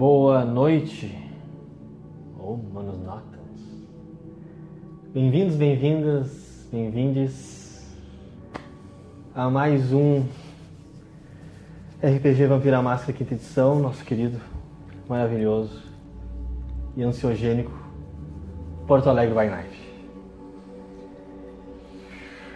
Boa 0.00 0.46
noite, 0.46 1.14
ou 2.38 2.56
manos 2.56 2.98
nocturnos. 3.00 3.60
Bem-vindos, 5.12 5.56
bem-vindas, 5.56 6.66
bem-vindes 6.72 7.86
a 9.34 9.50
mais 9.50 9.92
um 9.92 10.24
RPG 12.02 12.46
Vampira 12.46 12.80
Máscara 12.80 13.12
quinta 13.12 13.34
edição, 13.34 13.78
nosso 13.78 14.02
querido, 14.02 14.40
maravilhoso 15.06 15.82
e 16.96 17.02
ansiogênico 17.02 17.70
Porto 18.86 19.10
Alegre 19.10 19.34
by 19.38 19.50
Night. 19.50 19.92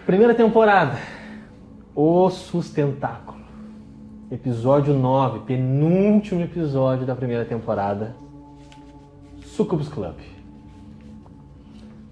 Primeira 0.07 0.35
temporada, 0.35 0.97
O 1.95 2.31
Sustentáculo. 2.31 3.34
Episódio 4.31 4.95
9, 4.95 5.41
penúltimo 5.41 6.41
episódio 6.41 7.05
da 7.05 7.15
primeira 7.15 7.45
temporada. 7.45 8.17
Sucubus 9.45 9.87
Club. 9.89 10.15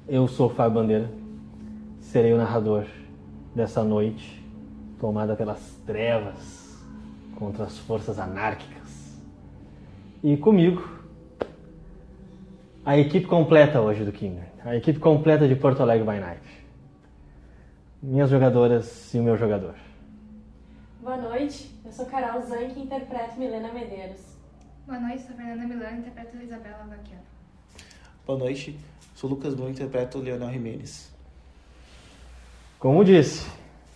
Eu 0.06 0.28
sou 0.28 0.48
o 0.48 0.50
Fábio 0.50 0.74
Bandeira, 0.74 1.10
serei 2.00 2.34
o 2.34 2.36
narrador 2.36 2.84
dessa 3.54 3.82
noite, 3.82 4.44
tomada 5.00 5.34
pelas 5.34 5.80
trevas 5.86 6.78
contra 7.36 7.64
as 7.64 7.78
forças 7.78 8.18
anárquicas. 8.18 9.18
E 10.22 10.36
comigo, 10.36 10.86
a 12.84 12.98
equipe 12.98 13.26
completa 13.26 13.80
hoje 13.80 14.04
do 14.04 14.12
Kingdom, 14.12 14.42
a 14.66 14.76
equipe 14.76 14.98
completa 14.98 15.48
de 15.48 15.56
Porto 15.56 15.80
Alegre 15.80 16.04
by 16.04 16.20
Night. 16.20 16.66
Minhas 18.02 18.28
jogadoras 18.28 19.14
e 19.14 19.18
o 19.18 19.22
meu 19.22 19.38
jogador. 19.38 19.74
Boa 21.02 21.16
noite, 21.16 21.71
eu 21.92 21.96
sou 21.96 22.06
Carol 22.06 22.40
Zanck 22.40 22.72
e 22.74 22.84
interpreto 22.84 23.38
Milena 23.38 23.70
Medeiros. 23.70 24.20
Boa 24.86 24.98
noite, 24.98 25.24
sou 25.26 25.36
Fernanda 25.36 25.62
Milano, 25.62 25.98
interpreto 25.98 26.38
Isabela 26.38 26.86
Vaquiano. 26.88 27.22
Boa 28.26 28.38
noite, 28.38 28.80
sou 29.14 29.28
Lucas 29.28 29.54
Blum, 29.54 29.68
interpreto 29.68 30.18
Leonel 30.18 30.50
Jimenez. 30.50 31.12
Como 32.78 33.04
disse, 33.04 33.46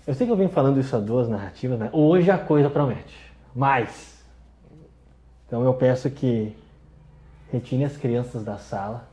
eu 0.07 0.13
sei 0.13 0.27
que 0.27 0.33
eu 0.33 0.37
venho 0.37 0.51
falando 0.51 0.79
isso 0.79 0.95
a 0.95 0.99
duas 0.99 1.27
narrativas, 1.27 1.79
mas 1.79 1.91
hoje 1.95 2.31
a 2.31 2.37
coisa 2.37 2.69
promete. 2.69 3.17
Mais. 3.55 4.23
Então 5.47 5.65
eu 5.65 5.73
peço 5.73 6.11
que 6.11 6.55
retine 7.51 7.87
as 7.87 7.97
crianças 7.97 8.45
da 8.45 8.59
sala. 8.59 9.09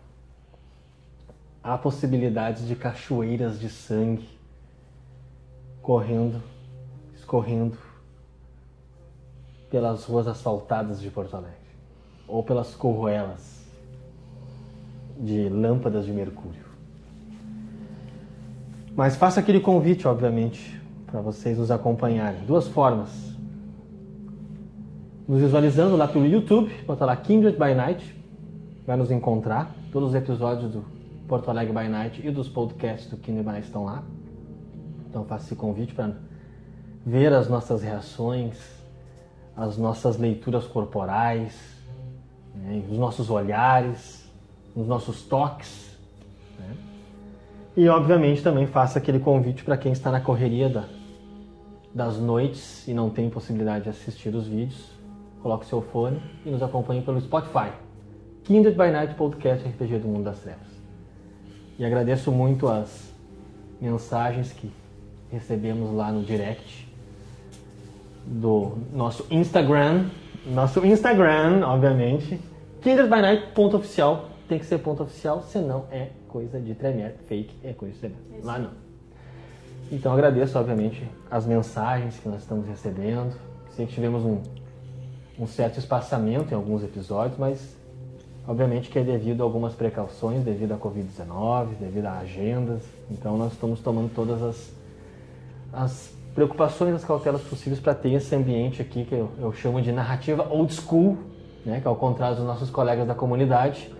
Há 1.63 1.77
possibilidades 1.77 2.67
de 2.67 2.75
cachoeiras 2.75 3.57
de 3.57 3.69
sangue 3.69 4.27
correndo, 5.81 6.43
escorrendo 7.15 7.77
pelas 9.73 10.05
ruas 10.05 10.27
asfaltadas 10.27 11.01
de 11.01 11.09
Porto 11.09 11.35
Alegre 11.35 11.57
ou 12.27 12.43
pelas 12.43 12.75
corruelas 12.75 13.65
de 15.19 15.49
lâmpadas 15.49 16.05
de 16.05 16.11
mercúrio. 16.11 16.61
Mas 18.95 19.15
faça 19.15 19.39
aquele 19.39 19.59
convite, 19.59 20.07
obviamente, 20.07 20.79
para 21.07 21.21
vocês 21.21 21.57
nos 21.57 21.71
acompanharem. 21.71 22.45
Duas 22.45 22.67
formas. 22.67 23.09
Nos 25.27 25.41
visualizando 25.41 25.97
lá 25.97 26.07
pelo 26.07 26.27
YouTube, 26.27 26.71
bota 26.85 27.03
lá 27.03 27.15
Kindred 27.15 27.57
by 27.57 27.73
Night, 27.73 28.15
vai 28.85 28.95
nos 28.95 29.09
encontrar. 29.09 29.75
Todos 29.91 30.09
os 30.09 30.15
episódios 30.15 30.71
do 30.71 30.85
Porto 31.27 31.49
Alegre 31.49 31.73
by 31.73 31.89
Night 31.89 32.21
e 32.23 32.29
dos 32.29 32.47
podcasts 32.47 33.09
do 33.09 33.17
Kindred 33.17 33.43
by 33.43 33.53
Night 33.53 33.65
estão 33.65 33.85
lá. 33.85 34.03
Então 35.09 35.25
faço 35.25 35.45
esse 35.45 35.55
convite 35.55 35.95
para 35.95 36.13
ver 37.03 37.33
as 37.33 37.49
nossas 37.49 37.81
reações, 37.81 38.82
as 39.55 39.77
nossas 39.77 40.17
leituras 40.17 40.65
corporais, 40.65 41.53
né, 42.55 42.83
os 42.89 42.97
nossos 42.97 43.29
olhares, 43.29 44.29
os 44.75 44.87
nossos 44.87 45.21
toques. 45.23 45.97
Né? 46.59 46.75
E 47.77 47.87
obviamente 47.87 48.41
também 48.41 48.65
faço 48.67 48.97
aquele 48.97 49.19
convite 49.19 49.63
para 49.63 49.77
quem 49.77 49.91
está 49.91 50.11
na 50.11 50.19
correria 50.19 50.69
da, 50.69 50.85
das 51.93 52.17
noites 52.17 52.87
e 52.87 52.93
não 52.93 53.09
tem 53.09 53.29
possibilidade 53.29 53.85
de 53.85 53.89
assistir 53.89 54.33
os 54.33 54.47
vídeos, 54.47 54.91
coloque 55.41 55.65
seu 55.65 55.81
fone 55.81 56.21
e 56.45 56.49
nos 56.49 56.63
acompanhe 56.63 57.01
pelo 57.01 57.19
Spotify. 57.21 57.71
Kindred 58.43 58.75
by 58.75 58.91
Night 58.91 59.15
Podcast 59.15 59.65
RPG 59.67 59.99
do 59.99 60.07
Mundo 60.07 60.25
das 60.25 60.39
Trevas. 60.39 60.67
E 61.79 61.85
agradeço 61.85 62.31
muito 62.31 62.67
as 62.67 63.13
mensagens 63.79 64.51
que 64.51 64.71
recebemos 65.31 65.91
lá 65.91 66.11
no 66.11 66.23
direct 66.23 66.82
do 68.25 68.77
nosso 68.93 69.25
Instagram. 69.29 70.05
Nosso 70.45 70.85
Instagram, 70.85 71.65
obviamente. 71.65 72.39
Kindred 72.81 73.09
by 73.09 73.21
Night, 73.21 73.47
ponto 73.53 73.77
oficial. 73.77 74.29
Tem 74.47 74.59
que 74.59 74.65
ser 74.65 74.79
ponto 74.79 75.03
oficial, 75.03 75.41
senão 75.43 75.85
é 75.91 76.09
coisa 76.27 76.59
de 76.59 76.75
tremer, 76.75 77.15
fake, 77.27 77.55
é 77.63 77.73
coisa 77.73 77.93
de 77.93 77.99
tremer. 77.99 78.17
Lá 78.43 78.59
não. 78.59 78.71
Então 79.91 80.11
agradeço, 80.11 80.57
obviamente, 80.57 81.07
as 81.29 81.45
mensagens 81.45 82.17
que 82.17 82.27
nós 82.27 82.41
estamos 82.41 82.67
recebendo. 82.67 83.35
Sei 83.71 83.85
que 83.85 83.93
tivemos 83.93 84.23
um, 84.23 84.41
um 85.39 85.47
certo 85.47 85.79
espaçamento 85.79 86.51
em 86.51 86.55
alguns 86.55 86.83
episódios, 86.83 87.37
mas 87.37 87.75
obviamente 88.47 88.89
que 88.89 88.99
é 88.99 89.03
devido 89.03 89.41
a 89.41 89.43
algumas 89.43 89.73
precauções, 89.73 90.43
devido 90.43 90.73
à 90.73 90.77
Covid-19, 90.77 91.75
devido 91.79 92.05
a 92.05 92.19
agendas. 92.19 92.83
Então 93.09 93.37
nós 93.37 93.53
estamos 93.53 93.79
tomando 93.79 94.13
todas 94.13 94.41
as, 94.41 94.73
as 95.71 96.12
preocupações, 96.33 96.95
as 96.95 97.05
cautelas 97.05 97.41
possíveis 97.41 97.79
para 97.79 97.93
ter 97.93 98.11
esse 98.11 98.35
ambiente 98.35 98.81
aqui 98.81 99.05
que 99.05 99.13
eu, 99.13 99.29
eu, 99.39 99.53
chamo 99.53 99.81
de 99.81 99.91
narrativa 99.91 100.47
old 100.49 100.73
school, 100.73 101.17
né, 101.65 101.79
que 101.79 101.87
é 101.87 101.89
ao 101.89 101.95
contrário 101.95 102.35
dos 102.35 102.45
nossos 102.45 102.69
colegas 102.69 103.07
da 103.07 103.13
comunidade, 103.13 103.91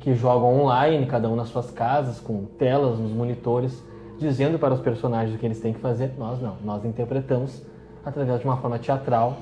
que 0.00 0.14
jogam 0.14 0.60
online, 0.60 1.06
cada 1.06 1.28
um 1.28 1.36
nas 1.36 1.48
suas 1.48 1.70
casas, 1.70 2.20
com 2.20 2.44
telas 2.44 2.98
nos 2.98 3.12
monitores, 3.12 3.84
dizendo 4.18 4.58
para 4.58 4.74
os 4.74 4.80
personagens 4.80 5.34
o 5.34 5.38
que 5.38 5.46
eles 5.46 5.60
têm 5.60 5.72
que 5.72 5.80
fazer. 5.80 6.12
Nós 6.18 6.40
não, 6.40 6.56
nós 6.64 6.84
interpretamos 6.84 7.64
através 8.04 8.40
de 8.40 8.44
uma 8.44 8.56
forma 8.56 8.78
teatral, 8.78 9.38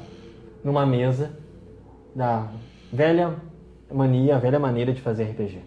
numa 0.63 0.85
mesa, 0.85 1.31
da 2.15 2.49
velha 2.93 3.35
mania, 3.93 4.37
a 4.37 4.39
velha 4.39 4.59
maneira 4.59 4.93
de 4.93 5.01
fazer 5.01 5.25
RPG. 5.25 5.61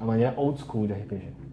A 0.00 0.04
maneira 0.04 0.34
old 0.36 0.60
school 0.60 0.86
de 0.86 0.92
RPG. 0.92 1.47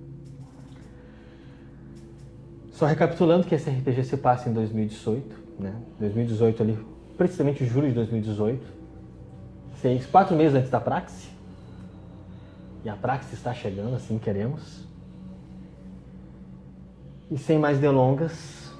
Só 2.75 2.85
recapitulando 2.85 3.47
que 3.47 3.55
esse 3.55 3.69
RPG 3.69 4.03
se 4.03 4.17
passa 4.17 4.49
em 4.49 4.53
2018, 4.53 5.43
né? 5.57 5.73
2018 5.97 6.61
ali, 6.61 6.85
precisamente 7.17 7.65
julho 7.65 7.87
de 7.87 7.93
2018. 7.93 8.61
Seis, 9.77 10.05
quatro 10.05 10.35
meses 10.35 10.57
antes 10.57 10.69
da 10.69 10.81
Praxe. 10.81 11.29
E 12.83 12.89
a 12.89 12.95
Praxe 12.97 13.33
está 13.33 13.53
chegando, 13.53 13.95
assim 13.95 14.19
queremos. 14.19 14.85
E 17.31 17.37
sem 17.37 17.57
mais 17.57 17.79
delongas, 17.79 18.73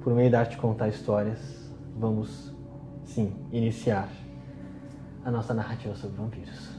por 0.00 0.14
meio 0.14 0.30
da 0.30 0.38
arte 0.38 0.56
contar 0.56 0.86
histórias, 0.86 1.40
vamos 1.98 2.54
sim 3.04 3.34
iniciar 3.50 4.08
a 5.24 5.30
nossa 5.30 5.52
narrativa 5.52 5.96
sobre 5.96 6.16
vampiros. 6.18 6.70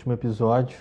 último 0.00 0.14
episódio. 0.14 0.78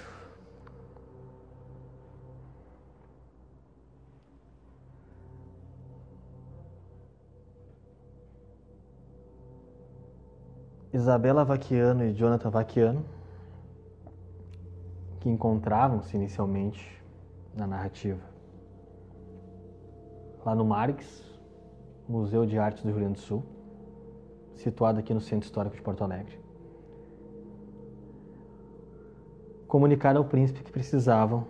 Isabela 10.93 11.43
Vaquiano 11.43 12.05
e 12.05 12.13
Jonathan 12.13 12.49
Vaquiano, 12.49 13.05
que 15.19 15.29
encontravam-se 15.29 16.15
inicialmente 16.15 17.03
na 17.53 17.67
narrativa 17.67 18.21
lá 20.45 20.55
no 20.55 20.63
Marx, 20.63 21.21
Museu 22.07 22.45
de 22.45 22.57
Arte 22.57 22.81
do 22.81 22.87
Rio 22.87 22.99
Grande 22.99 23.15
do 23.15 23.19
Sul, 23.19 23.43
situado 24.55 24.97
aqui 24.99 25.13
no 25.13 25.19
Centro 25.19 25.45
Histórico 25.45 25.75
de 25.75 25.81
Porto 25.81 26.03
Alegre. 26.05 26.48
Comunicaram 29.69 30.21
ao 30.21 30.25
príncipe 30.25 30.63
que 30.63 30.71
precisavam 30.71 31.45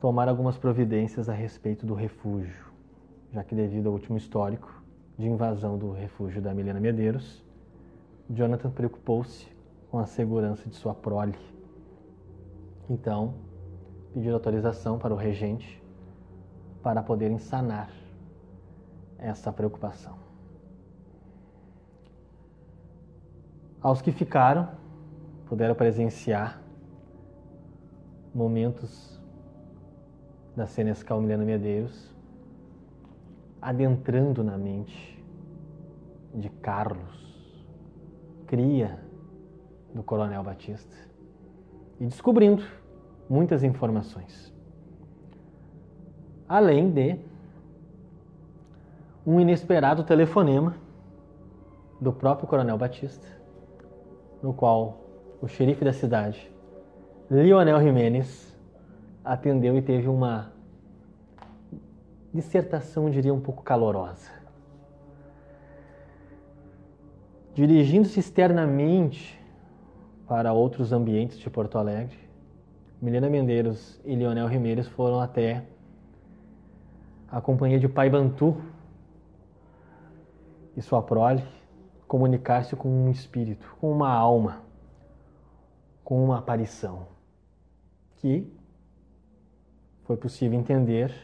tomar 0.00 0.28
algumas 0.28 0.56
providências 0.56 1.28
a 1.28 1.32
respeito 1.32 1.84
do 1.84 1.92
refúgio, 1.92 2.66
já 3.32 3.42
que 3.42 3.52
devido 3.52 3.88
ao 3.88 3.92
último 3.94 4.16
histórico 4.16 4.80
de 5.18 5.26
invasão 5.26 5.76
do 5.76 5.90
refúgio 5.90 6.40
da 6.40 6.54
Milena 6.54 6.78
Medeiros, 6.78 7.44
Jonathan 8.30 8.70
preocupou-se 8.70 9.48
com 9.90 9.98
a 9.98 10.06
segurança 10.06 10.68
de 10.68 10.76
sua 10.76 10.94
prole. 10.94 11.36
Então, 12.88 13.34
pediu 14.14 14.32
autorização 14.34 15.00
para 15.00 15.12
o 15.12 15.16
regente 15.16 15.82
para 16.80 17.02
poderem 17.02 17.40
sanar 17.40 17.90
essa 19.18 19.52
preocupação. 19.52 20.14
Aos 23.82 24.00
que 24.00 24.12
ficaram, 24.12 24.79
puderam 25.50 25.74
presenciar 25.74 26.62
momentos 28.32 29.20
da 30.54 30.64
Senescal 30.68 31.20
Milena 31.20 31.44
Medeiros 31.44 32.14
adentrando 33.60 34.44
na 34.44 34.56
mente 34.56 35.20
de 36.32 36.48
Carlos, 36.48 37.66
cria 38.46 39.00
do 39.92 40.04
Coronel 40.04 40.44
Batista, 40.44 40.96
e 41.98 42.06
descobrindo 42.06 42.62
muitas 43.28 43.64
informações. 43.64 44.54
Além 46.48 46.92
de 46.92 47.18
um 49.26 49.40
inesperado 49.40 50.04
telefonema 50.04 50.76
do 52.00 52.12
próprio 52.12 52.46
Coronel 52.46 52.78
Batista, 52.78 53.26
no 54.40 54.54
qual 54.54 55.09
o 55.40 55.48
xerife 55.48 55.84
da 55.84 55.92
cidade, 55.92 56.52
Lionel 57.30 57.80
Jimenez, 57.80 58.56
atendeu 59.24 59.76
e 59.76 59.82
teve 59.82 60.08
uma 60.08 60.52
dissertação, 62.32 63.10
diria, 63.10 63.32
um 63.32 63.40
pouco 63.40 63.62
calorosa. 63.62 64.30
Dirigindo-se 67.54 68.20
externamente 68.20 69.38
para 70.26 70.52
outros 70.52 70.92
ambientes 70.92 71.38
de 71.38 71.50
Porto 71.50 71.78
Alegre, 71.78 72.16
Milena 73.00 73.28
Mendeiros 73.28 74.00
e 74.04 74.14
Lionel 74.14 74.46
Rimeires 74.46 74.86
foram 74.88 75.20
até 75.20 75.64
a 77.28 77.40
companhia 77.40 77.78
de 77.78 77.88
Pai 77.88 78.10
Bantu 78.10 78.56
e 80.76 80.82
sua 80.82 81.02
prole 81.02 81.42
comunicar-se 82.06 82.76
com 82.76 82.88
um 82.88 83.10
espírito, 83.10 83.76
com 83.80 83.90
uma 83.90 84.10
alma, 84.10 84.62
com 86.10 86.24
uma 86.24 86.38
aparição, 86.38 87.06
que 88.16 88.52
foi 90.02 90.16
possível 90.16 90.58
entender 90.58 91.14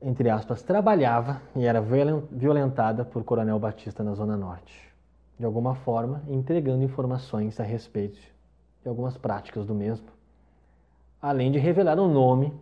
entre 0.00 0.30
aspas, 0.30 0.62
trabalhava 0.62 1.42
e 1.56 1.64
era 1.64 1.82
violentada 2.30 3.04
por 3.04 3.24
Coronel 3.24 3.58
Batista 3.58 4.04
na 4.04 4.14
Zona 4.14 4.36
Norte, 4.36 4.94
de 5.36 5.44
alguma 5.44 5.74
forma 5.74 6.22
entregando 6.28 6.84
informações 6.84 7.58
a 7.58 7.64
respeito 7.64 8.20
de 8.82 8.88
algumas 8.88 9.18
práticas 9.18 9.66
do 9.66 9.74
mesmo, 9.74 10.06
além 11.20 11.50
de 11.50 11.58
revelar 11.58 11.98
o 11.98 12.06
nome 12.06 12.52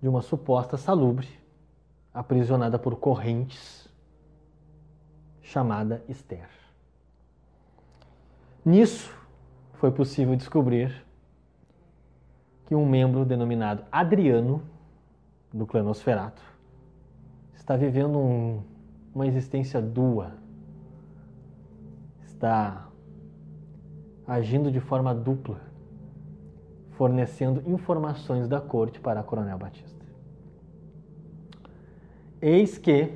de 0.00 0.08
uma 0.08 0.20
suposta 0.20 0.76
salubre 0.76 1.28
aprisionada 2.12 2.76
por 2.76 2.96
correntes 2.96 3.88
chamada 5.42 6.02
Esther. 6.08 6.61
Nisso 8.64 9.12
foi 9.74 9.90
possível 9.90 10.36
descobrir 10.36 11.04
que 12.66 12.74
um 12.76 12.86
membro 12.86 13.24
denominado 13.24 13.84
Adriano 13.90 14.62
do 15.52 15.66
clã 15.66 15.82
Nosferato 15.82 16.40
está 17.54 17.76
vivendo 17.76 18.18
um, 18.18 18.62
uma 19.12 19.26
existência 19.26 19.82
dua, 19.82 20.34
está 22.24 22.88
agindo 24.26 24.70
de 24.70 24.78
forma 24.78 25.12
dupla, 25.12 25.60
fornecendo 26.92 27.68
informações 27.68 28.48
da 28.48 28.60
corte 28.60 29.00
para 29.00 29.20
a 29.20 29.22
Coronel 29.24 29.58
Batista. 29.58 30.06
Eis 32.40 32.78
que 32.78 33.12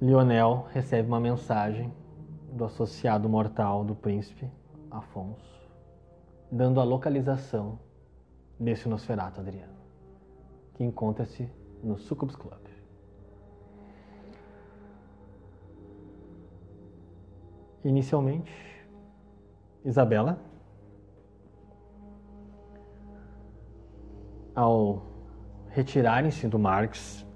Lionel 0.00 0.66
recebe 0.72 1.08
uma 1.08 1.20
mensagem 1.20 1.92
do 2.54 2.64
associado 2.64 3.28
mortal 3.28 3.84
do 3.84 3.96
príncipe 3.96 4.48
Afonso, 4.90 5.60
dando 6.50 6.80
a 6.80 6.84
localização 6.84 7.80
desse 8.58 8.88
Nosferato 8.88 9.40
Adriano, 9.40 9.74
que 10.74 10.84
encontra-se 10.84 11.50
no 11.82 11.98
Succubus 11.98 12.36
Club. 12.36 12.54
Inicialmente, 17.84 18.52
Isabela, 19.84 20.38
ao 24.54 25.02
retirarem-se 25.70 26.46
do 26.46 26.58
Marx, 26.58 27.26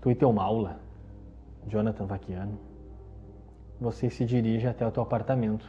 tu 0.00 0.08
e 0.08 0.14
teu 0.14 0.32
Maula, 0.32 0.80
Jonathan 1.66 2.06
Vaquiano, 2.06 2.75
você 3.80 4.08
se 4.08 4.24
dirige 4.24 4.66
até 4.66 4.86
o 4.86 4.90
teu 4.90 5.02
apartamento, 5.02 5.66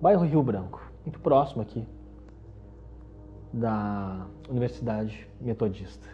bairro 0.00 0.24
Rio 0.24 0.42
Branco, 0.42 0.80
muito 1.04 1.18
próximo 1.20 1.62
aqui 1.62 1.86
da 3.52 4.26
Universidade 4.48 5.28
Metodista. 5.40 6.06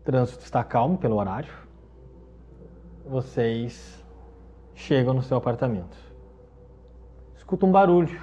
O 0.00 0.04
trânsito 0.04 0.44
está 0.44 0.62
calmo 0.62 0.98
pelo 0.98 1.16
horário. 1.16 1.52
Vocês 3.06 4.04
chegam 4.74 5.14
no 5.14 5.22
seu 5.22 5.36
apartamento. 5.36 5.96
Escuta 7.36 7.64
um 7.64 7.72
barulho 7.72 8.20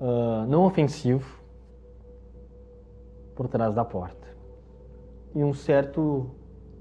uh, 0.00 0.46
não 0.46 0.64
ofensivo 0.64 1.42
por 3.34 3.48
trás 3.48 3.74
da 3.74 3.84
porta 3.84 4.28
e 5.34 5.42
um 5.42 5.54
certo 5.54 6.30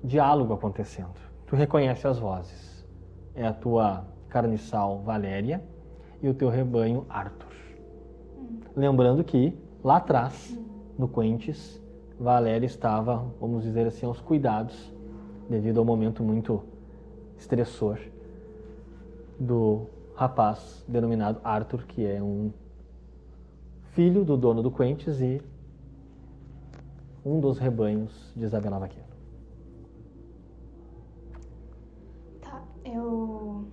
diálogo 0.03 0.53
acontecendo. 0.53 1.13
Tu 1.45 1.55
reconhece 1.55 2.07
as 2.07 2.17
vozes. 2.17 2.87
É 3.35 3.45
a 3.45 3.53
tua 3.53 4.05
carniçal 4.29 5.01
Valéria 5.03 5.61
e 6.21 6.29
o 6.29 6.33
teu 6.33 6.49
rebanho 6.49 7.05
Arthur. 7.09 7.53
Hum. 8.37 8.59
Lembrando 8.75 9.23
que 9.23 9.57
lá 9.83 9.97
atrás, 9.97 10.55
hum. 10.57 10.65
no 10.97 11.07
Quentes, 11.07 11.81
Valéria 12.19 12.65
estava, 12.65 13.25
vamos 13.39 13.63
dizer 13.63 13.87
assim, 13.87 14.05
aos 14.05 14.21
cuidados, 14.21 14.93
devido 15.49 15.79
ao 15.79 15.85
momento 15.85 16.23
muito 16.23 16.63
estressor 17.37 17.97
do 19.39 19.87
rapaz 20.15 20.85
denominado 20.87 21.41
Arthur, 21.43 21.83
que 21.87 22.05
é 22.05 22.21
um 22.21 22.51
filho 23.93 24.23
do 24.23 24.37
dono 24.37 24.61
do 24.61 24.71
Quentes 24.71 25.19
e 25.19 25.41
um 27.25 27.39
dos 27.39 27.57
rebanhos 27.57 28.31
de 28.35 28.45
Isabela 28.45 28.79
Vaqueiro. 28.79 29.10
Eu 32.93 33.67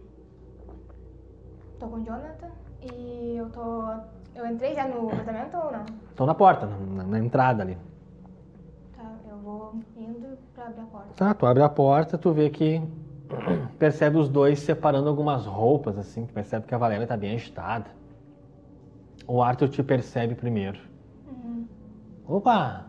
tô 1.78 1.88
com 1.88 1.96
o 1.96 2.04
Jonathan 2.04 2.50
e 2.80 3.36
eu 3.36 3.50
tô. 3.50 3.84
Eu 4.34 4.46
entrei 4.46 4.74
já 4.74 4.86
no 4.86 5.08
apartamento 5.08 5.56
ou 5.56 5.72
não? 5.72 5.84
Estão 6.10 6.26
na 6.26 6.34
porta, 6.34 6.66
na, 6.66 7.04
na, 7.04 7.18
entrada 7.18 7.62
ali. 7.62 7.76
Tá, 8.96 9.12
eu 9.28 9.36
vou 9.38 9.74
indo 9.96 10.38
pra 10.54 10.66
abrir 10.66 10.80
a 10.80 10.84
porta. 10.84 11.08
Tá, 11.16 11.34
tu 11.34 11.46
abre 11.46 11.62
a 11.62 11.68
porta, 11.68 12.16
tu 12.16 12.32
vê 12.32 12.48
que 12.50 12.80
percebe 13.78 14.16
os 14.16 14.28
dois 14.28 14.60
separando 14.60 15.08
algumas 15.08 15.44
roupas, 15.46 15.98
assim, 15.98 16.26
percebe 16.26 16.66
que 16.66 16.74
a 16.74 16.78
Valéria 16.78 17.06
tá 17.06 17.16
bem 17.16 17.34
agitada. 17.34 17.86
O 19.26 19.42
Arthur 19.42 19.68
te 19.68 19.82
percebe 19.82 20.34
primeiro. 20.34 20.78
Uhum. 21.26 21.66
Opa! 22.26 22.86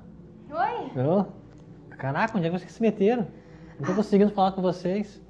Oi! 0.51 0.91
Oh. 0.97 1.25
Caraca, 1.89 2.37
onde 2.37 2.47
é 2.47 2.49
que 2.49 2.59
vocês 2.59 2.71
se 2.71 2.81
meteram? 2.81 3.27
Não 3.79 3.87
tô 3.87 3.95
conseguindo 3.95 4.31
falar 4.31 4.53
com 4.53 4.61
vocês. 4.61 5.21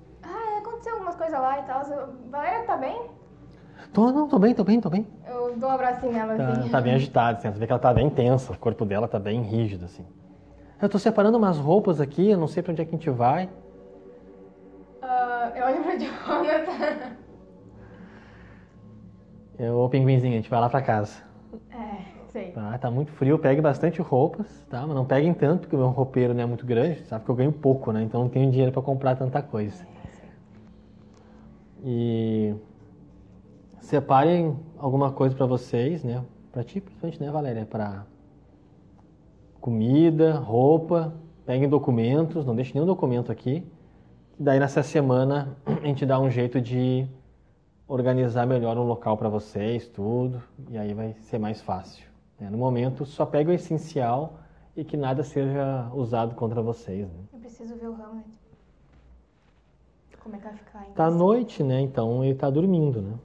Coisas 1.29 1.41
lá 1.41 1.59
e 1.59 1.63
tal. 1.63 1.83
Valéria 2.31 2.65
tá 2.65 2.75
bem? 2.75 3.01
Tô, 3.93 4.11
não, 4.11 4.27
tô 4.27 4.39
bem, 4.39 4.55
tô 4.55 4.63
bem, 4.63 4.81
tô 4.81 4.89
bem. 4.89 5.05
Eu 5.27 5.55
dou 5.57 5.69
um 5.69 5.73
abracinho 5.73 6.11
nela 6.11 6.35
Tá, 6.35 6.51
assim. 6.53 6.69
tá 6.69 6.81
bem 6.81 6.93
agitada, 6.95 7.37
assim. 7.37 7.51
Você 7.51 7.59
vê 7.59 7.67
que 7.67 7.71
ela 7.71 7.79
tá 7.79 7.93
bem 7.93 8.09
tensa, 8.09 8.51
o 8.51 8.57
corpo 8.57 8.83
dela 8.83 9.07
tá 9.07 9.19
bem 9.19 9.43
rígido, 9.43 9.85
assim. 9.85 10.03
Eu 10.81 10.89
tô 10.89 10.97
separando 10.97 11.37
umas 11.37 11.57
roupas 11.59 12.01
aqui, 12.01 12.31
eu 12.31 12.37
não 12.37 12.47
sei 12.47 12.63
pra 12.63 12.71
onde 12.71 12.81
é 12.81 12.85
que 12.85 12.95
a 12.95 12.97
gente 12.97 13.09
vai. 13.11 13.47
Ah, 15.03 15.51
eu 15.55 15.65
olho 15.67 15.83
pro 15.83 15.91
Jonathan. 15.91 17.15
Eu, 19.59 19.77
ô 19.77 19.89
pinguinzinho, 19.89 20.33
a 20.33 20.37
gente 20.37 20.49
vai 20.49 20.59
lá 20.59 20.69
pra 20.69 20.81
casa. 20.81 21.17
É, 21.71 22.01
sei. 22.31 22.51
Tá, 22.53 22.77
tá 22.79 22.89
muito 22.89 23.11
frio, 23.11 23.37
pegue 23.37 23.61
bastante 23.61 24.01
roupas, 24.01 24.47
tá? 24.67 24.81
Mas 24.87 24.95
não 24.95 25.05
peguem 25.05 25.33
tanto, 25.33 25.61
porque 25.61 25.75
o 25.75 25.79
meu 25.79 25.89
roupeiro 25.89 26.33
não 26.33 26.41
é 26.41 26.45
muito 26.47 26.65
grande, 26.65 27.05
sabe 27.05 27.23
que 27.23 27.29
eu 27.29 27.35
ganho 27.35 27.51
pouco, 27.51 27.91
né? 27.91 28.01
Então 28.01 28.21
não 28.21 28.29
tenho 28.29 28.49
dinheiro 28.49 28.71
pra 28.71 28.81
comprar 28.81 29.15
tanta 29.15 29.43
coisa. 29.43 29.85
E 31.83 32.53
separem 33.79 34.57
alguma 34.77 35.11
coisa 35.11 35.35
pra 35.35 35.45
vocês, 35.45 36.03
né? 36.03 36.23
Pra 36.51 36.63
ti, 36.63 36.81
principalmente, 36.81 37.21
né, 37.21 37.31
Valéria? 37.31 37.65
Pra 37.65 38.05
comida, 39.59 40.35
roupa, 40.35 41.13
peguem 41.45 41.69
documentos, 41.69 42.45
não 42.45 42.55
deixe 42.55 42.73
nenhum 42.73 42.85
documento 42.85 43.31
aqui. 43.31 43.65
Daí 44.37 44.59
nessa 44.59 44.81
semana 44.83 45.57
a 45.65 45.85
gente 45.85 46.05
dá 46.05 46.19
um 46.19 46.29
jeito 46.29 46.61
de 46.61 47.07
organizar 47.87 48.45
melhor 48.45 48.77
um 48.77 48.83
local 48.83 49.17
para 49.17 49.29
vocês, 49.29 49.87
tudo, 49.87 50.41
e 50.69 50.77
aí 50.77 50.93
vai 50.93 51.13
ser 51.21 51.39
mais 51.39 51.61
fácil. 51.61 52.05
né? 52.39 52.49
No 52.49 52.57
momento, 52.57 53.05
só 53.05 53.25
pegue 53.25 53.49
o 53.49 53.53
essencial 53.53 54.39
e 54.75 54.83
que 54.83 54.95
nada 54.95 55.23
seja 55.23 55.89
usado 55.93 56.35
contra 56.35 56.61
vocês. 56.61 57.07
Né? 57.07 57.19
Eu 57.33 57.39
preciso 57.39 57.75
ver 57.75 57.89
o 57.89 57.93
Hamlet. 57.93 58.38
Como 60.29 60.35
é 60.35 60.39
que 60.39 60.45
vai 60.47 60.57
ficar 60.57 60.79
ainda? 60.79 60.93
Tá 60.93 61.05
à 61.07 61.11
noite, 61.11 61.63
né? 61.63 61.81
Então 61.81 62.23
ele 62.23 62.35
tá 62.35 62.51
dormindo, 62.51 63.01
né? 63.01 63.17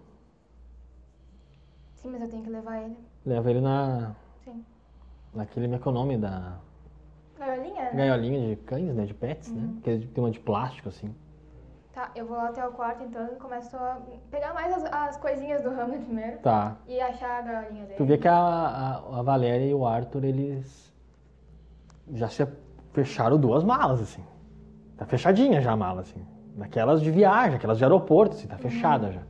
Sim, 1.96 2.08
mas 2.08 2.22
eu 2.22 2.28
tenho 2.30 2.42
que 2.42 2.48
levar 2.48 2.82
ele. 2.82 2.96
Leva 3.26 3.50
ele 3.50 3.60
na 3.60 4.14
Sim. 4.42 4.64
naquele 5.34 5.66
como 5.66 5.76
é 5.76 5.78
que 5.78 5.88
é 5.88 5.90
o 5.90 5.94
nome 5.94 6.16
da 6.16 6.56
Gaiolinha? 7.38 7.82
né? 7.82 7.90
gaiolinha 7.92 8.48
de 8.48 8.56
cães, 8.62 8.94
né? 8.94 9.04
De 9.04 9.12
pets, 9.12 9.52
né? 9.52 9.68
Que 9.82 9.98
tem 9.98 10.24
uma 10.24 10.30
de 10.30 10.40
plástico 10.40 10.88
assim. 10.88 11.14
Tá, 11.92 12.10
eu 12.14 12.26
vou 12.26 12.38
lá 12.38 12.48
até 12.48 12.66
o 12.66 12.72
quarto 12.72 13.04
então 13.04 13.26
e 13.26 13.36
começo 13.36 13.76
a 13.76 14.00
pegar 14.30 14.54
mais 14.54 14.72
as, 14.74 14.84
as 14.84 15.16
coisinhas 15.18 15.62
do 15.62 15.68
Hamlet 15.68 16.04
primeiro 16.06 16.38
Tá. 16.38 16.78
e 16.88 16.98
achar 17.00 17.40
a 17.40 17.42
gaiolinha 17.42 17.84
dele. 17.84 17.98
Tu 17.98 18.04
vê 18.06 18.16
que 18.16 18.26
a, 18.26 18.34
a, 18.34 19.18
a 19.18 19.22
Valéria 19.22 19.66
e 19.66 19.74
o 19.74 19.86
Arthur, 19.86 20.24
eles 20.24 20.90
já 22.14 22.28
se 22.30 22.46
fecharam 22.94 23.38
duas 23.38 23.62
malas, 23.62 24.00
assim. 24.00 24.24
Tá 24.96 25.04
fechadinha 25.04 25.60
já 25.60 25.72
a 25.72 25.76
mala, 25.76 26.00
assim. 26.00 26.33
Daquelas 26.54 27.00
de 27.00 27.10
viagem, 27.10 27.56
aquelas 27.56 27.78
de 27.78 27.84
aeroporto, 27.84 28.36
assim, 28.36 28.46
tá 28.46 28.56
fechada 28.56 29.10
já. 29.10 29.22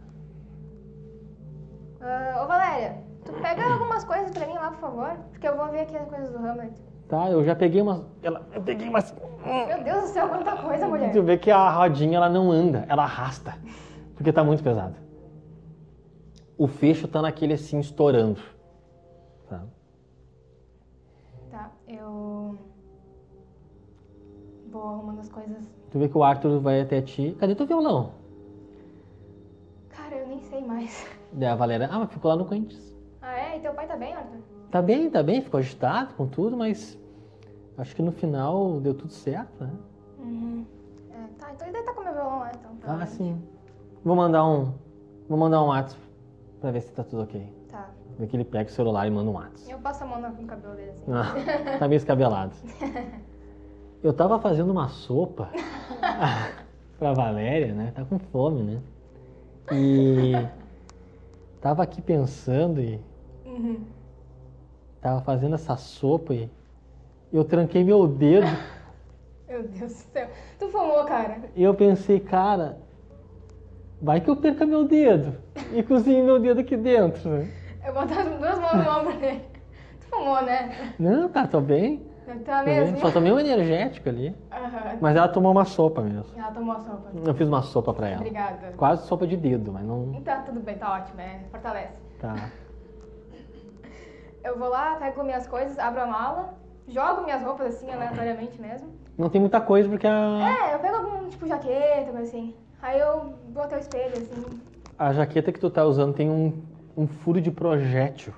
Ah, 2.01 2.43
ô 2.45 2.47
Valéria, 2.47 3.03
tu 3.25 3.33
pega 3.33 3.65
algumas 3.65 4.05
coisas 4.05 4.31
pra 4.31 4.47
mim 4.47 4.53
lá, 4.55 4.71
por 4.71 4.81
favor? 4.81 5.17
Porque 5.31 5.49
eu 5.49 5.57
vou 5.57 5.69
ver 5.71 5.81
aqui 5.81 5.97
as 5.97 6.07
coisas 6.07 6.31
do 6.31 6.39
Hamlet. 6.39 6.75
Tá, 7.09 7.31
eu 7.31 7.43
já 7.43 7.55
peguei 7.55 7.81
umas. 7.81 8.05
Ela, 8.23 8.47
eu 8.53 8.63
peguei 8.63 8.89
umas. 8.89 9.15
Meu 9.45 9.83
Deus 9.83 10.03
do 10.03 10.09
céu, 10.09 10.29
quanta 10.29 10.57
coisa, 10.57 10.87
mulher. 10.87 11.13
Tu 11.13 11.23
vê 11.23 11.39
que 11.39 11.51
a 11.51 11.71
rodinha 11.71 12.19
ela 12.19 12.29
não 12.29 12.51
anda, 12.51 12.85
ela 12.89 13.05
arrasta. 13.05 13.55
Porque 14.15 14.33
tá 14.33 14.45
muito 14.45 14.63
pesado. 14.63 14.97
O 16.59 16.67
fecho 16.67 17.09
tá 17.09 17.23
naquele 17.23 17.55
assim, 17.55 17.81
estourando. 17.81 18.41
Tá? 19.49 19.63
Tá, 21.51 21.71
eu 21.89 22.59
vou 24.71 24.83
arrumando 24.83 25.21
as 25.21 25.29
coisas. 25.29 25.74
Tu 25.95 25.99
vê 26.01 26.09
que 26.09 26.19
o 26.19 26.25
Arthur 26.25 26.59
vai 26.59 26.81
até 26.81 27.01
ti. 27.01 27.37
Cadê 27.39 27.55
teu 27.55 27.69
violão? 27.69 28.15
Cara, 29.91 30.17
eu 30.17 30.27
nem 30.27 30.41
sei 30.41 30.61
mais. 30.61 31.07
Daí 31.33 31.49
a 31.49 31.55
Valéria, 31.55 31.89
ah, 31.89 32.01
mas 32.01 32.11
ficou 32.11 32.33
lá 32.33 32.37
no 32.37 32.45
Quentes. 32.45 32.97
Ah, 33.23 33.33
é? 33.33 33.59
E 33.59 33.61
teu 33.61 33.73
pai 33.73 33.87
tá 33.87 33.97
bem, 33.97 34.13
Arthur? 34.13 34.41
Tá 34.73 34.83
bem, 34.83 35.09
tá 35.09 35.23
bem, 35.23 35.41
ficou 35.41 35.59
agitado 35.59 36.15
com 36.15 36.27
tudo, 36.27 36.57
mas 36.57 36.99
acho 37.79 37.95
que 37.95 38.03
no 38.03 38.11
final 38.11 38.81
deu 38.81 38.93
tudo 38.93 39.13
certo, 39.13 39.63
né? 39.63 39.71
Uhum. 40.19 40.67
É, 41.13 41.29
tá, 41.39 41.53
então 41.53 41.65
ele 41.65 41.77
deve 41.77 41.89
estar 41.89 41.95
com 41.95 42.03
meu 42.03 42.13
violão 42.13 42.39
lá, 42.41 42.51
então. 42.53 42.73
Ah, 42.83 43.07
sim. 43.07 43.41
Vou 44.05 44.17
mandar 44.17 44.45
um. 44.45 44.73
Vou 45.29 45.39
mandar 45.39 45.63
um 45.63 45.69
WhatsApp 45.69 46.03
pra 46.61 46.73
ver 46.73 46.81
se 46.81 46.93
tá 46.93 47.05
tudo 47.05 47.23
ok. 47.23 47.55
Tá. 47.71 47.89
Vê 48.19 48.27
que 48.27 48.37
ele 48.37 48.45
pega 48.45 48.69
o 48.69 48.73
celular 48.73 49.07
e 49.07 49.11
manda 49.13 49.31
um 49.31 49.35
WhatsApp. 49.35 49.71
Eu 49.71 49.79
passo 49.79 50.03
a 50.03 50.09
mão 50.09 50.21
no 50.21 50.45
cabelo 50.45 50.75
dele 50.75 50.91
assim. 50.91 51.05
Ah, 51.13 51.79
tá 51.79 51.87
meio 51.87 51.99
escabelado. 51.99 52.53
Eu 54.05 54.13
tava 54.13 54.39
fazendo 54.39 54.71
uma 54.71 54.89
sopa 54.91 55.49
pra 56.99 57.15
Valéria, 57.15 57.73
né? 57.73 57.91
Tá 57.95 58.05
com 58.05 58.19
fome, 58.19 58.63
né? 58.63 58.81
E 59.73 60.47
tava 61.59 61.83
aqui 61.83 62.03
pensando 62.03 62.83
e 62.83 63.01
Uhum. 63.47 63.83
tava 65.01 65.23
fazendo 65.23 65.55
essa 65.55 65.75
sopa 65.77 66.35
e 66.35 66.51
eu 67.33 67.45
tranquei 67.45 67.83
meu 67.83 68.07
dedo 68.07 68.47
Meu 69.49 69.63
Deus 69.63 69.93
do 69.93 69.99
céu. 70.13 70.29
Tu 70.59 70.69
fumou, 70.69 71.05
cara. 71.05 71.39
e 71.57 71.63
eu 71.63 71.75
pensei, 71.75 72.21
cara, 72.21 72.77
vai 74.03 74.21
que 74.21 74.29
eu 74.29 74.37
perca 74.37 74.67
meu 74.67 74.87
dedo 74.87 75.37
e 75.75 75.83
cozinhe 75.83 76.23
meu 76.23 76.39
dedo 76.39 76.61
aqui 76.61 76.77
dentro. 76.77 77.31
né? 77.31 77.49
Eu 77.87 77.95
boto 77.95 78.13
as 78.13 78.39
duas 78.39 78.59
mãos 78.59 78.85
no 78.85 79.01
ombro 79.01 79.19
dele. 79.19 79.45
Tu 80.01 80.07
fumou, 80.09 80.43
né? 80.43 80.95
Não, 80.99 81.29
tá, 81.31 81.47
tô 81.47 81.61
bem. 81.61 82.03
Tá 82.45 82.63
mesmo? 82.63 82.99
Só 82.99 83.11
tomei 83.11 83.33
um 83.33 83.39
energético 83.39 84.09
ali. 84.09 84.35
Aham. 84.51 84.99
Mas 85.01 85.17
ela 85.17 85.29
tomou 85.29 85.53
uma 85.53 85.65
sopa 85.65 86.01
mesmo. 86.01 86.27
Ela 86.37 86.53
tomou 86.53 86.75
a 86.75 86.81
sopa. 86.81 87.11
Eu 87.27 87.35
fiz 87.35 87.49
uma 87.49 87.63
sopa 87.63 87.93
pra 87.93 88.09
ela. 88.09 88.21
Obrigada. 88.21 88.73
Quase 88.77 89.07
sopa 89.07 89.27
de 89.27 89.37
dedo, 89.37 89.73
mas 89.73 89.85
não. 89.85 90.13
Tá 90.23 90.37
tudo 90.39 90.61
bem, 90.61 90.77
tá 90.79 90.95
ótimo, 90.95 91.21
é. 91.21 91.41
Fortalece. 91.51 91.95
Tá. 92.19 92.35
Eu 94.43 94.59
vou 94.59 94.69
lá, 94.69 94.97
pego 94.97 95.23
minhas 95.23 95.47
coisas, 95.47 95.79
abro 95.79 96.03
a 96.03 96.07
mala, 96.07 96.55
jogo 96.87 97.23
minhas 97.25 97.43
roupas 97.43 97.77
assim, 97.77 97.91
aleatoriamente 97.91 98.61
mesmo. 98.61 98.89
Não 99.17 99.31
tem 99.31 99.41
muita 99.41 99.59
coisa 99.61 99.89
porque 99.89 100.07
a, 100.07 100.69
É, 100.71 100.75
eu 100.75 100.79
pego 100.81 100.97
algum 100.97 101.29
tipo 101.31 101.47
jaqueta, 101.47 102.11
coisa 102.11 102.23
assim. 102.23 102.55
Aí 102.83 103.01
eu 103.01 103.35
vou 103.55 103.63
até 103.63 103.77
o 103.77 103.79
espelho, 103.79 104.13
assim. 104.17 104.61
a 104.99 105.13
jaqueta 105.15 105.51
que 105.51 105.59
tu 105.59 105.71
tá 105.71 105.83
usando 105.85 106.13
tem 106.15 106.29
um, 106.29 106.63
um 106.95 107.07
furo 107.07 107.41
de 107.41 107.51
projétil 107.51 108.35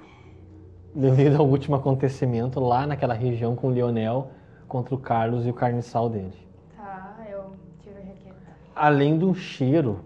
devido 0.96 1.36
ao 1.36 1.46
último 1.46 1.76
acontecimento 1.76 2.58
lá 2.58 2.86
naquela 2.86 3.12
região 3.12 3.54
com 3.54 3.68
o 3.68 3.70
Lionel 3.70 4.30
contra 4.66 4.94
o 4.94 4.98
Carlos 4.98 5.46
e 5.46 5.50
o 5.50 5.54
carniçal 5.54 6.08
dele. 6.08 6.32
Tá, 6.74 7.14
eu 7.30 7.52
tiro 7.82 7.96
a 7.98 8.00
jaqueta. 8.00 8.36
Além 8.74 9.18
de 9.18 9.24
um 9.26 9.34
cheiro 9.34 10.00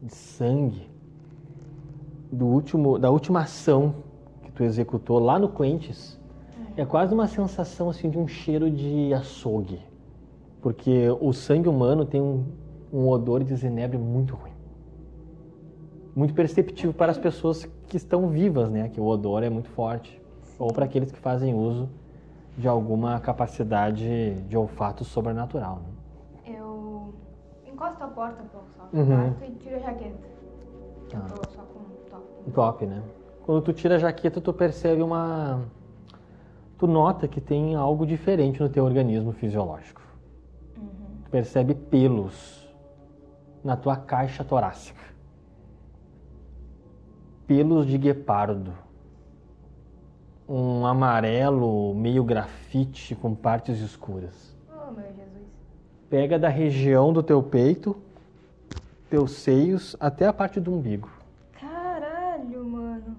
de 0.00 0.14
sangue 0.14 0.88
do 2.30 2.46
último, 2.46 3.00
da 3.00 3.10
última 3.10 3.40
ação 3.40 3.96
que 4.44 4.52
tu 4.52 4.62
executou 4.62 5.18
lá 5.18 5.40
no 5.40 5.48
Quentes, 5.48 6.18
é 6.76 6.84
quase 6.84 7.12
uma 7.12 7.26
sensação 7.26 7.90
assim 7.90 8.08
de 8.08 8.16
um 8.16 8.28
cheiro 8.28 8.70
de 8.70 9.12
açougue, 9.12 9.80
porque 10.62 11.08
o 11.20 11.32
sangue 11.32 11.68
humano 11.68 12.04
tem 12.04 12.20
um, 12.20 12.44
um 12.92 13.08
odor 13.08 13.42
de 13.42 13.56
zenebre 13.56 13.98
muito 13.98 14.36
ruim, 14.36 14.49
muito 16.14 16.34
perceptível 16.34 16.92
para 16.92 17.10
as 17.12 17.18
pessoas 17.18 17.64
que 17.88 17.96
estão 17.96 18.28
vivas, 18.28 18.70
né? 18.70 18.88
Que 18.88 19.00
o 19.00 19.04
odor 19.06 19.42
é 19.42 19.50
muito 19.50 19.68
forte, 19.70 20.20
ou 20.58 20.72
para 20.72 20.84
aqueles 20.84 21.10
que 21.10 21.18
fazem 21.18 21.54
uso 21.54 21.88
de 22.56 22.68
alguma 22.68 23.18
capacidade 23.20 24.34
de 24.42 24.56
olfato 24.56 25.04
sobrenatural. 25.04 25.76
Né? 26.44 26.54
Eu 26.58 27.14
encosto 27.66 28.02
a 28.02 28.08
porta 28.08 28.42
um 28.42 28.46
pouco 28.48 28.66
só 28.76 28.88
Uhum. 28.92 29.34
e 29.46 29.50
tiro 29.52 29.76
a 29.76 29.78
jaqueta. 29.78 30.28
Tá. 31.10 31.18
Eu 31.18 31.34
tô 31.34 31.50
só 31.50 31.62
com 31.62 31.78
um 31.78 32.10
top. 32.10 32.50
Top, 32.52 32.86
né? 32.86 33.02
Quando 33.44 33.62
tu 33.62 33.72
tira 33.72 33.96
a 33.96 33.98
jaqueta, 33.98 34.40
tu 34.40 34.52
percebe 34.52 35.02
uma. 35.02 35.62
Tu 36.78 36.86
nota 36.86 37.26
que 37.28 37.40
tem 37.40 37.74
algo 37.74 38.06
diferente 38.06 38.60
no 38.60 38.68
teu 38.68 38.84
organismo 38.84 39.32
fisiológico. 39.32 40.00
Tu 41.24 41.30
percebe 41.30 41.74
pelos 41.74 42.68
na 43.62 43.76
tua 43.76 43.96
caixa 43.96 44.42
torácica. 44.44 45.00
Pelos 47.50 47.84
de 47.84 47.98
guepardo. 47.98 48.72
Um 50.48 50.86
amarelo 50.86 51.92
meio 51.96 52.22
grafite 52.22 53.16
com 53.16 53.34
partes 53.34 53.80
escuras. 53.80 54.56
Oh, 54.70 54.92
meu 54.92 55.02
Jesus. 55.06 55.48
Pega 56.08 56.38
da 56.38 56.48
região 56.48 57.12
do 57.12 57.24
teu 57.24 57.42
peito, 57.42 58.00
teus 59.10 59.32
seios, 59.32 59.96
até 59.98 60.28
a 60.28 60.32
parte 60.32 60.60
do 60.60 60.72
umbigo. 60.72 61.10
Caralho, 61.60 62.64
mano. 62.64 63.16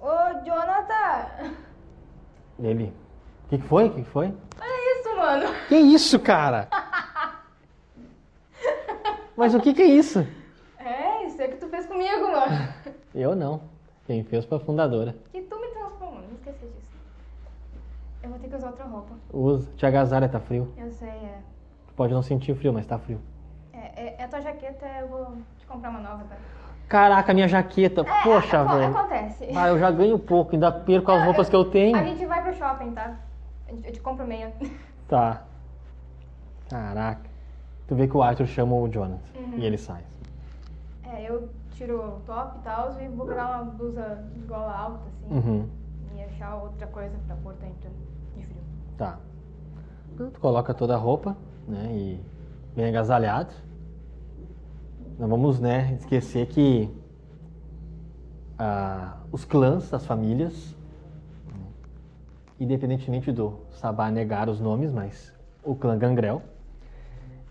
Ô, 0.00 0.44
Jonathan! 0.44 1.52
Ele. 2.58 2.92
O 3.44 3.48
que, 3.50 3.58
que 3.58 3.64
foi? 3.68 3.86
O 3.86 3.90
que, 3.90 4.02
que 4.02 4.10
foi? 4.10 4.34
Olha 4.60 5.00
isso, 5.00 5.16
mano! 5.16 5.54
Que 5.68 5.76
isso, 5.76 6.18
cara? 6.18 6.66
Mas 9.36 9.54
o 9.54 9.60
que, 9.60 9.72
que 9.72 9.82
é 9.82 9.86
isso? 9.86 10.26
É, 10.78 11.26
isso 11.26 11.40
é 11.40 11.46
que 11.46 11.58
tu 11.58 11.68
fez 11.68 11.86
comigo, 11.86 12.32
mano. 12.32 12.74
Eu 13.14 13.34
não. 13.34 13.60
Quem 14.06 14.22
fez 14.24 14.44
foi 14.44 14.58
a 14.58 14.60
fundadora. 14.60 15.14
Que 15.32 15.42
tu 15.42 15.60
me 15.60 15.68
transformou, 15.68 16.20
não 16.22 16.32
esqueci 16.34 16.66
disso. 16.66 16.90
Eu 18.22 18.30
vou 18.30 18.38
ter 18.38 18.48
que 18.48 18.56
usar 18.56 18.68
outra 18.68 18.84
roupa. 18.84 19.14
Usa. 19.32 19.68
Te 19.76 19.86
agasalha, 19.86 20.28
tá 20.28 20.40
frio. 20.40 20.72
Eu 20.76 20.90
sei, 20.90 21.08
é. 21.08 21.38
Tu 21.86 21.94
pode 21.94 22.12
não 22.14 22.22
sentir 22.22 22.54
frio, 22.56 22.72
mas 22.72 22.86
tá 22.86 22.98
frio. 22.98 23.20
É, 23.72 23.78
é, 24.02 24.16
é 24.18 24.24
a 24.24 24.28
tua 24.28 24.40
jaqueta, 24.40 24.86
eu 25.00 25.08
vou 25.08 25.36
te 25.58 25.66
comprar 25.66 25.90
uma 25.90 26.00
nova, 26.00 26.24
tá? 26.24 26.36
Caraca, 26.88 27.34
minha 27.34 27.46
jaqueta. 27.48 28.02
Poxa, 28.24 28.62
Aco- 28.62 28.74
velho. 28.76 28.96
Acontece. 28.96 29.48
Ah, 29.54 29.68
eu 29.68 29.78
já 29.78 29.90
ganho 29.90 30.18
pouco, 30.18 30.52
ainda 30.54 30.72
perco 30.72 31.10
as 31.12 31.18
Não, 31.18 31.26
roupas 31.26 31.46
eu- 31.46 31.50
que 31.50 31.56
eu 31.56 31.70
tenho. 31.70 31.96
A 31.96 32.02
gente 32.04 32.24
vai 32.24 32.42
pro 32.42 32.54
shopping, 32.54 32.92
tá? 32.92 33.16
Eu 33.68 33.92
te 33.92 34.00
compro 34.00 34.26
meia. 34.26 34.52
Tá. 35.08 35.42
Caraca. 36.68 37.22
Tu 37.86 37.94
vê 37.94 38.06
que 38.06 38.14
o 38.16 38.22
Arthur 38.22 38.46
chama 38.46 38.74
o 38.74 38.86
Jonathan 38.88 39.18
Uhum. 39.38 39.54
e 39.56 39.64
ele 39.64 39.78
sai. 39.78 40.02
É, 41.04 41.22
eu 41.30 41.48
tiro 41.78 42.16
o 42.16 42.20
top 42.26 42.58
e 42.58 42.62
tal 42.62 43.00
e 43.00 43.08
vou 43.08 43.26
pegar 43.26 43.62
uma 43.62 43.70
blusa 43.70 44.24
de 44.34 44.40
gola 44.40 44.76
alta, 44.76 45.04
assim. 45.08 45.34
Uhum. 45.34 45.68
E 46.16 46.24
achar 46.24 46.56
outra 46.56 46.86
coisa 46.88 47.16
pra 47.26 47.36
pôr 47.36 47.54
dentro 47.54 47.88
de 48.34 48.44
frio. 48.44 48.60
Tá. 48.96 49.18
Então, 50.12 50.30
Tu 50.30 50.40
coloca 50.40 50.74
toda 50.74 50.94
a 50.94 50.98
roupa, 50.98 51.36
né? 51.66 51.88
E 51.92 52.20
bem 52.74 52.86
agasalhado. 52.86 53.52
Não 55.18 55.28
vamos, 55.28 55.58
né, 55.58 55.94
esquecer 55.94 56.46
que 56.46 56.88
ah, 58.56 59.16
os 59.32 59.44
clãs, 59.44 59.92
as 59.92 60.06
famílias, 60.06 60.76
independentemente 62.58 63.32
do 63.32 63.58
Sabá 63.70 64.10
negar 64.10 64.48
os 64.48 64.60
nomes, 64.60 64.92
mas 64.92 65.32
o 65.64 65.74
clã 65.74 65.98
Gangrel 65.98 66.40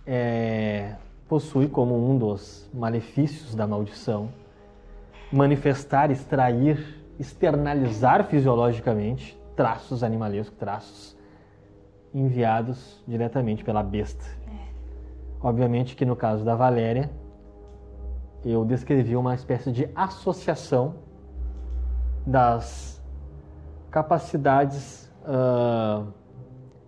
é, 0.06 0.96
possui 1.28 1.68
como 1.68 2.10
um 2.10 2.18
dos 2.18 2.70
malefícios 2.74 3.54
da 3.54 3.68
maldição 3.68 4.30
manifestar, 5.32 6.10
extrair, 6.10 7.04
externalizar 7.20 8.26
fisiologicamente 8.26 9.38
traços 9.56 10.04
animalescos, 10.04 10.58
traços 10.58 11.18
enviados 12.14 13.04
diretamente 13.08 13.64
pela 13.64 13.84
besta. 13.84 14.24
Obviamente 15.42 15.96
que 15.96 16.06
no 16.06 16.16
caso 16.16 16.44
da 16.44 16.56
Valéria, 16.56 17.12
eu 18.46 18.64
descrevi 18.64 19.16
uma 19.16 19.36
espécie 19.36 19.72
de 19.72 19.90
associação 19.96 20.96
das 22.26 23.02
capacidades 23.92 25.12
ah, 25.26 26.04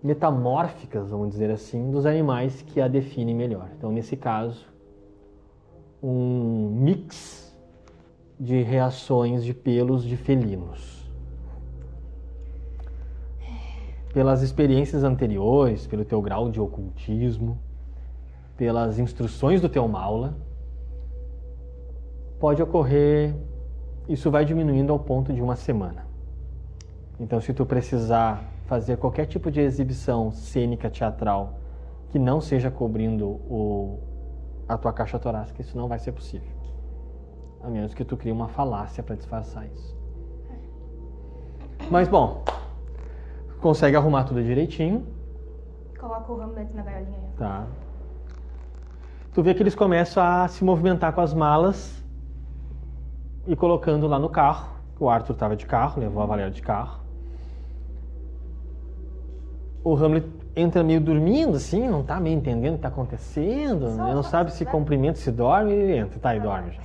metamórficas, 0.02 1.10
vamos 1.10 1.30
dizer 1.30 1.52
assim, 1.52 1.92
dos 1.92 2.06
animais 2.06 2.62
que 2.62 2.80
a 2.80 2.88
definem 2.88 3.36
melhor. 3.36 3.70
Então, 3.78 3.92
nesse 3.92 4.16
caso, 4.16 4.66
um 6.02 6.70
mix 6.82 7.54
de 8.40 8.62
reações 8.62 9.44
de 9.44 9.54
pelos 9.54 10.04
de 10.04 10.16
felinos. 10.16 11.00
Pelas 14.14 14.42
experiências 14.42 15.04
anteriores, 15.04 15.86
pelo 15.86 16.06
teu 16.06 16.22
grau 16.22 16.50
de 16.50 16.60
ocultismo, 16.60 17.60
pelas 18.58 18.98
instruções 18.98 19.62
do 19.62 19.70
teu 19.70 19.88
maula, 19.88 20.36
pode 22.40 22.62
ocorrer, 22.64 23.36
isso 24.08 24.32
vai 24.32 24.46
diminuindo 24.46 24.92
ao 24.92 25.00
ponto 25.00 25.34
de 25.34 25.42
uma 25.42 25.56
semana. 25.56 26.08
Então, 27.20 27.42
se 27.42 27.54
tu 27.54 27.66
precisar 27.66 28.44
fazer 28.70 28.98
qualquer 28.98 29.26
tipo 29.26 29.50
de 29.50 29.60
exibição 29.60 30.32
cênica 30.32 30.92
teatral 30.92 31.56
que 32.10 32.20
não 32.20 32.40
seja 32.40 32.70
cobrindo 32.70 33.28
o, 33.28 34.00
a 34.68 34.78
tua 34.78 34.94
caixa 34.94 35.18
torácica, 35.18 35.60
isso 35.60 35.76
não 35.76 35.88
vai 35.88 35.98
ser 35.98 36.12
possível. 36.12 36.48
A 37.64 37.68
menos 37.68 37.96
que 37.96 38.06
tu 38.06 38.16
crie 38.16 38.32
uma 38.32 38.48
falácia 38.48 39.02
para 39.02 39.16
disfarçar 39.16 39.66
isso. 39.66 39.98
Mas 41.90 42.08
bom, 42.08 42.44
consegue 43.60 43.98
arrumar 43.98 44.26
tudo 44.26 44.44
direitinho, 44.44 45.06
Coloca 46.00 46.32
o 46.32 46.42
Hamlet 46.42 46.74
na 46.74 46.82
gaiolinha 46.82 47.18
aí. 47.18 47.38
Tá. 47.38 47.68
Tu 49.34 49.44
vê 49.44 49.54
que 49.54 49.62
eles 49.62 49.76
começam 49.76 50.24
a 50.24 50.48
se 50.48 50.64
movimentar 50.64 51.12
com 51.12 51.20
as 51.20 51.34
malas 51.34 52.02
e 53.46 53.54
colocando 53.54 54.08
lá 54.08 54.18
no 54.18 54.30
carro. 54.30 54.70
O 54.98 55.10
Arthur 55.10 55.34
estava 55.34 55.56
de 55.58 55.66
carro, 55.66 56.00
levou 56.00 56.24
a 56.24 56.26
Valéria 56.26 56.52
de 56.52 56.62
carro. 56.62 56.99
O 59.84 59.96
Hamlet 59.96 60.28
entra 60.56 60.84
meio 60.84 61.00
dormindo, 61.00 61.56
assim, 61.56 61.88
não 61.88 62.04
tá 62.04 62.20
meio 62.20 62.36
entendendo 62.36 62.74
o 62.74 62.78
que 62.78 62.82
tá 62.82 62.90
acontecendo, 62.90 63.90
Só- 63.90 64.06
ele 64.06 64.14
não 64.14 64.24
sabe 64.24 64.52
se 64.52 64.66
né? 64.66 64.72
cumprimenta, 64.72 65.18
se 65.20 65.32
dorme, 65.32 65.72
ele 65.72 65.98
entra, 65.98 66.20
tá, 66.20 66.36
e 66.36 66.40
dorme 66.40 66.72
já. 66.72 66.82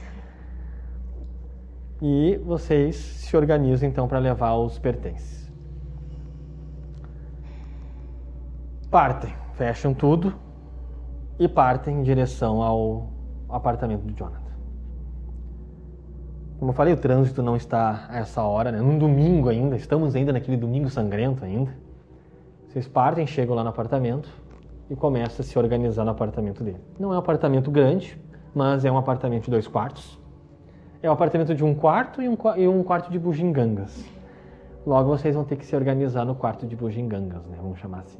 E 2.02 2.36
vocês 2.44 2.96
se 2.96 3.36
organizam 3.36 3.88
então 3.88 4.06
para 4.06 4.18
levar 4.18 4.54
os 4.56 4.78
pertences. 4.78 5.50
Partem, 8.90 9.32
fecham 9.54 9.92
tudo 9.92 10.34
e 11.38 11.48
partem 11.48 11.98
em 11.98 12.02
direção 12.02 12.62
ao 12.62 13.08
apartamento 13.48 14.02
do 14.02 14.12
Jonathan. 14.16 14.40
Como 16.58 16.70
eu 16.70 16.74
falei, 16.74 16.94
o 16.94 16.96
trânsito 16.96 17.42
não 17.42 17.56
está 17.56 18.06
a 18.08 18.18
essa 18.18 18.42
hora, 18.42 18.70
né? 18.70 18.78
Num 18.80 18.96
domingo 18.98 19.48
ainda, 19.48 19.74
estamos 19.74 20.14
ainda 20.14 20.32
naquele 20.32 20.56
domingo 20.56 20.88
sangrento 20.88 21.44
ainda. 21.44 21.74
Vocês 22.74 22.88
partem, 22.88 23.24
chegam 23.24 23.54
lá 23.54 23.62
no 23.62 23.70
apartamento 23.70 24.28
e 24.90 24.96
começam 24.96 25.44
a 25.44 25.46
se 25.46 25.56
organizar 25.56 26.04
no 26.04 26.10
apartamento 26.10 26.64
dele. 26.64 26.80
Não 26.98 27.12
é 27.12 27.14
um 27.14 27.20
apartamento 27.20 27.70
grande, 27.70 28.20
mas 28.52 28.84
é 28.84 28.90
um 28.90 28.98
apartamento 28.98 29.44
de 29.44 29.50
dois 29.52 29.68
quartos. 29.68 30.18
É 31.00 31.08
um 31.08 31.12
apartamento 31.12 31.54
de 31.54 31.62
um 31.62 31.72
quarto 31.72 32.20
e 32.20 32.28
um, 32.28 32.36
e 32.56 32.66
um 32.66 32.82
quarto 32.82 33.12
de 33.12 33.16
bugigangas. 33.16 34.04
Logo 34.84 35.08
vocês 35.08 35.36
vão 35.36 35.44
ter 35.44 35.54
que 35.54 35.64
se 35.64 35.76
organizar 35.76 36.24
no 36.24 36.34
quarto 36.34 36.66
de 36.66 36.74
bugigangas, 36.74 37.46
né? 37.46 37.56
Vamos 37.62 37.78
chamar 37.78 38.00
assim. 38.00 38.18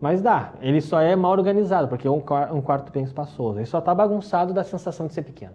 Mas 0.00 0.20
dá, 0.20 0.52
ele 0.60 0.80
só 0.80 1.00
é 1.00 1.14
mal 1.14 1.30
organizado, 1.30 1.86
porque 1.86 2.08
é 2.08 2.10
um, 2.10 2.24
um 2.52 2.60
quarto 2.60 2.90
bem 2.90 3.04
espaçoso. 3.04 3.60
Ele 3.60 3.66
só 3.66 3.80
tá 3.80 3.94
bagunçado 3.94 4.52
da 4.52 4.64
sensação 4.64 5.06
de 5.06 5.14
ser 5.14 5.22
pequeno. 5.22 5.54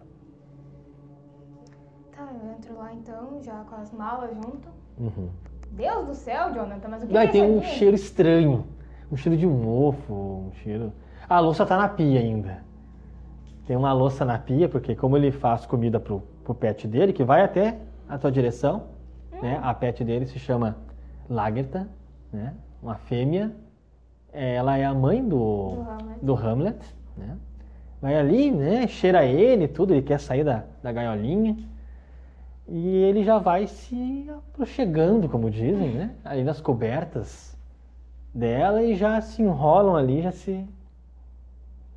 Tá, 2.15 2.29
eu 2.41 2.49
entro 2.49 2.77
lá 2.77 2.93
então, 2.93 3.41
já 3.41 3.65
com 3.65 3.75
as 3.75 3.91
malas 3.91 4.33
junto. 4.33 4.69
Uhum. 4.97 5.29
Deus 5.71 6.07
do 6.07 6.13
céu, 6.13 6.53
Jonathan, 6.53 6.87
mas 6.89 7.03
o 7.03 7.07
que, 7.07 7.13
Daí 7.13 7.27
que 7.29 7.37
é 7.37 7.41
tem 7.41 7.49
um 7.51 7.57
isso 7.57 7.67
aqui? 7.67 7.75
cheiro 7.77 7.95
estranho. 7.95 8.65
Um 9.11 9.17
cheiro 9.17 9.37
de 9.37 9.45
mofo, 9.45 10.13
um 10.13 10.51
cheiro. 10.63 10.91
A 11.27 11.39
louça 11.39 11.65
tá 11.65 11.77
na 11.77 11.87
pia 11.87 12.19
ainda. 12.19 12.63
Tem 13.67 13.75
uma 13.75 13.91
louça 13.93 14.23
na 14.23 14.37
pia, 14.37 14.69
porque 14.69 14.95
como 14.95 15.17
ele 15.17 15.31
faz 15.31 15.65
comida 15.65 15.99
pro, 15.99 16.21
pro 16.43 16.53
pet 16.55 16.87
dele, 16.87 17.11
que 17.13 17.23
vai 17.23 17.41
até 17.41 17.77
a 18.07 18.17
tua 18.17 18.31
direção, 18.31 18.83
né? 19.41 19.59
A 19.61 19.73
pet 19.73 20.03
dele 20.03 20.25
se 20.27 20.39
chama 20.39 20.75
Lagerta, 21.29 21.87
né? 22.31 22.53
Uma 22.81 22.95
fêmea. 22.95 23.51
Ela 24.31 24.77
é 24.77 24.85
a 24.85 24.93
mãe 24.93 25.23
do, 25.23 25.71
Do 25.75 25.81
Hamlet. 25.81 26.19
do 26.25 26.35
Hamlet, 26.35 26.95
né? 27.17 27.37
Vai 28.01 28.15
ali, 28.17 28.51
né? 28.51 28.85
Cheira 28.87 29.25
ele 29.25 29.63
e 29.63 29.67
tudo, 29.67 29.93
ele 29.93 30.01
quer 30.03 30.19
sair 30.19 30.43
da, 30.43 30.63
da 30.83 30.91
gaiolinha. 30.91 31.57
E 32.67 32.87
ele 33.03 33.23
já 33.23 33.37
vai 33.37 33.67
se 33.67 34.27
aproxegando, 34.51 35.29
como 35.29 35.49
dizem, 35.51 35.91
né? 35.93 36.15
Ali 36.23 36.43
nas 36.43 36.59
cobertas 36.59 37.55
dela 38.33 38.81
e 38.81 38.95
já 38.95 39.21
se 39.21 39.41
enrolam 39.41 39.95
ali, 39.95 40.21
já 40.21 40.31
se 40.31 40.65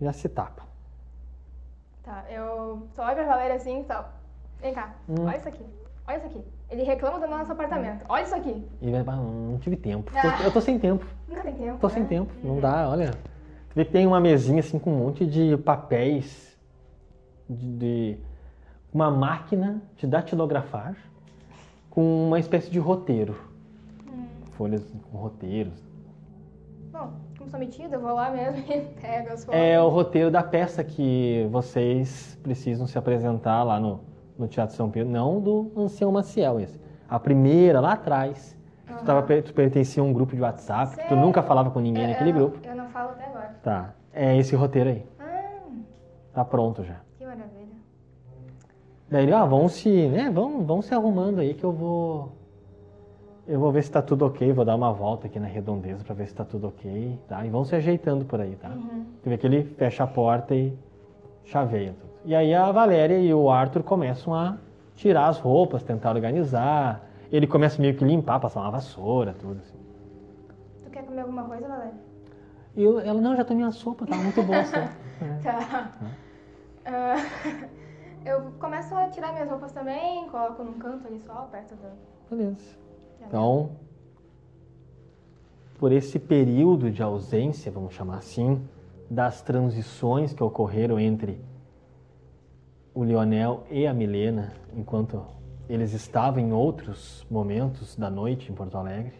já 0.01 0.13
se 0.13 0.29
tapam. 0.29 0.65
Tá, 2.05 2.25
eu 2.31 2.87
só 2.95 3.05
olho 3.07 3.17
pra 3.17 3.25
Valéria 3.27 3.57
assim 3.57 3.81
e 3.81 3.85
tal. 3.85 4.13
Vem 4.61 4.73
cá, 4.75 4.95
Hum. 5.09 5.25
olha 5.25 5.37
isso 5.37 5.49
aqui. 5.49 5.65
Olha 6.07 6.17
isso 6.19 6.27
aqui. 6.27 6.45
Ele 6.71 6.83
reclama 6.83 7.19
do 7.19 7.27
nosso 7.27 7.51
apartamento. 7.53 8.05
Olha 8.09 8.23
isso 8.23 8.35
aqui. 8.35 8.65
E 8.81 8.91
vai, 8.91 9.01
"Ah, 9.01 9.17
não 9.17 9.59
tive 9.59 9.77
tempo. 9.77 10.11
Ah. 10.15 10.43
Eu 10.45 10.53
tô 10.53 10.61
sem 10.61 10.79
tempo. 10.79 11.05
Nunca 11.27 11.43
tem 11.43 11.55
tempo. 11.55 11.79
Tô 11.79 11.89
sem 11.89 12.03
né? 12.03 12.09
tempo. 12.09 12.33
Não 12.43 12.61
dá, 12.61 12.89
olha. 12.89 13.11
Tu 13.11 13.75
vê 13.75 13.85
que 13.85 13.91
tem 13.93 14.07
uma 14.07 14.21
mesinha 14.21 14.61
assim 14.61 14.79
com 14.79 14.91
um 14.93 14.99
monte 14.99 15.27
de 15.27 15.57
papéis 15.59 16.57
de, 17.49 17.77
de- 17.79 18.19
uma 18.93 19.11
máquina 19.11 19.83
de 19.97 20.07
datilografar 20.07 20.97
com 21.91 22.27
uma 22.27 22.39
espécie 22.39 22.71
de 22.71 22.79
roteiro. 22.79 23.37
Folhas 24.53 24.83
com 25.11 25.19
roteiros. 25.19 25.87
Bom, 26.93 27.13
como 27.37 27.49
sou 27.49 27.61
metida, 27.61 27.97
eu 27.97 28.01
vou 28.01 28.15
lá 28.15 28.31
mesmo 28.31 28.59
e 28.69 28.81
pego 29.01 29.33
as 29.33 29.45
fotos. 29.45 29.61
É 29.61 29.81
o 29.81 29.89
roteiro 29.89 30.31
da 30.31 30.43
peça 30.43 30.83
que 30.83 31.47
vocês 31.51 32.37
precisam 32.43 32.87
se 32.87 32.99
apresentar 32.99 33.63
lá 33.63 33.79
no, 33.79 34.01
no 34.37 34.49
Teatro 34.49 34.75
São 34.75 34.91
Pedro. 34.91 35.13
Não 35.13 35.41
do 35.41 35.71
Ancião 35.77 36.11
Maciel, 36.11 36.59
esse. 36.59 36.81
A 37.09 37.19
primeira, 37.21 37.81
lá 37.81 37.93
atrás. 37.93 38.57
Tu, 38.87 39.05
tava, 39.05 39.23
tu 39.43 39.53
pertencia 39.55 40.03
a 40.03 40.07
um 40.07 40.13
grupo 40.13 40.35
de 40.35 40.41
WhatsApp, 40.43 40.97
tu 41.09 41.15
nunca 41.15 41.43
falava 41.43 41.71
com 41.71 41.79
ninguém 41.79 42.05
Eu- 42.05 42.11
naquele 42.11 42.31
eu 42.31 42.35
grupo. 42.35 42.59
Eu 42.67 42.75
não 42.75 42.89
falo 42.89 43.11
até 43.11 43.27
agora. 43.27 43.55
Tá. 43.63 43.95
É 44.13 44.37
esse 44.37 44.57
roteiro 44.57 44.91
aí. 44.91 45.07
Ah, 45.21 45.51
Tá 46.33 46.45
pronto 46.45 46.83
já. 46.83 46.97
Daí 49.11 49.25
ele, 49.25 49.33
ah, 49.33 49.45
vão 49.45 49.69
se, 49.69 49.89
né, 50.09 50.31
vão, 50.31 50.65
vão 50.65 50.83
se 50.83 50.95
arrumando 50.95 51.41
aí 51.41 51.55
que 51.55 51.65
eu 51.65 51.73
vou 51.73 52.33
eu 53.47 53.59
vou 53.59 53.73
ver 53.73 53.83
se 53.83 53.91
tá 53.91 54.03
tudo 54.03 54.27
ok, 54.27 54.53
vou 54.53 54.63
dar 54.63 54.75
uma 54.77 54.93
volta 54.93 55.27
aqui 55.27 55.41
na 55.41 55.47
redondeza 55.47 56.05
pra 56.05 56.15
ver 56.15 56.27
se 56.27 56.35
tá 56.35 56.45
tudo 56.45 56.69
ok, 56.69 57.19
tá? 57.27 57.47
E 57.47 57.49
vão 57.49 57.65
se 57.65 57.75
ajeitando 57.75 58.27
por 58.27 58.43
aí, 58.43 58.55
tá? 58.57 58.69
Tu 59.23 59.31
vê 59.31 59.39
que 59.39 59.47
ele 59.47 59.65
fecha 59.79 60.05
a 60.05 60.07
porta 60.07 60.55
e 60.55 60.77
chaveia 61.45 61.95
tudo. 61.99 62.11
E 62.27 62.35
aí 62.35 62.53
a 62.55 62.71
Valéria 62.71 63.19
e 63.19 63.33
o 63.33 63.49
Arthur 63.51 63.83
começam 63.83 64.35
a 64.35 64.59
tirar 64.95 65.29
as 65.29 65.39
roupas, 65.39 65.83
tentar 65.83 66.11
organizar. 66.11 67.03
Ele 67.33 67.47
começa 67.47 67.81
meio 67.81 67.95
que 67.97 68.05
limpar, 68.05 68.39
passar 68.39 68.61
uma 68.61 68.71
vassoura, 68.71 69.33
tudo 69.33 69.59
assim. 69.61 69.79
Tu 70.85 70.91
quer 70.91 71.05
comer 71.05 71.23
alguma 71.23 71.45
coisa, 71.45 71.67
Valéria? 71.67 71.95
Eu, 72.77 73.01
ela, 73.01 73.19
não, 73.19 73.35
já 73.35 73.47
tomei 73.47 73.65
a 73.65 73.71
sopa, 73.71 74.05
tá 74.05 74.15
muito 74.15 74.43
boa 74.43 74.61
a 74.61 74.65
sopa. 74.65 74.91
É. 75.21 75.43
Tá. 75.43 75.91
Ah, 76.87 77.17
Eu 78.25 78.53
começo 78.59 78.95
a 78.95 79.09
tirar 79.09 79.33
minhas 79.33 79.49
roupas 79.49 79.73
também, 79.73 80.29
coloco 80.29 80.63
num 80.63 80.79
canto 80.79 81.07
ali 81.07 81.21
só, 81.21 81.43
perto 81.51 81.75
da. 81.77 81.91
Beleza. 82.31 82.77
Então, 83.27 83.71
por 85.79 85.93
esse 85.93 86.19
período 86.19 86.91
de 86.91 87.03
ausência, 87.03 87.71
vamos 87.71 87.95
chamar 87.95 88.19
assim, 88.19 88.67
das 89.11 89.43
transições 89.43 90.33
que 90.33 90.43
ocorreram 90.43 90.99
entre 90.99 91.41
o 92.95 93.05
Lionel 93.05 93.65
e 93.71 93.87
a 93.87 93.95
Milena, 93.95 94.53
enquanto 94.75 95.25
eles 95.69 95.93
estavam 95.93 96.41
em 96.41 96.53
outros 96.53 97.27
momentos 97.31 97.95
da 97.95 98.11
noite 98.11 98.51
em 98.51 98.55
Porto 98.55 98.77
Alegre, 98.77 99.15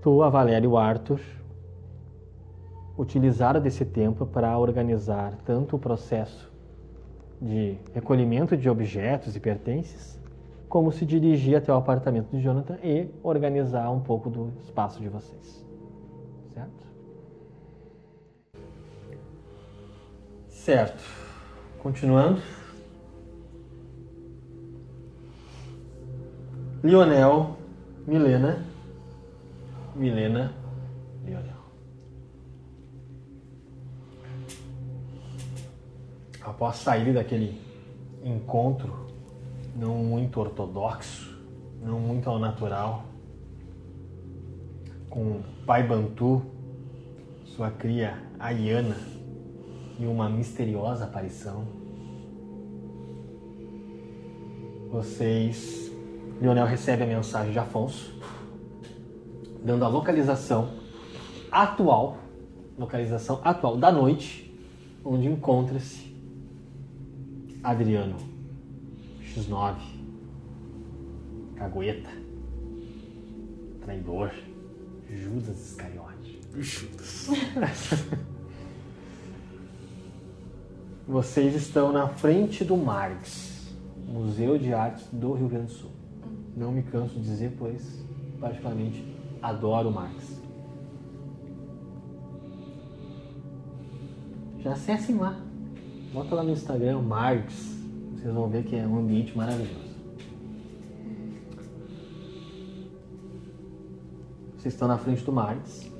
tu, 0.00 0.22
a 0.22 0.30
Valéria 0.30 0.64
e 0.64 0.68
o 0.68 0.78
Arthur 0.78 1.20
utilizaram 2.96 3.60
desse 3.60 3.84
tempo 3.84 4.24
para 4.24 4.56
organizar 4.56 5.34
tanto 5.44 5.76
o 5.76 5.78
processo 5.78 6.53
de 7.44 7.76
recolhimento 7.92 8.56
de 8.56 8.70
objetos 8.70 9.36
e 9.36 9.40
pertences, 9.40 10.18
como 10.66 10.90
se 10.90 11.04
dirigir 11.04 11.56
até 11.56 11.70
o 11.70 11.76
apartamento 11.76 12.30
de 12.30 12.42
Jonathan 12.42 12.78
e 12.82 13.08
organizar 13.22 13.90
um 13.90 14.00
pouco 14.00 14.30
do 14.30 14.50
espaço 14.62 15.00
de 15.00 15.08
vocês. 15.10 15.64
Certo? 16.54 16.86
Certo. 20.48 21.04
Continuando. 21.82 22.40
Lionel, 26.82 27.56
Milena, 28.06 28.64
Milena, 29.94 30.52
Após 36.44 36.76
sair 36.76 37.14
daquele 37.14 37.58
encontro 38.22 39.06
não 39.74 39.96
muito 39.96 40.38
ortodoxo, 40.38 41.34
não 41.82 41.98
muito 41.98 42.28
ao 42.28 42.38
natural, 42.38 43.04
com 45.08 45.40
pai 45.64 45.82
Bantu, 45.82 46.42
sua 47.46 47.70
cria 47.70 48.22
Ayana 48.38 48.96
e 49.98 50.06
uma 50.06 50.28
misteriosa 50.28 51.04
aparição, 51.04 51.64
vocês 54.90 55.90
Lionel 56.40 56.66
recebe 56.66 57.04
a 57.04 57.06
mensagem 57.06 57.52
de 57.52 57.58
Afonso, 57.58 58.12
dando 59.64 59.84
a 59.84 59.88
localização 59.88 60.68
atual, 61.50 62.18
localização 62.78 63.40
atual 63.42 63.76
da 63.78 63.90
noite, 63.90 64.52
onde 65.04 65.26
encontra-se 65.26 66.03
Adriano 67.64 68.16
X9, 69.22 69.76
Cagueta, 71.56 72.10
Traidor, 73.80 74.30
Judas 75.10 75.70
Iscariote. 75.70 76.40
Judas. 76.54 77.30
Vocês 81.08 81.54
estão 81.54 81.90
na 81.90 82.06
frente 82.06 82.62
do 82.66 82.76
Marx, 82.76 83.74
Museu 84.06 84.58
de 84.58 84.74
Artes 84.74 85.06
do 85.10 85.32
Rio 85.32 85.48
Grande 85.48 85.68
do 85.68 85.72
Sul. 85.72 85.90
Não 86.54 86.70
me 86.70 86.82
canso 86.82 87.14
de 87.14 87.22
dizer, 87.22 87.56
pois 87.58 88.04
particularmente 88.38 89.02
adoro 89.40 89.90
Marx. 89.90 90.38
Já 94.58 94.72
acessem 94.72 95.16
lá. 95.16 95.53
Bota 96.14 96.36
lá 96.36 96.44
no 96.44 96.52
Instagram 96.52 97.00
Marx. 97.00 97.76
Vocês 98.12 98.32
vão 98.32 98.48
ver 98.48 98.62
que 98.62 98.76
é 98.76 98.86
um 98.86 98.98
ambiente 98.98 99.36
maravilhoso. 99.36 99.92
Vocês 104.56 104.72
estão 104.72 104.86
na 104.86 104.96
frente 104.96 105.24
do 105.24 105.32
Marx. 105.32 105.90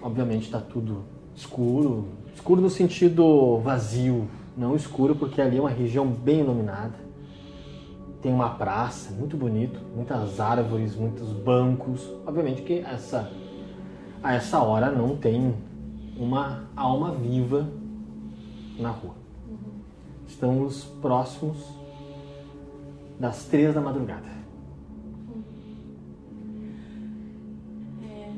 Obviamente 0.00 0.46
está 0.46 0.60
tudo 0.60 1.04
escuro. 1.36 2.08
Escuro 2.34 2.62
no 2.62 2.70
sentido 2.70 3.58
vazio. 3.58 4.26
Não 4.56 4.74
escuro 4.74 5.14
porque 5.14 5.42
ali 5.42 5.58
é 5.58 5.60
uma 5.60 5.68
região 5.68 6.06
bem 6.06 6.40
iluminada 6.40 7.06
tem 8.20 8.32
uma 8.32 8.50
praça 8.50 9.12
muito 9.12 9.36
bonito, 9.36 9.80
muitas 9.94 10.40
árvores, 10.40 10.96
muitos 10.96 11.32
bancos. 11.32 12.04
Obviamente 12.26 12.62
que 12.62 12.80
essa 12.80 13.30
a 14.20 14.34
essa 14.34 14.58
hora 14.60 14.90
não 14.90 15.16
tem 15.16 15.54
uma 16.16 16.64
alma 16.74 17.12
viva 17.12 17.68
na 18.78 18.90
rua. 18.90 19.17
Estamos 20.38 20.84
próximos 21.02 21.56
das 23.18 23.46
três 23.46 23.74
da 23.74 23.80
madrugada. 23.80 24.28
É, 28.04 28.32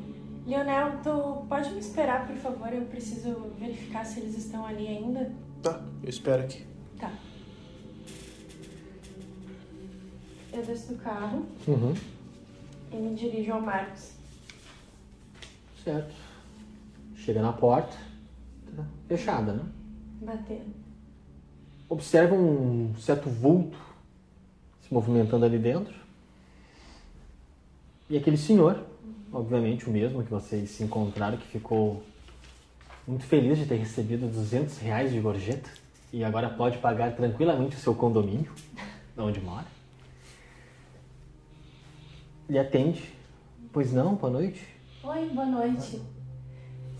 Leonel, 0.47 0.93
tu 1.03 1.45
pode 1.47 1.69
me 1.69 1.79
esperar, 1.79 2.25
por 2.25 2.35
favor? 2.37 2.73
Eu 2.73 2.85
preciso 2.85 3.51
verificar 3.59 4.03
se 4.03 4.19
eles 4.19 4.35
estão 4.35 4.65
ali 4.65 4.87
ainda. 4.87 5.31
Tá, 5.61 5.79
eu 6.01 6.09
espero 6.09 6.41
aqui. 6.41 6.65
Tá. 6.99 7.13
Eu 10.53 10.65
desço 10.65 10.93
do 10.95 10.99
carro 11.03 11.45
Uhum. 11.67 11.93
e 12.91 12.95
me 12.95 13.13
dirijo 13.13 13.53
ao 13.53 13.61
Marcos. 13.61 14.13
Certo. 15.83 16.15
Chega 17.15 17.43
na 17.43 17.53
porta, 17.53 17.95
tá 18.75 18.83
fechada, 19.07 19.53
né? 19.53 19.63
Batendo. 20.19 20.80
Observa 21.91 22.33
um 22.33 22.95
certo 22.97 23.29
vulto 23.29 23.77
se 24.81 24.93
movimentando 24.93 25.43
ali 25.43 25.59
dentro. 25.59 25.93
E 28.09 28.15
aquele 28.15 28.37
senhor, 28.37 28.81
obviamente 29.29 29.89
o 29.89 29.91
mesmo 29.91 30.23
que 30.23 30.31
vocês 30.31 30.69
se 30.69 30.85
encontraram, 30.85 31.35
que 31.35 31.45
ficou 31.47 32.01
muito 33.05 33.25
feliz 33.25 33.57
de 33.57 33.65
ter 33.65 33.75
recebido 33.75 34.25
200 34.25 34.77
reais 34.77 35.11
de 35.11 35.19
gorjeta 35.19 35.69
e 36.13 36.23
agora 36.23 36.49
pode 36.49 36.77
pagar 36.77 37.13
tranquilamente 37.13 37.75
o 37.75 37.79
seu 37.79 37.93
condomínio, 37.93 38.53
onde 39.17 39.41
mora. 39.41 39.67
Lhe 42.49 42.57
atende. 42.57 43.13
Pois 43.73 43.91
não, 43.91 44.15
boa 44.15 44.31
noite. 44.31 44.65
Oi, 45.03 45.29
boa 45.31 45.45
noite. 45.45 46.01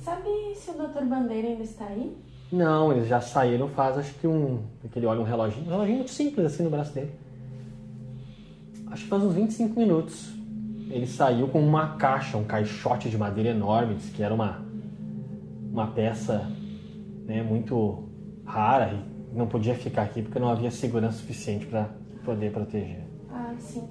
Sabe 0.04 0.54
se 0.54 0.70
o 0.72 0.74
Dr. 0.74 1.06
Bandeira 1.06 1.48
ainda 1.48 1.64
está 1.64 1.86
aí? 1.86 2.14
Não, 2.52 2.92
eles 2.92 3.08
já 3.08 3.22
saíram 3.22 3.70
faz 3.70 3.98
acho 3.98 4.14
que 4.16 4.28
um. 4.28 4.60
que 4.92 5.00
ele 5.00 5.06
olha 5.06 5.22
um 5.22 5.24
reloginho. 5.24 5.66
Um 5.66 5.70
reloginho 5.70 5.98
muito 5.98 6.12
simples 6.12 6.46
assim 6.46 6.64
no 6.64 6.70
braço 6.70 6.94
dele. 6.94 7.12
Acho 8.88 9.04
que 9.04 9.10
faz 9.10 9.24
uns 9.24 9.34
25 9.34 9.80
minutos. 9.80 10.34
Ele 10.90 11.08
saiu 11.08 11.48
com 11.48 11.62
uma 11.62 11.96
caixa, 11.96 12.38
um 12.38 12.44
caixote 12.44 13.10
de 13.10 13.18
madeira 13.18 13.52
enorme, 13.52 13.96
disse 13.96 14.12
que 14.12 14.22
era 14.22 14.34
uma, 14.34 14.62
uma 15.72 15.88
peça 15.88 16.52
né, 17.26 17.42
muito 17.42 18.10
rara 18.46 18.94
e 18.94 19.38
não 19.38 19.48
podia 19.48 19.74
ficar 19.74 20.04
aqui 20.04 20.22
porque 20.22 20.38
não 20.38 20.50
havia 20.50 20.70
segurança 20.70 21.20
suficiente 21.20 21.66
para 21.66 21.90
poder 22.26 22.52
proteger. 22.52 23.08
Ah, 23.30 23.54
sim. 23.58 23.88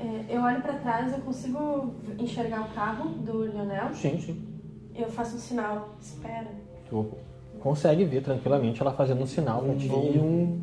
É, 0.00 0.36
eu 0.36 0.42
olho 0.42 0.60
pra 0.60 0.74
trás, 0.74 1.12
eu 1.12 1.20
consigo 1.20 1.94
enxergar 2.18 2.62
o 2.62 2.74
carro 2.74 3.10
do 3.10 3.44
Lionel. 3.44 3.94
Sim, 3.94 4.20
sim. 4.20 4.44
Eu 4.96 5.08
faço 5.08 5.36
um 5.36 5.38
sinal, 5.38 5.96
espera. 6.00 6.48
Tu 6.88 7.06
consegue 7.60 8.04
ver 8.04 8.22
tranquilamente 8.22 8.80
ela 8.80 8.92
fazendo 8.92 9.22
um 9.22 9.26
sinal 9.26 9.62
pra 9.62 9.74
ti 9.74 9.86
e 9.86 10.18
um. 10.18 10.60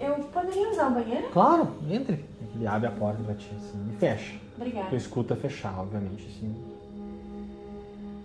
Eu 0.00 0.14
poderia 0.32 0.70
usar 0.70 0.88
o 0.88 0.94
banheiro? 0.94 1.28
Claro, 1.32 1.68
entre. 1.90 2.24
Ele 2.54 2.66
abre 2.66 2.88
a 2.88 2.92
porta 2.92 3.22
pra 3.22 3.34
ti 3.34 3.48
assim 3.56 3.78
e 3.92 3.96
fecha. 3.98 4.32
Tu 4.32 4.60
Obrigada. 4.62 4.96
escuta 4.96 5.36
fechar, 5.36 5.78
obviamente, 5.78 6.26
assim. 6.26 6.54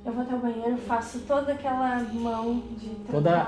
Eu 0.06 0.12
vou 0.12 0.24
até 0.24 0.36
o 0.36 0.40
banheiro, 0.40 0.78
faço 0.78 1.20
toda 1.20 1.54
aquela 1.54 2.00
mão 2.14 2.62
de 2.80 2.90
Toda- 3.12 3.48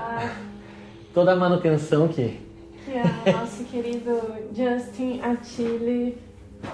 Toda 1.12 1.32
a 1.32 1.36
manutenção 1.36 2.08
que 2.08 2.40
que 2.84 2.92
o 3.30 3.32
nosso 3.32 3.64
querido 3.64 4.12
Justin 4.54 5.20
Attili 5.20 6.16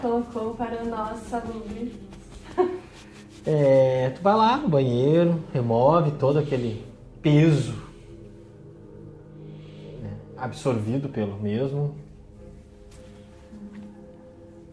colocou 0.03 0.55
para 0.55 0.83
o 0.83 0.87
nosso 0.87 1.25
salubre. 1.31 1.95
É, 3.45 4.11
tu 4.11 4.23
vai 4.23 4.35
lá 4.35 4.57
no 4.57 4.69
banheiro, 4.69 5.43
remove 5.53 6.13
todo 6.13 6.39
aquele 6.39 6.87
peso 7.21 7.73
né, 10.01 10.11
absorvido 10.37 11.09
pelo 11.09 11.37
mesmo. 11.41 11.97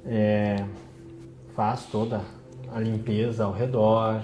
É, 0.05 0.63
faz 1.55 1.85
toda 1.85 2.21
a 2.71 2.79
limpeza 2.79 3.43
ao 3.43 3.51
redor. 3.51 4.21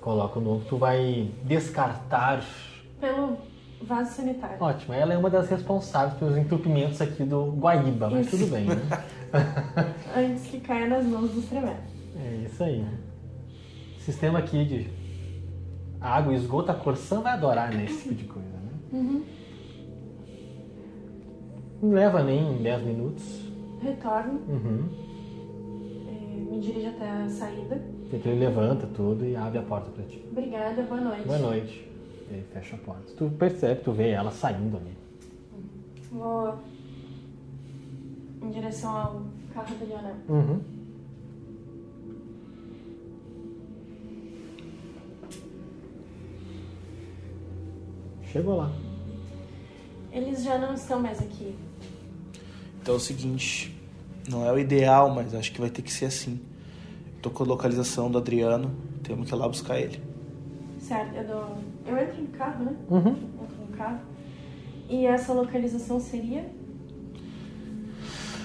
Coloca 0.00 0.38
o 0.38 0.42
novo. 0.42 0.64
Tu 0.68 0.76
vai 0.76 1.30
descartar. 1.44 2.44
Pelo 3.00 3.38
vaso 3.80 4.12
sanitário. 4.16 4.56
Ótimo, 4.60 4.94
ela 4.94 5.14
é 5.14 5.18
uma 5.18 5.30
das 5.30 5.48
responsáveis 5.48 6.14
pelos 6.18 6.36
entupimentos 6.36 7.00
aqui 7.00 7.24
do 7.24 7.52
Guaíba, 7.52 8.08
mas 8.10 8.26
Isso. 8.26 8.36
tudo 8.36 8.50
bem, 8.50 8.66
né? 8.66 8.76
Antes 10.16 10.46
que 10.46 10.60
caia 10.60 10.88
nas 10.88 11.04
mãos 11.04 11.30
dos 11.30 11.46
tremendos. 11.46 11.91
É 12.16 12.44
isso 12.46 12.62
aí. 12.62 12.84
Sistema 14.00 14.38
aqui 14.40 14.64
de 14.64 14.90
água 16.00 16.32
e 16.32 16.36
esgoto, 16.36 16.70
a 16.70 16.74
Corsã 16.74 17.20
vai 17.20 17.32
adorar 17.32 17.72
né, 17.72 17.84
esse 17.84 18.02
tipo 18.08 18.14
de 18.14 18.24
coisa, 18.24 18.48
né? 18.48 18.70
Uhum. 18.92 19.22
Não 21.82 21.90
leva 21.92 22.22
nem 22.22 22.62
10 22.62 22.82
minutos. 22.82 23.42
Retorno, 23.80 24.40
Uhum. 24.48 24.88
eh, 26.08 26.50
me 26.52 26.60
dirijo 26.60 26.88
até 26.88 27.08
a 27.10 27.28
saída. 27.28 27.82
Ele 28.12 28.38
levanta 28.38 28.86
tudo 28.88 29.24
e 29.24 29.34
abre 29.34 29.58
a 29.58 29.62
porta 29.62 29.90
pra 29.90 30.04
ti. 30.04 30.24
Obrigada, 30.30 30.82
boa 30.82 31.00
noite. 31.00 31.24
Boa 31.26 31.38
noite. 31.38 31.88
Ele 32.30 32.44
fecha 32.52 32.76
a 32.76 32.78
porta. 32.78 33.12
Tu 33.16 33.28
percebe, 33.30 33.80
tu 33.82 33.92
vê 33.92 34.10
ela 34.10 34.30
saindo 34.30 34.76
ali. 34.76 34.96
Vou 36.10 36.54
em 38.42 38.50
direção 38.50 38.90
ao 38.96 39.22
carro 39.54 39.74
do 39.76 39.84
Lionel. 39.86 40.14
Uhum. 40.28 40.60
Chegou 48.32 48.56
lá. 48.56 48.72
Eles 50.10 50.42
já 50.42 50.56
não 50.56 50.72
estão 50.72 50.98
mais 51.00 51.20
aqui. 51.20 51.54
Então 52.80 52.94
é 52.94 52.96
o 52.96 53.00
seguinte, 53.00 53.76
não 54.28 54.46
é 54.46 54.50
o 54.50 54.58
ideal, 54.58 55.14
mas 55.14 55.34
acho 55.34 55.52
que 55.52 55.60
vai 55.60 55.68
ter 55.68 55.82
que 55.82 55.92
ser 55.92 56.06
assim. 56.06 56.40
Tô 57.20 57.30
com 57.30 57.44
a 57.44 57.46
localização 57.46 58.10
do 58.10 58.16
Adriano, 58.16 58.74
temos 59.02 59.28
que 59.28 59.34
ir 59.34 59.38
lá 59.38 59.46
buscar 59.46 59.78
ele. 59.78 60.00
Certo, 60.80 61.14
eu 61.14 61.26
dou. 61.26 61.58
Eu 61.86 61.98
entro 61.98 62.22
no 62.22 62.28
carro, 62.28 62.64
né? 62.64 62.76
Uhum. 62.88 63.10
Entro 63.10 63.56
no 63.68 63.76
carro. 63.76 64.00
E 64.88 65.06
essa 65.06 65.32
localização 65.34 66.00
seria? 66.00 66.50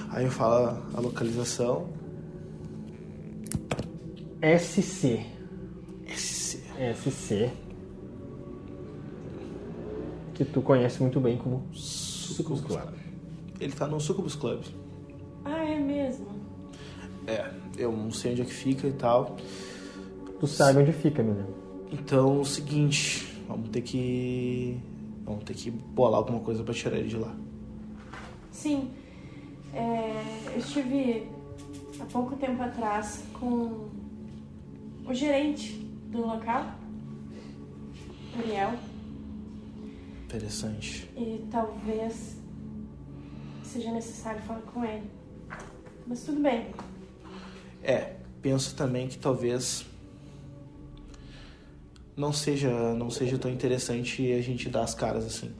Aí 0.10 0.26
eu 0.26 0.32
falo 0.32 0.84
a 0.94 1.00
localização. 1.00 1.88
SC. 4.42 5.26
SC. 6.08 6.62
SC. 6.94 7.67
Que 10.38 10.46
tu 10.46 10.62
conhece 10.62 11.02
muito 11.02 11.20
bem 11.20 11.36
como 11.36 11.64
Sucubus 11.74 12.62
Club. 12.62 12.94
Ele 13.60 13.74
tá 13.74 13.88
no 13.88 14.00
Sucubus 14.00 14.36
Club. 14.36 14.62
Ah, 15.44 15.66
é 15.66 15.80
mesmo. 15.80 16.28
É, 17.26 17.52
eu 17.76 17.92
não 17.92 18.12
sei 18.12 18.34
onde 18.34 18.44
é 18.44 18.46
que 18.46 18.54
fica 18.54 18.88
e 18.88 18.94
tal. 18.94 19.36
Tu 20.40 20.46
sabe 20.46 20.80
onde 20.80 20.94
fica, 20.94 21.24
menino. 21.24 21.56
Então 21.92 22.38
é 22.38 22.42
o 22.42 22.46
seguinte, 22.46 23.42
vamos 23.48 23.70
ter 23.70 23.82
que. 23.82 24.80
Vamos 25.26 25.44
ter 25.44 25.56
que 25.56 25.72
bolar 25.72 26.20
alguma 26.20 26.40
coisa 26.40 26.64
pra 26.64 26.74
tirar 26.74 26.98
ele 26.98 27.08
de 27.08 27.18
lá. 27.18 27.36
Sim. 28.52 28.92
É, 29.74 30.52
eu 30.54 30.60
estive 30.60 31.28
há 32.00 32.06
pouco 32.06 32.36
tempo 32.36 32.62
atrás 32.62 33.24
com 33.34 33.90
o 35.08 35.14
gerente 35.14 35.74
do 36.12 36.20
local, 36.20 36.76
Uriel, 38.38 38.74
Interessante. 40.28 41.10
e 41.16 41.48
talvez 41.50 42.36
seja 43.64 43.92
necessário 43.92 44.42
falar 44.42 44.60
com 44.62 44.84
ele. 44.84 45.10
Mas 46.06 46.24
tudo 46.24 46.42
bem. 46.42 46.68
É, 47.82 48.16
penso 48.42 48.76
também 48.76 49.08
que 49.08 49.18
talvez 49.18 49.86
não 52.16 52.34
seja, 52.34 52.94
não 52.94 53.10
seja 53.10 53.38
tão 53.38 53.50
interessante 53.50 54.34
a 54.34 54.42
gente 54.42 54.70
dar 54.70 54.84
as 54.84 54.94
caras 54.94 55.26
assim. 55.26 55.54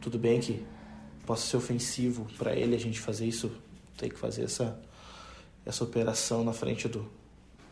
Tudo 0.00 0.16
bem 0.18 0.40
que 0.40 0.64
possa 1.26 1.44
ser 1.46 1.56
ofensivo 1.56 2.26
pra 2.38 2.54
ele 2.54 2.76
a 2.76 2.78
gente 2.78 3.00
fazer 3.00 3.26
isso, 3.26 3.50
ter 3.96 4.10
que 4.10 4.18
fazer 4.18 4.44
essa 4.44 4.80
essa 5.64 5.84
operação 5.84 6.42
na 6.44 6.52
frente 6.52 6.88
do 6.88 7.08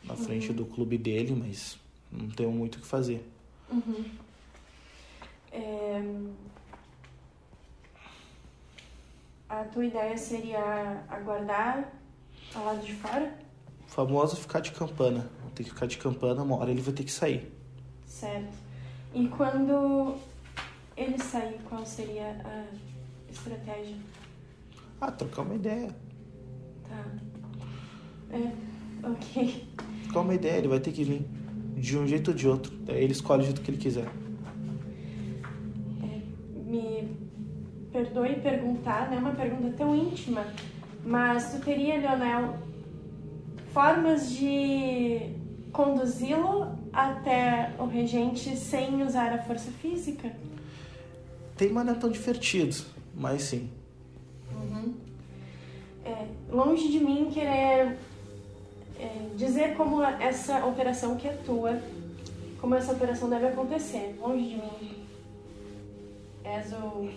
na 0.02 0.16
frente 0.16 0.52
do 0.52 0.64
clube 0.64 0.96
dele, 0.96 1.34
mas 1.34 1.76
não 2.10 2.28
tenho 2.30 2.50
muito 2.50 2.76
o 2.76 2.80
que 2.80 2.86
fazer. 2.86 3.24
Uhum. 3.70 4.04
É, 5.52 6.02
A 9.50 9.64
tua 9.64 9.84
ideia 9.84 10.16
seria 10.16 11.04
aguardar 11.08 11.92
ao 12.54 12.66
lado 12.66 12.86
de 12.86 12.94
fora? 12.94 13.36
O 13.84 13.90
famoso 13.90 14.36
ficar 14.36 14.60
de 14.60 14.70
campana. 14.70 15.28
Tem 15.56 15.64
que 15.66 15.72
ficar 15.72 15.86
de 15.86 15.98
campana, 15.98 16.44
uma 16.44 16.56
hora 16.56 16.70
ele 16.70 16.80
vai 16.80 16.94
ter 16.94 17.02
que 17.02 17.10
sair. 17.10 17.52
Certo. 18.06 18.56
E 19.12 19.26
quando 19.26 20.14
ele 20.96 21.18
sair, 21.18 21.58
qual 21.68 21.84
seria 21.84 22.40
a 22.44 22.64
estratégia? 23.28 23.96
Ah, 25.00 25.10
trocar 25.10 25.42
uma 25.42 25.56
ideia. 25.56 25.96
Tá. 26.88 27.04
É, 28.30 29.06
ok. 29.06 29.68
Trocar 30.04 30.20
uma 30.20 30.34
ideia, 30.34 30.58
ele 30.58 30.68
vai 30.68 30.78
ter 30.78 30.92
que 30.92 31.02
vir 31.02 31.26
de 31.76 31.98
um 31.98 32.06
jeito 32.06 32.28
ou 32.30 32.36
de 32.36 32.46
outro. 32.48 32.72
Ele 32.86 33.10
escolhe 33.10 33.42
o 33.42 33.44
jeito 33.46 33.62
que 33.62 33.70
ele 33.72 33.78
quiser. 33.78 34.08
Me 36.70 37.08
perdoe 37.92 38.36
perguntar, 38.36 39.10
não 39.10 39.16
é 39.16 39.20
uma 39.20 39.34
pergunta 39.34 39.74
tão 39.76 39.94
íntima, 39.94 40.46
mas 41.04 41.52
tu 41.52 41.60
teria, 41.60 41.98
Leonel, 41.98 42.54
formas 43.72 44.30
de 44.30 45.32
conduzi-lo 45.72 46.78
até 46.92 47.72
o 47.78 47.86
regente 47.86 48.56
sem 48.56 49.02
usar 49.02 49.32
a 49.32 49.42
força 49.42 49.70
física? 49.72 50.32
Tem, 51.56 51.72
mas 51.72 51.84
não 51.84 51.94
é 51.94 51.96
tão 51.96 52.10
divertido. 52.10 52.76
Mas 53.14 53.42
sim. 53.42 53.68
É, 56.04 56.26
longe 56.50 56.88
de 56.88 57.00
mim 57.00 57.30
querer 57.32 57.98
é, 58.98 59.28
dizer 59.36 59.76
como 59.76 60.02
essa 60.02 60.64
operação 60.64 61.16
que 61.16 61.28
é 61.28 61.32
tua, 61.44 61.78
como 62.60 62.74
essa 62.74 62.92
operação 62.92 63.28
deve 63.28 63.48
acontecer. 63.48 64.16
Longe 64.20 64.48
de 64.48 64.56
mim. 64.56 64.99
És 66.44 66.72
o 66.72 67.08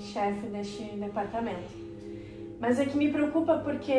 chefe 0.00 0.46
deste 0.46 0.84
departamento. 0.96 1.70
Mas 2.58 2.78
é 2.78 2.84
que 2.84 2.96
me 2.96 3.10
preocupa 3.10 3.58
porque 3.58 3.94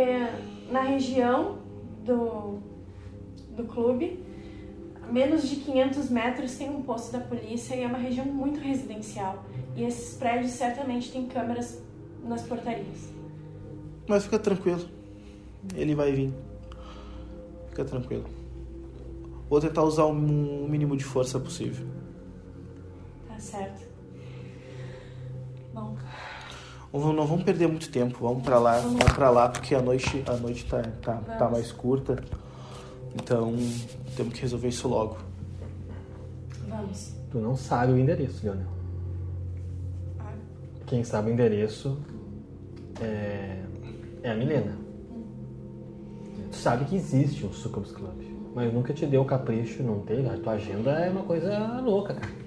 na 0.72 0.82
região 0.82 1.58
do, 2.06 2.60
do 3.56 3.64
clube, 3.66 4.24
a 5.04 5.12
menos 5.12 5.50
de 5.50 5.58
500 5.58 6.10
metros 6.10 6.56
tem 6.56 6.70
um 6.70 6.84
posto 6.84 7.12
da 7.12 7.20
polícia 7.20 7.76
e 7.76 7.84
é 7.84 7.88
uma 7.88 7.98
região 7.98 8.26
muito 8.26 8.60
residencial. 8.60 9.44
E 9.76 9.84
esses 9.84 10.16
prédios 10.18 10.52
certamente 10.52 11.12
têm 11.12 11.26
câmeras 11.28 11.82
nas 12.24 12.44
portarias. 12.44 13.12
Mas 14.08 14.26
fica 14.26 14.38
tranquilo. 14.38 14.88
Ele 15.76 15.96
vai 15.96 16.12
vir. 16.12 16.34
Fica 17.70 17.86
tranquilo. 17.86 18.26
Vou 19.50 19.60
tentar 19.60 19.84
usar 19.84 20.06
o 20.06 20.14
mínimo 20.14 20.96
de 20.96 21.04
força 21.04 21.40
possível. 21.40 21.86
Tá 23.28 23.40
certo. 23.40 23.91
Bom, 25.74 25.96
Não 26.94 27.14
não 27.14 27.26
vamos 27.26 27.44
perder 27.44 27.68
muito 27.68 27.90
tempo. 27.90 28.20
Vamos 28.22 28.44
pra 28.44 28.60
lá, 28.60 28.80
vamos 28.80 29.04
pra 29.14 29.30
lá 29.30 29.50
porque 29.50 29.74
a 29.74 29.82
noite, 29.82 30.24
a 30.28 30.34
noite 30.36 30.66
tá, 30.66 30.82
tá, 31.02 31.16
tá 31.16 31.50
mais 31.50 31.72
curta. 31.72 32.22
Então 33.16 33.54
temos 34.16 34.34
que 34.34 34.42
resolver 34.42 34.68
isso 34.68 34.88
logo. 34.88 35.18
vamos. 36.68 37.14
Tu 37.32 37.38
não 37.40 37.56
sabe 37.56 37.94
o 37.94 37.98
endereço, 37.98 38.44
Leonel. 38.44 38.68
Ah, 40.20 40.34
Quem 40.86 41.04
sabe 41.04 41.30
o 41.30 41.34
endereço 41.34 41.98
é, 43.00 43.64
é 44.24 44.32
a 44.32 44.36
Milena. 44.36 44.78
Tu 46.52 46.58
sabe 46.58 46.84
que 46.86 46.96
existe 46.98 47.46
um 47.46 47.54
Succubus 47.54 47.94
Club, 47.94 48.22
mas 48.54 48.74
nunca 48.74 48.94
te 48.94 49.06
deu 49.06 49.24
capricho, 49.24 49.82
não 49.82 50.00
teve. 50.02 50.28
A 50.28 50.38
tua 50.38 50.54
agenda 50.54 50.92
é 50.92 51.10
uma 51.10 51.24
coisa 51.24 51.80
louca, 51.82 52.14
cara. 52.16 52.41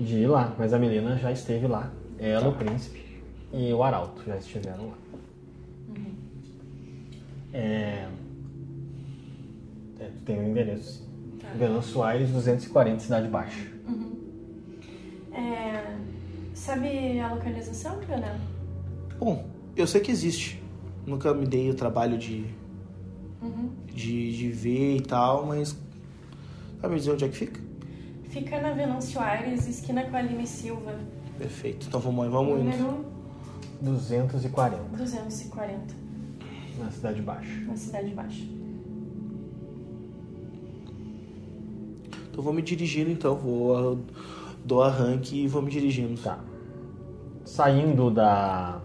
De 0.00 0.16
ir 0.20 0.26
lá, 0.26 0.54
mas 0.58 0.72
a 0.72 0.78
Milena 0.78 1.16
já 1.18 1.30
esteve 1.30 1.66
lá. 1.66 1.92
Ela, 2.18 2.48
o 2.48 2.54
príncipe 2.54 3.22
e 3.52 3.72
o 3.72 3.82
Arauto 3.82 4.22
já 4.26 4.36
estiveram 4.36 4.86
lá. 4.88 4.94
É, 7.52 8.08
é, 9.98 10.04
tu 10.04 10.24
tem 10.24 10.38
o 10.38 10.48
endereço, 10.48 11.00
sim. 11.00 11.38
Tá. 11.40 11.48
Velan 11.54 11.82
Soares, 11.82 12.30
240, 12.30 13.00
Cidade 13.00 13.28
Baixa. 13.28 13.66
é, 15.32 15.96
sabe 16.54 17.18
a 17.20 17.34
localização, 17.34 17.98
Leonel? 18.08 18.36
Bom, 19.18 19.44
eu 19.76 19.86
sei 19.86 20.00
que 20.00 20.10
existe. 20.10 20.62
Nunca 21.06 21.34
me 21.34 21.44
dei 21.46 21.70
o 21.70 21.74
trabalho 21.74 22.16
de, 22.16 22.44
Uhum. 23.42 23.70
de, 23.92 24.36
de 24.36 24.48
ver 24.50 24.96
e 24.96 25.00
tal, 25.00 25.44
mas. 25.46 25.76
Sabe 26.80 26.94
dizer 26.96 27.12
onde 27.12 27.24
é 27.24 27.28
que 27.28 27.36
fica? 27.36 27.60
Fica 28.30 28.60
na 28.60 28.70
Venâncio 28.70 29.20
Aires, 29.20 29.66
esquina 29.66 30.04
com 30.04 30.14
a 30.14 30.20
Aline 30.20 30.46
Silva. 30.46 30.94
Perfeito. 31.36 31.88
Então 31.88 31.98
vamos, 31.98 32.28
vamos 32.28 32.60
indo. 32.60 32.76
Número 32.76 33.04
240, 33.82 34.76
240, 34.96 35.94
na 36.78 36.90
Cidade 36.90 37.22
Baixa. 37.22 37.60
na 37.66 37.76
Cidade 37.76 38.10
Baixa. 38.14 38.44
Então 42.30 42.44
vou 42.44 42.52
me 42.52 42.62
dirigindo 42.62 43.10
então. 43.10 43.34
Vou 43.34 43.76
ah, 43.76 43.98
dou 44.64 44.82
arranque 44.82 45.44
e 45.44 45.48
vou 45.48 45.60
me 45.60 45.70
dirigindo. 45.70 46.20
Tá. 46.20 46.38
Saindo 47.44 48.12
da 48.12 48.80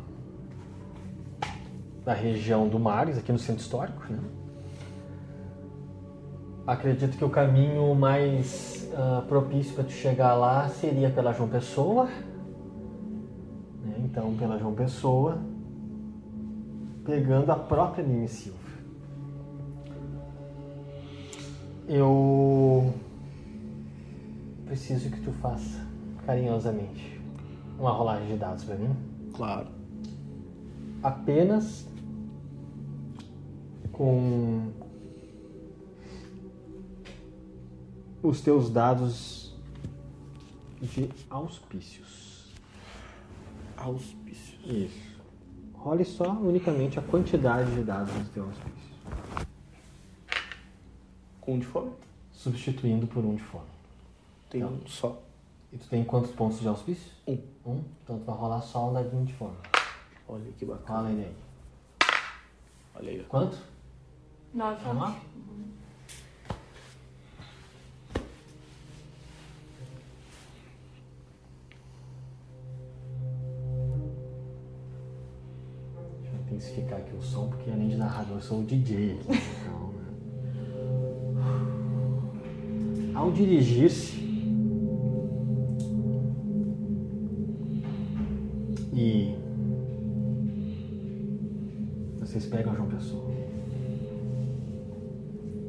da 2.03 2.13
região 2.13 2.67
do 2.67 2.79
Mares, 2.79 3.17
aqui 3.17 3.31
no 3.31 3.39
centro 3.39 3.61
histórico, 3.61 4.01
né? 4.09 4.19
Acredito 6.65 7.17
que 7.17 7.23
o 7.23 7.29
caminho 7.29 7.93
mais 7.93 8.89
ah, 8.95 9.23
propício 9.27 9.75
para 9.75 9.83
tu 9.83 9.91
chegar 9.91 10.33
lá 10.33 10.67
seria 10.69 11.09
pela 11.09 11.31
João 11.33 11.49
Pessoa. 11.49 12.05
né? 13.83 13.95
Então, 13.99 14.35
pela 14.35 14.57
João 14.57 14.73
Pessoa, 14.73 15.37
pegando 17.05 17.51
a 17.51 17.55
própria 17.55 18.03
Mimi 18.03 18.27
Silva. 18.27 18.57
Eu 21.87 22.93
preciso 24.65 25.11
que 25.11 25.21
tu 25.21 25.31
faça 25.33 25.85
carinhosamente 26.25 27.21
uma 27.77 27.91
rolagem 27.91 28.27
de 28.27 28.37
dados 28.37 28.63
para 28.63 28.75
mim. 28.75 28.95
Claro. 29.35 29.67
apenas 31.03 31.85
com 33.91 34.71
os 38.27 38.41
teus 38.41 38.69
dados 38.69 39.53
de 40.81 41.09
auspícios. 41.29 42.51
Auspícios. 43.77 44.59
Isso. 44.65 45.15
Role 45.73 46.03
só 46.05 46.31
unicamente 46.31 46.97
a 46.97 47.01
quantidade 47.01 47.71
de 47.75 47.83
dados 47.83 48.11
dos 48.13 48.29
teus 48.29 48.47
auspícios, 48.47 49.47
Com 51.41 51.55
um 51.55 51.59
de 51.59 51.65
fome? 51.65 51.91
substituindo 52.31 53.05
por 53.07 53.23
um 53.23 53.35
de 53.35 53.43
fome. 53.43 53.65
Tem 54.49 54.61
Tá. 54.61 54.67
um 54.67 54.87
só. 54.87 55.21
E 55.71 55.77
tu 55.77 55.87
tem 55.87 56.03
quantos 56.03 56.31
pontos 56.31 56.59
de 56.59 56.67
auspício? 56.67 57.11
Um. 57.27 57.37
Um? 57.65 57.83
Então 58.03 58.17
tu 58.19 58.25
vai 58.25 58.35
rolar 58.35 58.61
só 58.61 58.89
um 58.89 58.93
dadinho 58.93 59.25
de 59.25 59.33
fome. 59.33 59.55
Olha 60.27 60.51
que 60.57 60.65
bacana. 60.65 60.99
Rola 60.99 61.11
ele 61.11 61.23
aí. 61.25 61.35
Olha 62.95 63.09
aí. 63.11 63.23
Quanto? 63.29 63.57
Nove. 64.53 64.83
Vamos 64.83 65.01
lá? 65.03 65.19
Intensificar 76.65 76.99
aqui 76.99 77.15
o 77.15 77.21
som, 77.21 77.47
porque 77.47 77.69
além 77.69 77.89
de 77.89 77.95
narrador, 77.95 78.41
sou 78.41 78.61
o 78.61 78.63
DJ 78.63 79.13
aqui. 79.13 79.41
Então, 79.61 79.89
né? 79.93 80.05
Ao 83.13 83.31
dirigir-se 83.31 84.15
e 88.93 89.35
vocês 92.19 92.45
pegam 92.45 92.75
João 92.75 92.89
Pessoa. 92.89 93.23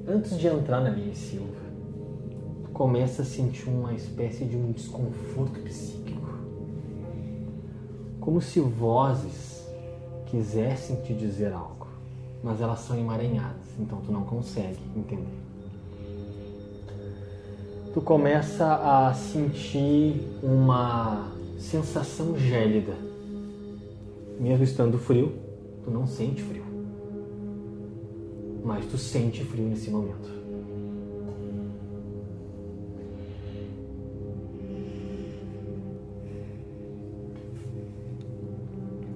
Antes 0.08 0.38
de 0.38 0.46
entrar 0.46 0.80
na 0.80 0.90
linha 0.90 1.14
Silva, 1.14 1.66
tu 2.64 2.70
começa 2.70 3.22
a 3.22 3.24
sentir 3.24 3.68
uma 3.68 3.92
espécie 3.92 4.44
de 4.44 4.56
um 4.56 4.72
desconforto 4.72 5.60
psíquico. 5.60 6.36
Como 8.20 8.40
se 8.40 8.60
vozes 8.60 9.55
quisessem 10.26 10.96
te 11.02 11.14
dizer 11.14 11.52
algo, 11.52 11.86
mas 12.42 12.60
elas 12.60 12.80
são 12.80 12.98
emaranhadas, 12.98 13.66
então 13.78 14.00
tu 14.00 14.12
não 14.12 14.24
consegue 14.24 14.80
entender. 14.96 15.46
Tu 17.92 18.00
começa 18.00 18.74
a 18.74 19.14
sentir 19.14 20.20
uma 20.42 21.32
sensação 21.58 22.38
gélida. 22.38 22.94
Mesmo 24.38 24.64
estando 24.64 24.98
frio, 24.98 25.32
tu 25.82 25.90
não 25.90 26.06
sente 26.06 26.42
frio 26.42 26.66
mas 28.66 28.84
tu 28.86 28.98
sente 28.98 29.44
frio 29.44 29.68
nesse 29.68 29.88
momento. 29.88 30.28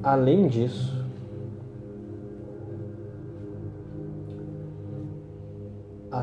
Além 0.01 0.47
disso, 0.47 1.00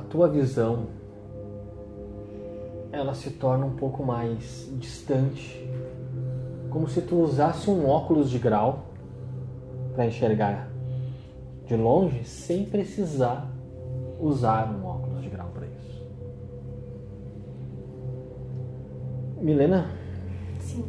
tua 0.09 0.27
visão 0.27 0.87
ela 2.91 3.13
se 3.13 3.29
torna 3.31 3.65
um 3.65 3.75
pouco 3.75 4.03
mais 4.03 4.69
distante, 4.77 5.69
como 6.69 6.87
se 6.87 7.01
tu 7.01 7.17
usasse 7.21 7.69
um 7.69 7.87
óculos 7.87 8.29
de 8.29 8.39
grau 8.39 8.85
para 9.93 10.05
enxergar 10.05 10.69
de 11.65 11.75
longe 11.75 12.23
sem 12.23 12.65
precisar 12.65 13.51
usar 14.19 14.73
um 14.73 14.85
óculos 14.85 15.21
de 15.21 15.29
grau 15.29 15.49
para 15.53 15.65
isso. 15.67 16.07
Milena, 19.41 19.91
Sim. 20.59 20.85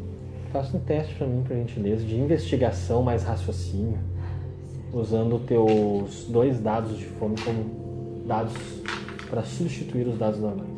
faça 0.52 0.76
um 0.76 0.80
teste 0.80 1.14
para 1.16 1.26
mim, 1.26 1.42
por 1.42 1.54
gentileza, 1.54 2.04
de 2.04 2.16
investigação 2.16 3.02
mais 3.02 3.24
raciocínio, 3.24 3.98
usando 4.92 5.36
os 5.36 5.42
teus 5.42 6.26
dois 6.30 6.60
dados 6.60 6.96
de 6.96 7.04
fome 7.04 7.34
como 7.42 8.24
dados 8.26 8.54
para 9.28 9.42
substituir 9.44 10.06
os 10.08 10.18
dados 10.18 10.40
normais. 10.40 10.68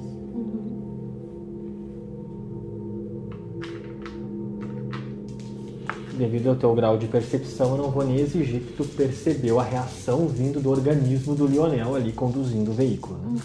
Devido 6.16 6.48
ao 6.50 6.56
teu 6.56 6.74
grau 6.74 6.98
de 6.98 7.06
percepção, 7.06 7.70
eu 7.70 7.76
não 7.82 7.90
vou 7.90 8.04
nem 8.04 8.16
exigir 8.16 8.60
que 8.60 8.72
tu 8.74 8.84
percebeu 8.84 9.58
a 9.58 9.62
reação 9.62 10.26
vindo 10.28 10.60
do 10.60 10.68
organismo 10.68 11.34
do 11.34 11.46
Lionel 11.46 11.94
ali 11.94 12.12
conduzindo 12.12 12.72
o 12.72 12.74
veículo. 12.74 13.16
Né? 13.18 13.40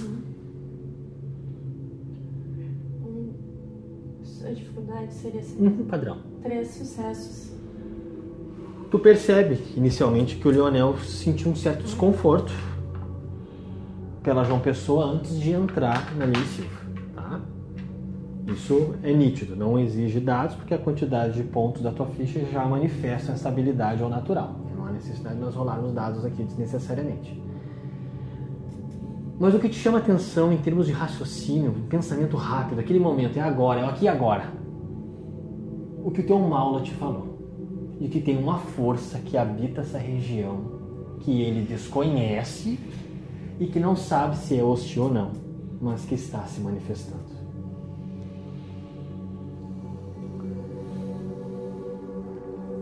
Um, 3.05 3.29
a 4.45 4.51
dificuldade 4.51 5.13
seria 5.13 5.39
assim, 5.39 5.55
Uhum, 5.57 5.85
padrão. 5.85 6.17
três 6.43 6.67
sucessos. 6.71 7.51
Tu 8.91 8.99
percebe 8.99 9.57
inicialmente 9.77 10.35
que 10.35 10.47
o 10.47 10.51
Lionel 10.51 10.97
sentiu 10.99 11.51
um 11.51 11.55
certo 11.55 11.83
desconforto 11.83 12.51
pela 14.25 14.43
João 14.43 14.59
Pessoa 14.59 15.05
antes 15.05 15.39
de 15.39 15.51
entrar 15.51 16.15
na 16.15 16.25
linha 16.25 16.43
Silva. 16.45 16.81
Tá? 17.13 17.39
Isso 18.47 18.95
é 19.03 19.13
nítido, 19.13 19.55
não 19.55 19.77
exige 19.77 20.19
dados 20.19 20.55
porque 20.55 20.73
a 20.73 20.79
quantidade 20.79 21.35
de 21.35 21.43
pontos 21.43 21.83
da 21.83 21.91
tua 21.91 22.07
ficha 22.07 22.43
já 22.51 22.65
manifesta 22.65 23.33
essa 23.33 23.47
habilidade 23.49 24.01
ao 24.01 24.09
natural. 24.09 24.55
Não 24.75 24.88
há 24.88 24.91
necessidade 24.91 25.35
de 25.35 25.41
nós 25.41 25.53
rolarmos 25.53 25.93
dados 25.93 26.25
aqui 26.25 26.43
desnecessariamente. 26.43 27.39
Mas 29.39 29.53
o 29.53 29.59
que 29.59 29.69
te 29.69 29.77
chama 29.77 29.99
atenção 29.99 30.51
em 30.51 30.57
termos 30.57 30.88
de 30.88 30.91
raciocínio, 30.91 31.71
pensamento 31.88 32.35
rápido, 32.35 32.79
aquele 32.79 32.99
momento, 32.99 33.38
é 33.38 33.41
agora, 33.41 33.81
é 33.81 33.85
aqui 33.85 34.05
e 34.05 34.07
agora. 34.07 34.51
O 36.03 36.09
que 36.09 36.21
o 36.21 36.25
teu 36.25 36.39
Maula 36.39 36.81
te 36.81 36.93
falou 36.93 37.38
de 37.99 38.07
que 38.07 38.19
tem 38.19 38.38
uma 38.38 38.57
força 38.57 39.19
que 39.19 39.38
habita 39.38 39.81
essa 39.81 39.99
região 39.99 40.73
que 41.19 41.41
ele 41.41 41.61
desconhece 41.61 42.79
e 43.59 43.67
que 43.67 43.79
não 43.79 43.95
sabe 43.95 44.37
se 44.37 44.57
é 44.57 44.63
hostil 44.63 45.03
ou 45.03 45.13
não, 45.13 45.31
mas 45.81 46.03
que 46.05 46.15
está 46.15 46.43
se 46.45 46.59
manifestando. 46.59 47.23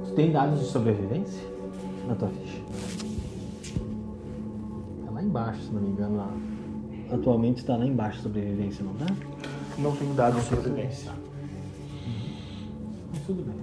Tu 0.06 0.14
tem 0.16 0.32
dados 0.32 0.60
de 0.60 0.66
sobrevivência 0.66 1.44
na 2.08 2.16
tua 2.16 2.30
ficha? 2.30 2.62
Tá 5.06 5.12
lá 5.12 5.24
embaixo, 5.24 5.62
se 5.62 5.72
não 5.72 5.82
me 5.82 5.90
engano. 5.90 6.18
Lá. 6.18 6.32
Atualmente 7.12 7.60
está 7.60 7.78
lá 7.78 7.86
embaixo 7.86 8.22
sobrevivência, 8.22 8.84
não 8.84 8.94
tá? 8.96 9.06
Não 9.78 9.96
tenho 9.96 10.14
dados 10.14 10.42
de 10.44 10.50
sobrevivência. 10.50 11.12
Mas 13.12 13.24
tudo 13.26 13.44
bem. 13.44 13.56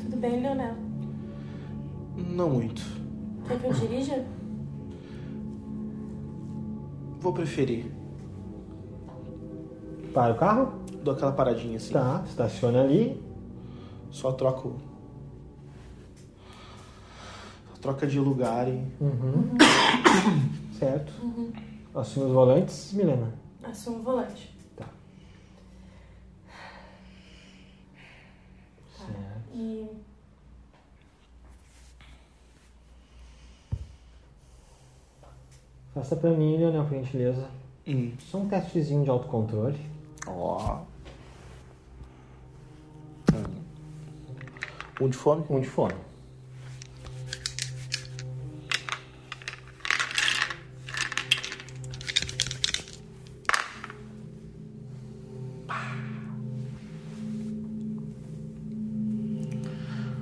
Tudo 0.00 0.16
bem, 0.16 0.42
Leonel? 0.42 0.74
Não 2.30 2.50
muito. 2.50 2.82
Quer 3.46 3.58
que 3.58 3.66
eu 3.66 3.72
dirija? 3.72 4.37
Vou 7.20 7.32
preferir. 7.32 7.86
Para 10.14 10.34
o 10.34 10.36
carro? 10.36 10.72
Dou 11.02 11.14
aquela 11.14 11.32
paradinha 11.32 11.76
assim. 11.76 11.92
Tá, 11.92 12.22
estaciona 12.26 12.82
ali. 12.82 13.22
Só 14.10 14.32
troco. 14.32 14.76
Só 17.70 17.80
troca 17.80 18.06
de 18.06 18.18
lugar 18.18 18.68
e. 18.68 18.84
Uhum. 19.00 19.56
certo. 20.78 21.12
Assume 21.94 22.26
os 22.26 22.32
volantes, 22.32 22.92
Milena. 22.92 23.32
Assumo 23.62 23.98
o 23.98 24.02
volante. 24.02 24.56
Tá. 24.76 24.86
Certo. 28.96 29.54
E 29.54 29.90
Passa 35.98 36.14
pra 36.14 36.30
mim, 36.30 36.56
Leonel, 36.56 36.84
por 36.84 36.96
gentileza. 36.96 37.48
Hum. 37.84 38.12
Só 38.20 38.38
um 38.38 38.48
testezinho 38.48 39.02
de 39.02 39.10
autocontrole. 39.10 39.76
Ó. 40.28 40.78
Oh. 43.32 43.34
Hum. 43.34 43.44
Um 45.00 45.08
de 45.08 45.16
fome? 45.16 45.44
Um 45.50 45.60
de 45.60 45.68
fome. 45.68 45.94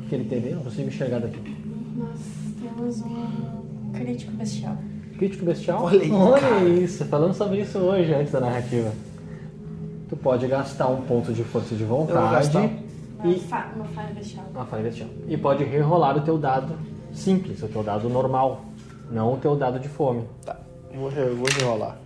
que 0.08 0.14
ele 0.14 0.48
eu 0.48 0.56
Não 0.56 0.64
consigo 0.64 0.88
enxergar 0.88 1.18
daqui. 1.18 1.38
Nós 1.96 2.20
temos 2.62 3.02
um 3.02 3.92
crítico 3.92 4.32
bestial. 4.32 4.78
Crítico 5.18 5.44
bestial? 5.44 5.82
Olha 5.84 6.00
aí, 6.00 6.12
Olha 6.12 6.40
cara. 6.40 6.64
isso, 6.64 7.04
falamos 7.06 7.36
sobre 7.36 7.60
isso 7.60 7.78
hoje 7.78 8.12
antes 8.12 8.32
da 8.32 8.40
narrativa. 8.40 8.92
Tu 10.08 10.16
pode 10.16 10.46
gastar 10.46 10.88
um 10.88 11.00
ponto 11.02 11.32
de 11.32 11.42
força 11.42 11.74
de 11.74 11.84
vontade. 11.84 12.56
Uma, 12.56 12.70
e 13.24 13.40
fa 13.40 13.70
uma 13.74 13.86
falha 13.86 14.14
bestial. 14.14 14.44
uma 14.54 14.66
falha 14.66 14.82
bestial. 14.82 15.08
E 15.26 15.36
pode 15.36 15.64
rerolar 15.64 16.16
o 16.16 16.20
teu 16.20 16.38
dado 16.38 16.78
simples, 17.12 17.62
o 17.62 17.68
teu 17.68 17.82
dado 17.82 18.08
normal, 18.08 18.64
não 19.10 19.34
o 19.34 19.36
teu 19.38 19.56
dado 19.56 19.80
de 19.80 19.88
fome. 19.88 20.24
Tá, 20.44 20.56
eu 20.92 21.00
vou, 21.00 21.10
eu 21.10 21.36
vou 21.36 21.46
enrolar. 21.60 21.98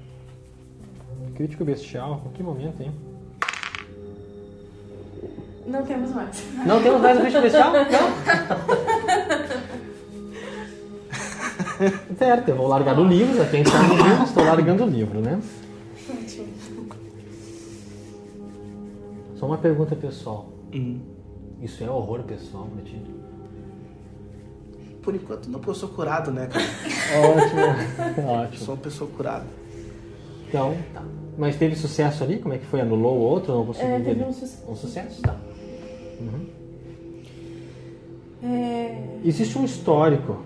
Crítico 1.35 1.65
bestial, 1.65 2.23
em 2.27 2.31
que 2.31 2.43
momento, 2.43 2.81
hein? 2.83 2.93
Não 5.67 5.83
temos 5.85 6.11
mais. 6.13 6.43
Não 6.67 6.83
temos 6.83 7.01
mais 7.01 7.19
o 7.19 7.21
crítico 7.21 7.43
bestial? 7.43 7.73
Não. 7.75 9.30
certo, 12.19 12.49
eu 12.49 12.57
vou 12.57 12.67
largar 12.69 12.99
o 12.99 13.05
livro, 13.05 13.45
quem 13.51 13.63
está 13.63 13.83
no 13.83 13.95
livro, 13.97 14.25
estou 14.25 14.45
largando 14.45 14.85
o 14.85 14.89
livro, 14.89 15.21
né? 15.21 15.41
Só 19.37 19.47
uma 19.47 19.59
pergunta 19.59 19.97
pessoal. 19.97 20.47
Hum. 20.75 21.01
Isso 21.63 21.83
é 21.83 21.91
horror 21.91 22.23
pessoal 22.23 22.67
pra 22.75 22.83
ti? 22.85 23.01
Por 25.03 25.15
enquanto 25.15 25.47
não, 25.49 25.59
porque 25.59 25.71
eu 25.71 25.75
sou 25.75 25.89
curado, 25.89 26.31
né, 26.31 26.47
cara? 26.47 26.65
Ótimo, 28.17 28.23
Eu 28.23 28.29
ótimo. 28.29 28.65
sou 28.65 28.75
uma 28.75 28.81
pessoa 28.81 29.11
curada. 29.11 29.47
Então, 30.49 30.77
tá. 30.93 31.03
Mas 31.39 31.57
teve 31.57 31.75
sucesso 31.77 32.23
ali? 32.23 32.39
Como 32.39 32.53
é 32.53 32.59
que 32.59 32.67
foi? 32.67 32.81
Anulou 32.81 33.17
o 33.17 33.21
outro? 33.21 33.55
Não 33.55 33.65
consegui 33.67 33.87
É, 33.89 33.99
ver. 33.99 34.05
teve 34.05 34.25
um 34.25 34.33
sucesso. 34.33 34.65
Um 34.71 34.77
sucesso? 34.77 35.23
Tá. 35.23 35.37
É, 38.43 39.19
Existe 39.25 39.59
um 39.59 39.65
histórico, 39.65 40.39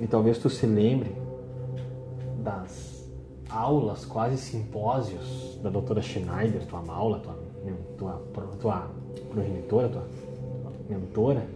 e 0.00 0.06
talvez 0.06 0.38
tu 0.38 0.48
se 0.48 0.66
lembre, 0.66 1.10
das 2.42 3.08
aulas, 3.50 4.04
quase 4.04 4.36
simpósios 4.38 5.58
da 5.62 5.70
doutora 5.70 6.00
Schneider, 6.00 6.64
tua 6.66 6.82
aula, 6.88 7.18
tua, 7.18 7.36
tua, 7.98 8.42
tua 8.60 8.90
progenitora, 9.30 9.88
tua, 9.88 10.02
tua 10.02 10.72
mentora, 10.88 11.46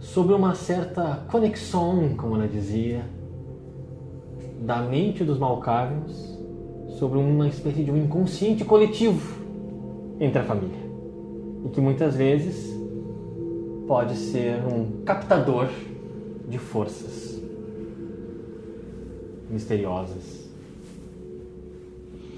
sobre 0.00 0.34
uma 0.34 0.54
certa 0.54 1.24
conexão, 1.30 2.14
como 2.16 2.36
ela 2.36 2.46
dizia, 2.46 3.04
da 4.60 4.80
mente 4.82 5.24
dos 5.24 5.38
Malkavians 5.38 6.36
sobre 6.98 7.18
uma 7.18 7.46
espécie 7.48 7.84
de 7.84 7.90
um 7.90 7.96
inconsciente 7.96 8.64
coletivo 8.64 9.44
entre 10.18 10.38
a 10.38 10.44
família. 10.44 10.86
E 11.64 11.68
que 11.68 11.80
muitas 11.80 12.16
vezes 12.16 12.74
pode 13.86 14.16
ser 14.16 14.64
um 14.64 15.02
captador 15.04 15.68
de 16.48 16.58
forças 16.58 17.40
misteriosas, 19.50 20.48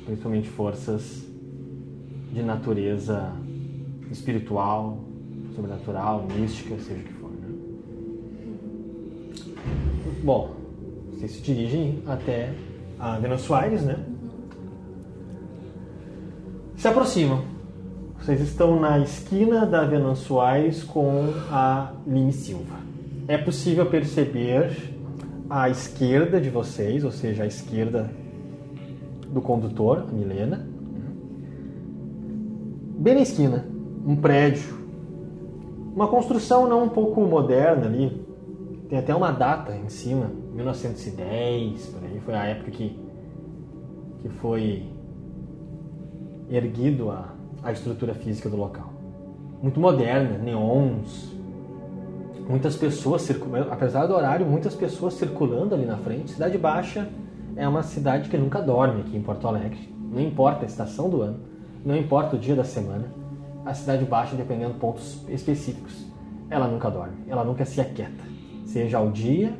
principalmente 0.05 0.49
forças 0.49 1.27
de 2.33 2.43
natureza 2.43 3.33
espiritual, 4.11 4.99
sobrenatural, 5.55 6.27
mística, 6.35 6.77
seja 6.79 7.01
o 7.01 7.05
que 7.05 7.13
for. 7.15 7.31
Né? 7.31 7.49
Bom, 10.23 10.55
vocês 11.13 11.33
se 11.33 11.41
dirigem 11.43 12.03
até 12.07 12.55
a 12.99 13.19
Venus 13.19 13.43
Soares, 13.43 13.83
né? 13.83 13.99
Se 16.77 16.87
aproximam. 16.87 17.43
Vocês 18.21 18.41
estão 18.41 18.79
na 18.79 18.99
esquina 18.99 19.65
da 19.67 19.85
Venus 19.85 20.21
Soares 20.21 20.83
com 20.85 21.33
a 21.51 21.93
Lime 22.07 22.33
Silva. 22.33 22.88
É 23.29 23.37
possível 23.37 23.85
perceber 23.85 24.75
à 25.51 25.69
esquerda 25.69 26.41
de 26.41 26.49
vocês, 26.49 27.05
ou 27.05 27.11
seja, 27.11 27.43
à 27.43 27.47
esquerda 27.47 28.11
do 29.31 29.43
condutor, 29.43 30.07
a 30.09 30.11
Milena, 30.11 30.67
bem 32.99 33.17
na 33.17 33.21
esquina, 33.21 33.67
um 34.07 34.17
prédio, 34.17 34.79
uma 35.95 36.09
construção 36.09 36.67
não 36.67 36.85
um 36.85 36.89
pouco 36.89 37.21
moderna 37.21 37.85
ali, 37.85 38.27
tem 38.89 38.99
até 38.99 39.15
uma 39.15 39.31
data 39.31 39.77
em 39.77 39.91
cima, 39.91 40.31
1910, 40.55 41.87
por 41.87 42.05
aí, 42.05 42.21
foi 42.25 42.35
a 42.35 42.45
época 42.47 42.71
que, 42.71 42.99
que 44.23 44.29
foi 44.41 44.85
erguido 46.51 47.11
a, 47.11 47.35
a 47.63 47.73
estrutura 47.73 48.15
física 48.15 48.49
do 48.49 48.57
local. 48.57 48.91
Muito 49.63 49.79
moderna, 49.79 50.39
neons, 50.39 51.38
muitas 52.49 52.77
pessoas 52.77 53.23
circulando, 53.23 53.71
apesar 53.71 54.07
do 54.07 54.15
horário, 54.15 54.47
muitas 54.47 54.75
pessoas 54.75 55.15
circulando 55.15 55.75
ali 55.75 55.85
na 55.85 55.99
frente. 55.99 56.31
Cidade 56.31 56.57
Baixa 56.57 57.09
é 57.55 57.69
uma 57.69 57.83
cidade 57.83 58.31
que 58.31 58.39
nunca 58.39 58.63
dorme 58.63 59.03
aqui 59.03 59.17
em 59.17 59.23
Porto 59.23 59.47
Alegre. 59.47 59.93
Não 60.11 60.21
importa 60.21 60.65
a 60.65 60.67
estação 60.67 61.11
do 61.11 61.21
ano, 61.21 61.41
não 61.85 61.95
importa 61.95 62.37
o 62.37 62.39
dia 62.39 62.57
da 62.57 62.65
semana, 62.65 63.13
a 63.67 63.75
Cidade 63.75 64.05
Baixa, 64.05 64.35
dependendo 64.35 64.73
de 64.73 64.79
pontos 64.79 65.23
específicos, 65.29 66.07
ela 66.49 66.67
nunca 66.67 66.91
dorme, 66.91 67.17
ela 67.29 67.45
nunca 67.45 67.67
se 67.67 67.81
aquieta. 67.81 68.25
Seja 68.65 68.97
ao 68.97 69.11
dia, 69.11 69.53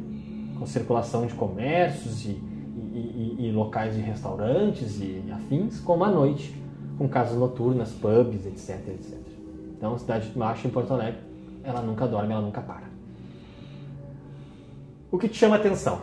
com 0.59 0.65
circulação 0.65 1.27
de 1.27 1.35
comércios 1.35 2.25
e, 2.25 2.31
e, 2.31 3.37
e, 3.39 3.49
e 3.49 3.53
locais 3.53 3.95
de 3.95 4.01
restaurantes 4.01 4.99
e 5.01 5.23
afins, 5.31 5.79
como 5.81 6.05
à 6.05 6.11
noite, 6.11 6.55
com 6.97 7.07
casas 7.07 7.37
noturnas, 7.39 7.93
pubs, 7.93 8.47
etc, 8.47 8.89
etc. 8.89 9.19
Então, 9.77 9.97
Cidade 9.99 10.31
Baixa 10.35 10.67
em 10.67 10.71
Porto 10.71 10.95
Alegre, 10.95 11.28
ela 11.69 11.83
nunca 11.83 12.07
dorme, 12.07 12.33
ela 12.33 12.41
nunca 12.41 12.63
para. 12.63 12.89
O 15.11 15.19
que 15.19 15.29
te 15.29 15.37
chama 15.37 15.57
a 15.57 15.59
atenção? 15.59 16.01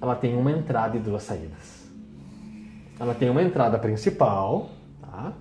Ela 0.00 0.14
tem 0.14 0.36
uma 0.36 0.50
entrada 0.50 0.96
e 0.96 1.00
duas 1.00 1.22
saídas. 1.22 1.86
Ela 3.00 3.14
tem 3.14 3.30
uma 3.30 3.42
entrada 3.42 3.78
principal, 3.78 4.68
tá? 5.00 5.32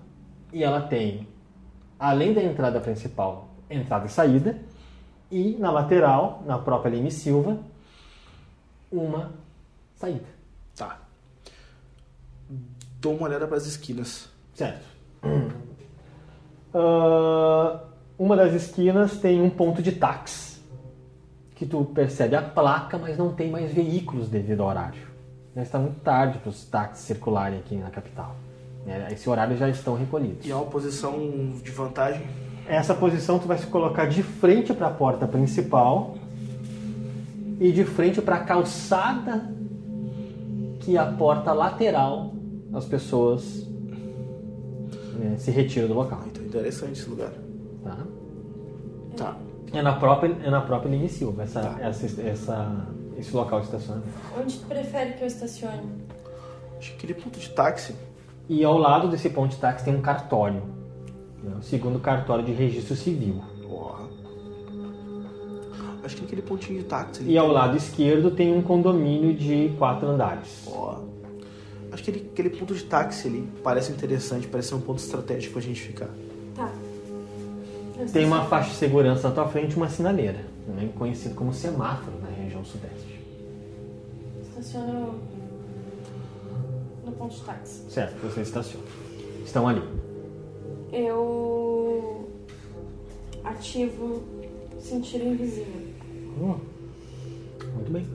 E 0.54 0.64
ela 0.64 0.82
tem, 0.82 1.28
além 2.00 2.34
da 2.34 2.42
entrada 2.42 2.80
principal, 2.80 3.50
entrada 3.70 4.06
e 4.06 4.10
saída. 4.10 4.58
E 5.30 5.58
na 5.60 5.70
lateral, 5.70 6.42
na 6.46 6.58
própria 6.58 6.92
Lime 6.92 7.12
Silva, 7.12 7.60
uma 8.90 9.34
saída. 9.96 10.28
Tá. 10.78 11.00
Dou 13.02 13.16
uma 13.16 13.28
olhada 13.28 13.48
para 13.48 13.58
as 13.58 13.66
esquinas. 13.66 14.30
Certo. 14.54 14.86
Ah, 16.78 17.80
uma 18.18 18.36
das 18.36 18.54
esquinas 18.54 19.18
tem 19.18 19.42
um 19.42 19.50
ponto 19.50 19.82
de 19.82 19.92
táxi. 19.92 20.56
Que 21.56 21.66
tu 21.66 21.86
percebe 21.86 22.36
a 22.36 22.42
placa, 22.42 22.98
mas 22.98 23.18
não 23.18 23.34
tem 23.34 23.50
mais 23.50 23.72
veículos 23.72 24.28
devido 24.28 24.62
ao 24.62 24.70
horário. 24.70 25.02
Já 25.56 25.62
está 25.62 25.80
muito 25.80 26.00
tarde 26.02 26.38
para 26.40 26.50
os 26.50 26.66
táxis 26.66 27.06
circularem 27.06 27.60
aqui 27.60 27.76
na 27.76 27.90
capital. 27.90 28.36
né? 28.86 29.08
Esse 29.12 29.30
horário 29.30 29.56
já 29.56 29.70
estão 29.70 29.96
recolhidos. 29.96 30.46
E 30.46 30.52
é 30.52 30.56
uma 30.56 30.66
posição 30.66 31.14
de 31.64 31.72
vantagem. 31.72 32.26
Essa 32.68 32.94
posição 32.94 33.40
tu 33.40 33.48
vai 33.48 33.58
se 33.58 33.68
colocar 33.68 34.06
de 34.06 34.22
frente 34.22 34.74
para 34.74 34.88
a 34.88 34.92
porta 34.92 35.28
principal 35.28 36.16
e 37.60 37.72
de 37.72 37.86
frente 37.86 38.22
para 38.22 38.36
a 38.38 38.44
calçada 38.44 39.50
que 40.82 40.98
é 40.98 41.00
a 41.00 41.06
porta 41.06 41.54
lateral 41.54 42.34
as 42.74 42.86
pessoas 42.86 43.66
né, 45.18 45.36
se 45.38 45.50
retiram 45.52 45.88
do 45.88 45.94
local. 45.94 46.22
Então, 46.28 46.44
interessante 46.44 47.00
esse 47.00 47.10
lugar. 47.10 47.45
Tá? 47.86 47.98
Tá. 49.16 49.38
É 49.74 49.82
na 49.82 49.94
própria, 49.94 50.36
é 50.44 50.50
na 50.50 50.62
própria 50.62 50.90
Lime 50.90 51.08
Silva, 51.08 51.44
essa, 51.44 51.62
Tá. 51.62 51.78
essa, 51.82 52.22
essa- 52.22 52.88
esse 53.18 53.34
local 53.36 53.60
de 53.62 53.66
estacionamento. 53.68 54.10
Onde 54.38 54.58
tu 54.60 54.66
prefere 54.66 55.14
que 55.14 55.24
eu 55.24 55.28
estacione? 55.28 55.84
Acho 56.78 56.92
que 56.92 56.98
aquele 56.98 57.14
ponto 57.14 57.40
de 57.40 57.50
táxi. 57.50 57.96
E 58.50 58.64
ao 58.64 58.78
lado 58.78 59.08
desse 59.08 59.30
ponto 59.30 59.52
de 59.52 59.58
táxi 59.58 59.86
tem 59.86 59.96
um 59.96 60.02
cartório. 60.02 60.62
né, 61.44 61.56
O 61.60 61.64
segundo 61.64 62.00
cartório 62.00 62.44
de 62.44 62.52
registro 62.52 62.96
civil. 62.96 63.42
Porra. 63.68 64.06
Acho 66.04 66.18
que 66.18 66.26
aquele 66.26 66.42
pontinho 66.42 66.80
de 66.80 66.86
táxi 66.86 67.22
ali. 67.22 67.32
E 67.34 67.38
ao 67.38 67.48
lado 67.48 67.76
esquerdo 67.78 68.30
tem 68.32 68.54
um 68.56 68.62
condomínio 68.62 69.34
de 69.36 69.74
quatro 69.78 70.08
andares. 70.08 70.64
Ó. 70.68 71.00
Acho 71.92 72.04
que 72.04 72.10
aquele, 72.12 72.30
aquele 72.32 72.50
ponto 72.52 72.74
de 72.76 72.84
táxi 72.84 73.28
ali 73.28 73.50
parece 73.64 73.92
interessante, 73.92 74.48
parece 74.48 74.70
ser 74.70 74.76
um 74.76 74.82
ponto 74.82 75.00
estratégico 75.00 75.54
pra 75.54 75.62
gente 75.62 75.82
ficar. 75.82 76.10
Tá. 76.56 76.72
Tem 78.12 78.26
uma 78.26 78.46
faixa 78.46 78.70
de 78.72 78.76
segurança 78.76 79.30
na 79.30 79.36
tua 79.36 79.48
frente 79.48 79.74
e 79.74 79.76
uma 79.78 79.90
sinaleira, 79.90 80.40
também 80.66 80.90
conhecido 80.90 81.34
como 81.36 81.54
semáforo 81.54 82.18
na 82.22 82.30
região 82.30 82.64
sudeste. 82.64 83.22
Estaciono 84.42 85.16
no 87.06 87.12
ponto 87.14 87.34
de 87.34 87.42
táxi. 87.42 87.84
Certo, 87.90 88.16
você 88.22 88.42
estaciona. 88.42 88.86
Estão 89.46 89.68
ali. 89.68 89.82
Eu 90.92 92.28
ativo 93.44 94.24
sentir 94.80 95.22
invisível. 95.22 95.82
Hum, 96.40 96.56
Muito 97.76 97.92
bem. 97.92 98.06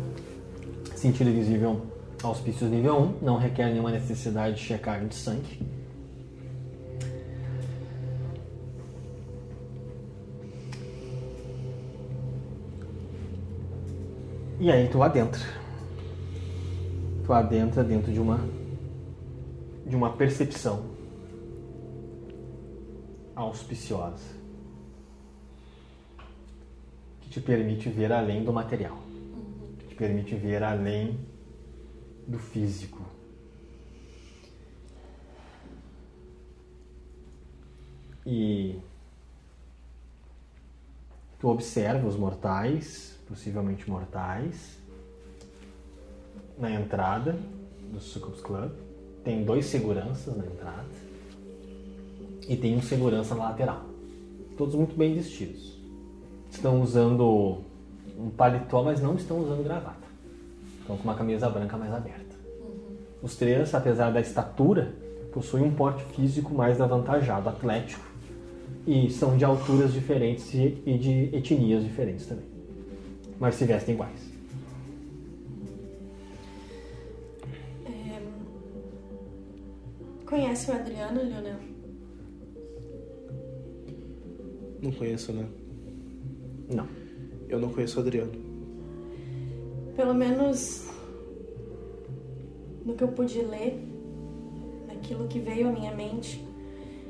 Sentido 0.96 1.30
visível 1.30 1.82
auspícios 2.22 2.70
nível 2.70 2.96
1, 3.20 3.24
não 3.24 3.36
requer 3.36 3.66
nenhuma 3.70 3.90
necessidade 3.90 4.56
de 4.56 4.62
checagem 4.62 5.08
de 5.08 5.14
sangue. 5.14 5.60
E 14.64 14.70
aí 14.70 14.88
tu 14.88 15.02
adentra. 15.02 15.42
Tu 17.22 17.30
adentra 17.30 17.84
dentro 17.84 18.10
de 18.10 18.18
uma 18.18 18.40
de 19.84 19.94
uma 19.94 20.16
percepção 20.16 20.86
auspiciosa 23.36 24.24
que 27.20 27.28
te 27.28 27.42
permite 27.42 27.90
ver 27.90 28.10
além 28.10 28.42
do 28.42 28.54
material, 28.54 28.96
que 29.80 29.88
te 29.88 29.94
permite 29.94 30.34
ver 30.34 30.62
além 30.62 31.20
do 32.26 32.38
físico. 32.38 33.02
E 38.24 38.78
tu 41.38 41.48
observa 41.48 42.08
os 42.08 42.16
mortais, 42.16 43.13
possivelmente 43.34 43.90
mortais, 43.90 44.78
na 46.56 46.70
entrada 46.70 47.36
do 47.92 48.00
Sucubus 48.00 48.40
Club. 48.40 48.70
Tem 49.24 49.42
dois 49.42 49.66
seguranças 49.66 50.36
na 50.36 50.46
entrada 50.46 50.86
e 52.48 52.56
tem 52.56 52.76
um 52.76 52.82
segurança 52.82 53.34
na 53.34 53.48
lateral. 53.48 53.82
Todos 54.56 54.76
muito 54.76 54.96
bem 54.96 55.14
vestidos. 55.14 55.76
Estão 56.48 56.80
usando 56.80 57.58
um 58.16 58.30
paletó, 58.30 58.84
mas 58.84 59.00
não 59.00 59.16
estão 59.16 59.40
usando 59.40 59.64
gravata. 59.64 60.06
Estão 60.80 60.96
com 60.96 61.02
uma 61.02 61.14
camisa 61.14 61.50
branca 61.50 61.76
mais 61.76 61.92
aberta. 61.92 62.36
Os 63.20 63.34
três, 63.34 63.74
apesar 63.74 64.12
da 64.12 64.20
estatura, 64.20 64.94
possuem 65.32 65.64
um 65.64 65.74
porte 65.74 66.04
físico 66.14 66.54
mais 66.54 66.80
avantajado, 66.80 67.48
atlético, 67.48 68.04
e 68.86 69.10
são 69.10 69.36
de 69.36 69.44
alturas 69.44 69.92
diferentes 69.92 70.54
e 70.54 70.80
e 70.86 70.98
de 70.98 71.34
etnias 71.34 71.82
diferentes 71.82 72.26
também. 72.26 72.53
Mas 73.38 73.56
se 73.56 73.64
vestem 73.64 73.94
iguais. 73.94 74.32
É, 77.86 78.22
Conhece 80.26 80.70
o 80.70 80.74
Adriano, 80.74 81.20
Leonel? 81.22 81.58
Não 84.80 84.92
conheço, 84.92 85.32
né? 85.32 85.46
Não. 86.68 86.88
Eu 87.48 87.58
não 87.58 87.70
conheço 87.70 87.98
o 87.98 88.02
Adriano. 88.02 88.32
Pelo 89.96 90.14
menos 90.14 90.88
no 92.84 92.94
que 92.94 93.02
eu 93.02 93.08
pude 93.08 93.40
ler, 93.40 93.78
naquilo 94.86 95.26
que 95.26 95.38
veio 95.38 95.68
à 95.68 95.72
minha 95.72 95.94
mente, 95.94 96.44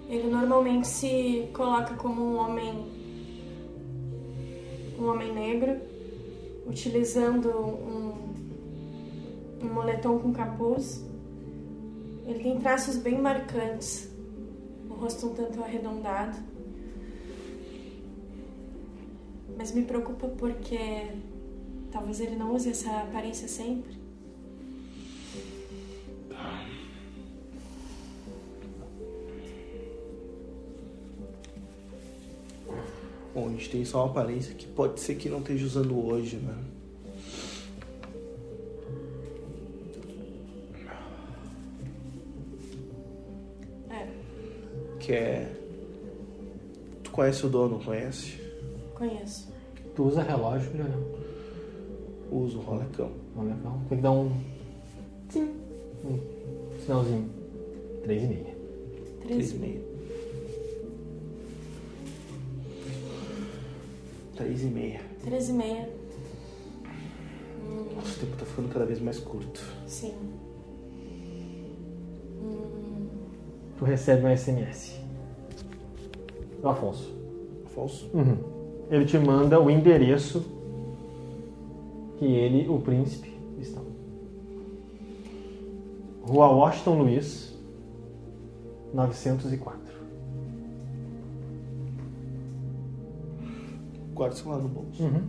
ele 0.08 0.28
normalmente 0.28 0.86
se 0.86 1.48
coloca 1.52 1.94
como 1.94 2.22
um 2.22 2.36
homem 2.36 3.04
um 4.98 5.06
homem 5.08 5.32
negro, 5.34 5.80
utilizando 6.66 7.48
um, 7.50 8.34
um 9.62 9.72
moletom 9.72 10.18
com 10.18 10.32
capuz. 10.32 11.04
Ele 12.26 12.38
tem 12.40 12.58
traços 12.58 12.96
bem 12.96 13.20
marcantes, 13.20 14.08
o 14.88 14.94
rosto 14.94 15.26
um 15.26 15.34
tanto 15.34 15.62
arredondado. 15.62 16.38
Mas 19.56 19.72
me 19.72 19.82
preocupa 19.82 20.26
porque 20.28 21.12
talvez 21.92 22.20
ele 22.20 22.36
não 22.36 22.54
use 22.54 22.70
essa 22.70 22.90
aparência 23.02 23.46
sempre. 23.46 23.94
Bom, 26.28 26.73
a 33.36 33.48
gente 33.50 33.70
tem 33.70 33.84
só 33.84 34.04
uma 34.04 34.10
aparência 34.10 34.54
que 34.54 34.66
pode 34.66 35.00
ser 35.00 35.16
que 35.16 35.28
não 35.28 35.38
esteja 35.40 35.66
usando 35.66 36.06
hoje, 36.06 36.36
né? 36.36 36.54
É, 43.90 44.06
Que 44.98 45.12
é. 45.12 45.52
Tu 47.02 47.10
conhece 47.10 47.46
o 47.46 47.48
dono, 47.48 47.78
conhece? 47.84 48.40
conheço. 48.94 49.52
Tu 49.94 50.02
usa 50.02 50.22
relógio, 50.22 50.70
Leonel? 50.74 51.18
Usa 52.30 52.56
o 52.58 52.60
rolecão. 52.60 53.10
Legal. 53.36 53.80
Tem 53.88 53.98
que 53.98 54.02
dar 54.02 54.12
um. 54.12 54.32
Sim. 55.28 55.50
Um 56.04 56.18
sinalzinho. 56.80 57.30
Três 58.02 58.22
e 58.22 58.26
meia. 58.26 58.56
Três 59.20 59.36
Três 59.36 59.52
e 59.52 59.56
meia. 59.56 59.93
Três 64.36 64.62
e 64.62 64.66
meia. 64.66 65.00
Três 65.22 65.48
e 65.48 65.52
meia. 65.52 65.88
Nossa, 67.94 68.16
o 68.16 68.20
tempo 68.20 68.36
tá 68.36 68.44
ficando 68.44 68.68
cada 68.68 68.84
vez 68.84 69.00
mais 69.00 69.18
curto. 69.18 69.60
Sim. 69.86 70.14
Tu 73.78 73.84
recebe 73.84 74.26
um 74.26 74.36
SMS. 74.36 75.00
Do 76.60 76.68
Afonso. 76.68 77.12
Afonso? 77.66 78.10
Uhum. 78.12 78.38
Ele 78.90 79.04
te 79.04 79.18
manda 79.18 79.60
o 79.60 79.70
endereço 79.70 80.44
que 82.18 82.24
ele, 82.24 82.68
o 82.68 82.78
príncipe, 82.80 83.32
estão. 83.58 83.84
Rua 86.22 86.48
Washington 86.48 87.02
Luiz, 87.02 87.54
904. 88.92 89.83
Guarda 94.14 94.34
o 94.34 94.38
celular 94.38 94.58
no 94.58 94.68
bolso. 94.68 95.02
Uhum. 95.02 95.22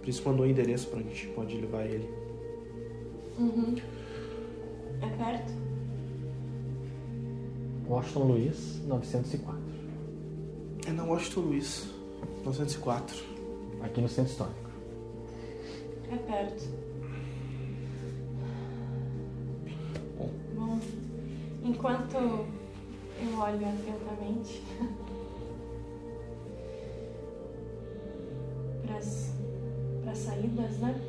Por 0.00 0.08
isso 0.08 0.28
mandou 0.28 0.44
o 0.44 0.48
endereço 0.48 0.88
pra 0.88 1.00
gente 1.00 1.28
pode 1.28 1.56
levar 1.56 1.84
ele. 1.86 2.10
Uhum. 3.38 3.76
É 5.00 5.08
perto? 5.16 5.52
Washington 7.88 8.24
Luiz, 8.24 8.80
904. 8.86 9.60
É 10.86 10.90
na 10.90 11.04
Washington 11.04 11.40
Luiz, 11.40 11.88
904. 12.44 13.16
Aqui 13.82 14.00
no 14.00 14.08
centro 14.08 14.32
histórico. 14.32 14.70
É 16.10 16.16
perto. 16.16 16.68
Bom, 20.56 20.78
enquanto 21.64 22.16
eu 22.16 23.38
olho 23.38 23.68
atentamente 23.68 24.62
para 28.86 28.98
as 28.98 30.18
saídas, 30.18 30.78
né? 30.78 31.00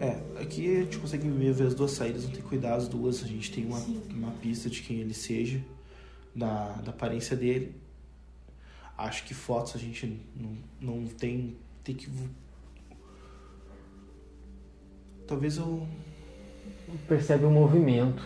É, 0.00 0.40
aqui 0.40 0.76
a 0.76 0.82
gente 0.84 0.98
consegue 0.98 1.28
ver 1.28 1.66
as 1.66 1.74
duas 1.74 1.90
saídas, 1.90 2.22
não 2.22 2.30
tem 2.30 2.40
que 2.40 2.48
cuidar 2.48 2.74
as 2.74 2.86
duas. 2.86 3.22
A 3.22 3.26
gente 3.26 3.52
tem 3.52 3.66
uma, 3.66 3.78
Sim. 3.78 4.00
uma 4.10 4.30
pista 4.32 4.70
de 4.70 4.80
quem 4.82 4.98
ele 4.98 5.14
seja, 5.14 5.60
da, 6.34 6.72
da 6.74 6.90
aparência 6.90 7.36
dele. 7.36 7.74
Acho 8.96 9.24
que 9.24 9.34
fotos 9.34 9.74
a 9.74 9.78
gente 9.78 10.20
não, 10.36 10.56
não 10.80 11.06
tem. 11.06 11.56
Tem 11.82 11.94
que. 11.94 12.08
Talvez 15.26 15.56
eu. 15.56 15.86
Percebe 17.06 17.44
um 17.44 17.50
movimento 17.50 18.22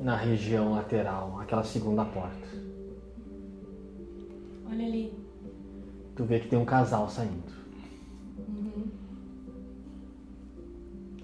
na 0.00 0.16
região 0.16 0.72
lateral, 0.72 1.38
aquela 1.40 1.62
segunda 1.62 2.04
porta. 2.04 2.48
Olha 4.68 4.86
ali. 4.86 5.12
Tu 6.20 6.26
vê 6.26 6.38
que 6.38 6.48
tem 6.48 6.58
um 6.58 6.66
casal 6.66 7.08
saindo. 7.08 7.42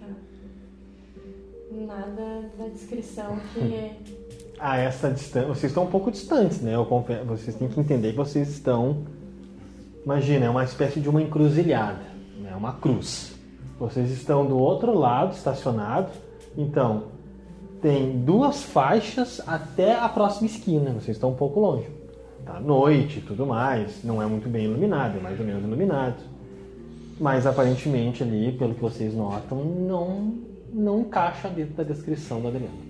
Tá. 0.00 0.06
Nada 1.70 2.50
da 2.58 2.68
descrição 2.68 3.38
que. 3.52 3.92
a 4.58 4.78
essa 4.80 5.10
distância. 5.10 5.48
Vocês 5.48 5.70
estão 5.70 5.84
um 5.84 5.90
pouco 5.90 6.10
distantes, 6.10 6.62
né? 6.62 6.72
Vocês 7.26 7.54
têm 7.56 7.68
que 7.68 7.78
entender 7.78 8.12
que 8.12 8.16
vocês 8.16 8.48
estão. 8.48 9.04
Imagina, 10.02 10.46
é 10.46 10.48
uma 10.48 10.64
espécie 10.64 10.98
de 10.98 11.10
uma 11.10 11.20
encruzilhada, 11.20 12.06
né? 12.40 12.56
uma 12.56 12.72
cruz. 12.72 13.34
Vocês 13.78 14.10
estão 14.10 14.46
do 14.46 14.56
outro 14.56 14.98
lado, 14.98 15.34
estacionados. 15.34 16.14
Então, 16.56 17.08
tem 17.82 18.18
duas 18.24 18.62
faixas 18.62 19.42
até 19.46 19.94
a 19.94 20.08
próxima 20.08 20.46
esquina. 20.46 20.92
Vocês 20.92 21.18
estão 21.18 21.32
um 21.32 21.36
pouco 21.36 21.60
longe. 21.60 21.95
Tá 22.44 22.60
noite 22.60 23.18
e 23.18 23.22
tudo 23.22 23.46
mais. 23.46 24.04
Não 24.04 24.22
é 24.22 24.26
muito 24.26 24.48
bem 24.48 24.64
iluminado, 24.64 25.18
é 25.18 25.20
mais 25.20 25.38
ou 25.38 25.46
menos 25.46 25.64
iluminado. 25.64 26.22
Mas 27.18 27.46
aparentemente 27.46 28.22
ali, 28.22 28.52
pelo 28.52 28.74
que 28.74 28.80
vocês 28.80 29.14
notam, 29.14 29.64
não, 29.64 30.34
não 30.72 31.00
encaixa 31.00 31.48
dentro 31.48 31.74
da 31.74 31.82
descrição 31.82 32.40
do 32.40 32.48
Adriano. 32.48 32.86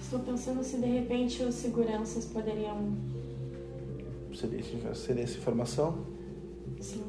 Estou 0.00 0.18
pensando 0.20 0.64
se 0.64 0.76
de 0.76 0.86
repente 0.86 1.40
os 1.40 1.54
seguranças 1.54 2.24
poderiam. 2.24 2.94
Desse, 4.28 4.76
você 4.76 5.14
desse 5.14 5.38
informação? 5.38 5.98
Sim. 6.80 7.04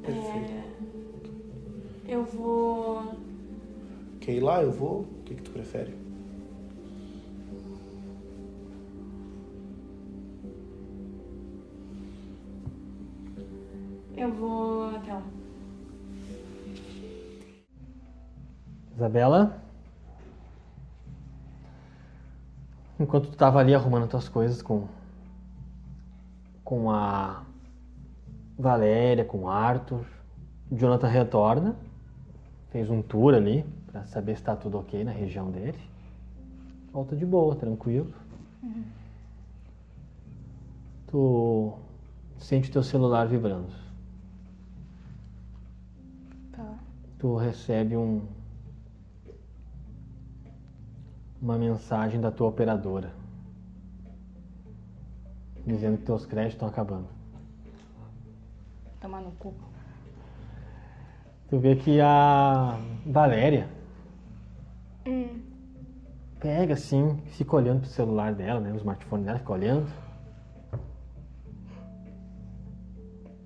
Perfeito. 0.00 0.52
É, 2.06 2.14
eu 2.14 2.24
vou. 2.24 3.02
Quer 4.20 4.32
ir 4.32 4.40
lá? 4.40 4.62
Eu 4.62 4.70
vou. 4.70 5.00
O 5.00 5.22
que, 5.24 5.34
que 5.34 5.42
tu 5.42 5.50
prefere? 5.50 5.94
Eu 14.16 14.30
vou 14.32 14.94
até 14.96 15.14
lá. 15.14 15.22
Isabela? 18.94 19.62
Enquanto 22.98 23.28
tu 23.28 23.32
estava 23.32 23.58
ali 23.58 23.74
arrumando 23.74 24.06
tuas 24.06 24.28
coisas 24.28 24.60
com 24.60 24.86
com 26.62 26.88
a 26.88 27.42
Valéria, 28.56 29.24
com 29.24 29.38
o 29.38 29.48
Arthur, 29.48 30.04
Jonathan 30.70 31.08
retorna, 31.08 31.76
fez 32.68 32.88
um 32.88 33.02
tour 33.02 33.34
ali, 33.34 33.66
pra 33.90 34.04
saber 34.04 34.36
se 34.36 34.42
tá 34.42 34.56
tudo 34.56 34.78
ok 34.78 35.04
na 35.04 35.12
região 35.12 35.50
dele. 35.50 35.78
Volta 36.92 37.16
de 37.16 37.24
boa, 37.24 37.54
tranquilo. 37.56 38.12
Tu 41.06 41.72
sente 42.38 42.70
teu 42.70 42.82
celular 42.82 43.26
vibrando. 43.26 43.72
Tá. 46.52 46.78
tu 47.18 47.36
recebe 47.36 47.96
um 47.96 48.22
uma 51.40 51.56
mensagem 51.56 52.20
da 52.20 52.30
tua 52.30 52.48
operadora 52.48 53.12
dizendo 55.66 55.98
que 55.98 56.04
teus 56.04 56.26
créditos 56.26 56.54
estão 56.54 56.68
acabando. 56.68 57.06
Tomar 59.00 59.20
no 59.20 59.30
cu. 59.32 59.54
Tu 61.48 61.58
vê 61.58 61.76
que 61.76 62.00
a 62.00 62.78
Valéria 63.06 63.68
Hum. 65.06 65.40
pega 66.38 66.74
assim, 66.74 67.16
fica 67.26 67.56
olhando 67.56 67.80
pro 67.80 67.88
celular 67.90 68.32
dela, 68.34 68.60
né, 68.60 68.70
no 68.70 68.76
smartphone 68.76 69.24
dela, 69.24 69.38
fica 69.38 69.52
olhando. 69.52 69.88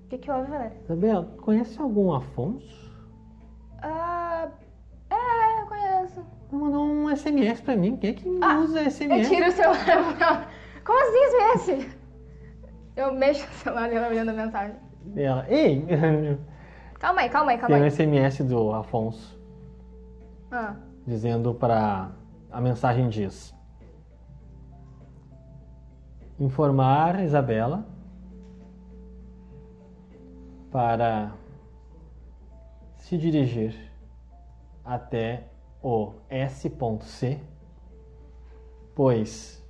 O 0.05 0.07
que 0.07 0.17
que 0.17 0.31
houve, 0.31 0.49
Valéria? 0.49 0.77
Isabela, 0.83 1.25
conhece 1.41 1.81
algum 1.81 2.13
Afonso? 2.13 2.93
Ah. 3.81 4.47
É, 5.09 5.61
eu 5.61 5.65
conheço. 5.67 6.19
Ela 6.51 6.61
mandou 6.61 6.83
um 6.85 7.09
SMS 7.15 7.61
pra 7.61 7.75
mim. 7.75 7.97
Quem 7.97 8.09
é 8.11 8.13
que 8.13 8.39
Ah, 8.41 8.59
usa 8.59 8.81
Eu 8.83 8.91
SMS? 8.91 9.27
tiro 9.29 9.47
o 9.47 9.51
celular. 9.51 10.49
Como 10.85 10.99
assim, 11.01 11.57
SMS? 11.57 11.97
Eu 12.95 13.13
mexo 13.13 13.45
o 13.49 13.53
celular 13.55 13.91
e 13.91 13.95
ela 13.95 14.07
olhando 14.07 14.29
a 14.29 14.33
mensagem. 14.33 14.75
Ela, 15.15 15.45
ei, 15.49 15.85
Calma 16.99 17.21
aí, 17.21 17.29
calma 17.29 17.51
aí, 17.51 17.57
calma 17.57 17.75
tem 17.75 17.81
um 17.81 17.85
aí. 17.85 17.91
SMS 17.91 18.43
do 18.43 18.71
Afonso. 18.73 19.39
Ah. 20.51 20.75
Dizendo 21.05 21.53
para 21.53 22.11
a 22.51 22.59
mensagem 22.59 23.09
diz 23.09 23.53
informar 26.39 27.23
Isabela 27.23 27.85
para 30.71 31.31
se 32.97 33.17
dirigir 33.17 33.73
até 34.83 35.47
o 35.81 36.13
S.C, 36.29 37.39
pois 38.93 39.63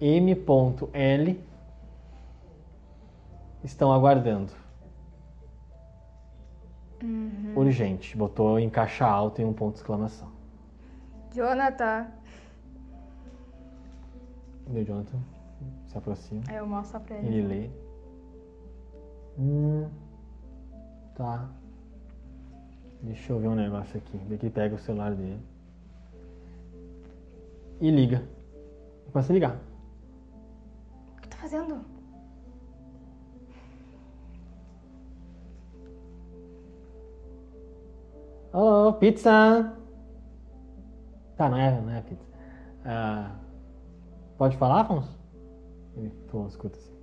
M.L 0.00 1.44
estão 3.62 3.92
aguardando. 3.92 4.52
Urgente. 7.54 8.16
Botou 8.16 8.58
em 8.58 8.70
caixa 8.70 9.04
alta 9.04 9.42
e 9.42 9.44
um 9.44 9.52
ponto 9.52 9.74
de 9.74 9.80
exclamação. 9.80 10.35
Jonathan. 11.36 12.06
E 14.68 14.80
o 14.80 14.84
Jonathan 14.84 15.18
se 15.86 15.98
aproxima. 15.98 16.42
Aí 16.48 16.56
eu 16.56 16.66
mostro 16.66 16.98
pra 17.00 17.14
ele. 17.16 17.26
Ele 17.28 17.46
lê. 17.46 17.70
Hum. 19.38 19.86
Tá. 21.14 21.46
Deixa 23.02 23.34
eu 23.34 23.38
ver 23.38 23.48
um 23.48 23.54
negócio 23.54 23.98
aqui. 23.98 24.18
Ele 24.30 24.50
pega 24.50 24.74
o 24.74 24.78
celular 24.78 25.14
dele. 25.14 25.38
E 27.82 27.90
liga. 27.90 28.26
Começa 29.12 29.30
a 29.30 29.34
ligar. 29.34 29.56
O 31.18 31.20
que 31.20 31.28
tá 31.28 31.36
fazendo? 31.36 31.84
Alô, 38.54 38.94
pizza! 38.94 39.76
Tá, 41.36 41.48
não 41.48 41.56
é, 41.56 41.80
não 41.80 41.92
é 41.92 42.00
pizza. 42.00 42.26
Ah, 42.84 43.34
pode 44.38 44.56
falar, 44.56 44.80
Afonso? 44.82 45.18
Ele 45.96 46.10
tu 46.28 46.46
escuta 46.46 46.76
assim. 46.76 46.96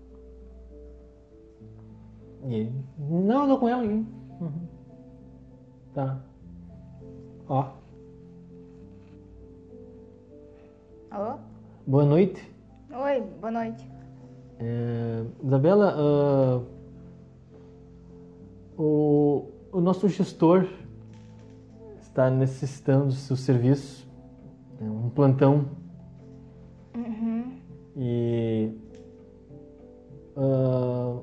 E 2.45 2.55
ele, 2.55 2.85
não, 2.97 3.43
eu 3.43 3.49
tô 3.49 3.59
com 3.59 3.69
ela 3.69 3.83
aqui. 3.83 4.05
Uhum. 4.41 4.67
Tá. 5.93 6.19
Ó, 7.47 7.67
Alô? 11.11 11.37
boa 11.85 12.05
noite. 12.05 12.51
Oi, 12.91 13.21
boa 13.39 13.51
noite. 13.51 13.87
É, 14.59 15.23
Isabela, 15.43 15.93
ah, 15.95 16.61
o, 18.77 19.47
o 19.71 19.79
nosso 19.79 20.09
gestor 20.09 20.67
está 22.01 22.29
necessitando 22.29 23.07
do 23.07 23.13
seu 23.13 23.35
serviço, 23.35 24.02
é 24.81 24.83
um 24.83 25.09
plantão, 25.09 25.65
Uhum. 26.95 27.57
e 27.95 28.71
ah, 30.37 31.17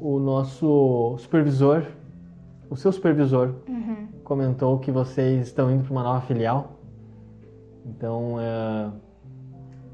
o 0.00 0.18
nosso 0.18 1.16
supervisor, 1.18 1.82
o 2.70 2.76
seu 2.76 2.90
supervisor, 2.92 3.54
Uhum. 3.68 4.08
comentou 4.24 4.78
que 4.78 4.90
vocês 4.90 5.46
estão 5.46 5.70
indo 5.70 5.84
para 5.84 5.92
uma 5.92 6.02
nova 6.02 6.20
filial. 6.22 6.72
Então, 7.86 8.36
é, 8.40 8.90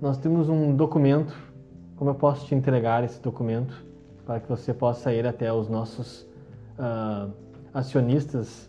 nós 0.01 0.17
temos 0.19 0.49
um 0.49 0.75
documento. 0.75 1.35
Como 1.97 2.11
eu 2.11 2.15
posso 2.15 2.47
te 2.47 2.55
entregar 2.55 3.05
esse 3.05 3.21
documento 3.23 3.85
para 4.27 4.41
que 4.41 4.49
você 4.49 4.73
possa 4.75 5.13
ir 5.13 5.27
até 5.27 5.53
os 5.53 5.69
nossos 5.69 6.27
ah, 6.79 7.29
acionistas, 7.75 8.69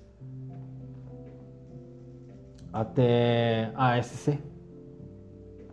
até 2.74 3.71
a 3.76 3.93
ASC, 3.93 4.39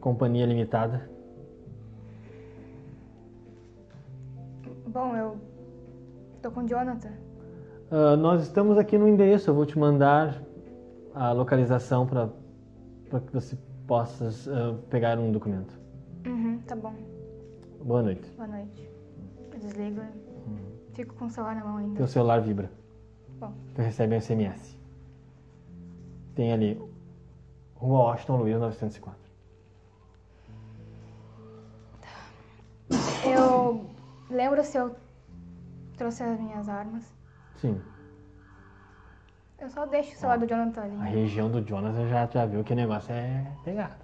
Companhia 0.00 0.44
Limitada. 0.44 1.10
Bom, 4.86 5.16
eu 5.16 5.38
tô 6.42 6.50
com 6.50 6.60
o 6.60 6.68
Jonathan. 6.68 7.12
Ah, 7.90 8.16
nós 8.16 8.42
estamos 8.42 8.76
aqui 8.76 8.98
no 8.98 9.08
endereço. 9.08 9.50
Eu 9.50 9.54
vou 9.54 9.64
te 9.64 9.78
mandar 9.78 10.42
a 11.14 11.32
localização 11.32 12.06
para 12.06 12.28
que 13.20 13.32
você 13.32 13.56
possa 13.86 14.28
ah, 14.52 14.76
pegar 14.90 15.18
um 15.18 15.32
documento. 15.32 15.78
Uhum, 16.26 16.58
tá 16.66 16.76
bom. 16.76 16.92
Boa 17.82 18.02
noite. 18.02 18.30
Boa 18.36 18.48
noite. 18.48 18.90
Eu 19.52 19.58
desligo 19.58 20.02
e 20.02 20.94
fico 20.94 21.14
com 21.14 21.26
o 21.26 21.30
celular 21.30 21.54
na 21.54 21.64
mão 21.64 21.78
ainda. 21.78 21.96
Teu 21.96 22.06
celular 22.06 22.40
vibra. 22.40 22.70
Bom. 23.38 23.54
Tu 23.74 23.80
recebe 23.80 24.14
um 24.14 24.20
SMS. 24.20 24.78
Tem 26.34 26.52
ali 26.52 26.89
Rua 27.80 27.98
Washington 28.10 28.36
Luiz 28.36 28.58
904. 28.58 29.20
Eu 33.24 33.86
lembro 34.28 34.62
se 34.64 34.76
eu 34.76 34.94
trouxe 35.96 36.22
as 36.22 36.38
minhas 36.40 36.68
armas. 36.68 37.04
Sim. 37.56 37.80
Eu 39.58 39.68
só 39.68 39.84
deixo 39.86 40.12
o 40.14 40.16
celular 40.16 40.38
do 40.38 40.46
Jonathan 40.46 40.80
A 40.80 40.84
ali. 40.84 41.10
região 41.10 41.50
do 41.50 41.66
Jonas 41.66 41.94
eu 41.96 42.08
já, 42.08 42.26
já 42.26 42.46
viu 42.46 42.64
que 42.64 42.72
o 42.72 42.76
negócio 42.76 43.12
é 43.12 43.46
pegado. 43.64 43.94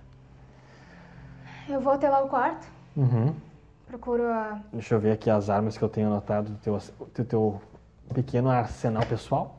Eu 1.69 1.81
vou 1.81 1.95
até 1.95 2.09
lá 2.09 2.23
o 2.23 2.29
quarto, 2.29 2.69
Uhum. 2.97 3.35
procuro 3.87 4.23
a. 4.31 4.61
Deixa 4.73 4.95
eu 4.95 5.01
ver 5.01 5.13
aqui 5.13 5.29
as 5.31 5.51
armas 5.51 5.77
que 5.77 5.83
eu 5.83 5.89
tenho 5.89 6.07
anotado 6.09 6.51
do 6.53 6.59
teu, 6.59 6.79
do 7.15 7.25
teu 7.25 7.61
pequeno 8.15 8.51
arsenal 8.51 9.05
pessoal. 9.07 9.56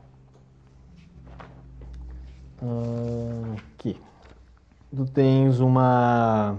Aqui. 3.56 4.00
Tu 4.94 5.04
tens 5.06 5.60
uma, 5.60 6.56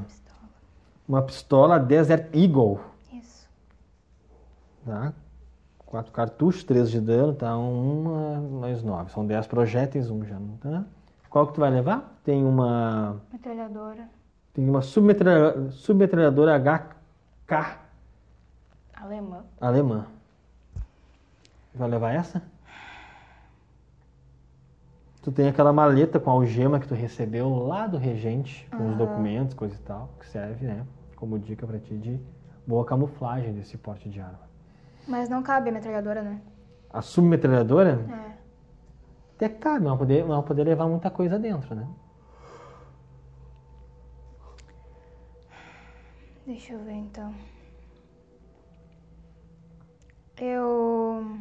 uma 1.07 1.21
pistola 1.21 1.79
Desert 1.79 2.33
Eagle. 2.33 2.79
Isso. 3.13 3.49
Tá? 4.85 5.13
Quatro 5.85 6.11
cartuchos, 6.11 6.63
três 6.63 6.91
de 6.91 7.01
dano, 7.01 7.33
tá? 7.33 7.57
Uma 7.57 8.39
mais 8.59 8.83
nove. 8.83 9.11
São 9.11 9.25
dez 9.25 9.47
projéteis, 9.47 10.09
um 10.09 10.23
já 10.23 10.39
não 10.39 10.55
tá. 10.57 10.85
Qual 11.29 11.47
que 11.47 11.53
tu 11.53 11.59
vai 11.59 11.69
levar? 11.71 12.19
Tem 12.23 12.45
uma. 12.45 13.21
Metralhadora. 13.31 14.07
Tem 14.53 14.67
uma 14.67 14.81
submetralhadora, 14.81 15.71
submetralhadora 15.71 16.59
HK 16.59 17.79
Alemã. 18.95 19.43
alemã. 19.59 20.05
Vai 21.73 21.89
levar 21.89 22.13
essa? 22.13 22.41
Tu 25.29 25.33
tem 25.33 25.47
aquela 25.47 25.71
maleta 25.71 26.19
com 26.19 26.31
a 26.31 26.33
algema 26.33 26.79
que 26.79 26.87
tu 26.87 26.95
recebeu 26.95 27.53
lá 27.53 27.85
do 27.85 27.99
regente, 27.99 28.67
com 28.75 28.89
os 28.89 28.97
documentos, 28.97 29.53
coisa 29.53 29.75
e 29.75 29.77
tal, 29.77 30.09
que 30.19 30.25
serve, 30.25 30.65
né? 30.65 30.83
Como 31.15 31.37
dica 31.37 31.67
pra 31.67 31.77
ti 31.77 31.95
de 31.95 32.19
boa 32.65 32.83
camuflagem 32.83 33.53
desse 33.53 33.77
porte 33.77 34.09
de 34.09 34.19
arma. 34.19 34.49
Mas 35.07 35.29
não 35.29 35.43
cabe 35.43 35.69
a 35.69 35.71
metralhadora, 35.71 36.23
né? 36.23 36.41
A 36.91 37.03
submetralhadora 37.03 38.03
É. 38.09 38.31
até 39.35 39.49
que 39.49 39.59
cabe, 39.59 39.85
vai 39.85 39.95
poder, 39.95 40.25
não 40.25 40.37
vai 40.37 40.47
poder 40.47 40.63
levar 40.63 40.87
muita 40.87 41.11
coisa 41.11 41.37
dentro, 41.37 41.75
né? 41.75 41.87
Deixa 46.47 46.73
eu 46.73 46.79
ver 46.79 46.93
então. 46.93 47.31
Eu. 50.41 51.37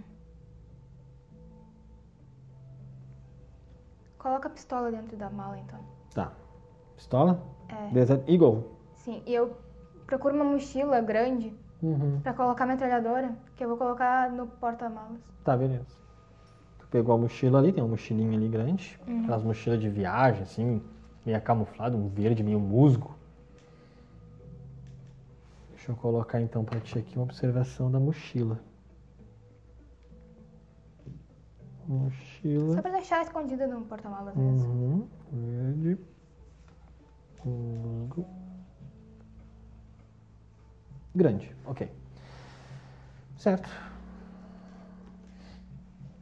Coloca 4.29 4.47
a 4.47 4.51
pistola 4.51 4.91
dentro 4.91 5.17
da 5.17 5.31
mala 5.31 5.59
então. 5.59 5.81
Tá. 6.15 6.31
Pistola? 6.97 7.43
É. 7.67 7.89
Desert 7.95 8.29
Eagle. 8.29 8.63
Sim, 8.93 9.23
e 9.25 9.33
eu 9.33 9.57
procuro 10.07 10.35
uma 10.35 10.45
mochila 10.45 11.01
grande 11.01 11.57
Uhum. 11.83 12.21
pra 12.21 12.35
colocar 12.35 12.65
a 12.65 12.67
metralhadora, 12.67 13.35
que 13.57 13.65
eu 13.65 13.69
vou 13.71 13.79
colocar 13.79 14.31
no 14.31 14.47
porta-malas. 14.47 15.19
Tá, 15.43 15.57
beleza. 15.57 15.97
Tu 16.79 16.87
pegou 16.89 17.15
a 17.15 17.19
mochila 17.19 17.59
ali, 17.59 17.73
tem 17.73 17.83
uma 17.83 17.89
mochilinha 17.89 18.37
ali 18.37 18.49
grande. 18.49 19.01
Aquelas 19.23 19.43
mochilas 19.43 19.81
de 19.81 19.89
viagem, 19.89 20.43
assim, 20.43 20.83
meio 21.25 21.41
camuflado, 21.41 21.97
um 21.97 22.09
verde 22.11 22.43
meio 22.43 22.61
musgo. 22.61 23.17
Deixa 25.71 25.91
eu 25.93 25.97
colocar 25.97 26.39
então 26.39 26.67
pra 26.67 26.79
ti 26.81 26.99
aqui 26.99 27.17
uma 27.17 27.25
observação 27.25 27.91
da 27.91 27.99
mochila. 27.99 28.61
Mochila. 31.87 32.28
Só 32.75 32.83
pra 32.83 32.91
deixar 32.93 33.23
escondida 33.23 33.67
no 33.67 33.83
porta-malas 33.83 34.35
mesmo. 34.37 34.69
Uhum. 34.69 35.09
Verde. 35.33 35.99
Musgo. 37.45 38.27
Grande, 41.15 41.55
ok. 41.67 41.91
Certo. 43.37 43.69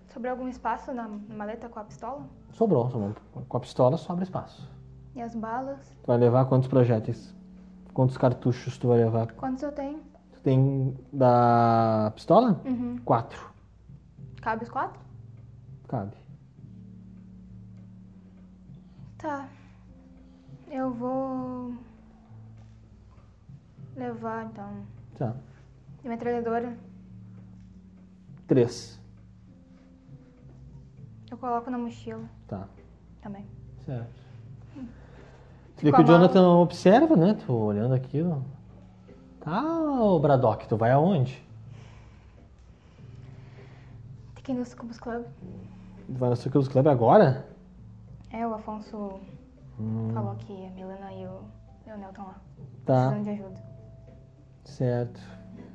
Sobrou 0.08 0.30
algum 0.32 0.48
espaço 0.48 0.94
na 0.94 1.08
na 1.08 1.34
maleta 1.34 1.68
com 1.68 1.78
a 1.78 1.84
pistola? 1.84 2.26
Sobrou, 2.52 2.88
sobrou. 2.90 3.14
Com 3.48 3.56
a 3.56 3.60
pistola 3.60 3.96
sobra 3.98 4.24
espaço. 4.24 4.70
E 5.14 5.20
as 5.20 5.34
balas? 5.34 5.80
Tu 6.02 6.06
vai 6.06 6.16
levar 6.16 6.46
quantos 6.46 6.68
projéteis? 6.68 7.34
Quantos 7.92 8.16
cartuchos 8.16 8.78
tu 8.78 8.88
vai 8.88 8.98
levar? 8.98 9.32
Quantos 9.32 9.62
eu 9.62 9.72
tenho? 9.72 10.00
Tu 10.32 10.40
tem 10.40 10.96
da 11.12 12.12
pistola? 12.14 12.60
Uhum. 12.64 12.98
Quatro. 13.04 13.50
Cabe 14.40 14.64
os 14.64 14.70
quatro? 14.70 15.05
Cabe. 15.88 16.16
Tá. 19.18 19.48
Eu 20.70 20.92
vou 20.92 21.74
levar 23.96 24.46
então. 24.46 24.84
Tá. 25.18 25.34
E 26.04 26.08
metralhadora 26.08 26.76
Três. 28.46 29.00
eu 31.30 31.36
coloco 31.38 31.70
na 31.70 31.78
mochila 31.78 32.24
Tá. 32.46 32.68
também. 33.22 33.44
Certo. 33.84 34.26
Tu 35.76 35.82
vê 35.84 35.92
que 35.92 36.00
o 36.00 36.04
Jonathan 36.06 36.48
observa, 36.58 37.16
né? 37.16 37.34
Tu 37.44 37.52
olhando 37.52 37.94
aquilo. 37.94 38.44
Tá, 39.40 39.62
ô 39.62 40.18
Braddock, 40.18 40.66
tu 40.66 40.76
vai 40.76 40.90
aonde? 40.90 41.42
Tem 44.34 44.42
que 44.44 44.52
ir 44.52 44.54
no 44.54 44.64
Sucubus 44.64 44.98
Club. 44.98 45.24
Vai 46.08 46.30
no 46.30 46.36
Circus 46.36 46.68
Club 46.68 46.86
agora? 46.86 47.46
É, 48.30 48.46
o 48.46 48.54
Afonso 48.54 49.20
Hum, 49.78 50.10
falou 50.14 50.34
que 50.36 50.66
a 50.66 50.70
Milena 50.70 51.12
e 51.12 51.26
o 51.26 51.40
Leonel 51.86 52.08
estão 52.10 52.26
lá. 52.26 52.40
tá, 52.84 53.08
Precisando 53.10 53.24
de 53.24 53.30
ajuda. 53.30 53.62
certo. 54.64 55.20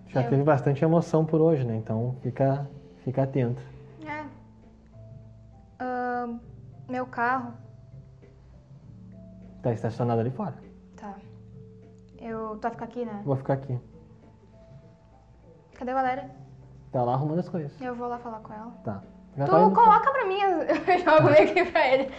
Já 0.08 0.24
Eu- 0.24 0.30
teve 0.30 0.44
bastante 0.44 0.84
emoção 0.84 1.26
por 1.26 1.40
hoje, 1.40 1.64
né? 1.64 1.76
Então 1.78 2.16
fica, 2.22 2.68
fica 3.04 3.24
atento. 3.24 3.62
É. 4.06 4.26
Ahn, 5.80 6.40
meu 6.90 7.06
carro. 7.06 7.54
Tá 9.62 9.72
estacionado 9.72 10.20
ali 10.22 10.32
fora. 10.32 10.56
Tá. 10.98 11.16
Eu. 12.20 12.58
Tu 12.58 12.62
vai 12.62 12.72
ficar 12.72 12.86
aqui, 12.86 13.06
né? 13.06 13.22
Vou 13.24 13.36
ficar 13.36 13.54
aqui. 13.54 13.80
Cadê 15.76 15.92
a 15.92 15.96
Valéria? 15.96 16.32
Tá 16.92 17.04
lá 17.04 17.14
arrumando 17.14 17.40
as 17.40 17.50
coisas. 17.50 17.80
Eu 17.80 17.96
vou 17.96 18.08
lá 18.08 18.18
falar 18.20 18.40
com 18.40 18.52
ela. 18.54 18.72
Tá. 18.84 19.02
Já 19.38 19.46
Tu 19.46 19.52
tá 19.52 19.62
indo- 19.62 19.76
coloca 19.76 20.12
pra 20.12 20.26
mim, 20.26 20.40
eu 20.42 21.00
jogo 21.00 21.30
meio 21.30 21.44
aqui 21.50 21.66
pra 21.72 21.88
ele. 21.88 22.12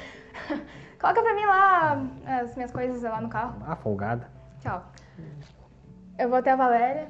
coloca 1.00 1.22
pra 1.22 1.34
mim 1.34 1.44
lá 1.46 2.02
as 2.40 2.54
minhas 2.56 2.72
coisas 2.72 3.02
lá 3.02 3.20
no 3.20 3.28
carro. 3.28 3.56
Ah, 3.66 3.76
folgada. 3.76 4.30
Tchau. 4.60 4.82
Eu 6.18 6.28
vou 6.28 6.38
até 6.38 6.52
a 6.52 6.56
Valéria, 6.56 7.08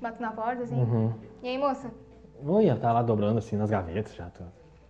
bato 0.00 0.20
na 0.22 0.30
porta 0.32 0.62
assim. 0.62 0.74
Uhum. 0.80 1.12
E 1.42 1.48
aí, 1.48 1.58
moça? 1.58 1.90
Oi, 2.44 2.66
ela 2.66 2.78
tá 2.80 2.92
lá 2.92 3.02
dobrando 3.02 3.38
assim 3.38 3.56
nas 3.56 3.70
gavetas 3.70 4.14
já. 4.14 4.26
Tô... 4.30 4.44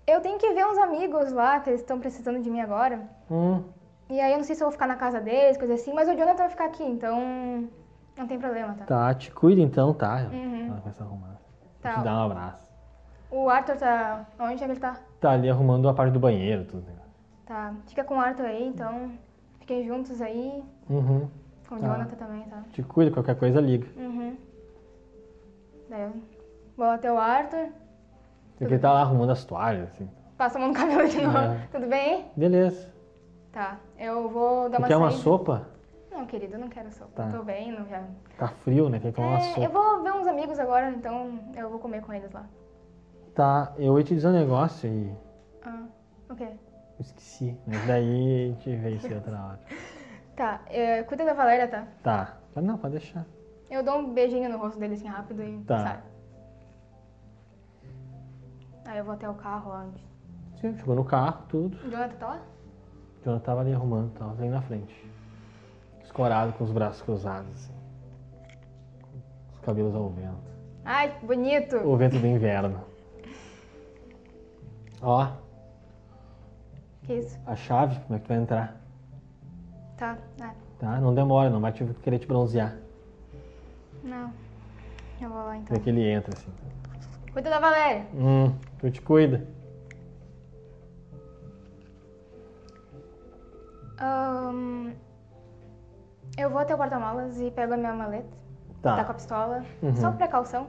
Eu 0.07 0.21
tenho 0.21 0.39
que 0.39 0.53
ver 0.53 0.67
uns 0.67 0.79
amigos 0.79 1.33
lá 1.33 1.61
que 1.61 1.71
eles 1.71 1.81
estão 1.81 1.99
precisando 1.99 2.41
de 2.41 2.51
mim 2.51 2.61
agora. 2.61 3.01
Hum, 3.31 3.63
E 4.09 4.21
aí 4.21 4.33
eu 4.33 4.39
não 4.39 4.45
sei 4.45 4.55
se 4.55 4.63
eu 4.63 4.67
vou 4.67 4.73
ficar 4.73 4.87
na 4.87 4.97
casa 4.97 5.21
deles, 5.21 5.57
coisa 5.57 5.75
assim, 5.75 5.93
mas 5.93 6.09
o 6.09 6.13
Jonathan 6.13 6.37
vai 6.45 6.49
ficar 6.51 6.65
aqui, 6.67 6.85
então 6.85 7.69
não 8.17 8.27
tem 8.27 8.39
problema, 8.39 8.75
tá? 8.75 8.85
tá, 8.85 9.15
te 9.15 9.31
cuida 9.31 9.61
então, 9.61 9.95
tá? 9.95 10.29
Uhum. 10.33 10.67
Ela 10.69 10.81
começa 10.81 11.03
a 11.03 11.07
arrumar. 11.07 11.37
Tá. 11.81 11.95
Te 11.95 12.01
dá 12.05 12.13
um 12.15 12.23
abraço. 12.27 12.70
O 13.31 13.49
Arthur 13.49 13.77
tá. 13.77 14.27
Onde 14.39 14.55
é 14.55 14.67
que 14.67 14.73
ele 14.73 14.81
tá? 14.81 14.97
Tá 15.21 15.31
ali 15.33 15.49
arrumando 15.49 15.89
a 15.89 15.95
parte 15.95 16.13
do 16.13 16.19
banheiro, 16.21 16.65
tudo. 16.65 16.83
né? 16.87 16.99
Tá. 17.47 17.75
Fica 17.87 18.03
com 18.05 18.17
o 18.17 18.21
Arthur 18.21 18.47
aí, 18.47 18.67
então. 18.67 19.13
Fiquem 19.61 19.85
juntos 19.87 20.21
aí. 20.21 20.63
Uhum. 20.89 21.29
Com 21.69 21.77
o 21.77 21.79
Tá. 21.79 21.87
Jonathan 21.87 22.17
também, 22.17 22.43
tá? 22.45 22.63
Te 22.73 22.83
cuida, 22.83 23.11
qualquer 23.13 23.37
coisa 23.39 23.61
liga. 23.61 23.87
Uhum. 23.97 24.37
Daí 25.89 26.03
eu 26.03 26.13
vou 26.77 26.87
até 26.87 27.13
o 27.13 27.19
Arthur, 27.19 27.69
ele 28.61 28.79
tá 28.79 28.93
lá 28.93 29.01
arrumando 29.01 29.31
as 29.31 29.45
toalhas, 29.45 29.89
assim. 29.91 30.09
passo 30.37 30.57
a 30.57 30.61
mão 30.61 30.69
no 30.69 30.75
cabelo 30.75 31.09
de 31.09 31.21
novo. 31.21 31.37
É. 31.39 31.69
Tudo 31.73 31.87
bem? 31.87 32.27
Beleza. 32.37 32.89
Tá. 33.53 33.79
Eu 33.99 34.29
vou 34.29 34.69
dar 34.69 34.77
Tu 34.77 34.81
uma 34.83 34.89
quer 34.89 34.97
uma 34.97 35.11
saída. 35.11 35.23
sopa? 35.25 35.69
Não, 36.13 36.27
querido, 36.27 36.55
eu 36.55 36.59
não 36.61 36.69
quero 36.69 36.91
sopa. 36.93 37.11
Tá. 37.15 37.31
Tô 37.37 37.43
bem, 37.43 37.73
não 37.73 37.87
já. 37.89 38.03
Tá 38.39 38.49
frio, 38.49 38.89
né? 38.89 38.99
Tem 39.01 39.11
que 39.11 39.17
tomar 39.17 39.29
uma 39.31 39.39
É, 39.39 39.43
sopa. 39.55 39.61
eu 39.63 39.71
vou 39.71 40.03
ver 40.03 40.13
uns 40.13 40.27
amigos 40.27 40.59
agora, 40.59 40.91
então 40.91 41.39
eu 41.57 41.69
vou 41.71 41.79
comer 41.79 42.03
com 42.03 42.13
eles 42.13 42.31
lá. 42.33 42.45
Tá, 43.41 43.73
eu 43.79 43.97
ia 43.99 44.05
te 44.05 44.13
dizer 44.15 44.29
um 44.29 44.33
negócio 44.33 44.87
e 44.87 45.11
Ah, 45.65 45.85
o 46.29 46.35
quê? 46.35 46.47
esqueci. 46.99 47.57
Mas 47.67 47.87
daí 47.87 48.05
a 48.45 48.49
gente 48.53 48.77
vê 48.77 48.91
isso 48.91 49.15
outra 49.15 49.43
hora. 49.43 49.61
Tá, 50.37 50.61
é, 50.67 51.03
cuida 51.05 51.25
da 51.25 51.33
Valéria, 51.33 51.67
tá? 51.67 51.87
Tá. 52.03 52.37
Não, 52.57 52.77
pode 52.77 52.93
deixar. 52.99 53.25
Eu 53.71 53.83
dou 53.83 53.97
um 53.99 54.13
beijinho 54.13 54.51
no 54.51 54.59
rosto 54.59 54.79
dele 54.79 54.93
assim 54.93 55.07
rápido 55.09 55.43
e 55.43 55.59
Tá. 55.65 55.79
saio. 55.79 56.01
Aí 58.87 58.99
eu 58.99 59.05
vou 59.05 59.15
até 59.15 59.27
o 59.27 59.33
carro 59.35 59.71
lá 59.71 59.85
onde. 59.87 60.05
Sim, 60.61 60.77
chegou 60.77 60.95
no 60.95 61.05
carro, 61.07 61.43
tudo. 61.49 61.79
O 61.79 61.91
Jonathan 61.91 62.17
tá 62.17 62.27
lá? 62.27 62.41
O 63.21 63.25
Jonathan 63.25 63.45
tava 63.45 63.61
ali 63.63 63.73
arrumando, 63.73 64.13
tava 64.19 64.33
ali 64.39 64.51
na 64.51 64.61
frente. 64.61 65.11
Escorado 66.03 66.53
com 66.53 66.65
os 66.65 66.73
braços 66.73 67.01
cruzados, 67.01 67.51
assim. 67.55 67.75
Os 69.55 69.61
cabelos 69.61 69.95
ao 69.95 70.11
vento. 70.11 70.51
Ai, 70.85 71.19
que 71.19 71.25
bonito! 71.25 71.77
O 71.79 71.97
vento 71.97 72.19
do 72.19 72.27
inverno. 72.27 72.90
Ó, 75.03 75.29
Que 77.03 77.15
isso? 77.15 77.39
a 77.47 77.57
chave, 77.57 77.99
como 78.01 78.17
é 78.17 78.19
que 78.19 78.25
tu 78.27 78.29
vai 78.29 78.37
entrar? 78.39 78.77
Tá, 79.97 80.19
ah, 80.41 80.55
Tá? 80.79 80.99
Não 81.01 81.15
demora, 81.15 81.51
não 81.51 81.61
vai 81.61 81.73
te 81.73 81.85
querer 82.03 82.19
te 82.19 82.27
bronzear. 82.27 82.77
não. 84.03 84.33
Eu 85.21 85.29
vou 85.29 85.39
lá 85.45 85.55
então. 85.59 85.77
É 85.77 85.81
que 85.81 85.91
ele 85.91 86.09
entra, 86.09 86.33
assim. 86.35 86.51
Cuida 87.35 87.51
da 87.51 87.59
Valéria! 87.61 88.07
Hum, 88.15 88.55
tu 88.79 88.91
te 88.91 89.03
cuida. 89.03 89.47
Eu 96.37 96.49
vou 96.51 96.59
até 96.61 96.75
o 96.75 96.79
porta-malas 96.79 97.39
e 97.41 97.51
pego 97.51 97.75
a 97.75 97.77
minha 97.77 97.93
maleta. 97.95 98.29
Tá 98.83 98.95
com 98.95 99.01
a 99.01 99.05
Tá. 99.05 99.15
pistola. 99.15 99.65
Uhum. 99.83 99.95
Só 99.97 100.11
por 100.11 100.17
precaução. 100.19 100.69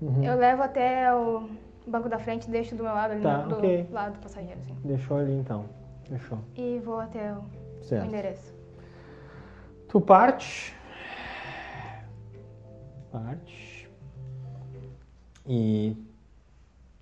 Uhum. 0.00 0.24
Eu 0.24 0.36
levo 0.38 0.62
até 0.62 1.14
o 1.14 1.48
banco 1.86 2.08
da 2.08 2.18
frente, 2.18 2.48
deixo 2.50 2.74
do 2.74 2.82
meu 2.82 2.92
lado 2.92 3.12
ali, 3.12 3.22
Tá, 3.22 3.42
do 3.42 3.56
ok. 3.56 3.88
lado 3.90 4.12
do 4.14 4.18
passageiro, 4.20 4.60
assim. 4.60 4.74
Deixou 4.84 5.16
ali 5.18 5.32
então. 5.32 5.64
Fechou. 6.04 6.38
E 6.56 6.78
vou 6.80 6.98
até 7.00 7.32
o, 7.32 7.38
o 7.80 7.82
Certo. 7.84 8.06
endereço. 8.06 8.54
Tu 9.88 10.00
parte. 10.00 10.74
Parte. 13.10 13.88
E. 15.46 15.96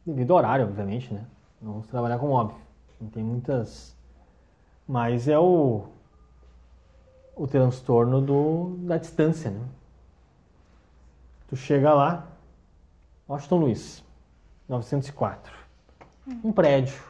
Devido 0.05 0.33
ao 0.33 0.39
horário, 0.39 0.65
obviamente, 0.67 1.13
né? 1.13 1.25
Não 1.61 1.73
vamos 1.73 1.87
trabalhar 1.89 2.19
com 2.19 2.31
óbvio. 2.31 2.59
Não 3.01 3.09
tem 3.09 3.23
muitas. 3.23 3.97
Mas 4.89 5.29
é 5.29 5.39
o. 5.39 5.85
O 7.37 7.47
transtorno 7.47 8.21
do, 8.21 8.77
da 8.81 8.99
distância, 8.99 9.51
né? 9.51 9.65
Tu 11.49 11.57
chega 11.57 11.93
lá, 11.95 12.27
Washington 13.29 13.57
Luiz, 13.57 14.05
904. 14.71 15.53
Um 16.45 16.53
prédio 16.53 17.03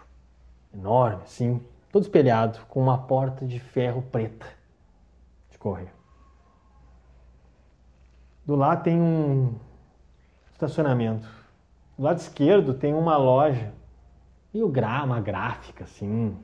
enorme, 0.72 1.22
assim, 1.24 1.62
todo 1.92 2.02
espelhado, 2.02 2.58
com 2.70 2.80
uma 2.80 2.96
porta 2.96 3.44
de 3.44 3.60
ferro 3.60 4.00
preta 4.00 4.46
de 5.50 5.58
correr. 5.58 5.92
Do 8.46 8.56
lado 8.56 8.82
tem 8.82 8.98
um 8.98 9.54
estacionamento. 10.50 11.28
Do 11.98 12.04
lado 12.04 12.16
esquerdo 12.16 12.72
tem 12.72 12.94
uma 12.94 13.18
loja 13.18 13.74
e 14.54 14.62
o 14.62 14.68
gra, 14.68 15.04
uma 15.04 15.20
gráfica 15.20 15.84
assim, 15.84 16.34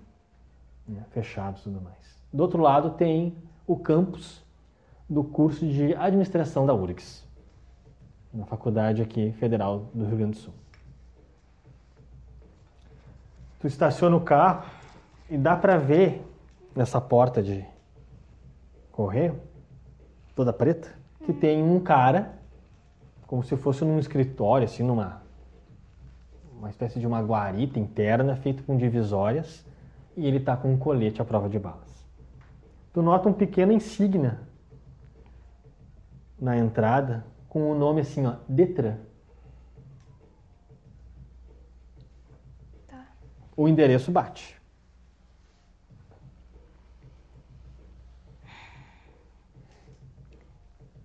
né, 0.86 1.02
fechado 1.12 1.58
e 1.60 1.62
tudo 1.62 1.80
mais. 1.80 2.22
Do 2.30 2.42
outro 2.42 2.60
lado 2.60 2.90
tem 2.90 3.34
o 3.66 3.74
campus 3.74 4.44
do 5.08 5.24
curso 5.24 5.66
de 5.66 5.94
administração 5.94 6.66
da 6.66 6.74
URGS, 6.74 7.26
na 8.34 8.44
faculdade 8.44 9.00
aqui 9.00 9.32
federal 9.32 9.88
do 9.94 10.04
Rio 10.04 10.18
Grande 10.18 10.32
do 10.32 10.36
Sul. 10.36 10.65
Tu 13.66 13.68
estaciona 13.68 14.14
o 14.14 14.20
carro 14.20 14.64
e 15.28 15.36
dá 15.36 15.56
para 15.56 15.76
ver 15.76 16.24
nessa 16.72 17.00
porta 17.00 17.42
de 17.42 17.66
correio, 18.92 19.40
toda 20.36 20.52
preta, 20.52 20.88
que 21.24 21.32
tem 21.32 21.64
um 21.64 21.80
cara, 21.80 22.38
como 23.26 23.42
se 23.42 23.56
fosse 23.56 23.84
num 23.84 23.98
escritório, 23.98 24.66
assim, 24.66 24.84
numa 24.84 25.20
uma 26.56 26.70
espécie 26.70 27.00
de 27.00 27.08
uma 27.08 27.20
guarita 27.20 27.80
interna 27.80 28.36
feita 28.36 28.62
com 28.62 28.76
divisórias 28.76 29.66
e 30.16 30.24
ele 30.24 30.36
está 30.36 30.56
com 30.56 30.72
um 30.72 30.78
colete 30.78 31.20
à 31.20 31.24
prova 31.24 31.48
de 31.48 31.58
balas. 31.58 32.06
Tu 32.92 33.02
nota 33.02 33.28
um 33.28 33.32
pequeno 33.32 33.72
insígnia 33.72 34.38
na 36.40 36.56
entrada 36.56 37.26
com 37.48 37.68
o 37.68 37.76
nome 37.76 38.02
assim, 38.02 38.24
ó, 38.26 38.36
Detran. 38.48 38.98
Tá. 42.86 43.06
O 43.57 43.66
endereço 43.66 44.12
bate. 44.12 44.61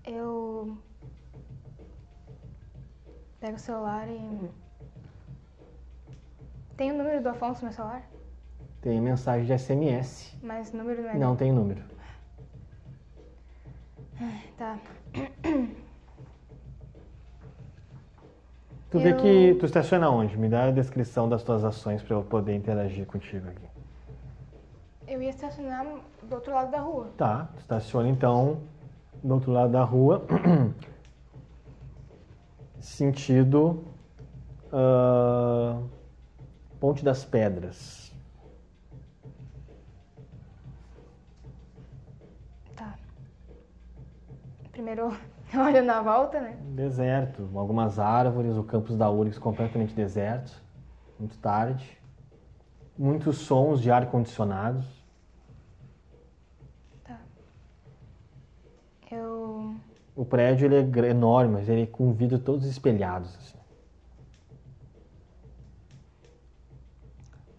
Eu 0.06 0.78
pego 3.39 3.56
o 3.56 3.60
celular 3.60 4.08
e. 4.10 4.49
Tem 6.76 6.91
o 6.91 6.97
número 6.97 7.24
do 7.24 7.30
Afonso 7.30 7.62
no 7.62 7.68
meu 7.68 7.74
celular? 7.74 8.10
Tem 8.82 8.99
mensagem 8.99 9.45
de 9.45 9.58
SMS. 9.58 10.36
Mas 10.41 10.74
número 10.74 11.02
não 11.04 11.10
é 11.10 11.18
Não 11.18 11.36
tem 11.36 11.52
número. 11.52 11.82
Tá. 14.58 14.78
Tu 18.92 19.00
vê 19.00 19.14
Eu- 19.14 19.18
que 19.18 19.56
tu 19.58 19.66
estaciona 19.66 20.10
onde? 20.10 20.38
Me 20.38 20.50
dá 20.50 20.66
a 20.66 20.72
descrição 20.72 21.30
das 21.30 21.42
tuas 21.44 21.64
ações 21.64 22.04
para 22.04 22.16
eu 22.18 22.24
poder 22.24 22.54
interagir 22.54 23.06
contigo 23.06 23.48
aqui. 23.48 23.66
Eu 25.08 25.22
ia 25.22 25.30
estacionar 25.30 25.86
do 26.24 26.36
outro 26.36 26.54
lado 26.54 26.72
da 26.72 26.80
rua. 26.80 27.10
Tá, 27.18 27.48
tu 27.56 27.60
estaciona 27.62 28.10
então 28.10 28.60
do 29.24 29.34
outro 29.34 29.52
lado 29.52 29.72
da 29.72 29.84
rua, 29.84 30.24
sentido 32.80 33.84
ah, 34.74 35.80
Ponte 36.80 37.04
das 37.04 37.24
Pedras. 37.24 38.12
Tá. 42.76 42.96
Primeiro 44.72 45.16
eu 45.54 45.62
olho 45.62 45.84
na 45.84 46.02
volta, 46.02 46.39
né? 46.39 46.58
Deserto, 46.76 47.49
algumas 47.56 47.99
árvores, 47.99 48.56
o 48.56 48.64
campus 48.64 48.95
da 48.97 49.10
URGS 49.10 49.38
completamente 49.38 49.93
deserto, 49.93 50.62
muito 51.20 51.38
tarde. 51.38 51.99
Muitos 52.97 53.39
sons 53.39 53.82
de 53.82 53.89
ar-condicionados. 53.89 54.86
Tá. 57.04 57.18
Eu. 59.10 59.76
O 60.16 60.24
prédio 60.26 60.66
ele 60.66 60.76
é 61.08 61.10
enorme, 61.10 61.54
mas 61.54 61.70
ele 61.70 61.84
é 61.84 61.88
com 61.88 62.12
vidro 62.14 62.38
todos 62.38 62.66
espelhados. 62.66 63.36
Assim. 63.38 63.58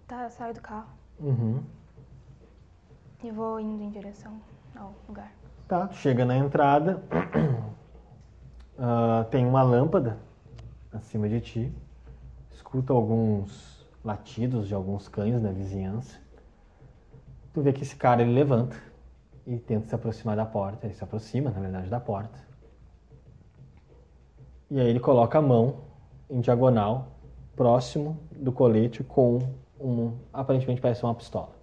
Tá, 0.06 0.24
eu 0.24 0.30
saio 0.30 0.54
do 0.54 0.60
carro 0.60 0.86
Uhum. 1.18 1.62
e 3.24 3.30
vou 3.30 3.58
indo 3.58 3.82
em 3.82 3.90
direção 3.90 4.40
ao 4.76 4.94
lugar. 5.08 5.32
Tá, 5.66 5.88
chega 5.92 6.24
na 6.24 6.36
entrada, 6.36 7.02
ah, 8.84 9.24
tem 9.30 9.46
uma 9.46 9.62
lâmpada 9.62 10.18
acima 10.92 11.28
de 11.28 11.40
ti, 11.40 11.72
escuta 12.50 12.92
alguns 12.92 13.86
latidos 14.04 14.66
de 14.66 14.74
alguns 14.74 15.06
cães 15.06 15.40
na 15.40 15.52
vizinhança. 15.52 16.18
Tu 17.54 17.62
vê 17.62 17.72
que 17.72 17.82
esse 17.84 17.94
cara 17.94 18.22
ele 18.22 18.32
levanta 18.32 18.76
e 19.46 19.56
tenta 19.56 19.86
se 19.86 19.94
aproximar 19.94 20.34
da 20.34 20.44
porta, 20.44 20.84
ele 20.86 20.94
se 20.94 21.04
aproxima, 21.04 21.48
na 21.50 21.60
verdade, 21.60 21.88
da 21.88 22.00
porta. 22.00 22.36
E 24.68 24.80
aí 24.80 24.88
ele 24.88 24.98
coloca 24.98 25.38
a 25.38 25.42
mão 25.42 25.76
em 26.28 26.40
diagonal, 26.40 27.12
próximo 27.54 28.18
do 28.32 28.50
colete, 28.50 29.04
com 29.04 29.38
um, 29.78 30.16
aparentemente 30.32 30.80
parece 30.80 31.04
uma 31.04 31.14
pistola. 31.14 31.54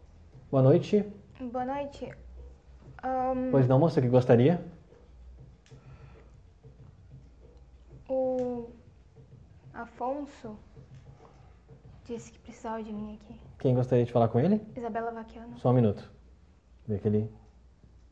Boa 0.49 0.63
noite. 0.63 1.03
Boa 1.51 1.65
noite. 1.65 2.13
Ahn, 3.03 3.51
Pois 3.51 3.67
não, 3.67 3.77
moça, 3.77 4.01
que 4.01 4.07
gostaria? 4.07 4.63
O 8.09 8.69
Afonso 9.73 10.57
disse 12.03 12.31
que 12.31 12.39
precisava 12.39 12.81
de 12.81 12.91
mim 12.91 13.13
aqui. 13.13 13.39
Quem 13.59 13.75
gostaria 13.75 14.03
de 14.03 14.11
falar 14.11 14.27
com 14.29 14.39
ele? 14.39 14.61
Isabela 14.75 15.11
Vaquiano. 15.11 15.57
Só 15.59 15.69
um 15.69 15.73
minuto. 15.73 16.11
Vê 16.87 16.97
que 16.97 17.07
ele 17.07 17.31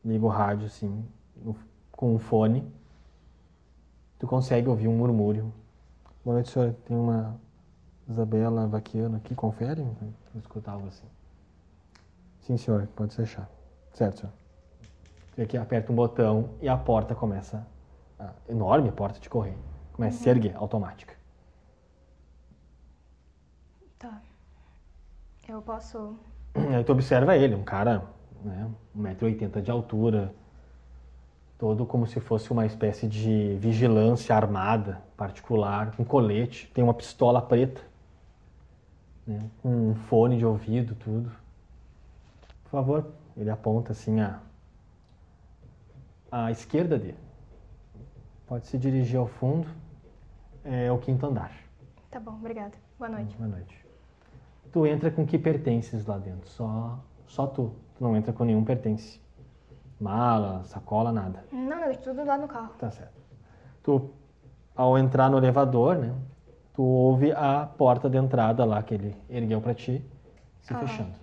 liga 0.04 0.24
o 0.24 0.28
rádio 0.28 0.66
assim, 0.66 1.04
com 1.90 2.14
um 2.14 2.18
fone. 2.18 2.64
Tu 4.18 4.26
consegue 4.26 4.68
ouvir 4.68 4.86
um 4.88 4.96
murmúrio. 4.96 5.52
Boa 6.24 6.34
noite, 6.34 6.50
senhor. 6.50 6.74
Tem 6.86 6.96
uma 6.96 7.40
Isabela 8.08 8.66
Vaquiano 8.68 9.16
aqui, 9.16 9.34
confere? 9.34 9.82
Eu 9.82 10.40
escutar 10.40 10.72
algo 10.72 10.86
assim. 10.86 11.06
Sim, 12.40 12.56
senhor, 12.56 12.86
pode 12.94 13.14
fechar. 13.14 13.50
Certo, 13.92 14.20
senhor. 14.20 15.48
Que 15.48 15.56
aperta 15.56 15.92
um 15.92 15.94
botão 15.94 16.50
e 16.60 16.68
a 16.68 16.76
porta 16.76 17.14
começa. 17.14 17.66
A 18.18 18.32
enorme 18.48 18.90
porta 18.90 19.20
de 19.20 19.28
correio. 19.28 19.58
Começa 19.98 20.16
a 20.16 20.22
se 20.22 20.28
erguer, 20.28 20.54
automática. 20.54 21.12
Tá. 23.98 24.22
Eu 25.48 25.60
posso. 25.60 26.16
Aí 26.54 26.84
tu 26.84 26.92
observa 26.92 27.36
ele, 27.36 27.56
um 27.56 27.64
cara, 27.64 28.04
né, 28.44 28.70
1,80m 28.96 29.60
de 29.60 29.72
altura, 29.72 30.32
todo 31.58 31.84
como 31.84 32.06
se 32.06 32.20
fosse 32.20 32.52
uma 32.52 32.64
espécie 32.64 33.08
de 33.08 33.56
vigilância 33.56 34.36
armada, 34.36 35.02
particular, 35.16 35.96
com 35.96 36.04
colete, 36.04 36.70
tem 36.72 36.84
uma 36.84 36.94
pistola 36.94 37.42
preta, 37.42 37.80
né, 39.26 39.50
um 39.64 39.96
fone 39.96 40.38
de 40.38 40.46
ouvido, 40.46 40.94
tudo. 40.94 41.28
Por 42.62 42.70
favor, 42.70 43.04
ele 43.36 43.50
aponta 43.50 43.90
assim 43.90 44.20
a, 44.20 44.38
a 46.30 46.52
esquerda 46.52 46.96
dele. 46.96 47.18
Pode 48.46 48.68
se 48.68 48.78
dirigir 48.78 49.18
ao 49.18 49.26
fundo, 49.26 49.66
é 50.68 50.92
o 50.92 50.98
quinto 50.98 51.26
andar. 51.26 51.50
Tá 52.10 52.20
bom, 52.20 52.32
obrigada. 52.32 52.72
Boa 52.98 53.08
noite. 53.10 53.34
Boa 53.36 53.48
noite. 53.48 53.86
Tu 54.70 54.86
entra 54.86 55.10
com 55.10 55.26
que 55.26 55.38
pertences 55.38 56.06
lá 56.06 56.18
dentro? 56.18 56.48
Só, 56.48 56.98
só 57.26 57.46
tu. 57.46 57.72
Tu 57.96 58.04
não 58.04 58.14
entra 58.16 58.32
com 58.32 58.44
nenhum 58.44 58.64
pertence. 58.64 59.20
Mala, 59.98 60.62
sacola, 60.64 61.10
nada. 61.10 61.44
Não, 61.50 61.80
deixo 61.84 62.00
tudo 62.00 62.24
lá 62.24 62.36
no 62.36 62.46
carro. 62.46 62.72
Tá 62.78 62.90
certo. 62.90 63.18
Tu, 63.82 64.10
ao 64.76 64.98
entrar 64.98 65.30
no 65.30 65.38
elevador, 65.38 65.96
né? 65.96 66.14
Tu 66.74 66.82
ouve 66.82 67.32
a 67.32 67.66
porta 67.66 68.08
de 68.08 68.16
entrada 68.18 68.64
lá 68.64 68.82
que 68.82 68.94
ele 68.94 69.16
ergueu 69.28 69.60
pra 69.60 69.74
ti 69.74 70.04
se 70.60 70.72
Aham. 70.72 70.86
fechando. 70.86 71.14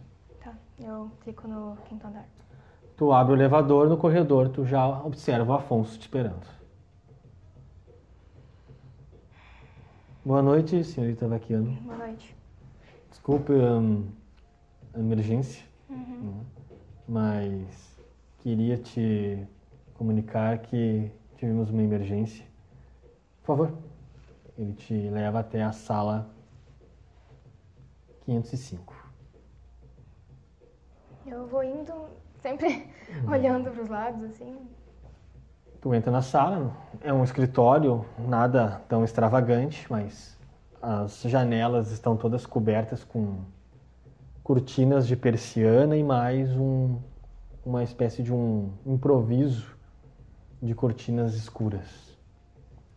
Tá. 0.43 0.53
Eu 0.79 1.09
fico 1.23 1.47
no 1.47 1.77
quinto 1.85 2.05
andar. 2.07 2.25
Tu 2.97 3.11
abre 3.11 3.33
o 3.33 3.35
elevador, 3.35 3.87
no 3.87 3.97
corredor 3.97 4.49
tu 4.49 4.65
já 4.65 4.85
observa 5.03 5.53
o 5.53 5.55
Afonso 5.55 5.97
te 5.97 6.01
esperando. 6.01 6.54
Boa 10.25 10.41
noite, 10.41 10.83
senhorita 10.83 11.27
Vaquiano. 11.27 11.71
Boa 11.83 11.97
noite. 11.97 12.35
Desculpe 13.11 13.53
hum, 13.53 14.07
a 14.91 14.97
emergência, 14.97 15.63
né? 15.87 16.43
mas 17.07 18.01
queria 18.39 18.75
te 18.75 19.45
comunicar 19.93 20.57
que 20.57 21.11
tivemos 21.37 21.69
uma 21.69 21.83
emergência. 21.83 22.43
Por 23.43 23.45
favor, 23.45 23.77
ele 24.57 24.73
te 24.73 24.95
leva 25.11 25.41
até 25.41 25.61
a 25.61 25.71
sala 25.71 26.27
505. 28.21 28.95
Eu 31.27 31.45
vou 31.45 31.63
indo 31.63 31.93
sempre 32.41 32.89
olhando 33.31 33.69
para 33.69 33.83
os 33.83 33.89
lados, 33.89 34.23
assim. 34.23 34.57
Tu 35.85 35.93
entra 35.93 36.11
na 36.11 36.23
sala, 36.23 36.75
é 37.03 37.13
um 37.13 37.23
escritório, 37.23 38.03
nada 38.17 38.81
tão 38.89 39.03
extravagante, 39.03 39.85
mas 39.87 40.35
as 40.81 41.21
janelas 41.21 41.91
estão 41.91 42.17
todas 42.17 42.43
cobertas 42.43 43.03
com 43.03 43.41
cortinas 44.41 45.05
de 45.05 45.15
persiana 45.15 45.95
e 45.95 46.03
mais 46.03 46.49
um, 46.57 46.97
uma 47.63 47.83
espécie 47.83 48.23
de 48.23 48.33
um 48.33 48.71
improviso 48.83 49.77
de 50.59 50.73
cortinas 50.73 51.35
escuras. 51.35 52.17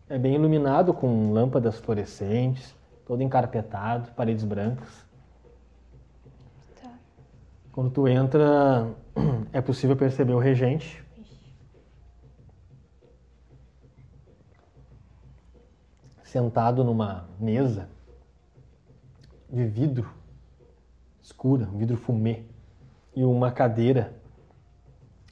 é 0.09 0.17
bem 0.17 0.33
iluminado 0.33 0.91
com 0.91 1.31
lâmpadas 1.31 1.77
fluorescentes, 1.77 2.75
todo 3.05 3.21
encarpetado, 3.21 4.11
paredes 4.13 4.43
brancas. 4.43 5.05
Tá. 6.81 6.89
Quando 7.71 7.91
tu 7.91 8.07
entra, 8.07 8.89
é 9.53 9.61
possível 9.61 9.95
perceber 9.95 10.33
o 10.33 10.39
regente. 10.39 11.07
Sentado 16.29 16.83
numa 16.83 17.27
mesa 17.39 17.89
de 19.49 19.65
vidro 19.65 20.07
escura, 21.23 21.67
um 21.67 21.79
vidro 21.79 21.97
fumê, 21.97 22.43
e 23.15 23.23
uma 23.23 23.51
cadeira 23.51 24.13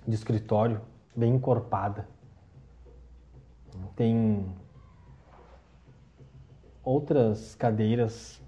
de 0.08 0.16
escritório 0.16 0.82
bem 1.16 1.36
encorpada. 1.36 2.10
Tem 3.96 4.44
outras 6.84 7.54
cadeiras 7.54 8.42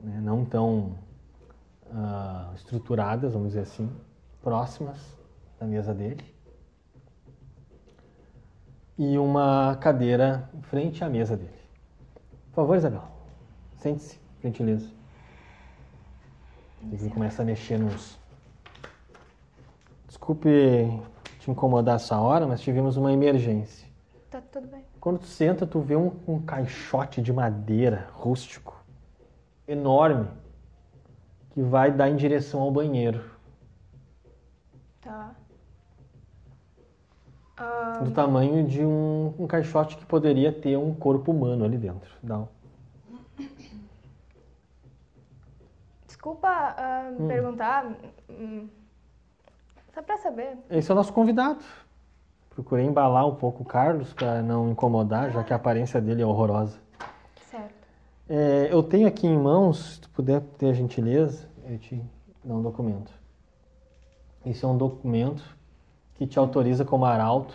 né, 0.00 0.20
não 0.20 0.44
tão 0.44 0.98
ah, 1.92 2.50
estruturadas, 2.56 3.34
vamos 3.34 3.50
dizer 3.50 3.60
assim, 3.60 3.88
próximas 4.42 4.98
da 5.60 5.66
mesa 5.66 5.94
dele. 5.94 6.24
E 8.98 9.16
uma 9.16 9.76
cadeira 9.76 10.50
em 10.52 10.62
frente 10.62 11.04
à 11.04 11.08
mesa 11.08 11.36
dele. 11.36 11.63
Por 12.54 12.62
favor, 12.62 12.76
Isabel, 12.76 13.02
sente-se, 13.78 14.16
gentileza. 14.40 14.88
Ele 16.92 17.10
começa 17.10 17.42
a 17.42 17.44
mexer 17.44 17.78
nos. 17.78 18.16
Desculpe 20.06 20.48
te 21.40 21.50
incomodar 21.50 21.96
essa 21.96 22.16
hora, 22.16 22.46
mas 22.46 22.60
tivemos 22.60 22.96
uma 22.96 23.12
emergência. 23.12 23.88
Tá 24.30 24.40
tudo 24.40 24.68
bem. 24.68 24.84
Quando 25.00 25.18
tu 25.18 25.26
senta, 25.26 25.66
tu 25.66 25.80
vê 25.80 25.96
um, 25.96 26.12
um 26.28 26.40
caixote 26.40 27.20
de 27.20 27.32
madeira 27.32 28.08
rústico, 28.12 28.80
enorme, 29.66 30.28
que 31.50 31.60
vai 31.60 31.90
dar 31.90 32.08
em 32.08 32.14
direção 32.14 32.60
ao 32.60 32.70
banheiro. 32.70 33.32
Tá. 35.00 35.34
Ah, 37.56 38.00
Do 38.02 38.10
tamanho 38.10 38.66
de 38.66 38.84
um, 38.84 39.32
um 39.38 39.46
caixote 39.46 39.96
que 39.96 40.04
poderia 40.04 40.52
ter 40.52 40.76
um 40.76 40.92
corpo 40.94 41.30
humano 41.30 41.64
ali 41.64 41.78
dentro. 41.78 42.10
Um- 42.24 42.46
desculpa 46.06 46.48
ah, 46.48 47.12
perguntar. 47.28 47.86
hum, 48.28 48.68
Só 49.94 50.02
pra 50.02 50.16
saber. 50.18 50.58
Esse 50.70 50.90
é 50.90 50.94
o 50.94 50.96
nosso 50.96 51.12
convidado. 51.12 51.60
Procurei 52.50 52.84
embalar 52.84 53.26
um 53.26 53.34
pouco 53.34 53.62
o 53.62 53.66
Carlos 53.66 54.12
para 54.12 54.40
não 54.42 54.70
incomodar, 54.70 55.30
já 55.32 55.42
que 55.42 55.52
a 55.52 55.56
aparência 55.56 56.00
dele 56.00 56.22
é 56.22 56.26
horrorosa. 56.26 56.78
Certo. 57.50 57.74
É, 58.28 58.68
eu 58.72 58.82
tenho 58.82 59.06
aqui 59.08 59.26
em 59.26 59.36
mãos, 59.36 59.94
se 59.94 60.00
tu 60.00 60.10
puder 60.10 60.40
ter 60.58 60.70
a 60.70 60.72
gentileza, 60.72 61.48
eu 61.68 61.78
te 61.78 62.00
dar 62.44 62.54
um 62.54 62.62
documento. 62.62 63.12
Esse 64.46 64.64
é 64.64 64.68
um 64.68 64.76
documento 64.76 65.42
que 66.14 66.26
te 66.26 66.38
autoriza 66.38 66.84
como 66.84 67.04
arauto 67.04 67.54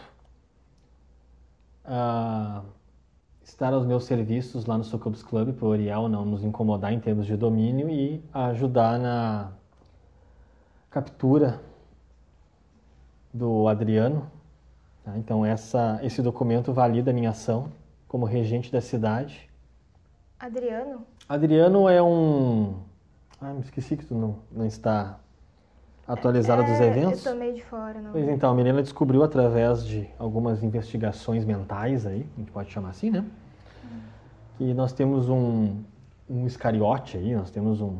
a 1.85 2.61
estar 3.43 3.73
aos 3.73 3.85
meus 3.85 4.03
serviços 4.03 4.65
lá 4.65 4.77
no 4.77 4.83
Sucubus 4.83 5.23
Club, 5.23 5.53
para 5.53 5.65
o 5.65 5.69
Oriel 5.69 6.07
não 6.07 6.23
nos 6.25 6.43
incomodar 6.43 6.93
em 6.93 6.99
termos 6.99 7.25
de 7.25 7.35
domínio 7.35 7.89
e 7.89 8.23
ajudar 8.33 8.99
na 8.99 9.51
captura 10.89 11.59
do 13.33 13.67
Adriano. 13.67 14.29
tá? 15.03 15.17
Então 15.17 15.45
essa, 15.45 15.99
esse 16.03 16.21
documento 16.21 16.73
valida 16.73 17.11
a 17.11 17.13
minha 17.13 17.31
ação 17.31 17.71
como 18.07 18.25
regente 18.25 18.71
da 18.71 18.81
cidade. 18.81 19.49
Adriano? 20.39 21.05
Adriano 21.27 21.89
é 21.89 22.01
um. 22.01 22.75
Ah, 23.41 23.53
me 23.53 23.61
esqueci 23.61 23.97
que 23.97 24.05
tu 24.05 24.15
não, 24.15 24.37
não 24.51 24.65
está 24.65 25.19
atualizada 26.13 26.63
dos 26.63 26.79
É, 26.79 26.87
eventos. 26.87 27.25
Eu 27.25 27.33
tô 27.33 27.39
meio 27.39 27.53
de 27.53 27.63
fora, 27.63 28.01
não. 28.01 28.11
Pois 28.11 28.27
então, 28.27 28.49
a 28.51 28.53
Milena 28.55 28.81
descobriu 28.81 29.23
através 29.23 29.85
de 29.85 30.09
algumas 30.17 30.63
investigações 30.63 31.45
mentais 31.45 32.05
aí, 32.05 32.25
a 32.35 32.39
gente 32.39 32.51
pode 32.51 32.71
chamar 32.71 32.89
assim, 32.89 33.11
né? 33.11 33.23
Que 34.57 34.73
nós 34.73 34.91
temos 34.91 35.29
um, 35.29 35.75
um 36.29 36.45
escariote 36.45 37.15
aí, 37.17 37.33
nós 37.35 37.49
temos 37.51 37.79
um, 37.79 37.97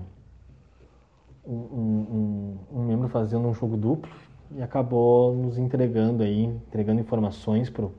um, 1.47 1.53
um, 1.53 2.57
um- 2.74 2.84
membro 2.84 3.07
fazendo 3.07 3.47
um 3.47 3.53
jogo 3.53 3.78
duplo 3.78 4.12
e 4.51 4.62
acabou 4.62 5.34
nos 5.36 5.57
entregando 5.57 6.24
aí, 6.24 6.45
entregando 6.45 6.99
informações 6.99 7.70
pro, 7.70 7.93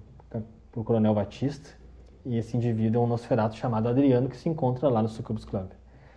pro 0.72 0.84
Coronel 0.84 1.14
Batista. 1.14 1.70
E 2.26 2.36
esse 2.36 2.54
indivíduo 2.56 3.00
é 3.00 3.04
um 3.04 3.08
Nosferatu 3.08 3.56
chamado 3.56 3.88
Adriano 3.88 4.28
que 4.28 4.36
se 4.36 4.48
encontra 4.48 4.88
lá 4.90 5.00
no 5.02 5.08
Sucubus 5.08 5.44
Club. 5.44 5.68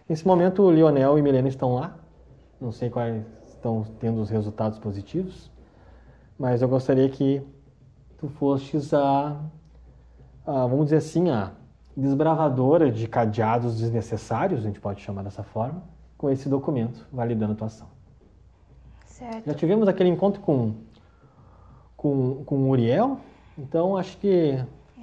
Nesse 0.09 0.27
momento, 0.27 0.63
o 0.63 0.71
Lionel 0.71 1.17
e 1.17 1.21
Milena 1.21 1.47
estão 1.47 1.75
lá. 1.75 1.95
Não 2.59 2.71
sei 2.73 2.89
quais 2.89 3.23
estão 3.63 3.85
tendo 3.99 4.21
os 4.21 4.29
resultados 4.29 4.77
positivos, 4.77 5.49
mas 6.37 6.61
eu 6.61 6.67
gostaria 6.67 7.07
que 7.07 7.41
tu 8.17 8.27
fostes 8.27 8.93
a, 8.93 9.39
a, 10.45 10.67
vamos 10.67 10.85
dizer 10.85 10.97
assim, 10.97 11.29
a 11.29 11.51
desbravadora 11.95 12.91
de 12.91 13.07
cadeados 13.07 13.79
desnecessários, 13.79 14.59
a 14.59 14.63
gente 14.63 14.81
pode 14.81 15.01
chamar 15.01 15.23
dessa 15.23 15.43
forma, 15.43 15.81
com 16.17 16.29
esse 16.29 16.49
documento 16.49 17.07
validando 17.11 17.53
a 17.53 17.55
tua 17.55 17.67
ação. 17.67 17.87
Certo. 19.05 19.45
Já 19.45 19.53
tivemos 19.53 19.87
aquele 19.87 20.09
encontro 20.09 20.41
com, 20.41 20.73
com, 21.95 22.43
com 22.43 22.55
o 22.63 22.69
Uriel, 22.69 23.19
então 23.57 23.95
acho 23.95 24.17
que 24.17 24.61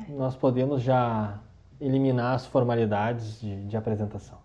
nós 0.08 0.36
podemos 0.36 0.82
já 0.82 1.38
eliminar 1.80 2.34
as 2.34 2.44
formalidades 2.44 3.40
de, 3.40 3.64
de 3.64 3.76
apresentação. 3.76 4.38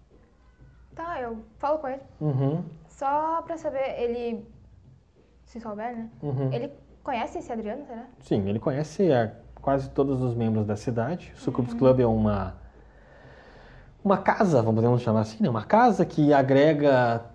Tá, 0.94 1.20
eu 1.20 1.40
falo 1.58 1.80
com 1.80 1.90
ele. 1.90 2.02
Uhum, 2.22 2.64
Só 2.96 3.42
pra 3.42 3.58
saber, 3.58 4.00
ele. 4.00 4.48
Se 5.46 5.60
souber, 5.60 5.96
né? 5.96 6.10
uhum. 6.24 6.52
Ele 6.52 6.72
conhece 7.04 7.38
esse 7.38 7.52
Adriano, 7.52 7.86
será? 7.86 8.06
Sim, 8.22 8.48
ele 8.50 8.60
conhece 8.60 9.12
a, 9.12 9.32
quase 9.62 9.90
todos 9.90 10.22
os 10.22 10.34
membros 10.34 10.66
da 10.66 10.76
cidade. 10.76 11.32
O 11.36 11.40
Sucubus 11.40 11.74
Club 11.74 12.00
é 12.00 12.08
uma 12.08 12.56
uma 14.04 14.18
casa, 14.20 14.62
vamos 14.62 14.76
podemos 14.76 15.02
chamar 15.02 15.22
assim, 15.22 15.42
né? 15.42 15.50
uma 15.50 15.64
casa 15.64 16.06
que 16.06 16.32
agrega 16.32 17.26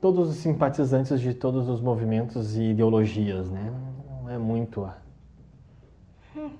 todos 0.00 0.28
os 0.28 0.36
simpatizantes 0.36 1.20
de 1.20 1.32
todos 1.32 1.68
os 1.68 1.80
movimentos 1.80 2.56
e 2.56 2.70
ideologias, 2.70 3.48
né? 3.48 3.72
Não 4.22 4.28
é 4.28 4.36
muito, 4.36 4.84
a- 4.84 4.98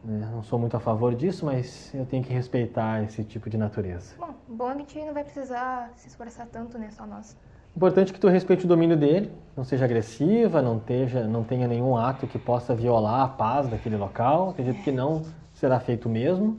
né? 0.05 0.29
não 0.33 0.43
sou 0.45 0.57
muito 0.59 0.77
a 0.77 0.81
favor 0.81 1.15
disso, 1.17 1.45
mas 1.45 1.93
eu 1.93 2.07
tenho 2.07 2.23
que 2.23 2.33
respeitar 2.33 3.03
esse 3.03 3.25
tipo 3.25 3.51
de 3.51 3.59
natureza. 3.59 4.15
Bom, 4.19 4.35
bom 4.49 4.69
a 4.69 4.75
gente 4.75 4.97
não 5.05 5.13
vai 5.13 5.25
precisar 5.25 5.91
se 5.97 6.07
esforçar 6.09 6.47
tanto, 6.47 6.79
né? 6.79 6.91
Só 6.93 7.05
nós. 7.05 7.37
Importante 7.79 8.13
que 8.13 8.19
tu 8.19 8.27
respeite 8.27 8.65
o 8.65 8.69
domínio 8.69 8.97
dele, 8.97 9.31
não 9.57 9.63
seja 9.63 9.85
agressiva, 9.85 10.61
não, 10.61 10.81
teja, 10.81 11.29
não 11.29 11.45
tenha 11.45 11.69
nenhum 11.69 11.97
ato 11.97 12.27
que 12.27 12.37
possa 12.37 12.75
violar 12.75 13.21
a 13.21 13.29
paz 13.29 13.69
daquele 13.69 13.97
local. 13.97 14.51
Acredito 14.51 14.83
que 14.83 14.91
não 14.91 15.23
será 15.55 15.79
feito 15.79 16.09
mesmo. 16.09 16.59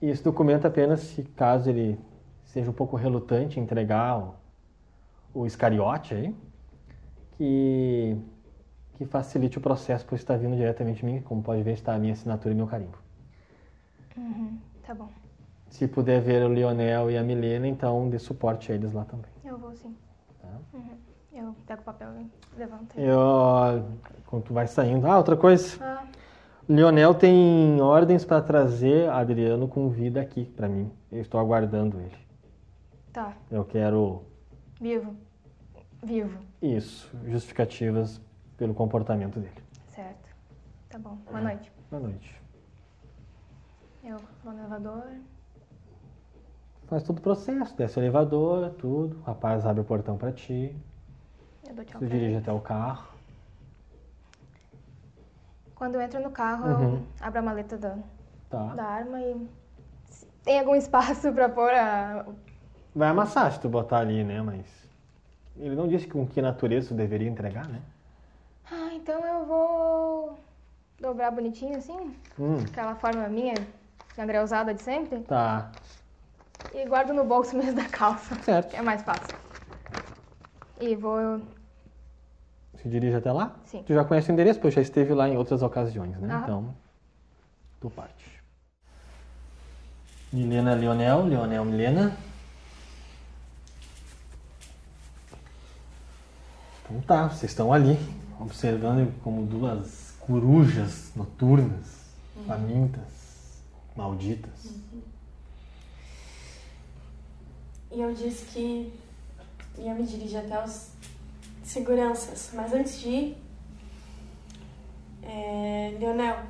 E 0.00 0.08
esse 0.08 0.22
documento 0.22 0.64
apenas 0.64 1.00
se 1.00 1.24
caso 1.24 1.68
ele 1.68 1.98
seja 2.44 2.70
um 2.70 2.72
pouco 2.72 2.94
relutante 2.94 3.58
em 3.58 3.64
entregar 3.64 4.20
o, 4.20 4.34
o 5.34 5.46
escariote 5.46 6.14
aí, 6.14 6.36
que, 7.32 8.16
que 8.94 9.04
facilite 9.04 9.58
o 9.58 9.60
processo 9.60 10.06
por 10.06 10.14
estar 10.14 10.36
vindo 10.36 10.54
diretamente 10.54 11.00
de 11.00 11.06
mim. 11.06 11.20
Como 11.22 11.42
pode 11.42 11.64
ver, 11.64 11.72
está 11.72 11.92
a 11.92 11.98
minha 11.98 12.12
assinatura 12.12 12.54
e 12.54 12.56
meu 12.56 12.68
carimbo. 12.68 12.96
Uhum, 14.16 14.56
tá 14.86 14.94
bom. 14.94 15.08
Se 15.70 15.88
puder 15.88 16.20
ver 16.20 16.44
o 16.44 16.54
Lionel 16.54 17.10
e 17.10 17.18
a 17.18 17.22
Milena, 17.24 17.66
então 17.66 18.08
dê 18.08 18.20
suporte 18.20 18.70
a 18.70 18.76
eles 18.76 18.92
lá 18.92 19.04
também. 19.04 19.32
Eu 19.44 19.58
vou 19.58 19.74
sim. 19.74 19.92
Uhum. 20.72 20.96
Eu 21.32 21.54
pego 21.66 21.82
o 21.82 21.84
papel 21.84 22.08
e 22.20 22.58
levanto. 22.58 22.98
Eu, 22.98 23.84
quando 24.26 24.44
tu 24.44 24.54
vai 24.54 24.66
saindo. 24.66 25.06
Ah, 25.06 25.18
outra 25.18 25.36
coisa. 25.36 25.76
Ah, 25.84 26.04
Lionel 26.68 27.14
tem 27.14 27.80
ordens 27.80 28.24
para 28.24 28.40
trazer 28.40 29.08
Adriano 29.10 29.68
com 29.68 29.88
vida 29.88 30.20
aqui 30.20 30.44
para 30.46 30.68
mim. 30.68 30.90
Eu 31.12 31.20
estou 31.20 31.38
aguardando 31.38 32.00
ele. 32.00 32.16
tá. 33.12 33.36
Eu 33.50 33.64
quero 33.64 34.22
Vivo. 34.80 35.14
Vivo. 36.02 36.38
isso, 36.60 37.10
justificativas 37.26 38.20
pelo 38.56 38.74
comportamento 38.74 39.38
dele. 39.38 39.62
Certo. 39.88 40.28
Tá 40.88 40.98
bom. 40.98 41.16
Boa 41.26 41.40
noite. 41.40 41.70
Boa 41.90 42.02
noite. 42.02 42.42
Eu 44.02 44.16
vou 44.42 44.52
no 44.52 44.60
elevador. 44.60 45.04
Faz 46.86 47.02
todo 47.02 47.18
o 47.18 47.20
processo, 47.20 47.74
desce 47.76 47.98
o 47.98 48.02
elevador, 48.02 48.70
tudo. 48.78 49.16
O 49.18 49.22
rapaz 49.22 49.66
abre 49.66 49.80
o 49.80 49.84
portão 49.84 50.16
para 50.16 50.30
ti. 50.32 50.74
Eu 51.68 51.74
dou 51.74 51.84
tchau 51.84 51.98
Tu 52.00 52.06
dirige 52.06 52.24
ele. 52.26 52.36
até 52.36 52.52
o 52.52 52.60
carro. 52.60 53.08
Quando 55.74 55.96
eu 55.96 56.00
entro 56.00 56.20
no 56.22 56.30
carro, 56.30 56.66
Uhum. 56.68 56.94
eu 56.94 57.02
abro 57.20 57.38
a 57.40 57.42
maleta 57.42 57.76
da, 57.76 57.96
Tá. 58.48 58.74
da 58.74 58.84
arma 58.84 59.20
e. 59.20 59.48
Tem 60.44 60.60
algum 60.60 60.76
espaço 60.76 61.30
pra 61.34 61.48
pôr 61.48 61.70
a. 61.74 62.24
Vai 62.94 63.08
amassar 63.08 63.50
se 63.52 63.60
tu 63.60 63.68
botar 63.68 63.98
ali, 63.98 64.22
né? 64.24 64.40
Mas 64.40 64.64
ele 65.56 65.74
não 65.74 65.88
disse 65.88 66.06
com 66.06 66.24
que 66.26 66.40
natureza 66.40 66.88
tu 66.88 66.94
deveria 66.94 67.28
entregar, 67.28 67.68
né? 67.68 67.82
Ah, 68.70 68.90
então 68.94 69.24
eu 69.26 69.44
vou 69.44 70.38
dobrar 71.00 71.30
bonitinho 71.32 71.76
assim. 71.76 72.16
Hum, 72.38 72.58
Aquela 72.70 72.94
forma 72.94 73.28
minha 73.28 73.54
André 74.18 74.42
usada 74.42 74.72
de 74.72 74.80
sempre. 74.82 75.18
Tá. 75.20 75.70
E 76.74 76.84
guardo 76.86 77.12
no 77.12 77.24
bolso 77.24 77.56
mesmo 77.56 77.74
da 77.74 77.88
calça. 77.88 78.34
Certo. 78.42 78.74
É 78.74 78.82
mais 78.82 79.02
fácil. 79.02 79.36
E 80.80 80.94
vou. 80.94 81.40
Se 82.82 82.88
dirige 82.88 83.16
até 83.16 83.32
lá? 83.32 83.56
Sim. 83.64 83.82
Tu 83.82 83.94
já 83.94 84.04
conhece 84.04 84.30
o 84.30 84.32
endereço, 84.32 84.60
pois 84.60 84.74
já 84.74 84.82
esteve 84.82 85.14
lá 85.14 85.28
em 85.28 85.36
outras 85.36 85.62
ocasiões, 85.62 86.18
né? 86.18 86.34
Aham. 86.34 86.42
Então, 86.42 86.74
tu 87.80 87.90
parte. 87.90 88.42
Milena 90.32 90.74
Leonel, 90.74 91.24
Leonel 91.24 91.64
Milena. 91.64 92.16
Então 96.84 97.00
tá, 97.00 97.28
vocês 97.28 97.50
estão 97.50 97.72
ali, 97.72 97.98
observando 98.38 99.12
como 99.22 99.44
duas 99.44 100.14
corujas 100.20 101.10
noturnas, 101.16 102.14
famintas, 102.46 103.62
malditas. 103.96 104.74
E 107.96 108.00
eu 108.02 108.12
disse 108.12 108.44
que 108.44 108.92
ia 109.78 109.94
me 109.94 110.02
dirigir 110.02 110.38
até 110.40 110.62
os 110.62 110.90
seguranças. 111.64 112.50
Mas 112.52 112.70
antes 112.74 113.00
de 113.00 113.08
ir, 113.08 113.38
é, 115.22 115.96
Leonel, 115.98 116.40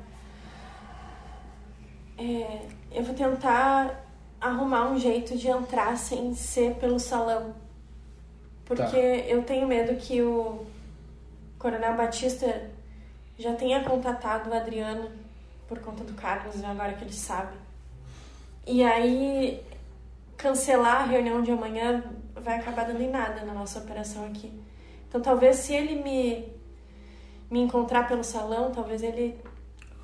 é, 2.17 2.67
eu 2.91 3.01
vou 3.01 3.15
tentar 3.15 4.05
arrumar 4.41 4.91
um 4.91 4.99
jeito 4.99 5.37
de 5.37 5.47
entrar 5.47 5.97
sem 5.97 6.35
ser 6.35 6.75
pelo 6.75 6.99
salão. 6.99 7.55
Porque 8.65 8.83
Tá. 8.83 8.97
eu 8.97 9.41
tenho 9.43 9.65
medo 9.65 9.95
que 9.95 10.21
o 10.21 10.65
Coronel 11.57 11.95
Batista 11.95 12.69
já 13.39 13.53
tenha 13.55 13.81
contatado 13.85 14.49
o 14.49 14.53
Adriano 14.53 15.09
por 15.65 15.79
conta 15.79 16.03
do 16.03 16.11
Carlos, 16.13 16.61
agora 16.61 16.91
que 16.91 17.05
ele 17.05 17.13
sabe. 17.13 17.55
E 18.65 18.83
aí 18.83 19.63
cancelar 20.37 21.01
a 21.01 21.05
reunião 21.05 21.41
de 21.41 21.51
amanhã 21.51 22.03
vai 22.35 22.59
acabar 22.59 22.85
dando 22.85 23.01
em 23.01 23.09
nada 23.09 23.43
na 23.43 23.53
nossa 23.53 23.79
operação 23.79 24.25
aqui. 24.27 24.53
Então 25.09 25.19
talvez 25.19 25.57
se 25.57 25.73
ele 25.73 25.95
me, 26.01 26.47
me 27.49 27.59
encontrar 27.59 28.07
pelo 28.07 28.23
salão, 28.23 28.71
talvez 28.71 29.01
ele 29.01 29.39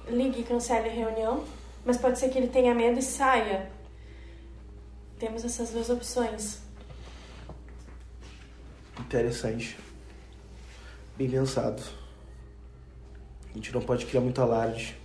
ligue 0.08 0.42
e 0.42 0.44
cancele 0.44 0.90
a 0.90 0.92
reunião, 0.92 1.44
mas 1.86 1.98
pode 1.98 2.18
ser 2.18 2.30
que 2.30 2.38
ele 2.38 2.48
tenha 2.48 2.74
medo 2.74 3.00
e 3.00 3.04
saia. 3.04 3.72
Temos 5.20 5.46
essas 5.46 5.70
duas 5.70 5.90
opções. 5.90 6.62
Interessante. 9.00 9.78
Bem 11.16 11.30
pensado. 11.30 11.82
A 13.52 13.54
gente 13.54 13.72
não 13.72 13.82
pode 13.82 14.06
criar 14.08 14.22
muito 14.22 14.42
alarde 14.42 15.03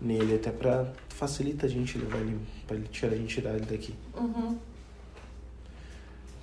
nele, 0.00 0.36
até 0.36 0.50
pra 0.50 0.86
facilita 1.08 1.66
a 1.66 1.68
gente 1.68 1.98
levar 1.98 2.18
ele, 2.18 2.40
pra 2.66 2.76
ele 2.76 2.88
tirar 2.88 3.12
a 3.12 3.16
gente 3.16 3.34
tirar 3.34 3.54
ele 3.54 3.66
daqui. 3.66 3.94
Uhum, 4.16 4.58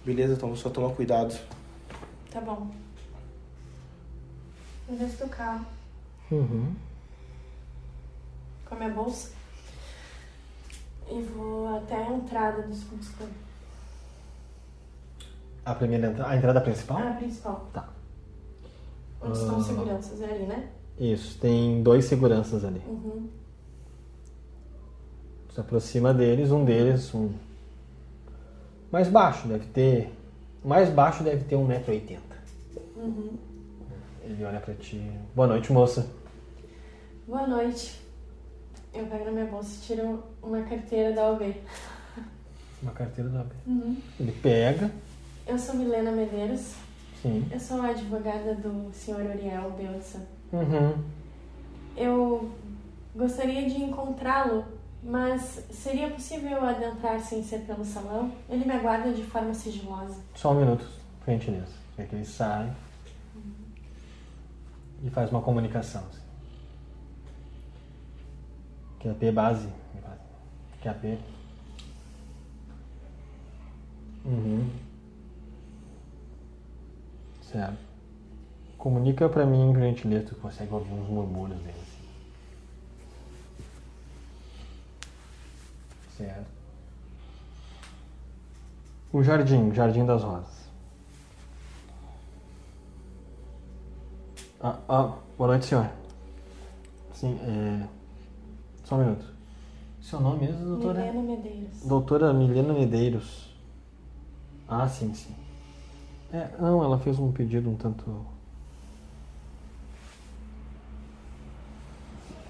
Beleza, 0.05 0.33
então 0.33 0.55
só 0.55 0.69
toma 0.69 0.93
cuidado. 0.93 1.35
tá 2.29 2.39
bom. 2.41 2.69
Eu 4.87 4.95
desço 4.97 5.23
do 5.25 5.29
carro. 5.29 5.65
Uhum. 6.31 6.75
Com 8.65 8.75
a 8.75 8.77
minha 8.77 8.89
bolsa. 8.91 9.31
E 11.09 11.21
vou 11.21 11.75
até 11.77 11.95
a 11.95 12.13
entrada 12.13 12.61
dos 12.63 12.83
Club. 12.83 13.29
A 15.65 15.73
primeira 15.73 16.07
entrada, 16.11 16.29
a 16.31 16.37
entrada 16.37 16.61
principal? 16.61 16.97
Ah, 16.99 17.09
a 17.09 17.13
principal. 17.13 17.67
Tá. 17.73 17.89
Onde 19.21 19.37
estão 19.37 19.55
Ah. 19.55 19.57
os 19.57 19.65
seguranças? 19.65 20.21
É 20.21 20.25
ali, 20.25 20.45
né? 20.45 20.69
Isso, 20.99 21.39
tem 21.39 21.81
dois 21.81 22.05
seguranças 22.05 22.63
ali. 22.63 22.79
Uhum. 22.87 23.27
Se 25.55 25.61
aproxima 25.61 26.13
deles, 26.13 26.51
um 26.51 26.65
deles, 26.65 27.15
um 27.15 27.31
mais 28.91 29.07
baixo, 29.07 29.47
deve 29.47 29.65
ter. 29.67 30.11
Mais 30.61 30.89
baixo 30.89 31.23
deve 31.23 31.45
ter 31.45 31.55
1,80m. 31.55 32.19
Uhum. 32.97 33.37
Ele 34.21 34.43
olha 34.43 34.59
pra 34.59 34.73
ti. 34.73 35.01
Boa 35.33 35.47
noite, 35.47 35.71
moça. 35.71 36.11
Boa 37.25 37.47
noite. 37.47 37.97
Eu 38.93 39.05
pego 39.05 39.23
na 39.23 39.31
minha 39.31 39.45
bolsa 39.45 39.77
e 39.77 39.87
tiro 39.87 40.25
uma 40.43 40.61
carteira 40.63 41.13
da 41.13 41.31
OB. 41.31 41.55
Uma 42.83 42.91
carteira 42.91 43.29
da 43.29 43.39
AB. 43.39 43.51
Uhum. 43.65 43.97
Ele 44.19 44.33
pega. 44.33 44.91
Eu 45.47 45.57
sou 45.57 45.75
Milena 45.75 46.11
Medeiros. 46.11 46.73
Sim. 47.21 47.47
Eu 47.49 47.59
sou 47.61 47.79
a 47.81 47.91
advogada 47.91 48.55
do 48.55 48.91
Sr. 48.93 49.21
Uriel 49.21 49.71
Belsa. 49.71 50.19
Uhum. 50.51 51.01
Eu 51.95 52.51
gostaria 53.15 53.69
de 53.69 53.81
encontrá-lo, 53.81 54.74
mas 55.05 55.63
seria 55.69 56.09
possível 56.09 56.65
adentrar 56.65 57.19
sem 57.19 57.43
ser 57.43 57.59
pelo 57.59 57.85
salão? 57.85 58.31
Ele 58.49 58.65
me 58.65 58.71
aguarda 58.71 59.13
de 59.13 59.23
forma 59.23 59.53
sigilosa. 59.53 60.19
Só 60.33 60.51
um 60.51 60.59
minuto, 60.59 60.85
por 61.23 61.31
gentileza. 61.31 61.73
É 61.95 62.03
que 62.03 62.15
ele 62.15 62.25
sai 62.25 62.75
e 65.03 65.09
faz 65.11 65.29
uma 65.29 65.41
comunicação. 65.41 66.03
Assim. 66.09 66.21
QAP 68.99 69.31
base. 69.31 69.69
QAP. 70.81 71.19
Uhum. 74.25 74.69
Certo. 77.43 77.77
Comunica 78.75 79.29
pra 79.29 79.45
mim, 79.45 79.71
por 79.71 79.81
gentileza, 79.81 80.25
tu 80.29 80.35
consegue 80.35 80.73
ouvir 80.73 80.91
uns 80.93 81.07
murmúrios 81.07 81.59
dele. 81.59 81.84
Certo. 86.17 86.49
O 89.11 89.21
jardim, 89.21 89.73
Jardim 89.73 90.05
das 90.05 90.23
Rosas. 90.23 90.65
Ah, 94.61 94.79
ah, 94.87 95.17
boa 95.37 95.49
noite, 95.49 95.65
senhor. 95.65 95.89
Sim, 97.13 97.37
é... 97.41 97.87
Só 98.85 98.95
um 98.95 98.99
minuto. 98.99 99.25
Seu 100.01 100.19
nome 100.21 100.47
mesmo, 100.47 100.65
doutora? 100.65 100.99
Milena 100.99 101.21
Medeiros. 101.21 101.81
Doutora 101.85 102.33
Milena 102.33 102.73
Medeiros. 102.73 103.55
Ah, 104.67 104.87
sim, 104.87 105.13
sim. 105.13 105.35
É, 106.31 106.49
não, 106.59 106.83
ela 106.83 106.97
fez 106.99 107.19
um 107.19 107.31
pedido 107.31 107.69
um 107.69 107.75
tanto. 107.75 108.25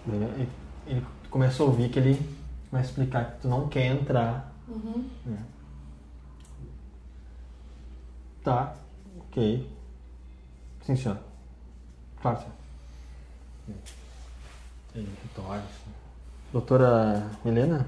Ele, 0.07 0.49
ele 0.85 1.05
começa 1.29 1.63
a 1.63 1.65
ouvir 1.65 1.89
que 1.89 1.99
ele 1.99 2.34
vai 2.75 2.83
explicar 2.83 3.31
que 3.31 3.41
tu 3.41 3.47
não 3.47 3.67
quer 3.69 3.85
entrar. 3.87 4.51
Uhum. 4.67 5.05
Tá, 8.43 8.75
ok. 9.17 9.67
Sim, 10.81 10.95
senhor. 10.95 11.17
Claro, 12.21 12.37
senhor. 12.39 13.77
Ele 14.93 15.09
retorna. 15.23 15.57
assim. 15.63 15.91
Doutora 16.51 17.29
Milena? 17.43 17.87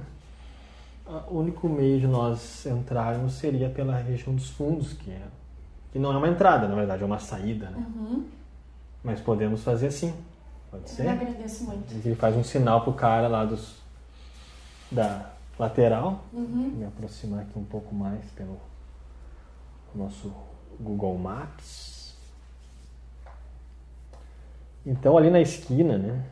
ah, 1.06 1.24
O 1.30 1.40
único 1.40 1.70
meio 1.70 2.00
de 2.00 2.08
nós 2.08 2.66
entrarmos 2.66 3.34
seria 3.34 3.70
pela 3.70 3.98
região 3.98 4.34
dos 4.34 4.50
fundos, 4.50 4.94
que, 4.94 5.12
é, 5.12 5.22
que 5.92 6.00
não 6.00 6.12
é 6.12 6.18
uma 6.18 6.28
entrada, 6.28 6.68
na 6.68 6.76
verdade, 6.76 7.04
é 7.04 7.06
uma 7.06 7.20
saída, 7.20 7.70
né? 7.70 7.86
Uhum. 7.96 8.26
Mas 9.04 9.20
podemos 9.22 9.64
fazer 9.64 9.88
assim. 9.88 10.14
Pode 10.72 10.84
Eu 10.84 10.90
ser? 10.90 11.08
agradeço 11.08 11.64
muito. 11.66 11.94
Ele 11.94 12.16
faz 12.16 12.36
um 12.36 12.44
sinal 12.44 12.82
pro 12.84 12.94
cara 12.94 13.28
lá 13.28 13.46
dos 13.46 13.77
da 14.92 15.32
lateral. 15.58 16.24
Uhum. 16.32 16.74
Me 16.78 16.86
aproximar 16.86 17.42
aqui 17.42 17.58
um 17.58 17.64
pouco 17.64 17.94
mais 17.94 18.24
pelo 18.32 18.58
nosso 19.94 20.32
Google 20.80 21.18
Maps. 21.18 22.16
Então 24.86 25.18
ali 25.18 25.30
na 25.30 25.42
esquina, 25.42 25.98
né? 25.98 26.24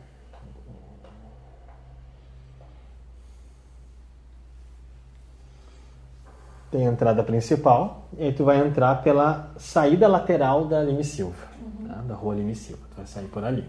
Tem 6.70 6.86
a 6.86 6.90
entrada 6.90 7.22
principal 7.22 8.08
e 8.18 8.24
aí 8.24 8.32
tu 8.32 8.44
vai 8.44 8.66
entrar 8.66 9.02
pela 9.02 9.52
saída 9.56 10.08
lateral 10.08 10.66
da 10.66 10.82
Lime 10.82 11.04
Silva, 11.04 11.46
tá? 11.86 11.94
da 12.02 12.14
rua 12.14 12.34
Lime 12.34 12.54
Silva. 12.54 12.82
Tu 12.90 12.96
vai 12.96 13.06
sair 13.06 13.28
por 13.28 13.44
ali. 13.44 13.68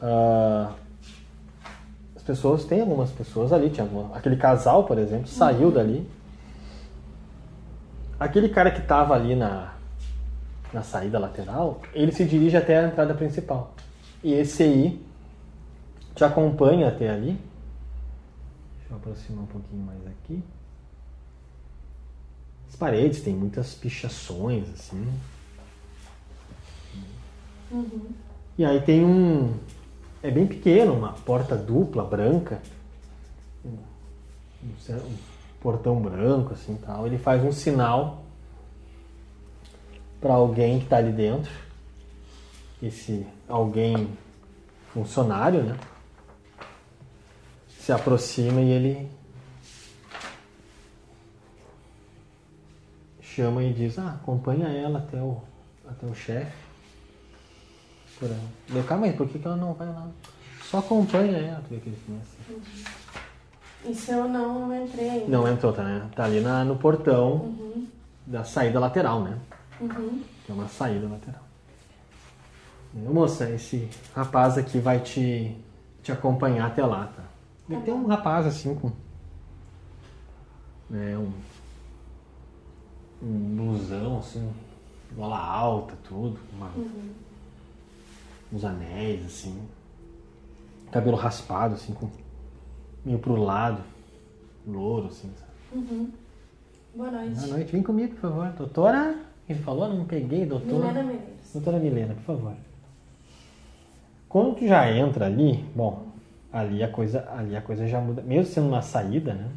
As 0.00 0.87
pessoas, 2.28 2.64
tem 2.66 2.82
algumas 2.82 3.10
pessoas 3.10 3.52
ali, 3.54 3.70
tinha 3.70 3.84
alguma- 3.84 4.14
aquele 4.14 4.36
casal, 4.36 4.84
por 4.84 4.98
exemplo, 4.98 5.26
saiu 5.26 5.70
dali. 5.70 6.06
Aquele 8.20 8.50
cara 8.50 8.70
que 8.70 8.80
estava 8.80 9.14
ali 9.14 9.34
na, 9.34 9.72
na 10.72 10.82
saída 10.82 11.18
lateral, 11.18 11.80
ele 11.94 12.12
se 12.12 12.24
dirige 12.26 12.56
até 12.56 12.78
a 12.78 12.88
entrada 12.88 13.14
principal. 13.14 13.72
E 14.22 14.32
esse 14.34 14.62
aí 14.62 15.02
te 16.14 16.22
acompanha 16.22 16.88
até 16.88 17.08
ali. 17.08 17.38
Deixa 18.78 18.90
eu 18.92 18.96
aproximar 18.96 19.44
um 19.44 19.46
pouquinho 19.46 19.82
mais 19.82 20.06
aqui. 20.06 20.42
As 22.68 22.76
paredes 22.76 23.22
têm 23.22 23.34
muitas 23.34 23.74
pichações, 23.74 24.68
assim. 24.74 25.08
E 28.58 28.64
aí 28.64 28.80
tem 28.82 29.02
um. 29.04 29.54
É 30.22 30.30
bem 30.30 30.46
pequeno, 30.46 30.94
uma 30.94 31.12
porta 31.12 31.56
dupla, 31.56 32.04
branca. 32.04 32.60
um, 34.90 35.16
portão 35.60 36.00
branco 36.00 36.54
assim 36.54 36.76
tal. 36.76 37.06
Ele 37.06 37.18
faz 37.18 37.42
um 37.44 37.52
sinal 37.52 38.24
para 40.20 40.34
alguém 40.34 40.78
que 40.78 40.84
está 40.84 40.96
ali 40.96 41.12
dentro. 41.12 41.52
Esse 42.82 43.26
alguém 43.48 44.08
funcionário, 44.92 45.62
né? 45.62 45.76
Se 47.68 47.92
aproxima 47.92 48.60
e 48.60 48.70
ele 48.70 49.10
chama 53.22 53.62
e 53.62 53.72
diz, 53.72 53.98
ah, 53.98 54.18
acompanha 54.20 54.66
ela 54.68 54.98
até 54.98 55.22
o, 55.22 55.40
até 55.88 56.06
o 56.06 56.14
chefe. 56.14 56.67
Por 58.18 58.28
aí. 58.30 58.82
Calma 58.84 59.06
aí, 59.06 59.12
por 59.12 59.28
que, 59.28 59.38
que 59.38 59.46
ela 59.46 59.56
não 59.56 59.74
vai 59.74 59.86
lá? 59.88 60.08
Só 60.62 60.78
acompanha 60.78 61.36
ela, 61.38 61.60
tu 61.62 61.70
vê 61.70 61.80
que 61.80 61.88
ele 61.88 61.98
começa. 62.04 62.36
Isso 63.86 64.10
eu 64.10 64.28
não 64.28 64.84
entrei 64.84 65.08
ainda. 65.08 65.28
Não 65.28 65.48
entrou, 65.48 65.72
tá, 65.72 65.82
né? 65.84 66.08
Tá 66.14 66.24
ali 66.24 66.40
na, 66.40 66.64
no 66.64 66.76
portão 66.76 67.32
Uhum. 67.36 67.86
da 68.26 68.44
saída 68.44 68.78
lateral, 68.80 69.22
né? 69.22 69.38
Uhum. 69.80 70.22
Que 70.44 70.50
é 70.52 70.54
uma 70.54 70.68
saída 70.68 71.06
lateral. 71.08 71.42
Moça, 72.94 73.48
esse 73.50 73.88
rapaz 74.14 74.58
aqui 74.58 74.78
vai 74.80 74.98
te, 75.00 75.54
te 76.02 76.10
acompanhar 76.10 76.66
até 76.66 76.84
lá, 76.84 77.06
tá? 77.14 77.22
E 77.68 77.74
Tá 77.74 77.80
tem 77.82 77.94
bom. 77.94 78.00
um 78.00 78.06
rapaz 78.06 78.46
assim 78.46 78.74
com. 78.74 78.90
Né, 80.90 81.16
um. 81.16 81.30
Um 83.22 83.56
blusão 83.56 84.18
assim, 84.18 84.48
gola 85.14 85.38
alta, 85.38 85.94
tudo, 86.08 86.38
uma- 86.52 86.70
Uhum. 86.76 87.10
Uns 88.52 88.64
anéis 88.64 89.24
assim. 89.24 89.58
Cabelo 90.90 91.16
raspado, 91.16 91.74
assim, 91.74 91.92
com. 91.92 92.08
meio 93.04 93.18
pro 93.18 93.36
lado, 93.36 93.82
louro, 94.66 95.08
assim, 95.08 95.30
sabe? 95.38 95.50
Uhum. 95.74 96.10
Boa 96.94 97.10
noite. 97.10 97.34
Boa 97.34 97.46
noite, 97.48 97.72
vem 97.72 97.82
comigo, 97.82 98.14
por 98.14 98.20
favor. 98.20 98.48
Doutora. 98.52 99.18
Ele 99.48 99.58
falou, 99.60 99.88
não 99.88 100.04
peguei, 100.04 100.44
doutora. 100.44 100.88
Milena 100.88 101.02
Medeiros. 101.02 101.52
Doutora 101.52 101.78
Milena, 101.78 102.14
por 102.14 102.24
favor. 102.24 102.54
Quando 104.28 104.56
tu 104.56 104.66
já 104.66 104.90
entra 104.90 105.24
ali, 105.24 105.64
bom, 105.74 106.06
ali 106.52 106.82
a 106.82 106.88
coisa, 106.88 107.26
ali 107.30 107.56
a 107.56 107.62
coisa 107.62 107.86
já 107.86 108.00
muda. 108.00 108.20
Mesmo 108.22 108.52
sendo 108.52 108.68
uma 108.68 108.82
saída, 108.82 109.32
né? 109.32 109.50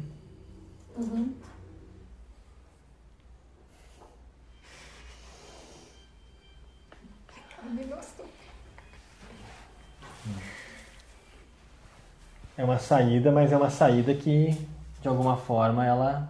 Uhum. 0.96 1.34
Me 7.74 7.84
gostou. 7.84 8.26
É 12.56 12.64
uma 12.64 12.78
saída, 12.78 13.32
mas 13.32 13.50
é 13.52 13.56
uma 13.56 13.70
saída 13.70 14.14
que, 14.14 14.50
de 15.00 15.08
alguma 15.08 15.36
forma, 15.36 15.86
ela, 15.86 16.28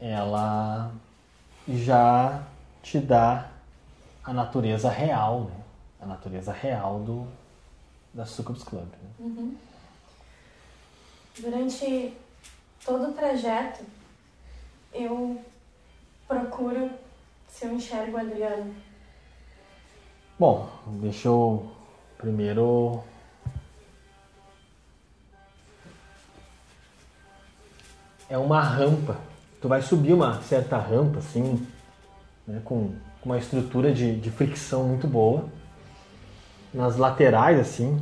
ela 0.00 0.92
já 1.68 2.42
te 2.82 2.98
dá 2.98 3.50
a 4.24 4.32
natureza 4.32 4.88
real, 4.88 5.42
né? 5.42 5.56
A 6.00 6.06
natureza 6.06 6.52
real 6.52 7.00
do 7.00 7.26
da 8.12 8.24
Sucubus 8.24 8.64
Club. 8.64 8.84
Né? 8.84 9.10
Uhum. 9.20 9.56
Durante 11.38 12.16
todo 12.84 13.10
o 13.10 13.12
trajeto, 13.12 13.84
eu 14.92 15.40
procuro 16.26 16.90
se 17.48 17.66
eu 17.66 17.72
enxergo 17.72 18.16
o 18.16 18.20
Adriano. 18.20 18.74
Bom, 20.38 20.68
deixa 21.00 21.28
eu 21.28 21.70
primeiro. 22.16 23.02
É 28.28 28.36
uma 28.36 28.60
rampa. 28.62 29.16
Tu 29.60 29.68
vai 29.68 29.82
subir 29.82 30.12
uma 30.12 30.40
certa 30.42 30.78
rampa, 30.78 31.18
assim, 31.18 31.66
né, 32.46 32.60
com, 32.64 32.92
uma 33.24 33.38
estrutura 33.38 33.92
de, 33.92 34.16
de 34.18 34.30
fricção 34.30 34.84
muito 34.84 35.06
boa. 35.06 35.44
Nas 36.72 36.96
laterais, 36.96 37.58
assim, 37.58 38.00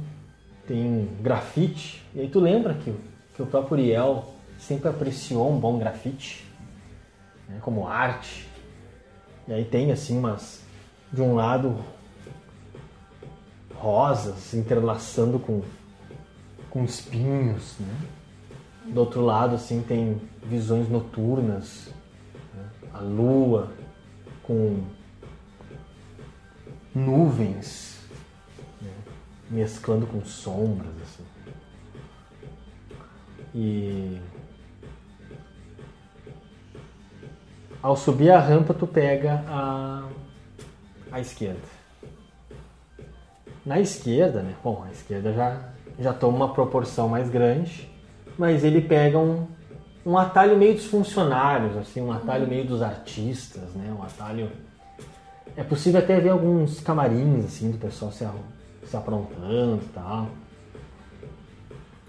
tem 0.67 1.09
grafite. 1.21 2.05
E 2.15 2.21
aí 2.21 2.29
tu 2.29 2.41
lembra 2.41 2.75
que, 2.75 2.91
o- 2.91 3.01
que 3.35 3.43
o 3.43 3.47
próprio 3.47 3.79
Uriel 3.79 4.35
sempre 4.59 4.89
apreciou 4.89 5.51
um 5.51 5.59
bom 5.59 5.79
grafite, 5.79 6.45
né, 7.49 7.59
como 7.63 7.87
arte. 7.87 8.49
E 9.49 9.53
aí 9.53 9.65
tem, 9.65 9.93
assim, 9.93 10.19
umas. 10.19 10.65
De 11.13 11.23
um 11.23 11.35
lado, 11.37 11.79
rosas 13.75 14.37
se 14.39 14.57
entrelaçando 14.57 15.39
com, 15.39 15.63
com 16.69 16.85
espinhos, 16.85 17.77
né? 17.79 17.95
Do 18.89 19.01
outro 19.01 19.21
lado, 19.21 19.55
assim, 19.55 19.83
tem 19.83 20.21
visões 20.45 20.89
noturnas, 20.89 21.89
né? 22.55 22.65
a 22.95 23.01
lua 23.01 23.73
com 24.43 24.85
nuvens, 26.95 28.01
né? 28.81 28.93
mesclando 29.51 30.07
com 30.07 30.25
sombras, 30.25 30.95
assim. 31.03 31.25
E 33.55 34.21
ao 37.83 37.97
subir 37.97 38.31
a 38.31 38.39
rampa, 38.39 38.75
tu 38.75 38.87
pega 38.87 39.45
a, 39.47 40.09
a 41.11 41.21
esquerda. 41.21 41.61
Na 43.65 43.81
esquerda, 43.81 44.43
né? 44.43 44.55
Bom, 44.63 44.85
a 44.87 44.91
esquerda 44.91 45.33
já, 45.33 45.61
já 45.99 46.13
toma 46.13 46.37
uma 46.37 46.53
proporção 46.53 47.09
mais 47.09 47.29
grande, 47.29 47.89
mas 48.39 48.65
ele 48.65 48.81
pega 48.81 49.19
um, 49.19 49.47
um 50.05 50.17
atalho 50.17 50.57
meio 50.57 50.75
dos 50.75 50.87
funcionários, 50.87 51.77
assim, 51.77 52.01
um 52.01 52.13
atalho 52.13 52.47
meio 52.47 52.65
dos 52.65 52.83
artistas, 52.83 53.75
né? 53.75 53.95
Um 53.97 54.03
atalho. 54.03 54.51
É 55.57 55.63
possível 55.63 56.01
até 56.01 56.21
ver 56.21 56.31
alguns 56.31 56.81
camarins, 56.81 57.45
assim, 57.45 57.71
do 57.71 57.79
pessoal 57.79 58.13
se, 58.13 58.27
se 58.85 58.97
aprontando 58.97 59.83
e 59.83 59.89
tal. 59.89 60.29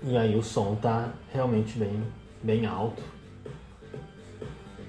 E 0.03 0.17
aí 0.17 0.35
o 0.35 0.43
som 0.43 0.75
tá 0.75 1.11
realmente 1.33 1.77
bem, 1.77 2.03
bem 2.43 2.65
alto. 2.65 3.01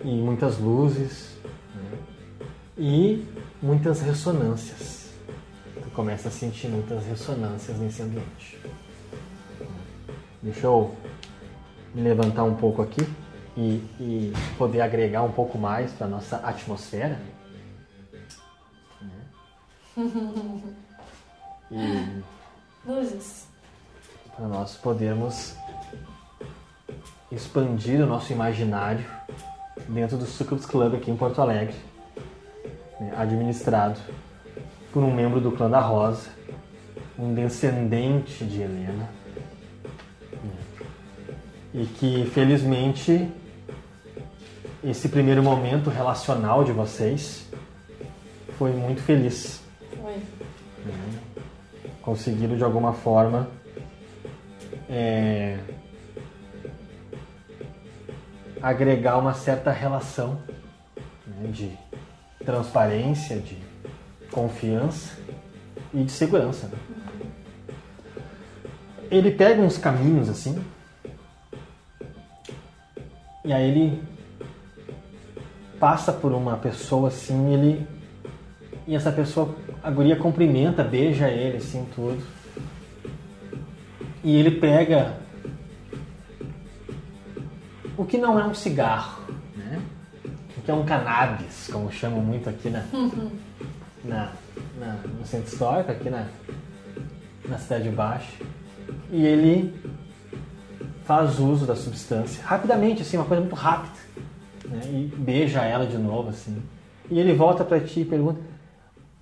E 0.05 0.10
muitas 0.10 0.59
luzes, 0.59 1.36
né? 1.74 1.98
E 2.77 3.27
muitas 3.60 4.01
ressonâncias 4.01 4.98
tu 5.82 5.90
começa 5.90 6.28
a 6.28 6.31
sentir 6.31 6.69
muitas 6.69 7.05
ressonâncias 7.06 7.78
nesse 7.78 8.02
ambiente. 8.02 8.59
Deixa 10.43 10.66
eu 10.66 10.94
me 11.94 12.02
levantar 12.02 12.44
um 12.44 12.55
pouco 12.55 12.82
aqui 12.82 13.02
e, 13.56 13.82
e 14.01 14.32
poder 14.56 14.81
agregar 14.81 15.23
um 15.23 15.32
pouco 15.32 15.59
mais 15.59 15.90
para 15.93 16.06
nossa 16.06 16.36
atmosfera. 16.36 17.19
E 21.70 22.23
Luzes. 22.86 23.47
para 24.35 24.47
nós 24.47 24.74
podermos 24.74 25.55
expandir 27.31 28.01
o 28.01 28.06
nosso 28.06 28.32
imaginário 28.32 29.05
dentro 29.86 30.16
do 30.16 30.24
Sucubus 30.24 30.65
Club 30.65 30.94
aqui 30.94 31.10
em 31.10 31.16
Porto 31.16 31.43
Alegre, 31.43 31.77
né, 32.98 33.12
administrado 33.19 34.01
por 34.93 35.02
um 35.02 35.15
membro 35.15 35.43
do 35.43 35.52
clã 35.52 35.69
da 35.69 35.81
Rosa, 35.81 36.31
um 37.19 37.35
descendente 37.35 38.47
de 38.47 38.62
Helena, 38.62 39.10
e 41.73 41.85
que 41.85 42.31
felizmente 42.32 43.28
esse 44.82 45.09
primeiro 45.09 45.43
momento 45.43 45.90
relacional 45.90 46.65
de 46.65 46.73
vocês 46.73 47.47
foi 48.57 48.73
muito 48.73 49.03
feliz 49.03 49.61
Oi. 50.03 50.23
conseguiram 52.01 52.57
de 52.57 52.65
alguma 52.65 52.93
forma 52.93 53.49
é, 54.89 55.59
agregar 58.62 59.19
uma 59.19 59.35
certa 59.35 59.70
relação 59.70 60.40
né, 61.27 61.51
de 61.51 61.78
transparência, 62.45 63.39
de 63.39 63.59
confiança 64.31 65.19
e 65.93 66.03
de 66.03 66.11
segurança. 66.11 66.69
né? 66.69 66.78
Ele 69.11 69.31
pega 69.31 69.61
uns 69.61 69.77
caminhos 69.78 70.28
assim 70.28 70.62
e 73.44 73.52
aí 73.52 73.70
ele 73.70 74.02
passa 75.81 76.12
por 76.12 76.32
uma 76.32 76.56
pessoa 76.56 77.09
assim, 77.09 77.52
ele 77.55 77.86
e 78.86 78.97
essa 78.97 79.12
pessoa, 79.12 79.55
a 79.82 79.90
guria 79.90 80.16
cumprimenta, 80.16 80.82
beija 80.82 81.28
ele 81.28 81.59
assim 81.59 81.86
tudo. 81.94 82.23
E 84.24 84.35
ele 84.36 84.52
pega 84.52 85.19
o 87.97 88.05
que 88.05 88.16
não 88.19 88.39
é 88.39 88.44
um 88.44 88.55
cigarro, 88.55 89.23
né? 89.56 89.81
O 90.56 90.62
que 90.62 90.70
é 90.70 90.74
um 90.74 90.85
cannabis, 90.85 91.69
como 91.73 91.90
chamam 91.93 92.20
muito 92.20 92.48
aqui 92.48 92.70
na, 92.70 92.82
na, 94.05 94.32
na- 94.78 94.97
no 95.19 95.24
centro 95.27 95.52
histórico, 95.52 95.90
aqui 95.90 96.09
na, 96.10 96.27
na 97.48 97.59
cidade 97.59 97.89
baixa. 97.90 98.32
E 99.10 99.24
ele 99.24 99.74
faz 101.09 101.39
uso 101.39 101.64
da 101.64 101.74
substância 101.74 102.44
rapidamente, 102.44 103.01
assim, 103.01 103.16
uma 103.16 103.24
coisa 103.24 103.40
muito 103.40 103.56
rápida, 103.56 103.98
né? 104.66 104.82
E 104.85 105.06
beija 105.16 105.62
ela 105.62 105.86
de 105.86 105.97
novo, 105.97 106.28
assim. 106.28 106.62
E 107.10 107.18
ele 107.18 107.32
volta 107.32 107.64
pra 107.64 107.80
ti 107.80 108.01
e 108.01 108.05
pergunta: 108.05 108.39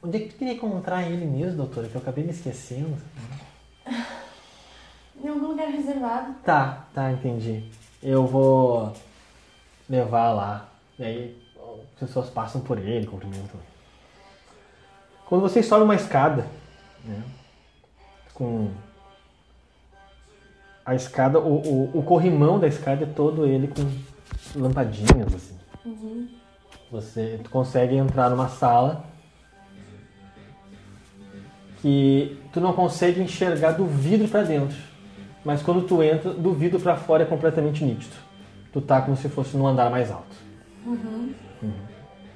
Onde 0.03 0.17
é 0.17 0.21
que 0.21 0.31
tu 0.31 0.37
queria 0.37 0.55
encontrar 0.55 1.09
ele 1.09 1.25
mesmo, 1.25 1.59
doutora? 1.59 1.87
Que 1.87 1.95
eu 1.95 2.01
acabei 2.01 2.25
me 2.25 2.31
esquecendo. 2.31 2.97
Em 5.23 5.29
algum 5.29 5.47
lugar 5.47 5.69
reservado. 5.69 6.35
Tá, 6.45 6.87
tá, 6.93 7.13
entendi. 7.13 7.63
Eu 8.03 8.27
vou 8.27 8.93
levar 9.89 10.33
lá. 10.33 10.69
E 10.99 11.05
aí 11.05 11.43
as 11.95 12.01
pessoas 12.01 12.29
passam 12.29 12.61
por 12.61 12.79
ele, 12.79 13.07
cumprimentam 13.07 13.61
ele. 13.61 13.77
Quando 15.25 15.43
vocês 15.43 15.65
sobem 15.67 15.85
uma 15.85 15.95
escada, 15.95 16.47
né? 17.05 17.23
Com 18.35 18.73
a 20.87 20.95
escada, 20.95 21.41
o, 21.41 21.57
o, 21.57 21.99
o 21.99 22.03
corrimão 22.05 22.61
da 22.61 22.69
escada 22.69 23.03
é 23.03 23.07
todo 23.07 23.45
ele 23.45 23.67
com 23.67 23.85
lampadinhas, 24.59 25.35
assim. 25.35 25.57
Você 26.93 27.41
tu 27.43 27.51
consegue 27.51 27.97
entrar 27.97 28.31
numa 28.31 28.49
sala 28.49 29.05
que 31.83 32.41
tu 32.53 32.61
não 32.61 32.73
consegue 32.73 33.21
enxergar 33.21 33.73
do 33.73 33.85
vidro 33.85 34.29
pra 34.29 34.43
dentro. 34.43 34.77
Mas 35.45 35.61
quando 35.61 35.83
tu 35.87 36.03
entra, 36.03 36.33
do 36.33 36.53
vidro 36.53 36.79
pra 36.79 36.97
fora 36.97 37.25
é 37.25 37.27
completamente 37.27 37.85
nítido. 37.85 38.15
Tu 38.73 38.81
tá 38.81 39.01
como 39.03 39.17
se 39.17 39.29
fosse 39.29 39.57
num 39.57 39.67
andar 39.67 39.91
mais 39.91 40.11
alto. 40.11 40.37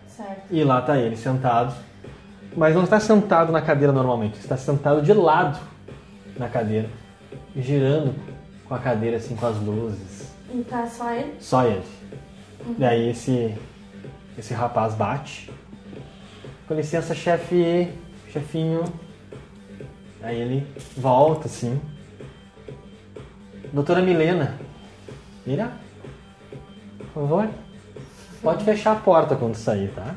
Certo. 0.09 0.43
E 0.51 0.64
lá 0.64 0.82
tá 0.82 0.98
ele 0.98 1.16
sentado. 1.16 1.72
Mas 2.56 2.74
não 2.74 2.82
está 2.82 2.98
sentado 2.98 3.52
na 3.52 3.62
cadeira 3.62 3.93
normalmente, 3.93 4.39
está 4.40 4.56
sentado 4.56 5.02
de 5.02 5.12
lado 5.12 5.60
na 6.36 6.48
cadeira, 6.48 6.89
girando 7.56 8.12
com 8.71 8.77
a 8.77 8.79
cadeira 8.79 9.17
assim 9.17 9.35
com 9.35 9.47
as 9.47 9.57
luzes. 9.57 10.33
E 10.55 10.63
tá 10.63 10.87
só 10.87 11.13
ele? 11.13 11.35
Só 11.41 11.67
ele. 11.67 11.83
E 12.79 12.85
aí 12.85 13.09
esse 13.09 13.59
esse 14.39 14.55
rapaz 14.55 14.95
bate. 14.95 15.51
Com 16.69 16.75
licença, 16.75 17.13
chefe, 17.13 17.93
chefinho. 18.33 18.85
Aí 20.23 20.41
ele 20.41 20.67
volta 20.97 21.47
assim. 21.47 21.81
Doutora 23.73 24.03
Milena. 24.03 24.57
Mira. 25.45 25.73
Por 27.13 27.23
favor. 27.23 27.51
Pode 28.41 28.65
fechar 28.65 28.93
a 28.93 29.01
porta 29.01 29.35
quando 29.35 29.57
sair, 29.57 29.93
tá? 29.93 30.15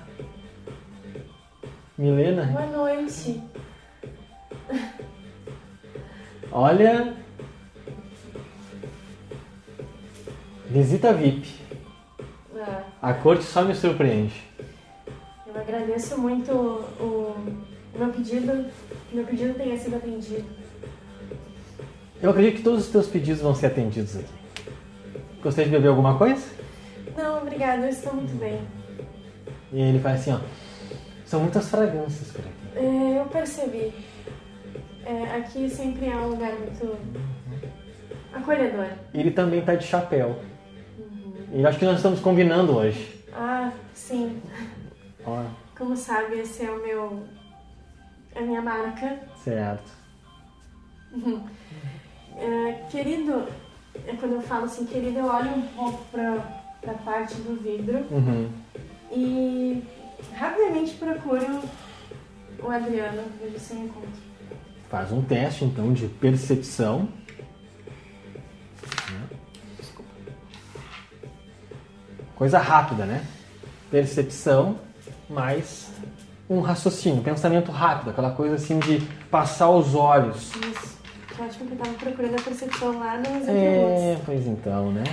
Milena. 1.97 2.45
Boa 2.45 2.67
noite. 2.67 3.41
Olha. 6.51 7.22
Visita 10.73 11.13
VIP. 11.13 11.47
Ah, 12.57 12.81
A 12.99 13.13
corte 13.13 13.43
só 13.43 13.63
me 13.63 13.75
surpreende. 13.75 14.33
eu 15.45 15.61
agradeço 15.61 16.19
muito 16.19 16.51
o, 16.51 17.35
o 17.95 17.99
meu 17.99 18.09
pedido. 18.09 18.65
Que 19.07 19.15
meu 19.15 19.23
pedido 19.23 19.53
tenha 19.53 19.77
sido 19.77 19.97
atendido. 19.97 20.43
Eu 22.19 22.31
acredito 22.31 22.55
que 22.57 22.63
todos 22.63 22.85
os 22.85 22.91
teus 22.91 23.05
pedidos 23.05 23.39
vão 23.39 23.53
ser 23.53 23.67
atendidos 23.67 24.15
aqui. 24.15 24.33
Gostaria 25.43 25.69
de 25.69 25.77
beber 25.77 25.89
alguma 25.89 26.17
coisa? 26.17 26.43
Não, 27.15 27.43
obrigada, 27.43 27.83
eu 27.85 27.89
estou 27.89 28.15
muito 28.15 28.33
bem. 28.39 28.59
E 29.71 29.79
ele 29.79 29.99
faz 29.99 30.21
assim, 30.21 30.31
ó. 30.33 30.39
São 31.23 31.41
muitas 31.41 31.69
fragrâncias 31.69 32.31
por 32.31 32.41
aqui. 32.41 32.83
É, 32.83 33.19
eu 33.19 33.25
percebi. 33.25 33.93
É, 35.05 35.35
aqui 35.35 35.69
sempre 35.69 36.07
é 36.07 36.15
um 36.15 36.29
lugar 36.29 36.51
muito 36.53 36.97
acolhedor. 38.33 38.87
Ele 39.13 39.29
também 39.29 39.61
tá 39.61 39.75
de 39.75 39.85
chapéu. 39.85 40.39
E 41.53 41.65
acho 41.65 41.77
que 41.79 41.85
nós 41.85 41.97
estamos 41.97 42.19
combinando 42.19 42.75
hoje. 42.75 43.23
Ah, 43.33 43.71
sim. 43.93 44.41
Ó, 45.25 45.43
Como 45.77 45.95
sabe, 45.95 46.39
esse 46.39 46.65
é 46.65 46.71
o 46.71 46.81
meu. 46.81 47.23
a 48.35 48.41
minha 48.41 48.61
marca. 48.61 49.19
certo. 49.43 49.91
É, 52.37 52.71
querido, 52.89 53.45
é 54.07 54.13
quando 54.19 54.33
eu 54.33 54.41
falo 54.41 54.65
assim, 54.65 54.85
querido, 54.85 55.19
eu 55.19 55.25
olho 55.25 55.51
um 55.51 55.61
pouco 55.67 56.03
pra, 56.11 56.37
pra 56.81 56.93
parte 56.95 57.35
do 57.35 57.61
vidro 57.61 57.99
Uhum. 58.09 58.49
e 59.11 59.83
rapidamente 60.33 60.95
procuro 60.95 61.61
o 62.59 62.67
Adriano, 62.69 63.21
vejo 63.39 63.59
se 63.59 63.73
eu 63.75 63.79
encontro. 63.83 64.09
Faz 64.89 65.11
um 65.11 65.21
teste 65.21 65.65
então 65.65 65.93
de 65.93 66.07
percepção. 66.07 67.07
Coisa 72.35 72.57
rápida, 72.57 73.05
né? 73.05 73.23
Percepção 73.91 74.77
mais 75.29 75.87
um 76.49 76.59
raciocínio, 76.61 77.23
pensamento 77.23 77.71
rápido, 77.71 78.09
aquela 78.09 78.31
coisa 78.31 78.55
assim 78.55 78.79
de 78.79 78.99
passar 79.29 79.69
os 79.69 79.95
olhos. 79.95 80.51
Isso. 80.55 80.93
Eu 81.37 81.45
acho 81.45 81.57
que 81.57 81.71
eu 81.71 81.77
tava 81.77 81.93
procurando 81.93 82.35
a 82.35 82.41
percepção 82.41 82.99
lá 82.99 83.15
atributos. 83.15 83.47
É, 83.49 84.19
pois 84.25 84.45
então, 84.45 84.91
né? 84.91 85.03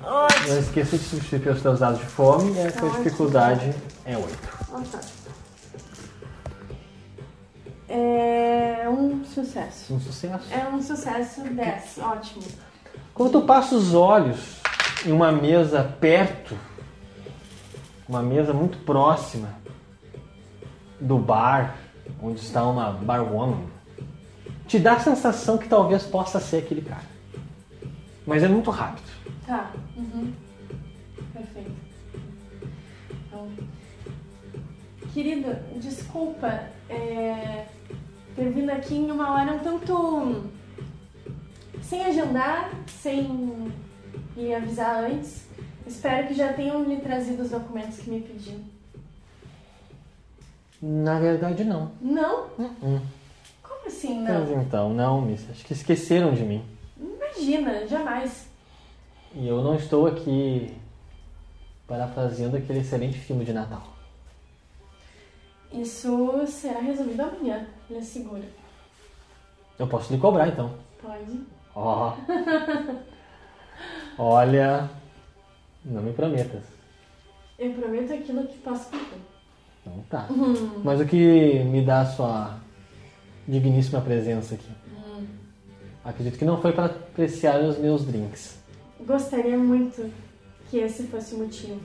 Não 0.00 0.58
esqueça 0.58 0.96
de 0.96 1.04
substituir 1.04 1.50
os 1.50 1.60
teus 1.60 1.80
dados 1.80 1.98
de 1.98 2.06
fome 2.06 2.52
e 2.54 2.60
a 2.60 2.66
Ótimo. 2.66 2.90
dificuldade 3.02 3.74
é 4.04 4.16
8. 4.16 4.38
Nossa. 4.70 5.00
É 7.88 8.88
um 8.88 9.24
sucesso. 9.24 9.94
Um 9.94 10.00
sucesso. 10.00 10.44
É 10.50 10.68
um 10.68 10.82
sucesso 10.82 11.40
10. 11.42 11.98
Ótimo. 11.98 12.44
Quando 13.12 13.32
tu 13.32 13.42
passa 13.42 13.74
os 13.74 13.94
olhos 13.94 14.60
em 15.06 15.12
uma 15.12 15.30
mesa 15.30 15.82
perto, 16.00 16.56
uma 18.08 18.22
mesa 18.22 18.52
muito 18.52 18.78
próxima 18.78 19.54
do 21.00 21.18
bar, 21.18 21.76
onde 22.22 22.40
está 22.40 22.64
uma 22.64 22.92
barwoman, 22.92 23.66
te 24.66 24.78
dá 24.78 24.94
a 24.94 25.00
sensação 25.00 25.56
que 25.58 25.68
talvez 25.68 26.04
possa 26.04 26.40
ser 26.40 26.58
aquele 26.58 26.82
cara. 26.82 27.06
Mas 28.26 28.42
é 28.42 28.48
muito 28.48 28.70
rápido. 28.70 29.08
Tá. 29.46 29.70
Uhum. 29.96 30.32
Perfeito. 31.32 31.72
Então, 33.26 33.48
querido, 35.14 35.56
desculpa 35.76 36.64
é, 36.90 37.66
ter 38.36 38.50
vindo 38.50 38.70
aqui 38.70 38.96
em 38.96 39.10
uma 39.10 39.32
hora 39.32 39.52
um 39.52 39.58
tanto 39.60 40.44
sem 41.80 42.04
agendar, 42.04 42.70
sem 42.86 43.72
me 44.38 44.54
avisar 44.54 45.04
antes. 45.04 45.46
Espero 45.86 46.28
que 46.28 46.34
já 46.34 46.52
tenham 46.52 46.84
lhe 46.84 46.98
trazido 46.98 47.42
os 47.42 47.50
documentos 47.50 47.98
que 47.98 48.10
me 48.10 48.20
pediu. 48.20 48.60
Na 50.80 51.18
verdade, 51.18 51.64
não. 51.64 51.90
Não? 52.00 52.46
Hum. 52.58 53.00
Como 53.62 53.86
assim 53.86 54.22
Mas 54.22 54.48
não? 54.48 54.62
então, 54.62 54.90
não, 54.90 55.20
miss. 55.20 55.44
Acho 55.50 55.64
que 55.64 55.72
esqueceram 55.72 56.32
de 56.34 56.44
mim. 56.44 56.64
Imagina, 56.96 57.86
jamais. 57.86 58.48
E 59.34 59.48
eu 59.48 59.62
não 59.62 59.74
estou 59.74 60.06
aqui 60.06 60.72
parafraseando 61.86 62.56
aquele 62.56 62.80
excelente 62.80 63.18
filme 63.18 63.44
de 63.44 63.52
Natal. 63.52 63.82
Isso 65.72 66.46
será 66.46 66.80
resolvido 66.80 67.20
amanhã, 67.20 67.66
lhe 67.90 67.98
asseguro. 67.98 68.44
Eu 69.78 69.86
posso 69.86 70.12
lhe 70.12 70.18
cobrar 70.18 70.48
então. 70.48 70.74
Pode? 71.02 71.40
Ó. 71.74 72.14
Olha, 74.18 74.88
não 75.84 76.02
me 76.02 76.12
prometas. 76.12 76.62
Eu 77.58 77.72
prometo 77.72 78.12
aquilo 78.12 78.46
que 78.46 78.58
posso 78.58 78.90
cumprir. 78.90 79.20
Então 79.80 80.04
tá. 80.10 80.26
Mas 80.84 81.00
o 81.00 81.06
que 81.06 81.64
me 81.64 81.84
dá 81.84 82.02
a 82.02 82.06
sua 82.06 82.58
digníssima 83.46 84.00
presença 84.00 84.54
aqui? 84.54 84.70
Acredito 86.04 86.38
que 86.38 86.44
não 86.44 86.60
foi 86.60 86.72
para 86.72 86.86
apreciar 86.86 87.60
os 87.60 87.78
meus 87.78 88.04
drinks. 88.04 88.58
Gostaria 89.00 89.58
muito 89.58 90.10
que 90.70 90.78
esse 90.78 91.04
fosse 91.04 91.34
o 91.34 91.38
motivo. 91.38 91.80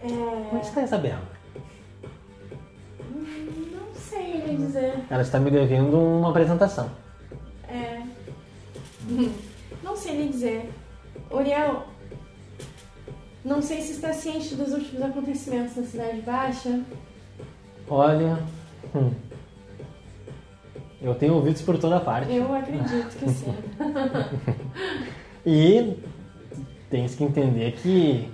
Como 0.00 0.60
está 0.60 0.80
a 0.80 0.84
Isabela? 0.84 1.22
Não 3.14 3.94
sei 3.94 4.40
lhe 4.42 4.56
dizer. 4.56 4.94
Ela 5.10 5.22
está 5.22 5.40
me 5.40 5.50
devendo 5.50 5.98
uma 5.98 6.30
apresentação. 6.30 6.90
É. 7.68 8.02
Não 9.82 9.96
sei 9.96 10.22
lhe 10.22 10.28
dizer. 10.28 10.70
Uriel, 11.30 11.84
não 13.44 13.62
sei 13.62 13.80
se 13.80 13.92
está 13.92 14.12
ciente 14.12 14.54
dos 14.54 14.72
últimos 14.72 15.02
acontecimentos 15.02 15.76
na 15.76 15.84
Cidade 15.84 16.20
Baixa. 16.20 16.80
Olha, 17.88 18.38
hum, 18.94 19.12
eu 21.00 21.14
tenho 21.14 21.34
ouvidos 21.34 21.62
por 21.62 21.78
toda 21.78 22.00
parte. 22.00 22.32
Eu 22.32 22.52
acredito 22.52 23.16
que 23.18 23.30
sim. 23.30 23.54
E 25.46 25.96
tens 26.90 27.14
que 27.14 27.22
entender 27.22 27.72
que 27.74 28.28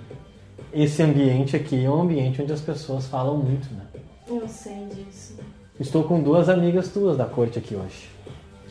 esse 0.73 1.03
ambiente 1.03 1.55
aqui 1.55 1.85
é 1.85 1.89
um 1.89 2.01
ambiente 2.01 2.41
onde 2.41 2.51
as 2.51 2.61
pessoas 2.61 3.05
falam 3.05 3.37
muito, 3.37 3.71
né? 3.71 3.85
Eu 4.27 4.47
sei 4.47 4.87
disso. 4.87 5.37
Estou 5.79 6.05
com 6.05 6.23
duas 6.23 6.49
amigas 6.49 6.87
tuas 6.87 7.15
da 7.15 7.25
corte 7.25 7.59
aqui 7.59 7.75
hoje. 7.75 8.09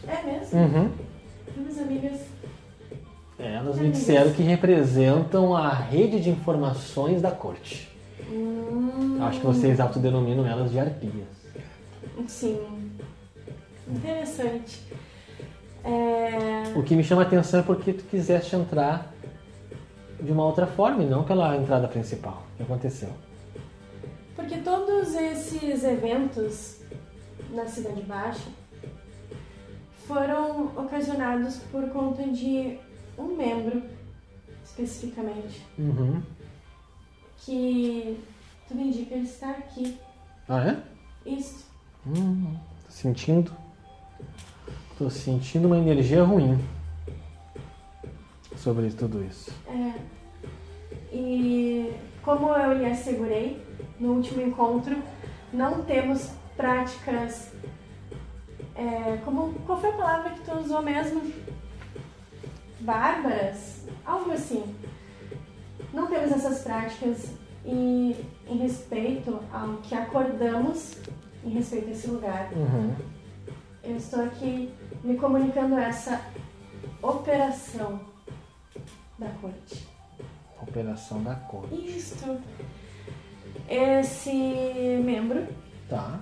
É 0.08 0.26
mesmo? 0.26 0.58
Uhum. 0.58 0.90
Minhas 1.56 1.78
amigas. 1.78 2.20
É, 3.38 3.54
elas 3.54 3.78
me 3.78 3.90
disseram 3.90 4.32
que 4.32 4.42
representam 4.42 5.54
a 5.56 5.68
rede 5.70 6.20
de 6.20 6.30
informações 6.30 7.20
da 7.20 7.30
corte. 7.30 7.88
Hum, 8.30 9.18
Acho 9.20 9.40
que 9.40 9.46
vocês 9.46 9.80
autodenominam 9.80 10.46
elas 10.46 10.70
de 10.70 10.78
arpias. 10.78 11.26
sim. 12.28 12.58
Interessante. 13.88 14.80
É, 15.84 16.72
O 16.78 16.82
que 16.82 16.94
me 16.94 17.02
chama 17.02 17.22
a 17.22 17.24
atenção 17.26 17.60
é 17.60 17.62
porque 17.62 17.92
tu 17.92 18.04
quiseste 18.04 18.54
entrar 18.54 19.12
de 20.20 20.30
uma 20.30 20.44
outra 20.46 20.66
forma 20.66 21.02
e 21.02 21.06
não 21.06 21.24
pela 21.24 21.56
entrada 21.56 21.88
principal. 21.88 22.44
O 22.54 22.56
que 22.58 22.62
aconteceu? 22.62 23.08
Porque 24.36 24.58
todos 24.58 25.14
esses 25.14 25.82
eventos 25.82 26.76
na 27.50 27.66
Cidade 27.66 28.02
Baixa 28.02 28.48
foram 30.06 30.66
ocasionados 30.76 31.56
por 31.70 31.88
conta 31.90 32.22
de 32.24 32.78
um 33.18 33.36
membro, 33.36 33.82
especificamente, 34.64 35.64
Uhum. 35.78 36.22
que 37.38 38.18
tudo 38.68 38.80
indica 38.80 39.14
ele 39.14 39.24
estar 39.24 39.50
aqui. 39.50 39.98
Ah, 40.48 40.60
é? 40.68 40.82
Isso. 41.28 41.66
Hum, 42.06 42.56
tô 42.84 42.90
sentindo. 42.90 43.52
Tô 44.98 45.10
sentindo 45.10 45.66
uma 45.66 45.78
energia 45.78 46.22
ruim 46.22 46.58
sobre 48.56 48.90
tudo 48.90 49.22
isso. 49.24 49.52
É. 49.66 49.94
E 51.12 51.92
como 52.22 52.48
eu 52.54 52.72
lhe 52.78 52.86
assegurei 52.86 53.60
no 53.98 54.14
último 54.14 54.42
encontro, 54.42 54.96
não 55.52 55.82
temos 55.84 56.30
práticas. 56.56 57.51
É, 58.74 59.18
como, 59.24 59.54
qual 59.66 59.80
foi 59.80 59.90
a 59.90 59.96
palavra 59.96 60.30
que 60.30 60.40
tu 60.40 60.52
usou 60.58 60.82
mesmo? 60.82 61.32
Bárbaras? 62.80 63.86
Algo 64.04 64.32
assim. 64.32 64.64
Não 65.92 66.06
temos 66.06 66.32
essas 66.32 66.62
práticas 66.62 67.30
e 67.64 68.16
em 68.46 68.56
respeito 68.58 69.38
ao 69.52 69.76
que 69.78 69.94
acordamos 69.94 70.96
em 71.44 71.50
respeito 71.50 71.88
a 71.88 71.90
esse 71.92 72.06
lugar. 72.08 72.50
Uhum. 72.54 72.94
Eu 73.84 73.96
estou 73.96 74.24
aqui 74.24 74.72
me 75.02 75.16
comunicando 75.16 75.76
essa 75.76 76.20
operação 77.02 78.00
da 79.18 79.28
corte. 79.40 79.86
Operação 80.60 81.22
da 81.22 81.34
cor. 81.34 81.66
Isto. 81.72 82.40
Esse 83.68 84.32
membro, 85.04 85.46
Tá. 85.88 86.20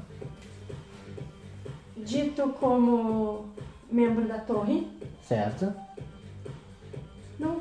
Dito 2.04 2.48
como 2.60 3.46
membro 3.90 4.26
da 4.26 4.38
torre, 4.38 4.86
Certo. 5.22 5.72
não, 7.38 7.60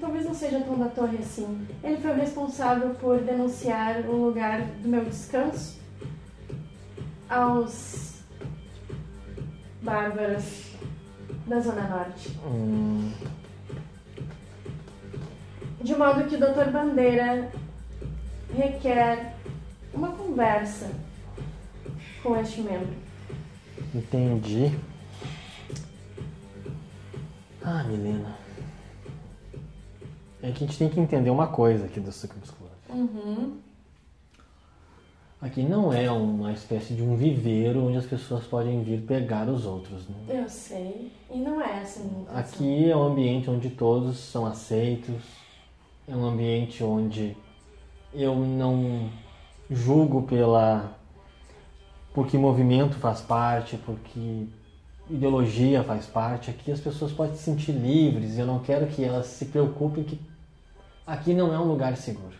talvez 0.00 0.24
não 0.24 0.34
seja 0.34 0.60
tão 0.60 0.78
da 0.78 0.88
torre 0.88 1.18
assim. 1.18 1.66
Ele 1.82 1.96
foi 1.96 2.10
o 2.12 2.14
responsável 2.14 2.94
por 2.94 3.18
denunciar 3.20 4.00
o 4.06 4.26
lugar 4.26 4.62
do 4.62 4.88
meu 4.88 5.04
descanso 5.04 5.78
aos 7.28 8.20
bárbaros 9.82 10.72
da 11.46 11.60
Zona 11.60 11.88
Norte. 11.88 12.38
Hum, 12.46 13.12
De 15.82 15.94
modo 15.96 16.24
que 16.24 16.34
o 16.36 16.38
Dr. 16.38 16.70
Bandeira 16.70 17.50
requer 18.54 19.34
uma 19.94 20.08
conversa 20.12 20.90
com 22.22 22.36
este 22.38 22.60
membro. 22.60 22.94
Entendi. 23.94 24.78
Ah, 27.62 27.84
Milena. 27.84 28.36
É 30.42 30.50
que 30.52 30.64
a 30.64 30.66
gente 30.66 30.78
tem 30.78 30.88
que 30.88 31.00
entender 31.00 31.30
uma 31.30 31.48
coisa 31.48 31.86
aqui 31.86 32.00
do 32.00 32.12
Sucubus 32.12 32.50
Club. 32.50 32.70
Uhum. 32.88 33.58
Aqui 35.40 35.62
não 35.62 35.92
é 35.92 36.10
uma 36.10 36.52
espécie 36.52 36.94
de 36.94 37.02
um 37.02 37.16
viveiro 37.16 37.86
onde 37.86 37.96
as 37.96 38.06
pessoas 38.06 38.44
podem 38.44 38.82
vir 38.82 39.02
pegar 39.02 39.48
os 39.48 39.64
outros. 39.64 40.08
Né? 40.08 40.16
Eu 40.28 40.48
sei. 40.48 41.12
E 41.30 41.38
não 41.38 41.60
é 41.62 41.80
essa 41.80 42.00
a 42.00 42.04
minha 42.04 42.22
intenção. 42.22 42.38
Aqui 42.38 42.90
é 42.90 42.96
um 42.96 43.02
ambiente 43.04 43.48
onde 43.48 43.70
todos 43.70 44.18
são 44.18 44.44
aceitos, 44.46 45.22
é 46.08 46.16
um 46.16 46.24
ambiente 46.24 46.82
onde 46.82 47.36
eu 48.12 48.34
não 48.34 49.10
julgo 49.70 50.22
pela 50.22 50.97
porque 52.18 52.36
movimento 52.36 52.96
faz 52.96 53.20
parte, 53.20 53.76
porque 53.86 54.48
ideologia 55.08 55.84
faz 55.84 56.04
parte. 56.06 56.50
Aqui 56.50 56.72
as 56.72 56.80
pessoas 56.80 57.12
podem 57.12 57.36
se 57.36 57.44
sentir 57.44 57.70
livres 57.70 58.36
eu 58.36 58.44
não 58.44 58.58
quero 58.58 58.88
que 58.88 59.04
elas 59.04 59.26
se 59.26 59.44
preocupem 59.44 60.02
que 60.02 60.20
aqui 61.06 61.32
não 61.32 61.54
é 61.54 61.58
um 61.60 61.68
lugar 61.68 61.96
seguro. 61.96 62.34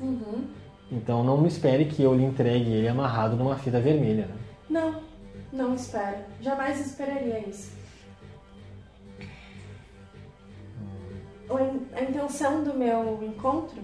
Uhum. 0.00 0.46
Então 0.90 1.22
não 1.22 1.36
me 1.36 1.48
espere 1.48 1.84
que 1.84 2.02
eu 2.02 2.14
lhe 2.14 2.24
entregue 2.24 2.70
ele 2.70 2.88
amarrado 2.88 3.36
numa 3.36 3.58
fita 3.58 3.78
vermelha. 3.78 4.24
Né? 4.24 4.34
Não, 4.70 5.02
não 5.52 5.74
espero. 5.74 6.20
Jamais 6.40 6.80
esperaria 6.80 7.46
isso. 7.46 7.72
A 11.94 12.02
intenção 12.02 12.64
do 12.64 12.72
meu 12.72 13.22
encontro 13.22 13.82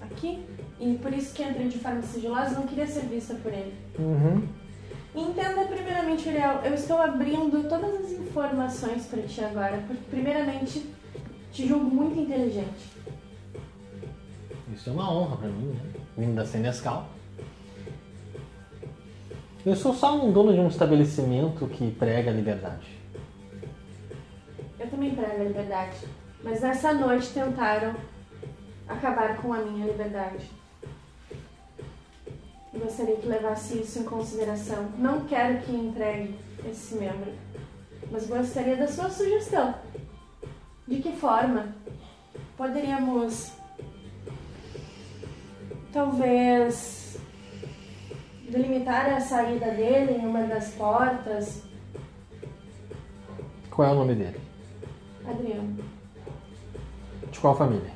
aqui, 0.00 0.44
e 0.80 0.98
por 1.00 1.12
isso 1.12 1.32
que 1.32 1.44
entrei 1.44 1.68
de 1.68 1.78
forma 1.78 2.02
sigilosa, 2.02 2.58
não 2.58 2.66
queria 2.66 2.88
ser 2.88 3.02
vista 3.02 3.36
por 3.36 3.52
ele. 3.52 3.72
Uhum. 4.00 4.63
Entenda 5.14 5.64
primeiramente, 5.66 6.28
Uriel, 6.28 6.60
eu 6.64 6.74
estou 6.74 6.98
abrindo 6.98 7.68
todas 7.68 7.94
as 7.94 8.10
informações 8.10 9.06
para 9.06 9.22
ti 9.22 9.44
agora, 9.44 9.82
porque 9.86 10.02
primeiramente 10.10 10.90
te 11.52 11.68
julgo 11.68 11.84
muito 11.84 12.18
inteligente. 12.18 12.92
Isso 14.72 14.90
é 14.90 14.92
uma 14.92 15.12
honra 15.12 15.36
pra 15.36 15.48
mim, 15.48 15.68
né? 15.68 16.00
Vindo 16.16 16.34
da 16.34 16.44
Senescal. 16.44 17.08
Eu 19.64 19.76
sou 19.76 19.94
só 19.94 20.16
um 20.16 20.32
dono 20.32 20.52
de 20.52 20.58
um 20.58 20.66
estabelecimento 20.66 21.66
que 21.68 21.92
prega 21.92 22.30
a 22.30 22.34
liberdade. 22.34 22.98
Eu 24.80 24.90
também 24.90 25.14
prego 25.14 25.40
a 25.40 25.44
liberdade, 25.44 25.96
mas 26.42 26.60
nessa 26.60 26.92
noite 26.92 27.32
tentaram 27.32 27.94
acabar 28.88 29.36
com 29.36 29.52
a 29.52 29.58
minha 29.58 29.86
liberdade. 29.86 30.50
Eu 32.74 32.80
gostaria 32.80 33.16
que 33.16 33.26
levasse 33.28 33.78
isso 33.78 34.00
em 34.00 34.04
consideração. 34.04 34.88
Não 34.98 35.24
quero 35.26 35.62
que 35.62 35.72
entregue 35.72 36.34
esse 36.68 36.96
membro, 36.96 37.32
mas 38.10 38.26
gostaria 38.26 38.76
da 38.76 38.88
sua 38.88 39.08
sugestão. 39.10 39.74
De 40.86 41.00
que 41.00 41.12
forma 41.12 41.68
poderíamos, 42.56 43.52
talvez, 45.92 47.16
delimitar 48.50 49.06
a 49.14 49.20
saída 49.20 49.70
dele 49.70 50.14
em 50.14 50.26
uma 50.26 50.42
das 50.42 50.70
portas? 50.74 51.62
Qual 53.70 53.88
é 53.88 53.92
o 53.92 53.96
nome 53.96 54.14
dele? 54.14 54.40
Adriano, 55.26 55.76
De 57.30 57.40
qual 57.40 57.56
família? 57.56 57.92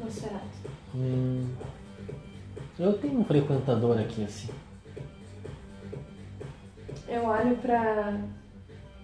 Nosferatu. 0.00 0.44
Hum, 0.94 1.48
eu 2.78 2.92
tenho 2.98 3.20
um 3.20 3.24
frequentador 3.24 3.98
aqui 3.98 4.24
assim. 4.24 4.48
Eu 7.08 7.24
olho 7.24 7.56
para 7.56 8.20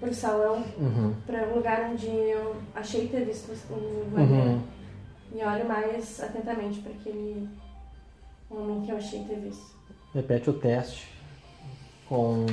o 0.02 0.12
salão, 0.14 0.64
Uhum. 0.76 1.14
para 1.26 1.46
o 1.48 1.54
lugar 1.56 1.90
onde 1.90 2.06
eu 2.06 2.56
achei 2.74 3.08
ter 3.08 3.24
visto 3.24 3.50
o 3.70 4.10
banheiro. 4.10 4.48
Uhum. 4.50 4.62
E 5.34 5.42
olho 5.42 5.66
mais 5.66 6.20
atentamente 6.20 6.80
para 6.80 6.92
aquele 6.92 7.48
homem 8.50 8.82
que 8.84 8.90
eu 8.92 8.96
achei 8.96 9.24
ter 9.24 9.36
visto. 9.36 9.72
Repete 10.12 10.50
o 10.50 10.52
teste 10.52 11.08
com 12.08 12.44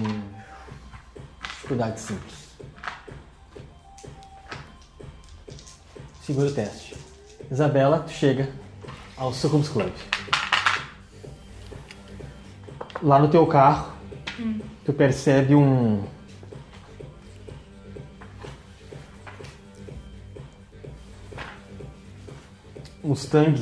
dificuldade 1.43 1.99
simples. 1.99 2.49
Segura 6.21 6.47
o 6.47 6.53
teste. 6.53 6.95
Isabela, 7.51 7.99
tu 7.99 8.11
chega 8.11 8.49
ao 9.17 9.33
Sucubus 9.33 9.67
Club. 9.69 9.91
Lá 13.01 13.17
no 13.17 13.29
teu 13.29 13.47
carro, 13.47 13.93
tu 14.85 14.91
percebe 14.91 15.55
um. 15.55 16.03
Mustang. 23.01 23.55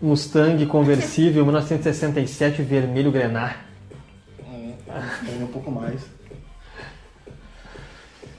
Mustang 0.00 0.66
conversível 0.66 1.42
1967 1.46 2.62
vermelho 2.62 3.10
grenar. 3.10 3.66
Tem 5.26 5.42
um 5.42 5.48
pouco 5.48 5.70
mais. 5.70 6.00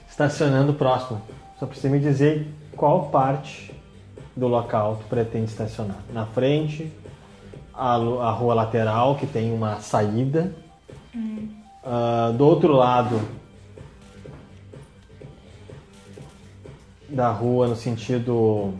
Estacionando 0.08 0.72
próximo. 0.72 1.20
Só 1.58 1.66
precisa 1.66 1.88
me 1.88 1.98
dizer 1.98 2.46
qual 2.76 3.10
parte 3.10 3.73
do 4.36 4.48
local 4.48 4.96
tu 4.96 5.06
pretende 5.08 5.50
estacionar. 5.50 5.98
Na 6.12 6.26
frente, 6.26 6.90
a, 7.72 7.94
a 7.94 8.30
rua 8.30 8.54
lateral 8.54 9.16
que 9.16 9.26
tem 9.26 9.52
uma 9.52 9.80
saída, 9.80 10.52
Ah, 11.86 12.32
do 12.36 12.46
outro 12.46 12.72
lado 12.72 13.20
da 17.08 17.30
rua, 17.30 17.68
no 17.68 17.76
sentido. 17.76 18.72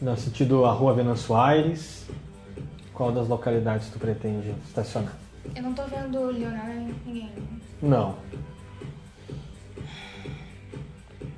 No 0.00 0.16
sentido 0.16 0.64
a 0.64 0.72
rua 0.72 0.94
Venâncio 0.94 1.34
Aires, 1.34 2.06
qual 2.92 3.12
das 3.12 3.28
localidades 3.28 3.88
tu 3.90 3.98
pretende 3.98 4.54
estacionar? 4.66 5.14
Eu 5.54 5.62
não 5.62 5.74
tô 5.74 5.82
vendo 5.84 6.30
Leonardo 6.30 6.94
ninguém. 7.04 7.30
Não. 7.82 8.14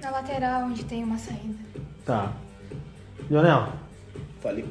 Na 0.01 0.11
lateral, 0.11 0.63
onde 0.65 0.85
tem 0.85 1.03
uma 1.03 1.19
saída. 1.19 1.59
Tá. 2.05 2.33
Leonel, 3.29 3.73
Falei. 4.41 4.65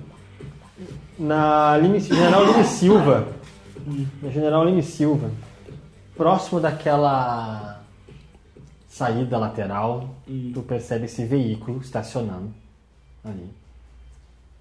na 1.20 1.78
Lime, 1.78 2.00
General 2.00 2.46
Lime 2.46 2.64
Silva, 2.64 3.28
na 4.22 4.30
General 4.30 4.66
Lime 4.66 4.82
Silva, 4.82 5.30
próximo 6.16 6.60
daquela 6.60 7.84
saída 8.88 9.38
lateral, 9.38 10.10
tu 10.54 10.64
percebe 10.64 11.06
esse 11.06 11.24
veículo 11.26 11.80
estacionando 11.82 12.52
ali. 13.24 13.48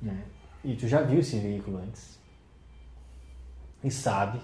Né? 0.02 0.24
E 0.62 0.74
tu 0.74 0.86
já 0.86 1.00
viu 1.00 1.20
esse 1.20 1.38
veículo 1.38 1.78
antes. 1.78 2.18
E 3.82 3.90
sabe, 3.90 4.40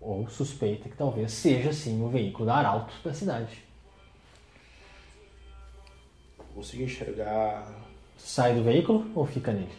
ou 0.00 0.28
suspeita, 0.28 0.88
que 0.88 0.96
talvez 0.96 1.32
seja 1.32 1.72
sim 1.72 2.02
o 2.02 2.08
veículo 2.08 2.46
da 2.46 2.54
Arauto 2.54 2.94
da 3.04 3.12
cidade. 3.12 3.65
Consegui 6.56 6.84
enxergar. 6.84 7.66
Tu 8.16 8.22
sai 8.22 8.54
do 8.54 8.62
veículo 8.62 9.04
ou 9.14 9.26
fica 9.26 9.52
nele? 9.52 9.76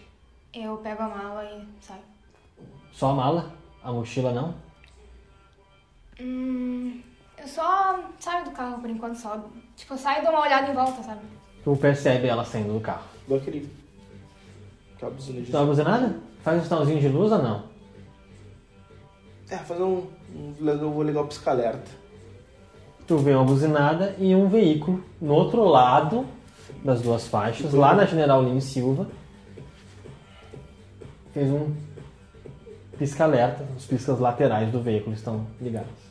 Eu 0.53 0.77
pego 0.77 1.01
a 1.01 1.09
mala 1.09 1.43
e 1.43 1.65
saio. 1.83 2.03
Só 2.93 3.09
a 3.09 3.13
mala? 3.15 3.51
A 3.83 3.91
mochila 3.91 4.31
não? 4.31 4.53
Hum, 6.21 7.01
eu 7.35 7.47
só 7.47 7.99
saio 8.19 8.45
do 8.45 8.51
carro 8.51 8.79
por 8.79 8.91
enquanto 8.91 9.15
só. 9.15 9.43
Tipo, 9.75 9.95
eu 9.95 9.97
saio 9.97 10.19
e 10.19 10.21
dou 10.21 10.31
uma 10.31 10.43
olhada 10.43 10.69
em 10.69 10.75
volta, 10.75 11.01
sabe? 11.01 11.21
Tu 11.63 11.75
percebe 11.77 12.27
ela 12.27 12.45
saindo 12.45 12.73
do 12.73 12.79
carro. 12.79 13.07
Dou 13.27 13.39
aquele. 13.39 13.67
Aquela 14.95 15.11
buzina 15.11 15.41
de. 15.41 15.51
Tá 15.51 15.63
buzinada? 15.63 16.19
Faz 16.43 16.61
um 16.61 16.63
sinalzinho 16.63 16.99
de 16.99 17.07
luz 17.07 17.31
ou 17.31 17.41
não? 17.41 17.63
É, 19.49 19.57
fazer 19.57 19.81
um. 19.81 20.05
um 20.35 20.55
eu 20.59 20.91
vou 20.91 21.01
ligar 21.01 21.21
o 21.21 21.27
pisca-alerta. 21.27 21.89
Tu 23.07 23.17
vê 23.17 23.33
uma 23.33 23.45
buzinada 23.45 24.15
e 24.19 24.35
um 24.35 24.47
veículo 24.47 25.03
no 25.19 25.33
outro 25.33 25.63
lado 25.63 26.36
das 26.83 27.01
duas 27.01 27.27
faixas, 27.27 27.73
lá 27.73 27.93
na 27.93 28.05
General 28.05 28.43
Lima 28.43 28.61
Silva. 28.61 29.07
Fez 31.33 31.49
um 31.49 31.73
pisca-alerta, 32.97 33.63
os 33.77 33.85
piscas 33.85 34.19
laterais 34.19 34.71
do 34.71 34.81
veículo 34.81 35.15
estão 35.15 35.45
ligados. 35.61 36.07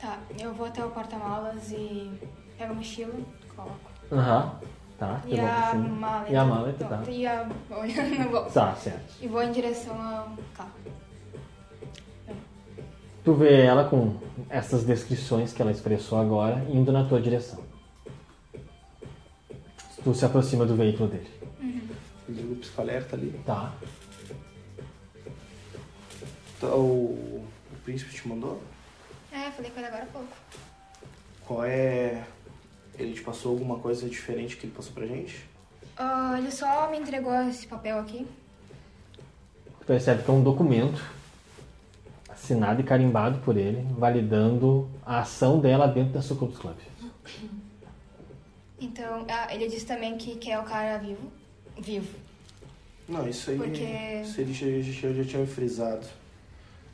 Tá, 0.00 0.18
eu 0.38 0.52
vou 0.52 0.66
até 0.66 0.84
o 0.84 0.90
porta-malas 0.90 1.70
e 1.70 2.10
pego 2.58 2.72
a 2.72 2.74
mochila, 2.74 3.14
coloco. 3.54 3.90
Aham, 4.12 4.52
tá. 4.98 5.20
E 5.26 5.38
a 5.38 5.74
maleta. 5.74 6.32
E 6.32 6.36
a 6.36 6.44
maleta, 6.44 6.84
Não, 6.84 6.90
tá. 6.90 7.10
E 7.10 7.26
a 7.26 7.48
olhando 7.70 8.18
no 8.24 8.30
bolso. 8.30 8.54
Tá, 8.54 8.74
certo. 8.74 9.14
E 9.20 9.28
vou 9.28 9.42
em 9.42 9.52
direção 9.52 9.94
ao 10.00 10.30
carro. 10.54 10.70
Tu 13.24 13.34
vê 13.34 13.62
ela 13.62 13.88
com 13.88 14.14
essas 14.48 14.84
descrições 14.84 15.52
que 15.52 15.60
ela 15.60 15.72
expressou 15.72 16.20
agora 16.20 16.64
indo 16.70 16.92
na 16.92 17.04
tua 17.04 17.20
direção. 17.20 17.65
Tu 20.06 20.14
se 20.14 20.24
aproxima 20.24 20.64
do 20.64 20.76
veículo 20.76 21.08
dele. 21.08 21.28
Liga 22.28 22.52
o 22.52 22.54
pisca-alerta 22.54 23.16
ali. 23.16 23.40
Tá. 23.44 23.74
Tá, 26.60 26.68
o, 26.68 27.44
o 27.72 27.76
príncipe 27.82 28.14
te 28.14 28.28
mandou? 28.28 28.62
É, 29.32 29.50
falei 29.50 29.68
com 29.68 29.80
ele 29.80 29.88
agora 29.88 30.04
há 30.04 30.06
pouco. 30.06 30.28
Qual 31.44 31.64
é. 31.64 32.22
Ele 32.96 33.14
te 33.14 33.20
passou 33.20 33.50
alguma 33.50 33.80
coisa 33.80 34.08
diferente 34.08 34.56
que 34.56 34.66
ele 34.66 34.74
passou 34.76 34.92
pra 34.92 35.06
gente? 35.06 35.44
Ah, 35.96 36.36
ele 36.38 36.52
só 36.52 36.88
me 36.88 36.98
entregou 36.98 37.34
esse 37.42 37.66
papel 37.66 37.98
aqui. 37.98 38.24
Tu 39.80 39.86
percebe 39.86 40.22
que 40.22 40.30
é 40.30 40.32
um 40.34 40.40
documento 40.44 41.04
assinado 42.28 42.80
e 42.80 42.84
carimbado 42.84 43.40
por 43.40 43.56
ele, 43.56 43.84
validando 43.98 44.88
a 45.04 45.18
ação 45.18 45.58
dela 45.58 45.88
dentro 45.88 46.12
da 46.12 46.22
Sucubus 46.22 46.58
Club. 46.58 46.76
Então, 48.80 49.24
ah, 49.30 49.52
ele 49.54 49.68
disse 49.68 49.86
também 49.86 50.16
que 50.18 50.36
quer 50.36 50.58
o 50.58 50.64
cara 50.64 50.98
vivo. 50.98 51.30
Vivo. 51.78 52.18
Não, 53.08 53.26
isso 53.28 53.50
aí. 53.50 53.56
Porque- 53.56 54.20
Isso 54.22 54.40
ele 54.40 54.52
já, 54.52 54.92
já, 54.92 55.12
já 55.12 55.24
tinha 55.24 55.46
frisado. 55.46 56.06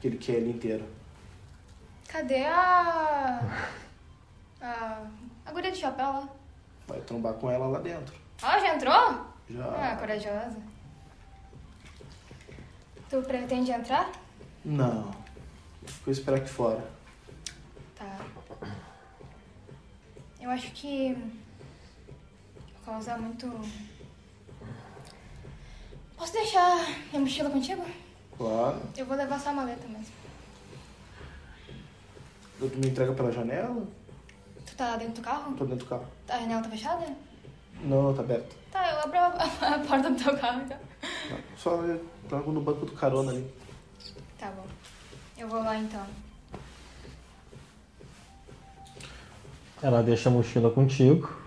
Que 0.00 0.08
ele 0.08 0.18
quer 0.18 0.34
ele 0.34 0.50
inteiro. 0.50 0.84
Cadê 2.08 2.44
a. 2.44 3.40
A. 4.60 5.02
A 5.46 5.52
guria 5.52 5.72
de 5.72 5.78
chapéu 5.78 6.06
lá? 6.06 6.28
Vai 6.86 7.00
trombar 7.00 7.34
com 7.34 7.50
ela 7.50 7.66
lá 7.66 7.78
dentro. 7.80 8.14
Ah, 8.42 8.58
já 8.58 8.74
entrou? 8.74 8.92
Ah, 8.94 9.26
Já. 9.50 9.96
corajosa. 9.96 10.56
Tu 13.08 13.22
pretende 13.22 13.70
entrar? 13.70 14.10
Não. 14.64 15.10
Vou 16.04 16.12
esperar 16.12 16.38
aqui 16.38 16.48
fora. 16.48 16.82
Tá. 17.96 18.18
Eu 20.40 20.50
acho 20.50 20.70
que. 20.72 21.16
Vou 22.92 22.98
causar 22.98 23.18
muito. 23.18 23.50
Posso 26.14 26.32
deixar 26.34 26.76
minha 27.10 27.22
mochila 27.22 27.48
contigo? 27.48 27.82
Claro. 28.36 28.82
Eu 28.94 29.06
vou 29.06 29.16
levar 29.16 29.40
só 29.40 29.48
a 29.48 29.52
maleta 29.54 29.88
mesmo. 29.88 30.12
Tu 32.58 32.78
me 32.78 32.88
entrega 32.88 33.14
pela 33.14 33.32
janela? 33.32 33.86
Tu 34.66 34.76
tá 34.76 34.96
dentro 34.98 35.14
do 35.14 35.22
carro? 35.22 35.54
Tô 35.54 35.64
dentro 35.64 35.86
do 35.86 35.88
carro. 35.88 36.06
A 36.28 36.38
janela 36.38 36.60
tá 36.60 36.68
fechada? 36.68 37.06
Não, 37.82 38.12
tá 38.12 38.20
aberto. 38.20 38.54
Tá, 38.70 38.90
eu 38.90 38.98
abro 39.00 39.18
a, 39.18 39.28
a 39.74 39.78
porta 39.78 40.10
do 40.10 40.22
teu 40.22 40.36
carro 40.36 40.60
então. 40.60 40.78
Não, 41.30 41.38
Só 41.56 41.76
eu 41.76 42.06
trago 42.28 42.52
no 42.52 42.60
banco 42.60 42.84
do 42.84 42.92
carona 42.92 43.32
ali. 43.32 43.50
Tá 44.38 44.50
bom. 44.50 44.66
Eu 45.38 45.48
vou 45.48 45.60
lá 45.60 45.78
então. 45.78 46.06
Ela 49.82 50.02
deixa 50.02 50.28
a 50.28 50.32
mochila 50.32 50.70
contigo. 50.70 51.41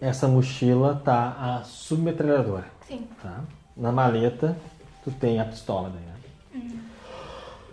Essa 0.00 0.28
mochila 0.28 1.00
tá 1.04 1.36
a 1.38 1.64
submetralhadora, 1.64 2.66
Sim. 2.86 3.06
tá? 3.20 3.40
Na 3.76 3.90
maleta, 3.90 4.56
tu 5.02 5.10
tem 5.10 5.40
a 5.40 5.44
pistola 5.44 5.90
daí, 5.90 6.62
né? 6.62 6.80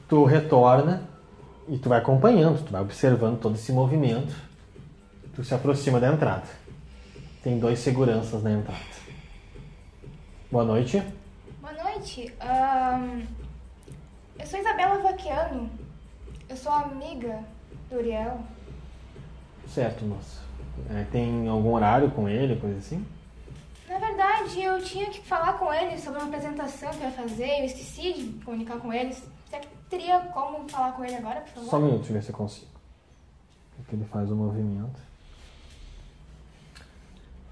Tu 0.08 0.24
retorna 0.24 1.04
e 1.68 1.78
tu 1.78 1.90
vai 1.90 2.00
acompanhando, 2.00 2.64
tu 2.64 2.72
vai 2.72 2.82
observando 2.82 3.40
todo 3.40 3.56
esse 3.56 3.72
movimento. 3.72 4.36
Tu 5.36 5.44
se 5.44 5.54
aproxima 5.54 6.00
da 6.00 6.12
entrada. 6.12 6.48
Tem 7.44 7.60
dois 7.60 7.80
seguranças 7.80 8.42
na 8.42 8.52
entrada. 8.52 8.80
Boa 10.52 10.64
noite. 10.64 11.04
Boa 11.60 11.74
noite. 11.74 12.34
Ahn, 12.40 13.24
eu 14.40 14.46
sou 14.48 14.60
Isabela 14.60 15.00
Vaquiano. 15.02 15.70
Eu 16.48 16.56
sou 16.56 16.72
amiga 16.72 17.40
do 17.90 17.98
Uriel. 17.98 18.40
Certo, 19.68 20.06
moço. 20.06 20.45
É, 20.90 21.06
tem 21.12 21.48
algum 21.48 21.74
horário 21.74 22.12
com 22.12 22.28
ele, 22.28 22.56
coisa 22.56 22.78
assim? 22.78 23.06
Na 23.88 23.98
verdade, 23.98 24.62
eu 24.62 24.82
tinha 24.84 25.10
que 25.10 25.22
falar 25.22 25.54
com 25.54 25.74
ele 25.74 25.98
sobre 25.98 26.20
uma 26.20 26.28
apresentação 26.28 26.90
que 26.92 27.02
eu 27.02 27.06
ia 27.06 27.12
fazer 27.12 27.60
eu 27.60 27.66
esqueci 27.66 28.14
de 28.14 28.44
comunicar 28.44 28.78
com 28.78 28.92
ele. 28.92 29.14
Será 29.14 29.62
que 29.62 29.68
teria 29.90 30.20
como 30.34 30.68
falar 30.68 30.92
com 30.94 31.06
ele 31.06 31.16
agora, 31.16 31.42
por 31.42 31.50
favor? 31.54 31.70
Só 31.70 31.78
um 31.78 31.82
minuto, 31.82 31.98
deixa 32.00 32.12
eu 32.12 32.16
ver 32.16 32.24
se 32.24 32.30
eu 32.32 32.36
consigo. 32.36 32.68
Aqui 33.80 33.96
ele 33.96 34.06
faz 34.06 34.32
o 34.32 34.36
movimento. 34.36 35.00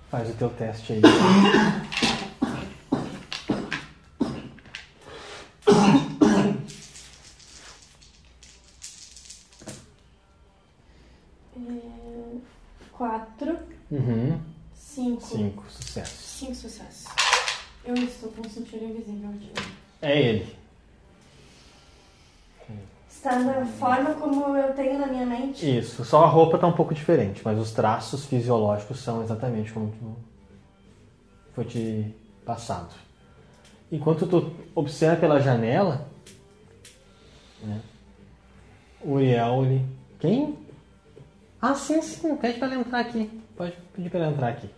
Faz 0.10 0.30
o 0.30 0.34
teu 0.34 0.50
teste 0.50 0.94
aí. 0.94 1.02
cinco. 15.38 15.64
Cinco, 15.64 15.72
sucesso. 15.72 16.24
Cinco 16.24 16.56
sucessos. 16.56 17.06
Eu 17.86 17.96
estou 17.96 18.32
com 18.32 18.42
o 18.42 18.50
cinturão 18.50 18.90
invisível 18.90 19.30
aqui. 19.30 19.52
É 20.02 20.22
ele. 20.22 20.56
Está 23.10 23.40
da 23.40 23.66
forma 23.66 24.16
como 24.16 24.58
eu 24.58 24.74
tenho 24.74 25.00
na 25.00 25.08
minha 25.08 25.26
mente. 25.26 25.78
Isso, 25.78 26.04
só 26.04 26.26
a 26.26 26.28
roupa 26.28 26.58
tá 26.58 26.68
um 26.68 26.74
pouco 26.74 26.94
diferente, 26.94 27.42
mas 27.44 27.58
os 27.58 27.72
traços 27.72 28.26
fisiológicos 28.26 29.00
são 29.00 29.24
exatamente 29.24 29.72
como 29.72 30.18
foi 31.54 31.64
te 31.64 32.14
passado. 32.46 32.94
Enquanto 33.90 34.28
tu 34.28 34.52
observa 34.76 35.16
pela 35.16 35.40
janela, 35.40 36.06
né, 37.62 37.82
o 39.02 39.14
Uriel, 39.14 39.64
ele... 39.64 39.86
Quem? 40.20 40.58
Ah, 41.62 41.76
sim, 41.76 42.02
sim, 42.02 42.36
pede 42.36 42.60
pra 42.60 42.68
ela 42.68 42.82
entrar 42.82 43.00
aqui. 43.00 43.42
Pode 43.56 43.74
pedir 43.94 44.10
pra 44.10 44.20
ela 44.20 44.34
entrar 44.34 44.50
aqui. 44.50 44.70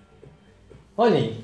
Olha 0.97 1.17
aí. 1.17 1.43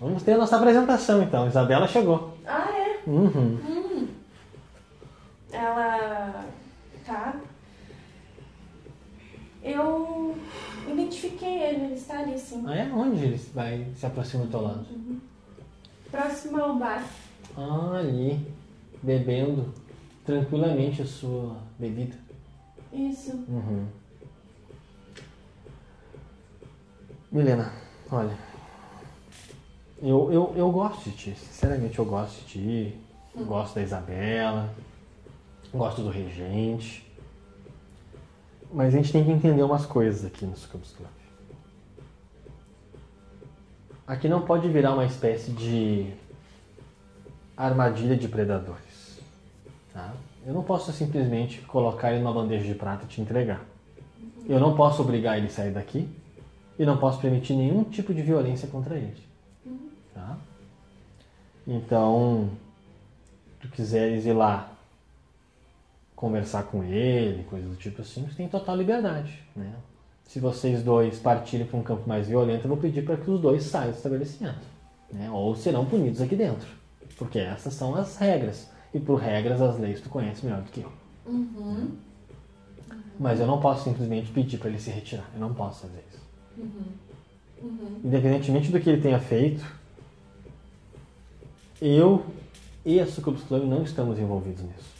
Vamos 0.00 0.22
ter 0.22 0.34
a 0.34 0.38
nossa 0.38 0.56
apresentação 0.56 1.22
então. 1.22 1.48
Isabela 1.48 1.88
chegou. 1.88 2.36
Ah, 2.46 2.68
é? 2.70 3.00
Uhum. 3.08 4.08
Ela. 5.50 6.44
Tá. 7.06 7.34
Eu 9.62 10.36
identifiquei 10.88 11.62
ele, 11.62 11.84
ele 11.86 11.94
está 11.94 12.18
ali 12.20 12.38
sim. 12.38 12.62
Ah, 12.66 12.76
é? 12.76 12.92
Onde 12.92 13.24
ele 13.24 13.40
vai 13.54 13.86
se 13.96 14.04
aproxima 14.04 14.44
do 14.44 14.50
teu 14.50 14.60
lado? 14.60 14.86
Próximo 16.10 16.62
ao 16.62 16.76
bar. 16.76 17.02
Ah, 17.56 17.96
ali. 17.98 18.46
Bebendo 19.02 19.72
tranquilamente 20.24 21.02
a 21.02 21.06
sua 21.06 21.56
bebida. 21.78 22.16
Isso. 22.92 23.32
Uhum. 23.48 23.86
Milena, 27.34 27.72
olha. 28.12 28.38
Eu, 30.00 30.32
eu, 30.32 30.54
eu 30.54 30.70
gosto 30.70 31.10
de 31.10 31.16
ti, 31.16 31.34
sinceramente 31.36 31.98
eu 31.98 32.04
gosto 32.04 32.38
de 32.42 32.46
ti. 32.46 33.00
Eu 33.34 33.44
Gosto 33.44 33.74
da 33.74 33.82
Isabela. 33.82 34.72
Gosto 35.72 36.00
do 36.00 36.10
regente. 36.10 37.04
Mas 38.72 38.94
a 38.94 38.96
gente 38.98 39.10
tem 39.10 39.24
que 39.24 39.32
entender 39.32 39.64
umas 39.64 39.84
coisas 39.84 40.24
aqui 40.24 40.46
no 40.46 40.56
Sucubus 40.56 40.92
Club. 40.92 41.10
Aqui 44.06 44.28
não 44.28 44.42
pode 44.42 44.68
virar 44.68 44.94
uma 44.94 45.04
espécie 45.04 45.50
de 45.50 46.14
armadilha 47.56 48.16
de 48.16 48.28
predadores. 48.28 49.18
Tá? 49.92 50.14
Eu 50.46 50.54
não 50.54 50.62
posso 50.62 50.92
simplesmente 50.92 51.62
colocar 51.62 52.12
ele 52.12 52.22
numa 52.22 52.32
bandeja 52.32 52.64
de 52.64 52.76
prata 52.76 53.06
e 53.06 53.08
te 53.08 53.20
entregar. 53.20 53.64
Eu 54.48 54.60
não 54.60 54.76
posso 54.76 55.02
obrigar 55.02 55.36
ele 55.36 55.48
a 55.48 55.50
sair 55.50 55.72
daqui 55.72 56.08
e 56.78 56.84
não 56.84 56.96
posso 56.96 57.20
permitir 57.20 57.54
nenhum 57.54 57.84
tipo 57.84 58.12
de 58.12 58.22
violência 58.22 58.68
contra 58.68 58.96
ele. 58.96 59.22
Tá? 60.12 60.38
Então, 61.66 62.50
se 63.46 63.68
tu 63.68 63.68
quiseres 63.68 64.26
ir 64.26 64.32
lá 64.32 64.72
conversar 66.14 66.64
com 66.64 66.82
ele, 66.84 67.44
coisas 67.44 67.68
do 67.68 67.76
tipo 67.76 68.02
assim, 68.02 68.26
você 68.26 68.34
tem 68.34 68.48
total 68.48 68.76
liberdade. 68.76 69.42
Né? 69.54 69.72
Se 70.24 70.40
vocês 70.40 70.82
dois 70.82 71.18
partirem 71.18 71.66
para 71.66 71.78
um 71.78 71.82
campo 71.82 72.08
mais 72.08 72.28
violento, 72.28 72.64
eu 72.64 72.68
vou 72.68 72.78
pedir 72.78 73.04
para 73.04 73.16
que 73.16 73.30
os 73.30 73.40
dois 73.40 73.62
saiam 73.64 73.90
do 73.90 73.96
estabelecimento. 73.96 74.66
Né? 75.12 75.30
Ou 75.30 75.54
serão 75.54 75.84
punidos 75.84 76.20
aqui 76.20 76.34
dentro. 76.34 76.68
Porque 77.16 77.38
essas 77.38 77.74
são 77.74 77.94
as 77.94 78.16
regras. 78.16 78.68
E 78.92 79.00
por 79.00 79.16
regras, 79.16 79.60
as 79.60 79.78
leis 79.78 80.00
tu 80.00 80.08
conhece 80.08 80.44
melhor 80.44 80.62
do 80.62 80.70
que 80.70 80.80
eu. 80.80 80.92
Mas 83.18 83.40
eu 83.40 83.46
não 83.46 83.60
posso 83.60 83.84
simplesmente 83.84 84.30
pedir 84.32 84.58
para 84.58 84.68
ele 84.70 84.78
se 84.78 84.90
retirar. 84.90 85.28
Eu 85.34 85.40
não 85.40 85.54
posso 85.54 85.82
fazer 85.82 86.04
isso. 86.10 86.13
Independentemente 88.04 88.70
do 88.70 88.80
que 88.80 88.90
ele 88.90 89.00
tenha 89.00 89.18
feito, 89.18 89.64
eu 91.80 92.24
e 92.84 93.00
a 93.00 93.06
Sucubus 93.06 93.42
Club 93.44 93.64
não 93.64 93.82
estamos 93.82 94.18
envolvidos 94.18 94.62
nisso. 94.62 94.94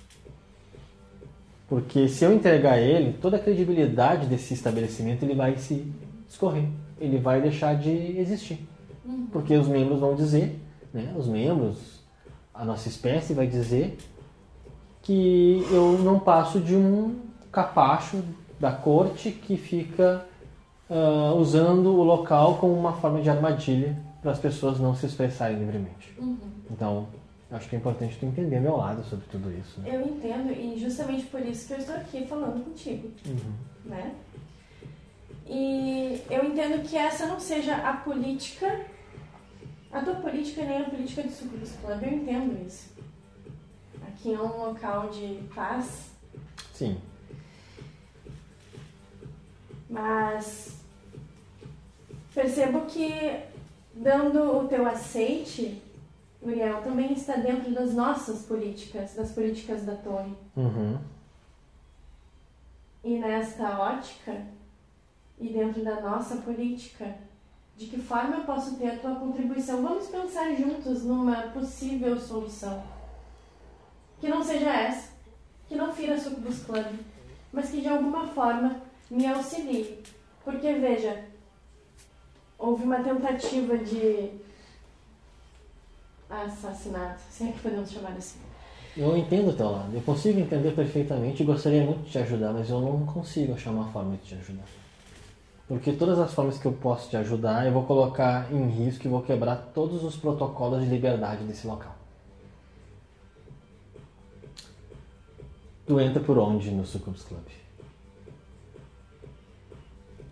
Porque 1.69 2.09
se 2.09 2.25
eu 2.25 2.33
entregar 2.33 2.79
ele, 2.79 3.15
toda 3.21 3.37
a 3.37 3.41
credibilidade 3.41 4.27
desse 4.27 4.55
estabelecimento 4.55 5.23
ele 5.23 5.35
vai 5.35 5.57
se 5.57 5.85
escorrer. 6.29 6.69
Ele 7.01 7.19
vai 7.19 7.41
deixar 7.41 7.75
de 7.75 7.91
existir. 8.19 8.67
Porque 9.33 9.55
os 9.57 9.69
membros 9.69 10.01
vão 10.01 10.15
dizer, 10.15 10.59
né, 10.93 11.13
os 11.17 11.27
membros, 11.27 12.01
a 12.53 12.65
nossa 12.65 12.89
espécie 12.89 13.35
vai 13.35 13.47
dizer 13.47 13.99
que 15.03 15.67
eu 15.71 15.99
não 15.99 16.19
passo 16.19 16.61
de 16.61 16.75
um 16.75 17.17
capacho 17.53 18.23
da 18.59 18.73
corte 18.73 19.31
que 19.31 19.57
fica 19.57 20.25
ah, 20.91 21.33
usando 21.35 21.95
o 21.95 22.03
local 22.03 22.57
como 22.59 22.75
uma 22.75 22.93
forma 22.93 23.21
de 23.23 23.31
armadilha 23.31 23.97
para 24.21 24.33
as 24.33 24.39
pessoas 24.39 24.79
não 24.79 24.95
se 24.95 25.07
expressarem 25.07 25.59
livremente. 25.59 26.15
Então, 26.71 27.09
acho 27.51 27.69
que 27.69 27.77
é 27.77 27.79
importante 27.79 28.17
tu 28.19 28.27
entender 28.27 28.61
meu 28.61 28.77
lado 28.77 29.05
sobre 29.05 29.27
tudo 29.27 29.51
isso. 29.53 29.81
Né? 29.81 29.95
Eu 29.95 30.03
entendo 30.03 30.53
e 30.53 30.79
justamente 30.79 31.27
por 31.27 31.41
isso 31.41 31.67
que 31.67 31.75
eu 31.75 31.79
estou 31.79 31.95
aqui 31.95 32.27
falando 32.27 32.65
contigo, 32.65 33.11
né? 33.85 34.15
E 35.47 36.23
eu 36.31 36.45
entendo 36.45 36.83
que 36.83 36.97
essa 36.97 37.27
não 37.27 37.39
seja 37.39 37.77
a 37.77 37.93
política, 37.93 38.81
a 39.93 40.01
tua 40.01 40.15
política 40.15 40.65
nem 40.65 40.79
a 40.79 40.85
política 40.85 41.23
do 41.23 41.31
Sucubus 41.31 41.73
Club, 41.83 42.03
eu 42.03 42.13
entendo 42.15 42.67
isso. 42.67 42.95
Aqui 44.09 44.33
é 44.33 44.41
um 44.41 44.69
local 44.69 45.11
de 45.11 45.41
paz, 45.55 46.11
Sim. 46.73 46.97
mas 49.89 50.74
percebo 52.35 52.83
que 52.83 53.41
dando 53.95 54.59
o 54.59 54.69
teu 54.69 54.87
aceite, 54.87 55.81
Uriel, 56.43 56.83
também 56.83 57.13
está 57.13 57.37
dentro 57.37 57.73
das 57.73 57.95
nossas 57.95 58.43
políticas, 58.43 59.15
das 59.15 59.31
políticas 59.31 59.85
da 59.85 59.95
torre. 59.95 60.35
Uhum. 60.57 60.99
E 63.05 63.19
nesta 63.19 63.79
ótica, 63.79 64.43
e 65.39 65.49
dentro 65.49 65.85
da 65.85 66.01
nossa 66.01 66.37
política, 66.37 67.15
de 67.77 67.87
que 67.87 67.99
forma 67.99 68.37
eu 68.37 68.45
posso 68.45 68.77
ter 68.77 68.91
a 68.91 68.99
tua 68.99 69.15
contribuição? 69.17 69.83
Vamos 69.83 70.07
pensar 70.09 70.55
juntos 70.55 71.05
numa 71.05 71.43
possível 71.49 72.19
solução. 72.19 72.83
Que 74.21 74.29
não 74.29 74.43
seja 74.43 74.71
essa, 74.71 75.13
que 75.69 75.75
não 75.75 75.93
fira 75.93 76.19
Sucubus 76.19 76.63
Club, 76.65 77.01
mas 77.53 77.71
que 77.71 77.81
de 77.81 77.89
alguma 77.89 78.27
forma 78.29 78.81
me 79.11 79.27
auxilie. 79.27 80.03
Porque, 80.45 80.73
veja, 80.75 81.25
houve 82.65 82.85
uma 82.85 83.03
tentativa 83.03 83.77
de 83.77 84.31
assassinato, 86.29 87.21
se 87.31 87.45
é 87.45 87.53
que 87.53 87.61
podemos 87.61 87.91
chamar 87.91 88.13
assim. 88.13 88.39
Eu 88.97 89.17
entendo 89.17 89.57
teu 89.57 89.71
lado. 89.71 89.95
Eu 89.95 90.01
consigo 90.03 90.41
entender 90.41 90.73
perfeitamente 90.73 91.43
e 91.43 91.47
gostaria 91.47 91.85
muito 91.85 92.05
de 92.05 92.11
te 92.11 92.19
ajudar, 92.19 92.53
mas 92.53 92.71
eu 92.71 92.81
não 92.81 93.05
consigo 93.05 93.55
achar 93.55 93.71
uma 93.71 93.89
forma 93.89 94.17
de 94.17 94.23
te 94.23 94.35
ajudar. 94.37 94.65
Porque 95.67 95.93
todas 95.93 96.19
as 96.19 96.33
formas 96.33 96.59
que 96.59 96.67
eu 96.67 96.73
posso 96.73 97.11
te 97.11 97.17
ajudar, 97.17 97.67
eu 97.67 97.73
vou 97.73 97.85
colocar 97.85 98.53
em 98.53 98.69
risco 98.69 99.07
e 99.07 99.11
vou 99.11 99.23
quebrar 99.23 99.57
todos 99.75 100.05
os 100.05 100.17
protocolos 100.17 100.83
de 100.83 100.89
liberdade 100.89 101.43
desse 101.45 101.67
local. 101.67 101.95
Tu 105.87 106.01
entra 106.01 106.23
por 106.23 106.39
onde 106.39 106.71
no 106.71 106.87
Sucubus 106.87 107.25
Club? 107.25 107.64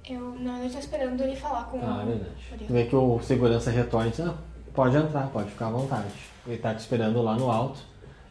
Eu, 0.08 0.20
não, 0.38 0.62
eu 0.64 0.70
tô 0.70 0.78
esperando 0.78 1.20
ele 1.22 1.36
falar 1.36 1.64
com 1.64 1.78
Ah, 1.78 2.00
é 2.00 2.02
o 2.02 2.06
verdade. 2.06 2.64
Vê 2.68 2.84
que 2.86 2.96
o 2.96 3.20
segurança 3.22 3.70
retorna 3.70 4.08
e 4.08 4.10
diz, 4.10 4.18
não, 4.20 4.36
pode 4.74 4.96
entrar, 4.96 5.28
pode 5.28 5.50
ficar 5.50 5.68
à 5.68 5.70
vontade. 5.70 6.12
Ele 6.46 6.58
tá 6.58 6.74
te 6.74 6.80
esperando 6.80 7.22
lá 7.22 7.36
no 7.36 7.50
alto. 7.50 7.80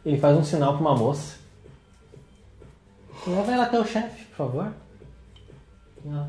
Ele 0.04 0.18
faz 0.18 0.36
um 0.36 0.44
sinal 0.44 0.72
pra 0.74 0.80
uma 0.82 0.94
moça. 0.96 1.38
Leva 3.26 3.52
ela 3.52 3.64
até 3.64 3.78
o 3.80 3.84
chefe, 3.86 4.24
por 4.26 4.36
favor. 4.36 4.72
Ah, 6.10 6.28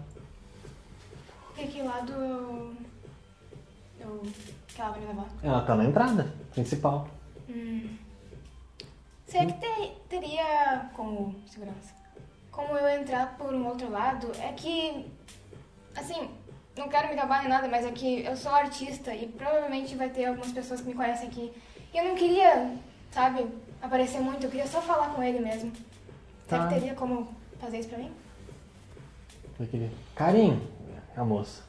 De 1.58 1.68
que 1.68 1.82
lado 1.82 2.12
eu. 2.14 2.74
eu 4.00 4.22
que 4.68 4.80
ela 4.82 4.92
vai 4.92 5.00
me 5.02 5.08
levar? 5.08 5.26
Ela 5.42 5.62
tá 5.62 5.76
na 5.76 5.86
entrada 5.86 6.34
principal. 6.54 7.08
Será 9.28 9.46
que 9.48 9.54
te- 9.54 9.92
teria 10.08 10.90
como 10.96 11.36
segurança? 11.48 11.94
Como 12.54 12.78
eu 12.78 12.88
entrar 13.02 13.36
por 13.38 13.54
um 13.54 13.68
outro 13.68 13.90
lado? 13.92 14.32
É 14.40 14.54
que. 14.54 15.12
Assim, 15.96 16.30
não 16.78 16.88
quero 16.88 17.10
me 17.10 17.16
gabar 17.16 17.42
nem 17.42 17.50
nada, 17.50 17.68
mas 17.68 17.86
é 17.86 17.92
que 17.92 18.24
eu 18.24 18.36
sou 18.38 18.52
artista 18.54 19.14
e 19.14 19.28
provavelmente 19.28 19.96
vai 19.96 20.10
ter 20.10 20.26
algumas 20.26 20.52
pessoas 20.52 20.80
que 20.82 20.88
me 20.88 20.94
conhecem 20.94 21.28
aqui. 21.28 21.52
E 21.94 21.98
eu 21.98 22.06
não 22.06 22.16
queria, 22.16 22.76
sabe, 23.12 23.48
aparecer 23.82 24.20
muito, 24.22 24.46
eu 24.46 24.50
queria 24.50 24.66
só 24.68 24.82
falar 24.82 25.10
com 25.14 25.22
ele 25.22 25.40
mesmo. 25.40 25.72
Será 26.48 26.64
Tá. 26.64 26.68
que 26.70 26.74
teria 26.76 26.96
como 26.96 27.28
fazer 27.60 27.80
isso 27.80 27.90
pra 27.90 27.98
mim? 28.00 28.12
Aquele, 29.60 29.92
Karim, 30.16 30.62
é 31.16 31.20
a 31.20 31.24
moça. 31.26 31.62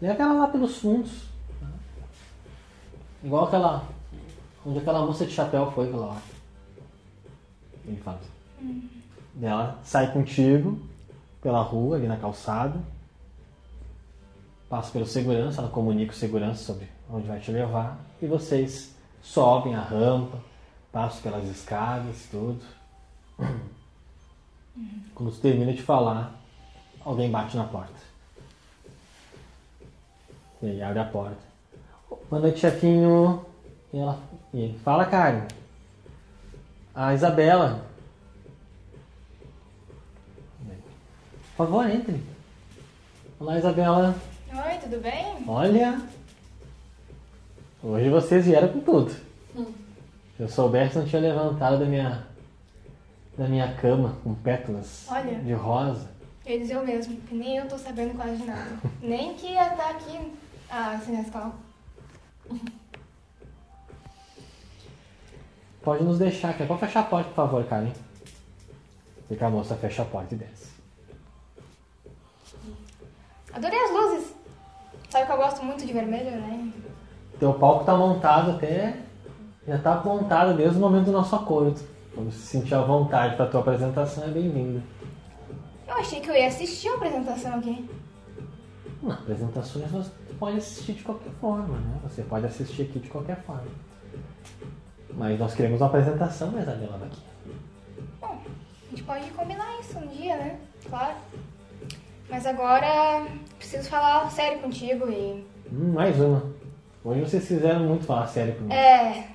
Leva 0.00 0.22
ela 0.22 0.32
lá 0.34 0.46
pelos 0.48 0.78
fundos. 0.78 1.24
Igual 3.22 3.46
aquela. 3.46 3.84
Onde 4.64 4.78
aquela 4.78 5.04
moça 5.04 5.26
de 5.26 5.32
chapéu 5.32 5.70
foi 5.72 5.88
aquela 5.88 6.06
hora. 6.06 6.22
Ele 7.84 7.96
fala. 8.00 8.18
assim. 8.18 8.30
Daí 8.60 8.99
Ela 9.42 9.78
sai 9.82 10.12
contigo 10.12 10.78
pela 11.40 11.62
rua, 11.62 11.96
ali 11.96 12.06
na 12.06 12.16
calçada. 12.16 12.78
Passa 14.68 14.90
pelo 14.92 15.06
segurança, 15.06 15.60
ela 15.60 15.70
comunica 15.70 16.12
o 16.12 16.14
segurança 16.14 16.62
sobre 16.62 16.88
onde 17.10 17.26
vai 17.26 17.40
te 17.40 17.50
levar. 17.50 17.98
E 18.20 18.26
vocês 18.26 18.94
sobem 19.22 19.74
a 19.74 19.80
rampa, 19.80 20.38
passam 20.92 21.22
pelas 21.22 21.48
escadas, 21.48 22.28
tudo. 22.30 22.60
Quando 25.14 25.32
tu 25.32 25.40
termina 25.40 25.72
de 25.72 25.82
falar, 25.82 26.32
alguém 27.04 27.30
bate 27.30 27.56
na 27.56 27.64
porta. 27.64 28.10
E 30.62 30.66
aí 30.66 30.82
abre 30.82 31.00
a 31.00 31.04
porta. 31.04 31.38
Boa 32.28 32.42
noite, 32.42 32.60
chefinho. 32.60 33.44
E 33.92 33.98
ela. 33.98 34.18
E 34.52 34.60
ele, 34.60 34.78
fala, 34.78 35.06
Karen. 35.06 35.46
A 36.94 37.14
Isabela. 37.14 37.89
Por 41.60 41.66
favor, 41.66 41.90
entre. 41.90 42.18
Olá, 43.38 43.58
Isabela. 43.58 44.14
Oi, 44.50 44.78
tudo 44.78 44.98
bem? 45.02 45.44
Olha. 45.46 46.00
Hoje 47.82 48.08
vocês 48.08 48.46
vieram 48.46 48.68
com 48.68 48.80
tudo. 48.80 49.10
Se 49.10 50.42
eu 50.42 50.48
soubesse, 50.48 50.96
não 50.96 51.04
tinha 51.04 51.20
levantado 51.20 51.78
da 51.78 51.84
minha, 51.84 52.26
da 53.36 53.46
minha 53.46 53.74
cama 53.74 54.16
com 54.24 54.34
pétalas 54.36 55.04
Olha. 55.10 55.34
de 55.34 55.52
rosa. 55.52 56.08
Dizer 56.46 56.76
eu 56.76 56.86
mesmo, 56.86 57.20
que 57.20 57.34
nem 57.34 57.58
eu 57.58 57.68
tô 57.68 57.76
sabendo 57.76 58.16
quase 58.16 58.38
de 58.38 58.46
nada. 58.46 58.78
nem 59.02 59.34
que 59.34 59.48
ia 59.48 59.70
estar 59.70 59.90
aqui 59.90 60.32
a 60.70 60.98
Sinescal. 61.04 61.54
Pode 65.82 66.04
nos 66.04 66.18
deixar 66.18 66.52
aqui. 66.52 66.64
Pode 66.64 66.80
fechar 66.80 67.00
a 67.00 67.02
porta, 67.02 67.28
por 67.28 67.36
favor, 67.36 67.64
Karen. 67.66 67.92
Fica 69.28 69.46
a 69.46 69.50
moça, 69.50 69.76
fecha 69.76 70.00
a 70.00 70.06
porta 70.06 70.34
e 70.34 70.38
desce. 70.38 70.79
Adorei 73.52 73.78
as 73.78 73.90
luzes. 73.90 74.34
Sabe 75.08 75.26
que 75.26 75.32
eu 75.32 75.36
gosto 75.36 75.64
muito 75.64 75.84
de 75.84 75.92
vermelho, 75.92 76.30
né? 76.30 76.72
Teu 77.38 77.54
palco 77.54 77.84
tá 77.84 77.96
montado 77.96 78.52
até. 78.52 78.96
Já 79.66 79.78
tá 79.78 80.02
montado 80.04 80.56
desde 80.56 80.76
o 80.76 80.80
momento 80.80 81.06
do 81.06 81.12
nosso 81.12 81.34
acordo. 81.34 81.80
Quando 82.14 82.30
se 82.32 82.38
sentir 82.38 82.74
à 82.74 82.82
vontade 82.82 83.36
pra 83.36 83.46
tua 83.46 83.60
apresentação, 83.60 84.24
é 84.24 84.28
bem-vindo. 84.28 84.82
Eu 85.86 85.94
achei 85.94 86.20
que 86.20 86.30
eu 86.30 86.34
ia 86.34 86.46
assistir 86.46 86.88
a 86.88 86.94
apresentação 86.94 87.58
aqui. 87.58 87.88
Não, 89.02 89.12
apresentações 89.12 89.90
você 89.90 90.10
pode 90.38 90.58
assistir 90.58 90.92
de 90.92 91.02
qualquer 91.02 91.32
forma, 91.40 91.78
né? 91.78 91.98
Você 92.04 92.22
pode 92.22 92.46
assistir 92.46 92.82
aqui 92.82 92.98
de 92.98 93.08
qualquer 93.08 93.42
forma. 93.42 93.66
Mas 95.14 95.38
nós 95.38 95.54
queremos 95.54 95.80
uma 95.80 95.88
apresentação 95.88 96.50
da 96.50 96.60
Isabela 96.60 96.98
daqui. 96.98 97.20
Bom, 98.20 98.38
a 98.86 98.90
gente 98.90 99.02
pode 99.02 99.30
combinar 99.30 99.80
isso 99.80 99.98
um 99.98 100.06
dia, 100.06 100.36
né? 100.36 100.60
Claro. 100.88 101.16
Mas 102.30 102.46
agora 102.46 103.26
preciso 103.58 103.88
falar 103.88 104.30
sério 104.30 104.60
contigo 104.60 105.08
e. 105.10 105.44
Hum, 105.72 105.92
mais 105.92 106.18
uma. 106.20 106.52
Hoje 107.04 107.20
vocês 107.22 107.46
fizeram 107.46 107.80
muito 107.84 108.04
falar 108.04 108.26
sério 108.26 108.54
comigo. 108.54 108.72
É. 108.72 109.28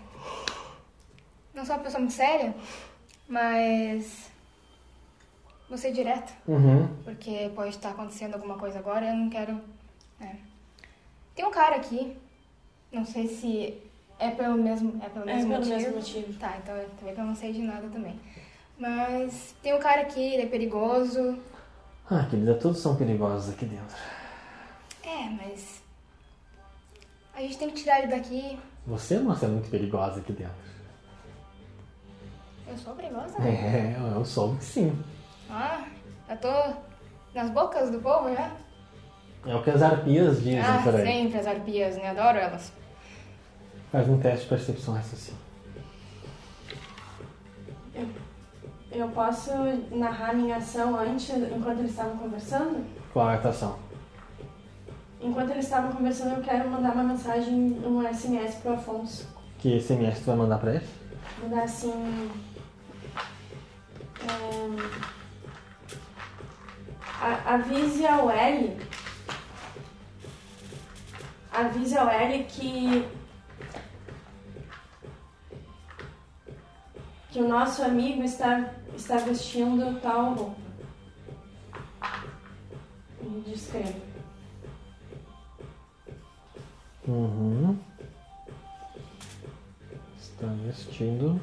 Não 1.54 1.66
sou 1.66 1.76
uma 1.76 1.84
pessoa 1.84 2.00
muito 2.00 2.14
séria, 2.14 2.54
mas. 3.28 4.32
Vou 5.68 5.78
ser 5.80 5.92
direta, 5.92 6.32
Uhum. 6.48 6.88
porque 7.04 7.52
pode 7.56 7.70
estar 7.70 7.90
acontecendo 7.90 8.36
alguma 8.36 8.56
coisa 8.56 8.78
agora 8.78 9.04
e 9.06 9.10
eu 9.10 9.16
não 9.16 9.30
quero. 9.30 9.60
né. 10.20 10.38
Tem 11.34 11.44
um 11.44 11.52
cara 11.52 11.76
aqui, 11.78 12.16
não 12.92 13.04
sei 13.04 13.28
se 13.28 13.82
é 14.20 14.30
pelo 14.30 14.56
mesmo, 14.58 15.02
é 15.04 15.10
pelo 15.10 15.28
É 15.28 15.34
mesmo 15.36 15.50
pelo 15.52 15.66
motivo. 15.66 15.76
mesmo 15.82 15.96
motivo. 15.96 16.40
Tá, 16.40 16.56
então 16.64 16.76
é- 16.76 16.86
também 17.00 17.16
que 17.16 17.20
eu 17.20 17.26
não 17.26 17.36
sei 17.36 17.52
de 17.52 17.62
nada 17.64 17.88
também. 17.90 18.18
Mas 18.78 19.56
tem 19.64 19.74
um 19.74 19.80
cara 19.80 20.02
aqui, 20.02 20.22
ele 20.22 20.44
é 20.44 20.46
perigoso. 20.46 21.38
Ah, 22.10 22.26
querida, 22.30 22.54
todos 22.56 22.80
são 22.80 22.96
perigosos 22.96 23.54
aqui 23.54 23.66
dentro. 23.66 23.96
É, 25.04 25.30
mas. 25.30 25.82
A 27.34 27.42
gente 27.42 27.58
tem 27.58 27.70
que 27.70 27.76
tirar 27.76 28.00
ele 28.00 28.08
daqui. 28.08 28.60
Você, 28.86 29.20
moça, 29.20 29.46
é 29.46 29.50
muito 29.50 29.70
perigosa 29.70 30.20
aqui 30.20 30.32
dentro. 30.32 30.54
Eu 32.68 32.78
sou 32.78 32.96
perigosa? 32.96 33.38
É, 33.42 33.96
eu 34.16 34.24
soube 34.24 34.58
que 34.58 34.66
sim. 34.66 35.04
Ah, 35.50 35.86
eu 36.30 36.38
tô 36.38 36.74
nas 37.34 37.50
bocas 37.50 37.90
do 37.90 38.00
povo 38.00 38.34
já? 38.34 38.56
É 39.46 39.56
o 39.56 39.64
que 39.64 39.70
as 39.70 39.82
arpias 39.82 40.38
dizem 40.38 40.60
ah, 40.60 40.82
por 40.84 40.96
aí. 40.96 41.06
sempre 41.06 41.40
as 41.40 41.48
arpias, 41.48 41.98
né? 41.98 42.10
Adoro 42.10 42.38
elas. 42.38 42.72
Faz 43.92 44.10
um 44.10 44.20
teste 44.20 44.44
de 44.44 44.50
percepção 44.50 44.94
raciocínio. 44.94 45.40
Eu 47.94 48.08
posso 49.14 49.52
narrar 49.92 50.34
minha 50.36 50.58
ação 50.58 50.98
antes, 50.98 51.30
enquanto 51.30 51.80
eles 51.80 51.92
estavam 51.92 52.18
conversando? 52.18 52.86
Qual 53.12 53.30
é 53.30 53.34
a 53.34 53.38
atuação? 53.38 53.78
Enquanto 55.22 55.52
eles 55.52 55.66
estavam 55.66 55.92
conversando, 55.92 56.36
eu 56.36 56.44
quero 56.44 56.70
mandar 56.70 56.94
uma 56.94 57.04
mensagem, 57.04 57.54
um 57.86 58.02
SMS 58.14 58.56
pro 58.56 58.74
Afonso. 58.74 59.28
Que 59.60 59.80
SMS 59.80 60.20
tu 60.20 60.26
vai 60.26 60.36
mandar 60.36 60.58
pra 60.60 60.76
ele? 60.76 60.86
Mandar 61.42 61.64
assim. 61.64 62.30
é, 64.22 65.06
a- 67.22 67.54
avise 67.56 68.06
ao 68.06 68.30
L. 68.30 68.78
Avise 71.52 71.98
ao 71.98 72.10
L 72.10 72.44
que. 72.44 73.08
Que 77.36 77.42
o 77.42 77.50
nosso 77.50 77.84
amigo 77.84 78.24
está, 78.24 78.72
está 78.96 79.18
vestindo 79.18 80.00
tal 80.00 80.36
roupa. 80.36 80.56
E 83.22 83.50
descreva. 83.50 83.94
Uhum. 87.06 87.78
Está 90.18 90.48
vestindo. 90.66 91.42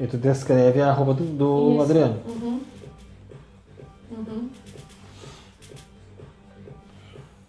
E 0.00 0.06
tu 0.08 0.16
descreve 0.16 0.82
a 0.82 0.90
roupa 0.90 1.14
do, 1.14 1.24
do. 1.76 1.80
Adriano. 1.80 2.20
Uhum. 2.26 2.73
Uhum. 4.14 4.50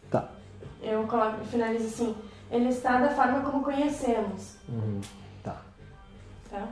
Tá. 0.10 0.30
Eu 0.82 1.06
coloco, 1.08 1.44
finalizo 1.46 1.86
assim. 1.88 2.16
Ele 2.52 2.70
está 2.70 3.00
da 3.00 3.10
forma 3.16 3.42
como 3.42 3.64
conhecemos. 3.64 4.56
Uhum. 4.70 5.02
Tá. 5.44 5.62
Tá? 6.50 6.68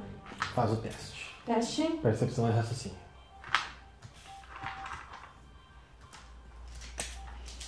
Faz 0.54 0.72
o 0.72 0.78
teste. 0.78 1.30
Teste. 1.46 1.84
Percepção 2.02 2.48
e 2.48 2.52
raciocínio. 2.52 2.98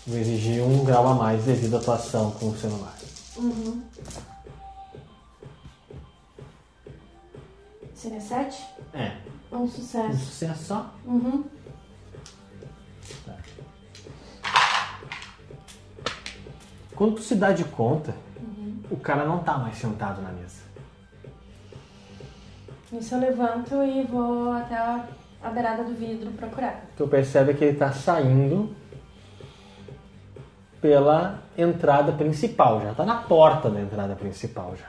Vou 0.07 0.17
exigir 0.17 0.61
um 0.61 0.83
grau 0.85 1.07
a 1.07 1.15
mais 1.15 1.43
devido 1.45 1.77
à 1.77 1.79
atuação 1.79 2.31
com 2.31 2.49
o 2.49 2.57
celular. 2.57 2.95
Uhum. 3.37 3.83
Seria 7.95 8.21
sete? 8.21 8.63
É. 8.93 9.17
Um 9.51 9.63
Um 9.63 9.67
sucesso. 9.67 10.17
sucesso 10.19 10.63
só? 10.65 10.93
Uhum. 11.05 11.43
Quando 16.95 17.15
tu 17.15 17.21
se 17.21 17.35
dá 17.35 17.51
de 17.51 17.63
conta, 17.65 18.15
o 18.89 18.97
cara 18.97 19.25
não 19.25 19.39
tá 19.39 19.57
mais 19.57 19.77
sentado 19.77 20.21
na 20.21 20.29
mesa. 20.29 20.63
Nisso 22.91 23.15
eu 23.15 23.19
levanto 23.19 23.83
e 23.83 24.03
vou 24.03 24.53
até 24.53 24.75
a, 24.75 25.05
a 25.43 25.49
beirada 25.49 25.83
do 25.83 25.93
vidro 25.93 26.31
procurar. 26.31 26.85
Tu 26.95 27.07
percebe 27.07 27.53
que 27.53 27.65
ele 27.65 27.77
tá 27.77 27.91
saindo 27.91 28.73
pela 30.79 31.39
entrada 31.57 32.11
principal, 32.11 32.81
já 32.81 32.93
tá 32.93 33.05
na 33.05 33.15
porta 33.15 33.69
da 33.69 33.81
entrada 33.81 34.15
principal 34.15 34.75
já. 34.77 34.87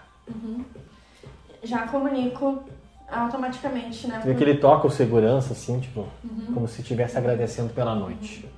Já 1.62 1.89
comunico 1.89 2.62
automaticamente, 3.11 4.07
né? 4.07 4.20
Tu 4.20 4.27
vê 4.27 4.35
que 4.35 4.45
ele 4.45 4.59
toca 4.59 4.87
o 4.87 4.91
segurança 4.91 5.53
assim, 5.53 5.81
tipo, 5.81 6.07
como 6.53 6.69
se 6.69 6.83
estivesse 6.83 7.16
agradecendo 7.16 7.73
pela 7.73 7.95
noite. 7.95 8.49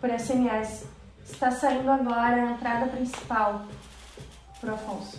Por 0.00 0.10
SMS. 0.10 0.86
Está 1.32 1.50
saindo 1.50 1.90
agora 1.90 2.36
a 2.36 2.52
entrada 2.52 2.86
principal 2.88 3.62
pro 4.60 4.74
Afonso. 4.74 5.18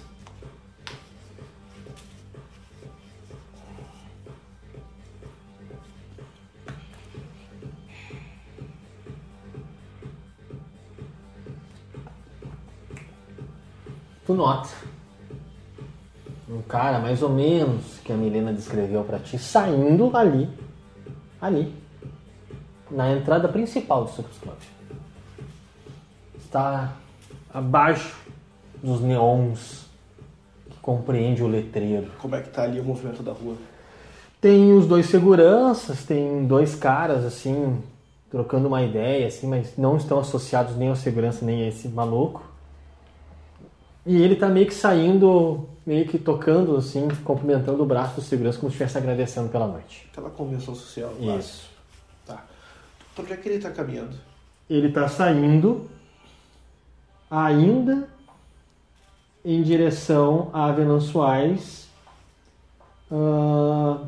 Tu 14.27 14.33
nota 14.35 14.69
um 16.47 16.61
cara 16.61 16.99
mais 16.99 17.23
ou 17.23 17.29
menos 17.29 17.99
que 18.05 18.13
a 18.13 18.15
Milena 18.15 18.53
descreveu 18.53 19.03
pra 19.03 19.17
ti 19.17 19.39
saindo 19.39 20.15
ali, 20.15 20.47
ali, 21.41 21.75
na 22.91 23.11
entrada 23.11 23.47
principal 23.47 24.03
do 24.03 24.11
Sucos 24.11 24.37
Club. 24.37 24.80
Está 26.51 26.95
abaixo 27.53 28.13
dos 28.83 28.99
neons 28.99 29.85
que 30.69 30.77
compreende 30.81 31.41
o 31.41 31.47
letreiro. 31.47 32.11
Como 32.19 32.35
é 32.35 32.41
que 32.41 32.49
tá 32.49 32.63
ali 32.63 32.77
o 32.77 32.83
movimento 32.83 33.23
da 33.23 33.31
rua? 33.31 33.55
Tem 34.41 34.73
os 34.73 34.85
dois 34.85 35.05
seguranças, 35.05 36.03
tem 36.03 36.45
dois 36.45 36.75
caras 36.75 37.23
assim, 37.23 37.81
trocando 38.29 38.67
uma 38.67 38.83
ideia, 38.83 39.27
assim, 39.27 39.47
mas 39.47 39.77
não 39.77 39.95
estão 39.95 40.19
associados 40.19 40.75
nem 40.75 40.89
ao 40.89 40.95
segurança 40.97 41.45
nem 41.45 41.63
a 41.63 41.69
esse 41.69 41.87
maluco. 41.87 42.43
E 44.05 44.21
ele 44.21 44.35
tá 44.35 44.49
meio 44.49 44.67
que 44.67 44.73
saindo, 44.73 45.69
meio 45.85 46.05
que 46.05 46.19
tocando, 46.19 46.75
assim, 46.75 47.07
cumprimentando 47.23 47.81
o 47.81 47.85
braço 47.85 48.15
do 48.15 48.21
segurança 48.21 48.59
como 48.59 48.69
se 48.69 48.75
estivesse 48.75 48.97
agradecendo 48.97 49.47
pela 49.47 49.69
noite. 49.69 50.05
Aquela 50.11 50.29
convenção 50.29 50.75
social. 50.75 51.13
Isso. 51.17 51.69
Tá. 52.25 52.43
Pra 53.15 53.23
onde 53.23 53.31
é 53.31 53.37
que 53.37 53.47
ele 53.47 53.59
tá 53.59 53.71
caminhando? 53.71 54.17
Ele 54.69 54.91
tá 54.91 55.07
saindo 55.07 55.89
ainda 57.31 58.09
em 59.43 59.63
direção 59.63 60.49
a 60.51 60.69
Venançoais, 60.71 61.87
ah, 63.09 64.05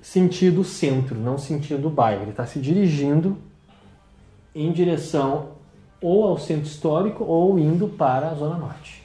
sentido 0.00 0.64
centro, 0.64 1.14
não 1.18 1.36
sentido 1.36 1.90
bairro. 1.90 2.22
Ele 2.22 2.30
está 2.30 2.46
se 2.46 2.58
dirigindo 2.58 3.36
em 4.54 4.72
direção 4.72 5.52
ou 6.00 6.24
ao 6.24 6.38
centro 6.38 6.66
histórico 6.66 7.24
ou 7.24 7.58
indo 7.58 7.88
para 7.88 8.30
a 8.30 8.34
Zona 8.34 8.56
Norte. 8.56 9.02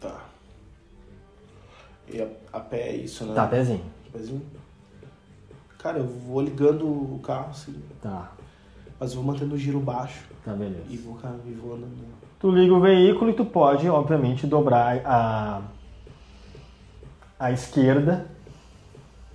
Tá. 0.00 0.24
E 2.08 2.22
a, 2.22 2.28
a 2.52 2.60
pé 2.60 2.88
é 2.88 2.96
isso, 2.96 3.24
né? 3.24 3.34
Tá, 3.34 3.46
pezinho. 3.46 3.84
Pezinho. 4.12 4.42
Cara, 5.78 5.98
eu 5.98 6.06
vou 6.06 6.40
ligando 6.40 6.86
o 6.86 7.20
carro, 7.22 7.50
assim, 7.50 7.74
Tá, 8.00 8.32
mas 9.02 9.10
eu 9.10 9.16
vou 9.20 9.32
mantendo 9.32 9.56
o 9.56 9.58
giro 9.58 9.80
baixo 9.80 10.22
tá, 10.44 10.52
beleza. 10.52 10.84
e 10.88 10.96
vou, 10.96 11.16
cara, 11.16 11.34
e 11.44 11.50
vou 11.50 11.74
andando. 11.74 11.92
Tu 12.38 12.48
liga 12.52 12.72
o 12.72 12.80
veículo 12.80 13.32
e 13.32 13.34
tu 13.34 13.44
pode, 13.44 13.88
obviamente, 13.88 14.46
dobrar 14.46 15.02
a, 15.04 15.60
a 17.36 17.50
esquerda 17.50 18.28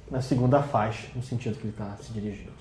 na 0.10 0.22
segunda 0.22 0.64
faixa, 0.64 1.10
no 1.14 1.22
sentido 1.22 1.58
que 1.58 1.64
ele 1.64 1.72
está 1.72 1.98
se 2.00 2.14
dirigindo. 2.14 2.54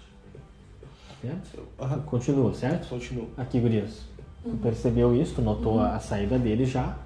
Certo? 1.22 2.02
Continua, 2.06 2.52
certo? 2.52 2.88
continuo. 2.88 3.28
Aqui, 3.36 3.60
gurias. 3.60 4.02
Tu 4.42 4.56
percebeu 4.56 5.14
isso, 5.14 5.36
tu 5.36 5.42
notou 5.42 5.78
a, 5.78 5.94
a 5.94 6.00
saída 6.00 6.36
dele 6.36 6.64
já. 6.64 6.96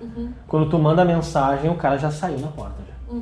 Quando 0.49 0.71
tu 0.71 0.79
manda 0.79 1.03
a 1.03 1.05
mensagem, 1.05 1.71
o 1.71 1.77
cara 1.77 1.99
já 1.99 2.11
saiu 2.11 2.39
na 2.39 2.49
porta 2.49 2.83
já. 2.89 3.15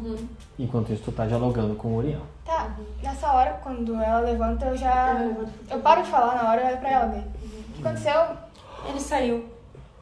Enquanto 0.57 0.93
isso, 0.93 1.03
tu 1.03 1.11
tá 1.11 1.27
dialogando 1.27 1.75
com 1.75 1.89
o 1.89 1.97
Uriel. 1.97 2.23
Tá, 2.49 2.75
nessa 3.03 3.31
hora, 3.31 3.61
quando 3.63 3.95
ela 4.01 4.21
levanta, 4.21 4.65
eu 4.65 4.75
já. 4.79 5.17
Eu 5.71 5.81
paro 5.81 6.03
de 6.03 6.09
falar 6.09 6.35
na 6.43 6.49
hora 6.51 6.63
e 6.63 6.67
olho 6.69 6.79
pra 6.79 6.91
ela 6.91 7.07
ver. 7.09 7.21
O 7.21 7.73
que 7.75 7.81
aconteceu? 7.87 8.37
Ele 8.89 8.99
saiu. 8.99 9.47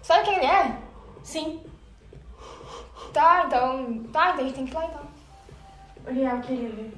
Sabe 0.01 0.24
quem 0.27 0.36
ele 0.36 0.47
é? 0.47 0.78
Sim. 1.24 1.60
Tá, 3.12 3.47
então. 3.48 4.05
Tá, 4.12 4.31
então 4.31 4.40
a 4.40 4.43
gente 4.44 4.55
tem 4.55 4.64
que 4.64 4.70
ir 4.70 4.74
lá 4.77 4.85
então. 4.85 5.02
Uriel, 6.06 6.40
querido. 6.43 6.93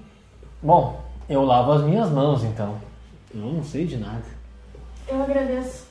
Bom, 0.62 1.00
eu 1.30 1.42
lavo 1.46 1.72
as 1.72 1.82
minhas 1.82 2.10
mãos 2.10 2.44
então. 2.44 2.78
Eu 3.34 3.40
não 3.40 3.64
sei 3.64 3.86
de 3.86 3.96
nada. 3.96 4.24
Eu 5.08 5.22
agradeço 5.22 5.86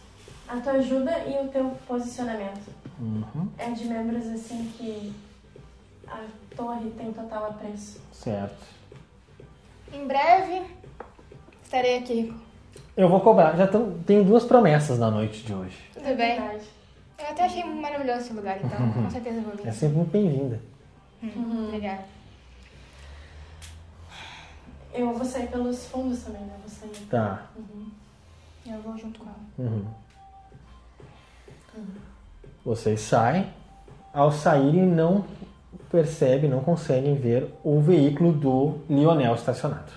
a 0.48 0.58
tua 0.58 0.74
ajuda 0.74 1.18
e 1.26 1.44
o 1.44 1.48
teu 1.48 1.76
posicionamento. 1.88 2.70
Uhum, 3.00 3.50
É 3.58 3.72
de 3.72 3.86
membros 3.86 4.28
assim 4.28 4.72
que 4.78 5.16
a 6.08 6.20
torre 6.56 6.92
tem 6.92 7.12
total 7.12 7.48
apreço. 7.48 8.00
certo. 8.14 8.77
Em 9.94 10.08
breve, 10.08 10.62
estarei 11.64 11.98
aqui. 12.00 12.34
Eu 12.96 13.10
vou 13.10 13.22
cobrar. 13.22 13.56
Já 13.56 13.68
tão, 13.68 13.98
tenho 14.06 14.24
duas 14.24 14.44
promessas 14.46 14.98
na 15.00 15.10
noite 15.12 15.44
de 15.44 15.54
hoje. 15.54 15.78
Tudo 15.94 16.04
bem? 16.06 16.16
Verdade. 16.16 16.66
Eu 17.20 17.26
até 17.26 17.46
achei 17.46 17.64
maravilhoso 17.64 18.20
esse 18.22 18.34
lugar, 18.34 18.58
então 18.64 18.92
com 18.94 19.10
certeza 19.10 19.42
vou 19.42 19.54
É 19.54 19.56
vir. 19.58 19.74
sempre 19.74 19.98
muito 19.98 20.12
bem-vinda. 20.12 20.60
Hum, 21.24 21.66
Obrigada. 21.68 22.06
Eu 24.94 25.14
vou 25.14 25.26
sair 25.26 25.48
pelos 25.48 25.86
fundos 25.88 26.24
também, 26.24 26.42
né? 26.42 26.54
Vou 26.60 26.70
sair. 26.70 27.06
Tá. 27.08 27.44
Eu 28.66 28.82
vou 28.82 28.98
junto 28.98 29.20
com 29.20 29.26
ela. 29.26 29.70
Uhum. 29.70 29.86
Vocês 32.66 33.00
saem. 33.02 33.48
Ao 34.14 34.32
saírem, 34.32 34.86
não 34.88 35.24
percebem, 35.90 36.50
não 36.50 36.62
conseguem 36.62 37.16
ver 37.16 37.54
o 37.64 37.80
veículo 37.80 38.32
do 38.32 38.80
Lionel 38.90 39.36
estacionado. 39.36 39.92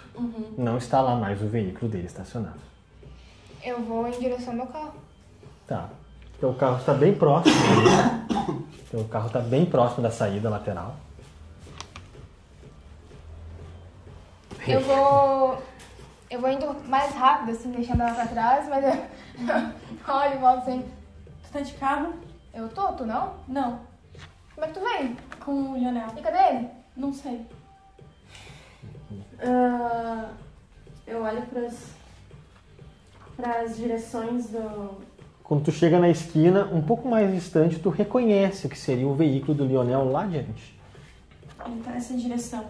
Não 0.57 0.77
está 0.77 1.01
lá 1.01 1.15
mais 1.17 1.43
o 1.43 1.47
veículo 1.47 1.91
dele 1.91 2.07
estacionado. 2.07 2.61
Eu 3.65 3.83
vou 3.83 4.07
em 4.07 4.13
direção 4.13 4.51
ao 4.51 4.57
meu 4.57 4.67
carro. 4.67 4.95
Tá. 5.67 5.89
Teu 6.39 6.55
carro 6.55 6.79
está 6.79 6.95
bem 6.95 7.15
próximo. 7.15 7.55
Teu 8.91 9.05
carro 9.05 9.27
está 9.27 9.41
bem 9.41 9.67
próximo 9.67 10.03
da 10.03 10.11
saída 10.11 10.49
lateral. 10.49 10.97
Eu 14.67 14.81
vou. 14.81 15.63
Eu 16.31 16.41
vou 16.41 16.51
indo 16.51 16.77
mais 16.89 17.13
rápido, 17.15 17.51
assim, 17.51 17.71
deixando 17.73 18.03
ela 18.03 18.15
pra 18.15 18.27
trás, 18.27 18.69
mas 18.69 18.85
eu. 18.85 19.05
Olha 20.09 20.35
e 20.35 20.39
volto 20.39 20.59
assim. 20.63 20.85
Tu 21.45 21.51
tá 21.53 21.61
de 21.61 21.73
carro? 21.75 22.15
Eu 22.55 22.69
tô, 22.69 22.93
tu 22.93 23.05
não? 23.05 23.35
Não. 23.49 23.90
Como 24.61 24.71
é 24.71 24.75
que 24.75 24.79
tu 24.79 24.85
vem? 24.85 25.17
Com 25.43 25.73
o 25.73 25.79
Lionel. 25.79 26.09
E 26.19 26.21
cadê 26.21 26.57
ele? 26.57 26.69
Não 26.95 27.15
sei. 27.15 27.47
Ah, 29.43 30.33
eu 31.07 31.23
olho 31.23 31.41
pras, 31.47 31.93
pras 33.39 33.79
direções 33.79 34.51
do. 34.51 35.01
Quando 35.43 35.65
tu 35.65 35.73
chega 35.73 35.99
na 35.99 36.11
esquina, 36.11 36.67
um 36.67 36.83
pouco 36.83 37.09
mais 37.09 37.33
distante, 37.33 37.79
tu 37.79 37.89
reconhece 37.89 38.67
o 38.67 38.69
que 38.69 38.79
seria 38.79 39.09
o 39.09 39.15
veículo 39.15 39.55
do 39.55 39.65
Lionel 39.65 40.13
lá 40.13 40.25
adiante. 40.25 40.79
Ele 41.65 41.83
tá 41.83 41.93
nessa 41.93 42.15
direção. 42.15 42.67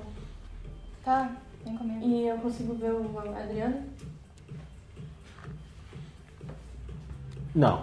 Tá, 1.05 1.33
vem 1.65 1.77
comigo. 1.77 2.07
E 2.07 2.29
eu 2.29 2.39
consigo 2.39 2.73
ver 2.75 2.93
o 2.93 3.19
Adriano? 3.37 3.83
Não. 7.53 7.83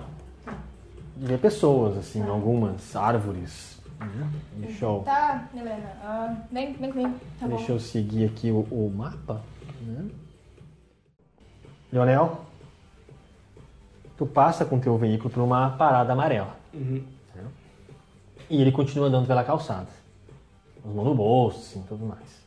Vê 1.18 1.38
pessoas, 1.38 1.98
assim, 1.98 2.26
algumas 2.26 2.96
árvores. 2.96 3.77
Uhum. 4.00 4.32
Deixa 4.58 4.86
eu, 4.86 5.02
Tá, 5.04 5.48
Helena. 5.56 5.98
ah, 6.04 6.36
vem, 6.52 6.74
vem 6.74 6.92
comigo. 6.92 7.16
Tá 7.40 7.48
deixa 7.48 7.68
bom. 7.68 7.74
eu 7.74 7.80
seguir 7.80 8.26
aqui 8.26 8.52
o, 8.52 8.62
o 8.72 8.92
mapa. 8.96 9.42
Né? 9.82 10.10
Leonel, 11.92 12.46
tu 14.18 14.26
passa 14.26 14.66
com 14.66 14.80
teu 14.80 14.98
veículo 14.98 15.30
por 15.30 15.42
uma 15.42 15.72
parada 15.72 16.14
amarela. 16.14 16.56
Uhum. 16.74 17.04
E 18.50 18.62
ele 18.62 18.72
continua 18.72 19.08
andando 19.08 19.28
pela 19.28 19.44
calçada. 19.44 19.88
As 20.86 20.94
mãos 20.94 21.06
no 21.06 21.16
bolso, 21.16 21.60
assim, 21.60 21.84
tudo 21.88 22.06
mais. 22.06 22.46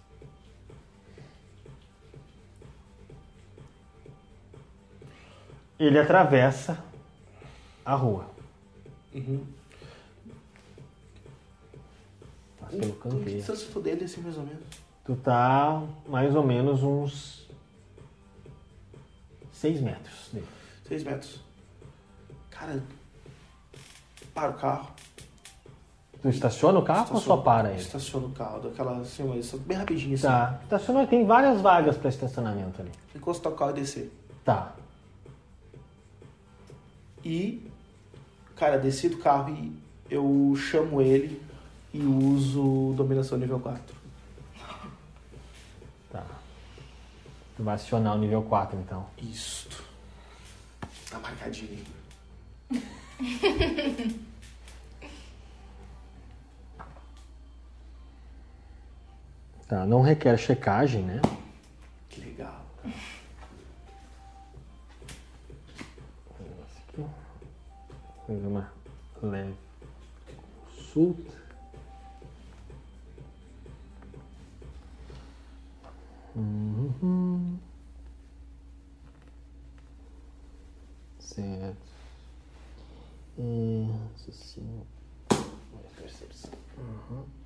Ele 5.79 5.99
atravessa 5.99 6.79
a 7.85 7.95
rua. 7.95 8.27
Uhum. 9.15 9.45
Pelo 12.71 12.93
Que 12.93 12.99
canteiro. 13.01 13.39
distância 13.39 13.81
dele, 13.81 14.05
assim, 14.05 14.21
mais 14.21 14.37
ou 14.37 14.45
menos? 14.45 14.63
Tu 15.05 15.17
tá 15.17 15.83
mais 16.07 16.35
ou 16.37 16.43
menos 16.43 16.83
uns 16.83 17.49
6 19.53 19.81
metros 19.81 20.29
dele. 20.33 20.47
Seis 20.87 21.05
metros. 21.05 21.41
Cara, 22.51 22.83
para 24.35 24.51
o 24.51 24.55
carro. 24.55 24.91
Tu 26.23 26.29
estaciona 26.29 26.79
o 26.79 26.83
carro 26.83 27.15
ou 27.15 27.21
só 27.21 27.37
para 27.37 27.71
ele? 27.71 27.81
Estaciona 27.81 28.27
o 28.27 28.31
carro, 28.33 28.61
daquela 28.61 28.99
assim, 28.99 29.25
bem 29.67 29.77
rapidinho 29.77 30.15
assim. 30.15 30.27
Tá. 30.27 30.61
Estaciona, 30.63 31.07
tem 31.07 31.25
várias 31.27 31.61
vagas 31.61 31.97
para 31.97 32.09
estacionamento 32.09 32.81
ali. 32.81 32.91
Encostar 33.15 33.53
o 33.53 33.57
carro 33.57 33.71
e 33.71 33.75
descer. 33.75 34.13
Tá. 34.45 34.75
E, 37.25 37.71
cara, 38.57 38.79
desci 38.79 39.09
do 39.09 39.19
carro 39.19 39.55
e 39.55 39.73
eu 40.11 40.55
chamo 40.57 41.01
ele 41.01 41.41
e 41.93 42.01
uso 42.03 42.95
dominação 42.97 43.39
nível 43.39 43.61
4. 43.61 43.97
Tá. 46.11 46.25
Tu 47.57 47.63
vai 47.63 47.75
acionar 47.75 48.15
o 48.15 48.19
nível 48.19 48.43
4 48.43 48.79
então. 48.79 49.07
Isto. 49.19 49.83
Tá 51.11 51.19
marcadinho. 51.19 51.85
Tá, 59.71 59.87
não 59.87 60.03
requer 60.03 60.37
checagem, 60.37 61.05
né? 61.05 61.23
Que 62.09 62.21
legal. 62.23 62.67
Fazer 68.27 68.47
uma 68.49 68.73
leve 69.23 69.55
consulta. 70.67 71.40
Uhum. 76.37 77.59
Certo. 81.19 81.77
Hum, 83.39 83.91
raciocínio. 84.13 84.87
Mais 85.73 85.93
percepção. 85.97 86.53
Uhum. 86.79 87.40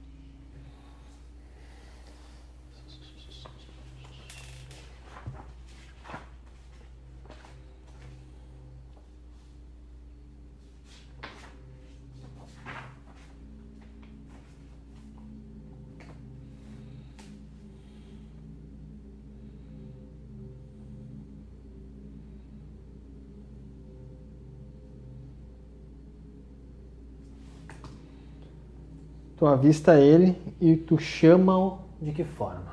Tu 29.45 29.49
avista 29.49 30.01
ele 30.01 30.35
e 30.59 30.75
tu 30.75 30.97
chama-o 30.99 31.77
de 32.01 32.12
que 32.12 32.25
forma? 32.25 32.73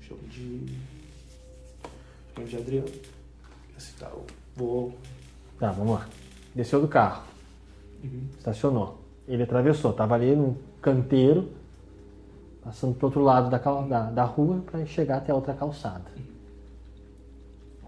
Chamo 0.00 0.20
de. 0.30 0.66
Chamo 2.32 2.46
de 2.46 2.56
Adriano. 2.58 2.88
Assim 3.76 3.92
tá, 3.98 4.08
vou. 4.54 4.94
Tá, 5.58 5.72
vamos 5.72 5.94
lá. 5.94 6.08
Desceu 6.54 6.80
do 6.80 6.86
carro, 6.86 7.24
estacionou. 8.38 9.00
Ele 9.26 9.42
atravessou, 9.42 9.92
tava 9.92 10.14
ali 10.14 10.36
no 10.36 10.56
canteiro, 10.80 11.48
passando 12.62 12.94
pro 12.94 13.08
outro 13.08 13.20
lado 13.20 13.50
da, 13.50 13.58
cal- 13.58 13.88
da, 13.88 14.08
da 14.12 14.22
rua 14.22 14.62
para 14.64 14.86
chegar 14.86 15.16
até 15.16 15.32
a 15.32 15.34
outra 15.34 15.54
calçada. 15.54 16.04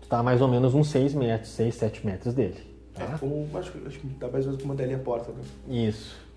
Tu 0.01 0.09
tá 0.09 0.19
a 0.19 0.23
mais 0.25 0.43
ou 0.43 0.49
menos 0.49 0.75
uns 0.75 0.89
6 0.89 1.15
metros, 1.15 1.51
6, 1.53 1.73
7 1.73 2.05
metros 2.05 2.35
dele. 2.35 2.59
É, 2.97 3.05
Tá? 3.05 3.17
como. 3.17 3.49
Acho, 3.57 3.71
que- 3.71 3.87
acho 3.87 4.01
que 4.01 4.07
dá 4.09 4.27
mais 4.27 4.45
ou 4.45 4.51
menos 4.51 4.63
como 4.65 4.75
dali 4.75 4.93
a 4.95 4.99
porta, 4.99 5.31
né? 5.31 5.45
Isso. 5.87 6.29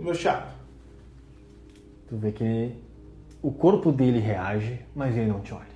Meu 0.00 0.14
chapa. 0.14 0.54
Tu 2.08 2.16
vê 2.16 2.32
que 2.32 2.74
o 3.42 3.52
corpo 3.52 3.92
dele 3.92 4.18
reage, 4.18 4.80
mas 4.94 5.14
ele 5.14 5.26
não 5.26 5.40
te 5.40 5.52
olha. 5.52 5.66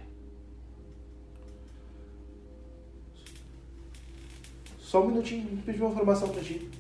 Só 4.78 5.04
um 5.04 5.08
minutinho, 5.08 5.48
vou 5.48 5.62
pedir 5.64 5.82
uma 5.82 5.90
informação 5.90 6.28
pra 6.30 6.42
ti. 6.42 6.70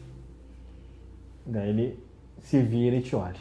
Daí 1.44 1.68
ele 1.68 1.98
se 2.42 2.62
vira 2.62 2.96
e 2.96 3.02
te 3.02 3.14
olha. 3.14 3.40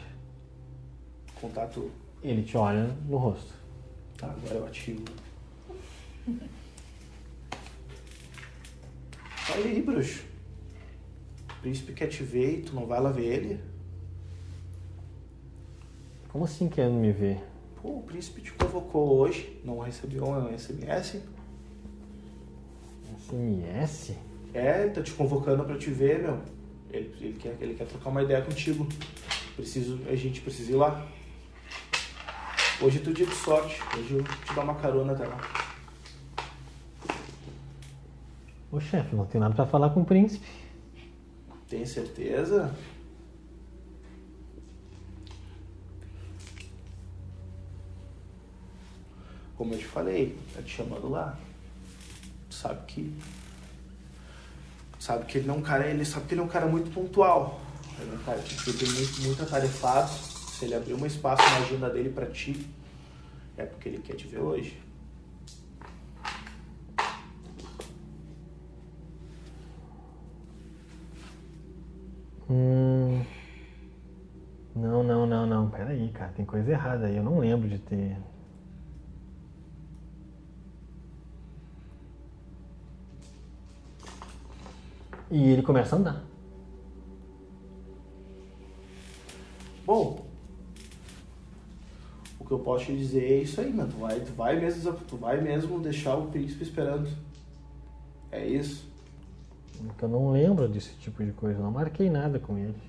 Contato. 1.40 1.90
Ele 2.22 2.42
te 2.42 2.56
olha 2.56 2.84
no 3.08 3.16
rosto. 3.16 3.54
Tá, 4.18 4.26
agora 4.26 4.54
eu 4.54 4.66
ativo. 4.66 5.04
Olha 9.50 9.64
aí, 9.64 9.82
bruxo. 9.82 10.24
O 11.50 11.60
príncipe 11.62 11.92
quer 11.92 12.08
te 12.08 12.22
ver 12.22 12.58
e 12.58 12.62
tu 12.62 12.74
não 12.74 12.86
vai 12.86 13.00
lá 13.00 13.10
ver 13.10 13.24
ele? 13.24 13.73
Como 16.34 16.46
assim 16.46 16.68
querendo 16.68 16.94
me 16.94 17.12
ver? 17.12 17.40
Pô, 17.80 17.98
o 17.98 18.02
príncipe 18.02 18.40
te 18.40 18.50
convocou 18.54 19.18
hoje, 19.18 19.56
não 19.64 19.78
recebeu 19.78 20.24
um 20.24 20.58
SMS? 20.58 21.22
SMS? 23.20 24.16
É, 24.52 24.88
tá 24.88 25.00
te 25.00 25.12
convocando 25.12 25.62
pra 25.62 25.78
te 25.78 25.90
ver, 25.90 26.22
meu. 26.22 26.40
Ele, 26.90 27.14
ele, 27.20 27.32
quer, 27.34 27.56
ele 27.60 27.74
quer 27.74 27.86
trocar 27.86 28.10
uma 28.10 28.20
ideia 28.20 28.42
contigo. 28.42 28.84
Preciso, 29.54 30.00
a 30.08 30.16
gente 30.16 30.40
precisa 30.40 30.72
ir 30.72 30.74
lá. 30.74 31.06
Hoje 32.82 32.98
é 32.98 33.00
teu 33.00 33.12
dia 33.12 33.26
de 33.26 33.34
sorte. 33.36 33.80
Hoje 33.96 34.14
eu 34.14 34.24
te 34.24 34.54
dou 34.56 34.64
uma 34.64 34.74
carona 34.74 35.12
até 35.12 35.28
lá. 35.28 35.38
Ô 38.72 38.80
chefe, 38.80 39.14
não 39.14 39.24
tem 39.24 39.40
nada 39.40 39.54
pra 39.54 39.66
falar 39.66 39.90
com 39.90 40.00
o 40.00 40.04
príncipe. 40.04 40.44
Tem 41.68 41.86
certeza? 41.86 42.74
Como 49.64 49.76
eu 49.76 49.78
te 49.78 49.86
falei, 49.86 50.38
tá 50.54 50.60
te 50.60 50.76
chamando 50.76 51.08
lá. 51.08 51.38
Sabe 52.50 52.84
que. 52.86 53.14
Sabe 54.98 55.24
que 55.24 55.38
ele 55.38 55.46
não 55.46 55.54
é 55.54 55.58
um 55.58 55.62
cara. 55.62 55.86
Ele 55.86 56.04
sabe 56.04 56.26
que 56.26 56.34
ele 56.34 56.42
é 56.42 56.44
um 56.44 56.48
cara 56.48 56.66
muito 56.66 56.92
pontual. 56.92 57.62
Ele 57.98 58.10
é 58.10 58.14
um 58.14 58.18
cara 58.18 58.38
que 58.40 58.72
tem 58.74 58.86
muito, 58.90 59.22
muito 59.22 59.42
atarefado. 59.42 60.10
Se 60.10 60.66
ele 60.66 60.74
abrir 60.74 60.92
um 60.92 61.06
espaço 61.06 61.42
na 61.42 61.64
agenda 61.64 61.88
dele 61.88 62.10
pra 62.10 62.26
ti, 62.26 62.66
é 63.56 63.64
porque 63.64 63.88
ele 63.88 64.02
quer 64.02 64.16
te 64.16 64.26
ver 64.26 64.40
hoje. 64.40 64.78
Hum. 72.50 73.24
Não, 74.76 75.02
não, 75.02 75.26
não, 75.26 75.46
não. 75.46 75.70
Pera 75.70 75.88
aí, 75.88 76.10
cara. 76.10 76.32
Tem 76.32 76.44
coisa 76.44 76.70
errada 76.70 77.06
aí. 77.06 77.16
Eu 77.16 77.22
não 77.22 77.38
lembro 77.38 77.66
de 77.66 77.78
ter. 77.78 78.18
E 85.30 85.50
ele 85.50 85.62
começa 85.62 85.96
a 85.96 85.98
andar. 85.98 86.24
Bom, 89.86 90.24
o 92.38 92.44
que 92.44 92.52
eu 92.52 92.58
posso 92.58 92.86
te 92.86 92.96
dizer 92.96 93.24
é 93.24 93.42
isso 93.42 93.60
aí, 93.60 93.72
mano. 93.72 93.90
Tu 93.90 93.98
vai, 93.98 94.20
tu 94.20 94.32
vai 94.32 94.60
mesmo, 94.60 94.92
tu 94.92 95.16
vai 95.16 95.40
mesmo 95.40 95.80
deixar 95.80 96.16
o 96.16 96.26
príncipe 96.30 96.62
esperando. 96.62 97.08
É 98.30 98.46
isso. 98.46 98.88
Eu 100.00 100.08
não 100.08 100.30
lembro 100.30 100.68
desse 100.68 100.94
tipo 100.96 101.24
de 101.24 101.32
coisa. 101.32 101.60
Não 101.60 101.70
marquei 101.70 102.08
nada 102.08 102.38
com 102.38 102.56
ele. 102.56 102.80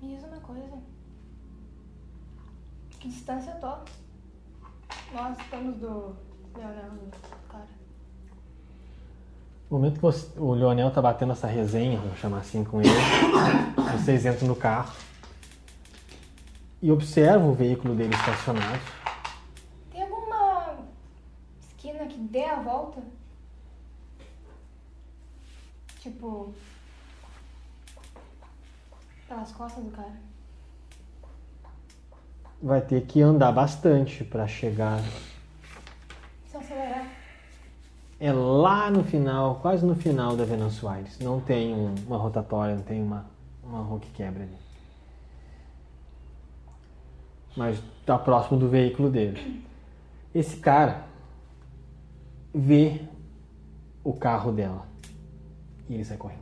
Me 0.00 0.14
diz 0.14 0.24
uma 0.24 0.40
coisa. 0.40 0.78
Que 3.00 3.08
distância 3.08 3.50
eu 3.50 3.60
tô? 3.60 3.92
Nós 5.12 5.38
estamos 5.38 5.76
do 5.76 6.16
Leonel, 6.56 6.90
cara. 7.48 7.66
No 9.70 9.78
momento 9.78 9.94
que 9.94 10.00
você- 10.02 10.38
o 10.38 10.52
Leonel 10.52 10.90
tá 10.90 11.00
batendo 11.00 11.32
essa 11.32 11.46
resenha, 11.46 11.98
vamos 11.98 12.18
chamar 12.18 12.38
assim 12.38 12.62
com 12.64 12.80
ele, 12.80 12.90
vocês 14.00 14.26
entram 14.26 14.48
no 14.48 14.56
carro 14.56 14.92
e 16.80 16.90
observam 16.90 17.50
o 17.50 17.54
veículo 17.54 17.94
dele 17.94 18.14
estacionado. 18.14 18.80
Tem 19.90 20.02
alguma 20.02 20.78
esquina 21.60 22.06
que 22.06 22.18
dê 22.18 22.44
a 22.44 22.56
volta? 22.56 23.00
Tipo. 26.00 26.52
Pelas 29.28 29.52
costas 29.52 29.82
do 29.84 29.90
cara. 29.92 30.12
Vai 32.60 32.80
ter 32.80 33.06
que 33.06 33.22
andar 33.22 33.50
bastante 33.52 34.22
para 34.24 34.46
chegar. 34.46 35.00
É 38.24 38.32
lá 38.32 38.88
no 38.88 39.02
final, 39.02 39.56
quase 39.56 39.84
no 39.84 39.96
final 39.96 40.36
da 40.36 40.44
Venâncio 40.44 40.88
Aires. 40.88 41.18
Não 41.18 41.40
tem 41.40 41.74
um- 41.74 41.92
uma 42.06 42.16
rotatória, 42.16 42.76
não 42.76 42.82
tem 42.84 43.02
uma, 43.02 43.26
uma 43.64 43.80
rua 43.82 43.98
que 43.98 44.08
quebra 44.12 44.44
ali. 44.44 44.56
Mas 47.56 47.82
tá 48.06 48.16
próximo 48.16 48.60
do 48.60 48.68
veículo 48.68 49.10
dele. 49.10 49.64
Esse 50.32 50.56
cara 50.58 51.04
vê 52.54 53.00
o 54.04 54.12
carro 54.12 54.52
dela 54.52 54.86
e 55.88 55.94
ele 55.94 56.04
sai 56.04 56.16
correndo. 56.16 56.40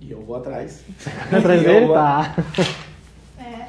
E 0.00 0.10
eu 0.10 0.20
vou 0.24 0.34
atrás. 0.34 0.84
Atrás 1.32 1.62
dele 1.62 1.86
vou- 1.86 1.94
tá. 1.94 2.34
É. 3.38 3.68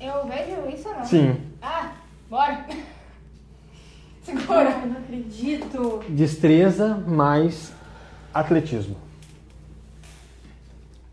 Eu 0.00 0.26
vejo 0.26 0.66
isso 0.74 0.88
ou 0.88 0.94
não? 0.94 1.04
Sim. 1.04 1.36
Ah, 1.60 1.92
bora! 2.30 2.64
Segura! 4.22 4.68
Ai, 4.76 4.86
não 4.86 4.98
acredito. 4.98 6.04
Destreza 6.08 6.94
mais 7.06 7.72
atletismo. 8.32 8.96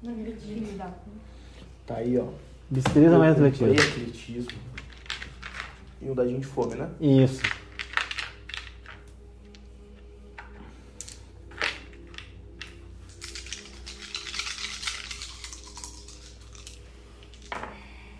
Não 0.04 0.14
acredito. 0.14 0.84
Tá 1.86 1.96
aí, 1.96 2.18
ó. 2.18 2.26
Destreza 2.70 3.18
mais 3.18 3.38
Eu 3.38 3.46
atletismo. 3.46 3.74
atletismo. 3.74 4.52
E 6.02 6.10
um 6.10 6.14
dadinho 6.14 6.40
de 6.40 6.46
fome, 6.46 6.76
né? 6.76 6.88
Isso. 7.02 7.42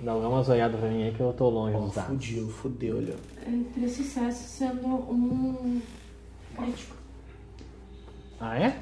Dá 0.02 0.16
uma 0.16 0.42
zoiada 0.42 0.78
pra 0.78 0.88
mim 0.88 1.04
aí 1.04 1.12
que 1.14 1.20
eu 1.20 1.34
tô 1.34 1.50
longe 1.50 1.76
Ó, 1.76 1.82
dos 1.82 1.96
dados. 1.96 2.26
fudeu, 2.26 2.48
fudeu, 2.50 2.98
olha. 2.98 3.16
Entre 3.46 3.90
sucesso 3.90 4.44
sendo 4.48 4.88
um 4.88 5.82
crítico. 6.58 6.96
Ah, 8.40 8.58
é? 8.58 8.80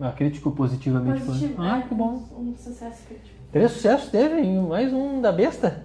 Ah, 0.00 0.12
crítico 0.12 0.52
positivamente. 0.52 1.24
Positivo. 1.24 1.54
falando. 1.56 1.72
Ah, 1.72 1.78
é, 1.78 1.82
que 1.88 1.94
bom. 1.94 2.24
Um 2.32 2.54
sucesso 2.56 3.02
crítico. 3.08 3.36
Três 3.50 3.72
sucessos 3.72 4.08
teve, 4.10 4.40
hein? 4.40 4.60
mais 4.62 4.92
um 4.92 5.20
da 5.20 5.32
besta. 5.32 5.84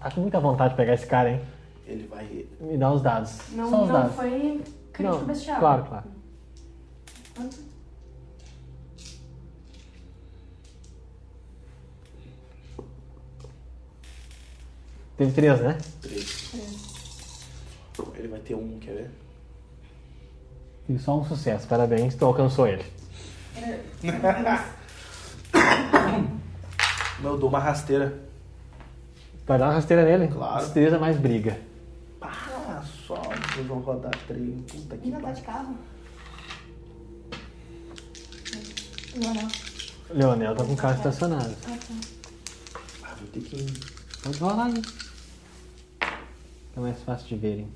Tá 0.00 0.10
com 0.10 0.22
muita 0.22 0.40
vontade 0.40 0.70
de 0.70 0.76
pegar 0.76 0.94
esse 0.94 1.06
cara, 1.06 1.30
hein? 1.30 1.40
Ele 1.86 2.08
vai. 2.08 2.46
Me 2.60 2.76
dá 2.76 2.90
os 2.92 3.00
dados. 3.00 3.38
Não, 3.52 3.70
Só 3.70 3.82
os 3.82 3.88
não 3.88 3.94
dados. 3.94 4.14
foi 4.16 4.60
crítico 4.92 5.18
Não, 5.18 5.24
bestial. 5.24 5.60
Claro, 5.60 5.84
claro. 5.84 6.04
Quanto? 7.36 7.73
Teve 15.16 15.32
três, 15.32 15.60
né? 15.60 15.78
Três. 16.02 16.52
Ele 18.16 18.28
vai 18.28 18.40
ter 18.40 18.54
um, 18.54 18.78
quer 18.80 18.94
ver? 18.94 19.10
Teve 20.86 20.98
só 20.98 21.18
um 21.18 21.24
sucesso. 21.24 21.66
Parabéns, 21.66 22.14
tu 22.14 22.24
alcançou 22.24 22.66
ele. 22.66 22.84
Eu 27.22 27.38
dou 27.38 27.48
uma 27.48 27.58
rasteira. 27.60 28.20
Vai 29.46 29.58
dar 29.58 29.66
uma 29.66 29.74
rasteira 29.74 30.04
nele? 30.04 30.28
Claro. 30.28 30.64
Destreza 30.64 30.98
mais 30.98 31.16
briga. 31.16 31.58
Ah, 32.20 32.82
só 33.06 33.14
vocês 33.14 33.66
vão 33.66 33.78
rodar 33.80 34.12
trem. 34.26 34.64
Puta 34.70 34.96
que 34.96 35.04
Ainda 35.04 35.16
tá 35.18 35.22
pariu. 35.22 35.36
de 35.36 35.42
carro? 35.42 35.76
Não. 39.16 39.48
Leonel 40.10 40.54
tá 40.56 40.64
com 40.64 40.72
o 40.72 40.76
carro 40.76 40.96
estacionado. 40.96 41.54
Ah, 41.66 41.78
tá. 41.78 41.94
Ah, 43.04 43.14
vou 43.18 43.28
ter 43.28 43.40
que. 43.40 43.66
Pode 44.22 44.38
rolar 44.38 44.66
aí. 44.66 44.82
É 46.76 46.80
mais 46.80 47.00
fácil 47.02 47.28
de 47.28 47.36
verem. 47.36 47.68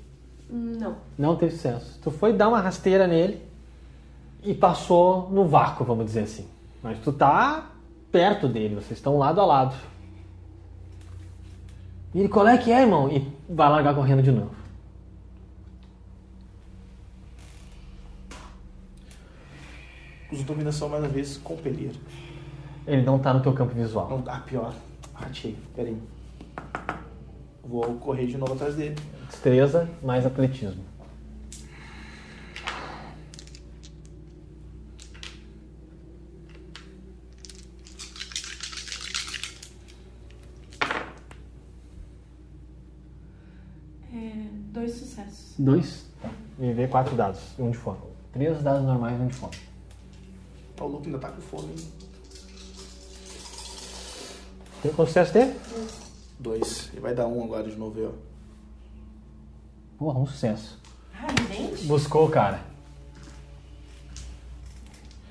Não. 0.49 0.95
Não 1.17 1.35
teve 1.35 1.51
sucesso. 1.51 1.99
Tu 2.01 2.11
foi 2.11 2.33
dar 2.33 2.49
uma 2.49 2.59
rasteira 2.59 3.07
nele 3.07 3.41
e 4.43 4.53
passou 4.53 5.29
no 5.29 5.47
vácuo, 5.47 5.85
vamos 5.85 6.05
dizer 6.05 6.21
assim. 6.21 6.47
Mas 6.81 6.99
tu 6.99 7.13
tá 7.13 7.69
perto 8.11 8.47
dele, 8.47 8.75
vocês 8.75 8.97
estão 8.97 9.17
lado 9.17 9.39
a 9.39 9.45
lado. 9.45 9.75
E 12.13 12.19
ele, 12.19 12.29
qual 12.29 12.47
é 12.47 12.57
que 12.57 12.71
é, 12.71 12.81
irmão? 12.81 13.09
E 13.11 13.31
vai 13.47 13.69
largar 13.69 13.93
correndo 13.93 14.23
de 14.23 14.31
novo. 14.31 14.59
Uso 20.31 20.43
dominação 20.43 20.89
mais 20.89 21.03
uma 21.03 21.09
vez, 21.09 21.37
compelir. 21.37 21.91
Ele 22.85 23.03
não 23.03 23.19
tá 23.19 23.33
no 23.33 23.41
teu 23.41 23.53
campo 23.53 23.73
visual. 23.73 24.09
Não, 24.09 24.23
ah, 24.27 24.39
pior. 24.39 24.73
Achei, 25.13 25.55
peraí. 25.75 25.97
Vou 27.69 27.83
correr 27.99 28.25
de 28.25 28.35
novo 28.35 28.53
atrás 28.53 28.73
dele. 28.75 28.95
Destreza 29.29 29.87
mais 30.01 30.25
atletismo. 30.25 30.83
É, 44.11 44.47
dois 44.73 44.93
sucessos. 44.93 45.53
Dois. 45.59 46.05
E 46.59 46.73
vê 46.73 46.87
quatro 46.87 47.15
dados, 47.15 47.39
um 47.59 47.69
de 47.69 47.77
fome. 47.77 47.99
Três 48.33 48.63
dados 48.63 48.83
normais 48.83 49.19
e 49.19 49.21
um 49.21 49.27
de 49.27 49.35
fome. 49.35 49.55
O 50.81 50.85
Luke 50.87 51.05
ainda 51.05 51.19
tá 51.19 51.29
com 51.29 51.41
fome. 51.41 51.67
hein? 51.69 51.87
Tem 54.81 54.91
quanto 54.91 55.09
sucesso 55.09 55.33
teve? 55.33 55.53
Dois. 55.69 56.08
Ele 56.43 56.99
vai 57.01 57.13
dar 57.13 57.27
um 57.27 57.43
agora 57.43 57.69
de 57.69 57.75
novo, 57.75 57.99
aí, 57.99 58.05
ó. 58.05 58.11
Porra, 59.97 60.19
um 60.19 60.25
sucesso. 60.25 60.79
Ah, 61.13 61.27
vidente? 61.27 61.85
Buscou 61.85 62.29
cara. 62.29 62.61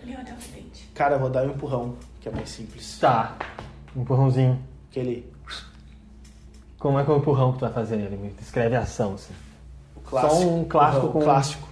Leonel. 0.04 0.36
Cara, 0.94 1.14
eu 1.14 1.20
vou 1.20 1.30
dar 1.30 1.44
um 1.46 1.50
empurrão, 1.50 1.96
que 2.20 2.28
é 2.28 2.32
mais 2.32 2.48
simples. 2.50 2.98
Tá. 2.98 3.36
Um 3.96 4.02
empurrãozinho. 4.02 4.62
Aquele. 4.90 5.32
Como 6.78 6.98
é 6.98 7.04
que 7.04 7.10
é 7.10 7.14
o 7.14 7.18
empurrão 7.18 7.52
que 7.52 7.58
tu 7.58 7.62
vai 7.62 7.72
fazer 7.72 7.96
nele? 7.96 8.16
Me 8.16 8.30
descreve 8.30 8.76
a 8.76 8.80
ação, 8.80 9.14
assim. 9.14 9.32
O 9.96 10.00
clássico. 10.00 10.42
Só 10.42 10.48
um 10.48 10.64
clássico 10.64 11.06
empurrão, 11.06 11.12
com- 11.20 11.24
Clássico. 11.24 11.68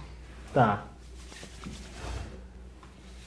Tá. 0.53 0.83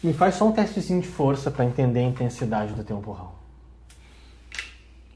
Me 0.03 0.13
faz 0.15 0.35
só 0.35 0.47
um 0.49 0.53
testezinho 0.53 1.01
de 1.01 1.09
força 1.09 1.51
pra 1.51 1.65
entender 1.65 2.01
a 2.01 2.05
intensidade 2.05 2.73
do 2.73 2.83
teu 2.83 2.99
empurrão. 2.99 3.33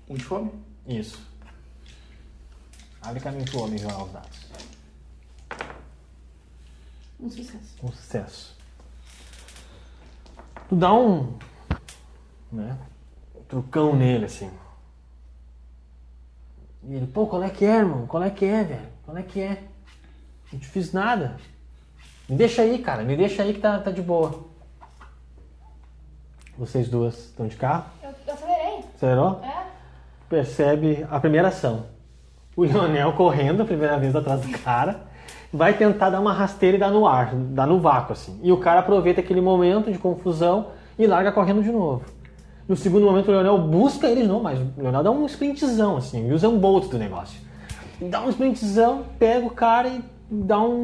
Um 0.09 0.15
de 0.15 0.23
fome? 0.25 0.51
Isso. 0.87 1.19
Abre 3.01 3.21
caminho 3.21 3.45
pro 3.45 3.63
homem 3.63 3.79
jogar 3.79 4.03
os 4.03 4.13
dados. 4.13 4.47
Um 7.21 7.31
sucesso. 7.31 7.77
Um 7.83 7.93
sucesso. 7.93 8.57
Tu 10.69 10.77
dá 10.77 10.93
um. 10.93 11.39
né? 12.51 12.77
Um 13.35 13.43
trucão 13.45 13.95
nele, 13.95 14.27
assim. 14.27 14.51
E 16.83 16.95
ele, 16.95 17.07
pô, 17.07 17.27
qual 17.27 17.43
é 17.43 17.51
que 17.51 17.65
é, 17.65 17.77
irmão? 17.77 18.07
Qual 18.07 18.23
é 18.23 18.31
que 18.31 18.45
é, 18.45 18.63
velho? 18.65 18.89
Qual 19.05 19.17
é 19.17 19.23
que 19.23 19.41
é? 19.41 19.65
Não 20.53 20.59
te 20.59 20.67
fiz 20.67 20.93
nada. 20.93 21.39
Me 22.29 22.37
deixa 22.37 22.63
aí, 22.63 22.79
cara. 22.79 23.03
Me 23.05 23.17
deixa 23.17 23.43
aí 23.43 23.55
que 23.55 23.61
tá, 23.61 23.79
tá 23.79 23.91
de 23.91 24.03
boa. 24.03 24.45
Vocês 26.57 26.89
duas 26.89 27.19
estão 27.19 27.49
de 27.49 27.57
carro? 27.57 27.91
Eu, 28.03 28.15
eu 28.27 28.35
acelerei. 28.35 28.85
Acelerou? 28.95 29.41
É? 29.43 29.74
Percebe 30.35 31.07
a 31.09 31.21
primeira 31.21 31.47
ação. 31.47 31.85
O 32.57 32.65
Lionel 32.65 33.13
correndo 33.13 33.63
a 33.63 33.65
primeira 33.65 33.97
vez 33.97 34.17
atrás 34.17 34.41
do 34.41 34.59
cara, 34.59 35.03
vai 35.53 35.75
tentar 35.75 36.11
dar 36.11 36.21
uma 36.21 36.33
rasteira 36.33 36.77
e 36.77 36.81
dar 36.81 36.91
no 36.91 37.07
ar, 37.07 37.33
dar 37.33 37.69
no 37.69 37.79
vácuo 37.79 38.15
assim. 38.15 38.41
E 38.43 38.51
o 38.51 38.57
cara 38.57 38.81
aproveita 38.81 39.21
aquele 39.21 39.41
momento 39.41 39.93
de 39.93 39.99
confusão 39.99 40.71
e 40.99 41.07
larga 41.07 41.31
correndo 41.31 41.63
de 41.63 41.71
novo. 41.71 42.03
No 42.67 42.75
segundo 42.75 43.07
momento 43.07 43.29
o 43.29 43.31
Lionel 43.31 43.59
busca 43.59 44.09
ele 44.09 44.23
de 44.23 44.27
novo, 44.27 44.43
mas 44.43 44.59
o 44.59 44.81
Lionel 44.81 45.05
dá 45.05 45.11
um 45.13 45.25
sprintzão 45.27 45.99
assim, 45.99 46.33
usa 46.33 46.49
um 46.49 46.59
bolt 46.59 46.89
do 46.89 46.99
negócio. 46.99 47.41
Dá 48.01 48.21
um 48.21 48.29
sprintzão, 48.31 49.05
pega 49.17 49.47
o 49.47 49.51
cara 49.51 49.87
e 49.87 50.03
dá 50.29 50.59
um 50.59 50.77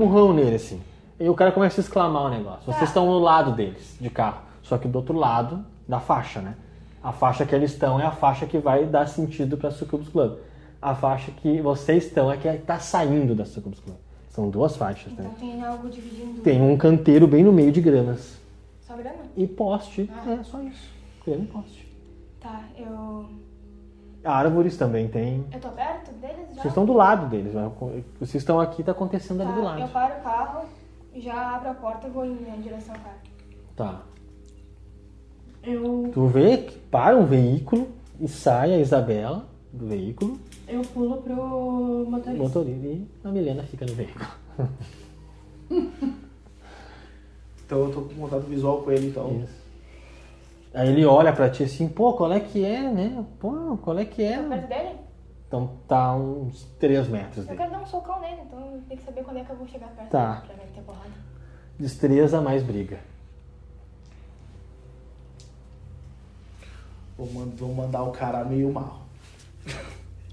murrão 0.00 0.34
nele 0.34 0.56
assim. 0.56 0.82
E 1.18 1.26
o 1.30 1.34
cara 1.34 1.50
começa 1.50 1.80
a 1.80 1.82
exclamar 1.82 2.24
o 2.24 2.28
negócio. 2.28 2.66
Vocês 2.66 2.90
estão 2.90 3.06
no 3.06 3.18
lado 3.18 3.52
deles, 3.52 3.96
de 3.98 4.10
carro. 4.10 4.42
Só 4.62 4.76
que 4.76 4.86
do 4.86 4.96
outro 4.96 5.16
lado 5.16 5.64
da 5.88 5.98
faixa, 5.98 6.42
né? 6.42 6.56
A 7.02 7.12
faixa 7.12 7.44
que 7.44 7.54
eles 7.54 7.72
estão 7.72 8.00
é 8.00 8.04
a 8.06 8.10
faixa 8.12 8.46
que 8.46 8.58
vai 8.58 8.84
dar 8.86 9.06
sentido 9.08 9.56
para 9.56 9.68
a 9.68 9.72
Sucubus 9.72 10.08
Club. 10.08 10.38
A 10.80 10.94
faixa 10.94 11.30
que 11.32 11.60
vocês 11.60 12.06
estão 12.06 12.30
é 12.30 12.36
que 12.36 12.46
está 12.48 12.78
saindo 12.78 13.34
da 13.34 13.44
Sucubus 13.44 13.80
Club. 13.80 13.96
São 14.28 14.48
duas 14.48 14.76
faixas, 14.76 15.12
né? 15.12 15.24
Então 15.24 15.34
tem 15.34 15.62
algo 15.64 15.88
dividindo. 15.90 16.40
Tem 16.42 16.60
um 16.62 16.76
canteiro 16.76 17.26
bem 17.26 17.44
no 17.44 17.52
meio 17.52 17.70
de 17.72 17.80
gramas. 17.80 18.38
Só 18.80 18.96
grama? 18.96 19.16
E 19.36 19.46
poste. 19.46 20.10
Ah. 20.14 20.30
É 20.40 20.42
só 20.44 20.60
isso. 20.62 20.90
Grama 21.26 21.44
e 21.44 21.46
poste. 21.48 21.92
Tá, 22.40 22.62
eu. 22.78 23.26
Árvores 24.24 24.76
também 24.76 25.08
tem. 25.08 25.44
Eu 25.52 25.60
tô 25.60 25.68
perto 25.70 26.12
deles 26.12 26.36
já? 26.50 26.54
Vocês 26.62 26.66
estão 26.66 26.84
do 26.86 26.92
lado 26.92 27.26
deles. 27.28 27.52
né? 27.54 27.70
Vocês 28.20 28.36
estão 28.42 28.60
aqui, 28.60 28.82
tá 28.82 28.92
acontecendo 28.92 29.40
ali 29.42 29.50
Tá, 29.50 29.54
do 29.56 29.60
Eu 29.60 29.64
lado. 29.64 29.92
paro 29.92 30.14
o 30.18 30.22
carro, 30.22 30.64
já 31.16 31.56
abro 31.56 31.70
a 31.70 31.74
porta 31.74 32.06
e 32.06 32.10
vou 32.10 32.24
em 32.24 32.32
em 32.32 32.60
direção 32.60 32.94
ao 32.94 33.00
carro. 33.00 33.16
Tá. 33.76 34.00
Eu, 35.62 36.10
Tu 36.12 36.26
vê 36.26 36.58
que 36.58 36.78
para 36.78 37.16
um 37.16 37.24
veículo 37.24 37.88
e 38.20 38.26
sai 38.28 38.74
a 38.74 38.78
Isabela 38.78 39.46
do 39.72 39.86
veículo, 39.86 40.38
eu 40.68 40.82
pulo 40.82 41.22
pro 41.22 41.32
o 41.34 42.10
motorista. 42.10 42.42
motorista 42.42 42.86
e 42.86 43.06
a 43.24 43.28
Milena 43.30 43.62
fica 43.64 43.86
no 43.86 43.94
veículo. 43.94 44.26
Então 47.64 47.84
eu 47.86 47.90
tô 47.90 48.02
com 48.02 48.14
contato 48.14 48.42
visual 48.42 48.82
com 48.82 48.90
ele, 48.90 49.06
então. 49.08 49.40
Isso. 49.42 49.62
Aí 50.74 50.90
ele 50.90 51.04
olha 51.06 51.32
pra 51.32 51.48
ti 51.48 51.62
assim, 51.62 51.88
pô, 51.88 52.12
qual 52.12 52.30
é 52.32 52.38
que 52.40 52.62
é, 52.64 52.82
né? 52.90 53.24
Pô, 53.40 53.78
qual 53.80 53.98
é 53.98 54.04
que 54.04 54.22
Tô 54.26 54.48
perto 54.48 54.64
é? 54.64 54.66
dele? 54.82 54.98
Então 55.48 55.70
tá 55.88 56.14
uns 56.14 56.64
3 56.78 57.08
metros 57.08 57.38
Eu 57.38 57.44
dele. 57.44 57.56
quero 57.58 57.70
dar 57.70 57.80
um 57.82 57.86
socão 57.86 58.20
nele, 58.20 58.42
então 58.46 58.80
tem 58.88 58.96
que 58.96 59.02
saber 59.04 59.22
quando 59.24 59.38
é 59.38 59.44
que 59.44 59.50
eu 59.50 59.56
vou 59.56 59.66
chegar 59.66 59.88
perto 59.88 60.10
Tá. 60.10 60.34
dele 60.34 60.46
pra 60.54 60.56
meter 60.66 60.82
porrada. 60.82 61.10
Destreza 61.78 62.40
mais 62.40 62.62
briga. 62.62 62.98
Vou, 67.22 67.32
man- 67.32 67.52
vou 67.56 67.72
mandar 67.72 68.02
o 68.02 68.10
cara 68.10 68.44
meio 68.44 68.72
mal. 68.72 69.06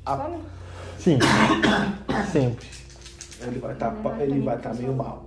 Come? 0.04 0.40
Sim, 0.98 1.20
sempre. 2.32 2.68
Ele 3.42 3.60
vai 3.60 3.74
estar 3.74 3.92
Não, 3.94 4.02
não, 4.02 4.20
ele 4.20 4.40
vai 4.42 4.56
mim, 4.56 4.62
tá 4.64 4.70
eu 4.72 4.76
meio 4.76 4.96
mal. 4.96 5.26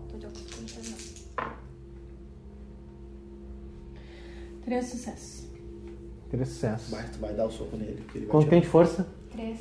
Três 4.64 4.86
sucessos. 4.86 5.47
Três 6.30 6.48
sucessos. 6.48 6.90
Mas 6.90 7.10
tu 7.10 7.18
vai 7.20 7.32
dar 7.32 7.47
o 7.47 7.51
soco 7.51 7.76
nele. 7.76 8.02
que 8.10 8.18
ele 8.18 8.26
vai 8.26 8.32
Quanto 8.32 8.48
tem 8.51 8.60
de 8.60 8.66
força? 8.66 9.06
Três. 9.30 9.60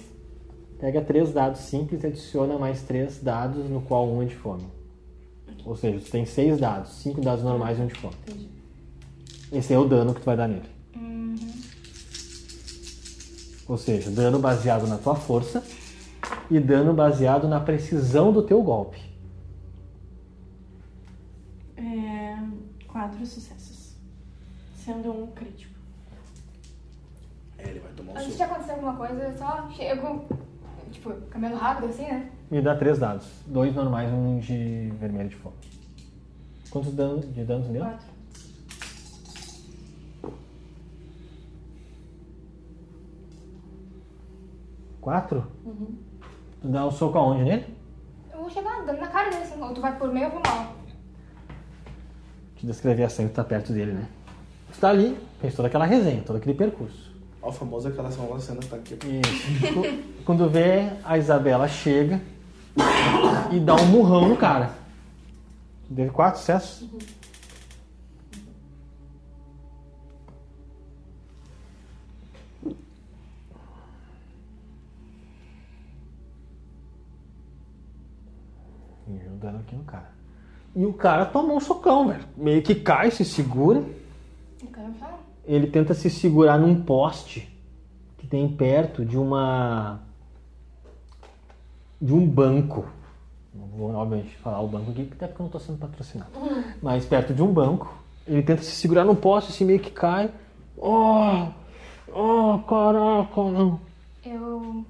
Pega 0.80 1.02
três 1.04 1.32
dados 1.32 1.62
simples 1.62 2.04
e 2.04 2.08
adiciona 2.08 2.58
mais 2.58 2.82
três 2.82 3.20
dados, 3.22 3.70
no 3.70 3.82
qual 3.82 4.08
um 4.10 4.24
é 4.24 4.26
de 4.26 4.36
fome. 4.36 4.66
Ou 5.64 5.76
seja, 5.76 6.00
tu 6.04 6.10
tem 6.10 6.26
seis 6.26 6.60
dados, 6.60 6.94
cinco 6.96 7.22
dados 7.22 7.44
normais 7.44 7.78
e 7.78 7.82
um 7.82 7.86
de 7.88 7.94
fome. 7.94 8.16
Entendi. 8.28 8.50
Esse 9.52 9.72
é 9.74 9.78
o 9.78 9.86
dano 9.86 10.16
que 10.16 10.22
tu 10.22 10.26
vai 10.26 10.36
dar 10.36 10.48
nele. 10.48 10.81
Ou 13.72 13.78
seja, 13.78 14.12
dano 14.12 14.38
baseado 14.38 14.86
na 14.86 14.98
tua 14.98 15.16
força 15.16 15.64
e 16.50 16.60
dano 16.60 16.94
baseado 16.94 17.48
na 17.48 17.58
precisão 17.58 18.34
do 18.34 18.44
teu 18.44 18.62
golpe. 18.62 19.00
É, 21.78 22.36
quatro 22.86 23.26
sucessos. 23.26 23.96
Sendo 24.76 25.14
um 25.14 25.28
crítico. 25.28 25.74
É, 27.58 27.70
ele 27.70 27.80
vai 27.80 27.94
tomar 27.94 28.12
um 28.12 28.18
Antes 28.18 28.36
de 28.36 28.44
acontecer 28.44 28.72
alguma 28.74 28.98
coisa, 28.98 29.24
eu 29.24 29.38
só 29.38 29.70
chego, 29.70 30.26
tipo, 30.92 31.14
caminhando 31.30 31.56
rápido 31.56 31.86
assim, 31.86 32.04
né? 32.04 32.30
Me 32.52 32.62
dá 32.62 32.76
três 32.76 33.00
dados. 33.00 33.26
Dois 33.48 33.74
normais 33.74 34.12
e 34.12 34.14
um 34.14 34.38
de 34.40 34.92
vermelho 35.00 35.30
de 35.30 35.38
fome. 35.38 35.56
Quantos 36.70 36.94
dano, 36.94 37.22
de 37.22 37.46
danos 37.46 37.70
deu? 37.70 37.84
Quatro. 37.86 38.11
Quatro? 45.12 45.44
Tu 46.62 46.68
dá 46.70 46.88
um 46.88 46.92
soco 46.92 47.18
aonde 47.18 47.44
nele? 47.44 47.66
Eu 48.34 48.40
vou 48.44 48.50
chegar 48.50 48.86
dando 48.86 48.98
na 49.02 49.08
cara 49.08 49.30
dele 49.30 49.42
assim, 49.44 49.62
ou 49.62 49.74
tu 49.74 49.82
vai 49.82 49.94
por 49.98 50.08
meio 50.10 50.28
ou 50.28 50.32
por 50.40 50.42
mal. 50.50 50.74
Te 52.56 52.66
descrever 52.66 53.04
a 53.04 53.08
ação 53.08 53.28
que 53.28 53.34
tá 53.34 53.44
perto 53.44 53.74
dele, 53.74 53.92
né? 53.92 54.08
Tu 54.72 54.80
tá 54.80 54.88
ali, 54.88 55.18
fez 55.42 55.54
toda 55.54 55.68
aquela 55.68 55.84
resenha, 55.84 56.24
todo 56.26 56.38
aquele 56.38 56.54
percurso. 56.58 57.12
Ó, 57.42 57.50
o 57.50 57.52
famoso 57.52 57.90
aquela 57.90 58.10
cena 58.10 58.60
que 58.62 58.68
tá 58.70 58.78
aqui. 58.78 58.98
Isso. 59.04 59.74
Qu- 59.74 60.24
Quando 60.24 60.50
vê, 60.50 60.90
a 61.04 61.18
Isabela 61.18 61.68
chega 61.68 62.22
e 63.52 63.60
dá 63.60 63.76
um 63.76 63.88
murrão 63.88 64.30
no 64.30 64.38
cara. 64.38 64.70
Deu 65.90 66.10
quatro 66.14 66.40
sucessos. 66.40 66.88
E 66.88 67.21
aqui 79.72 79.76
no 79.76 79.84
cara. 79.84 80.10
E 80.76 80.86
o 80.86 80.94
cara 80.94 81.26
tomou 81.26 81.58
um 81.58 81.60
socão, 81.60 82.08
velho. 82.08 82.24
Meio 82.36 82.62
que 82.62 82.76
cai, 82.76 83.12
se 83.12 83.26
segura. 83.26 83.84
Eu 84.62 84.68
quero 84.68 84.94
falar. 84.94 85.20
Ele 85.46 85.68
tenta 85.68 85.94
se 85.94 86.10
segurar 86.10 86.58
num 86.58 86.84
poste 86.84 87.50
que 88.18 88.28
tem 88.28 88.48
perto 88.48 89.06
de 89.06 89.18
uma. 89.18 90.00
de 92.00 92.14
um 92.14 92.26
banco. 92.26 92.86
Não 93.54 93.68
vou, 93.68 93.94
obviamente, 93.94 94.36
falar 94.38 94.62
o 94.62 94.68
banco 94.68 94.92
aqui, 94.92 95.10
até 95.12 95.28
porque 95.28 95.42
eu 95.42 95.44
não 95.44 95.48
estou 95.48 95.62
sendo 95.62 95.78
patrocinado. 95.78 96.32
Mas 96.82 97.06
perto 97.06 97.34
de 97.34 97.42
um 97.42 97.52
banco. 97.52 97.98
Ele 98.26 98.44
tenta 98.44 98.62
se 98.62 98.72
segurar 98.72 99.04
num 99.04 99.16
poste, 99.16 99.52
assim 99.52 99.66
meio 99.66 99.80
que 99.80 99.92
cai. 99.92 100.32
Oh! 100.78 101.48
Oh, 102.14 102.60
caraca, 102.60 103.42
não. 103.52 103.80
Eu. 104.24 104.86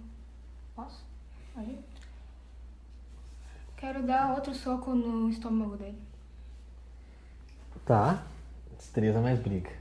Posso? 0.76 1.03
Aí. 1.56 1.80
Quero 3.82 4.03
dar 4.03 4.36
outro 4.36 4.53
soco 4.53 4.94
no 4.94 5.28
estômago 5.28 5.76
dele. 5.76 5.98
Tá. 7.84 8.24
Destreza 8.78 9.20
mais 9.20 9.40
briga. 9.40 9.72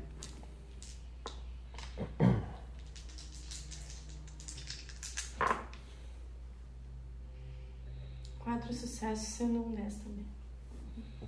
Quatro 8.39 8.73
sucessos 8.73 9.29
sendo 9.29 9.67
um 9.67 9.75
10 9.75 9.95
também. 9.97 10.27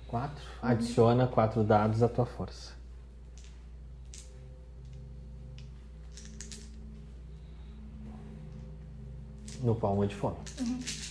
Quatro. 0.07 0.43
Adiciona 0.59 1.27
quatro 1.27 1.63
dados 1.63 2.01
à 2.01 2.09
tua 2.09 2.25
força. 2.25 2.73
No 9.61 9.75
palmo 9.75 10.07
de 10.07 10.15
fome. 10.15 10.37
Puxa 10.57 11.02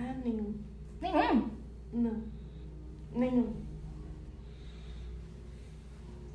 Ah, 0.00 0.14
nenhum. 0.24 0.54
Nenhum! 1.00 1.50
Não. 1.92 2.22
Nenhum. 3.12 3.52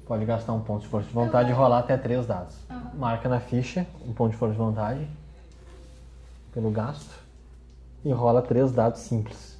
Pode 0.05 0.23
gastar 0.23 0.53
um 0.53 0.61
ponto 0.61 0.83
de 0.83 0.87
força 0.87 1.07
de 1.07 1.13
vontade 1.13 1.49
e 1.49 1.53
rolar 1.53 1.79
até 1.79 1.97
três 1.97 2.27
dados. 2.27 2.55
Marca 2.93 3.27
na 3.27 3.39
ficha 3.39 3.87
um 4.05 4.13
ponto 4.13 4.31
de 4.31 4.37
força 4.37 4.53
de 4.53 4.59
vontade 4.59 5.07
pelo 6.53 6.69
gasto 6.69 7.19
e 8.03 8.11
rola 8.11 8.41
três 8.41 8.71
dados 8.71 9.01
simples. 9.01 9.57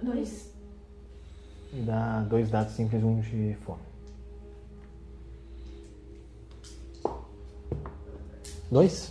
Dois. 0.00 0.54
E 1.72 1.80
dá 1.80 2.20
dois 2.20 2.50
dados 2.50 2.74
simples 2.74 3.02
e 3.02 3.04
um 3.04 3.20
de 3.20 3.56
fome. 3.64 3.93
Dois? 8.70 9.08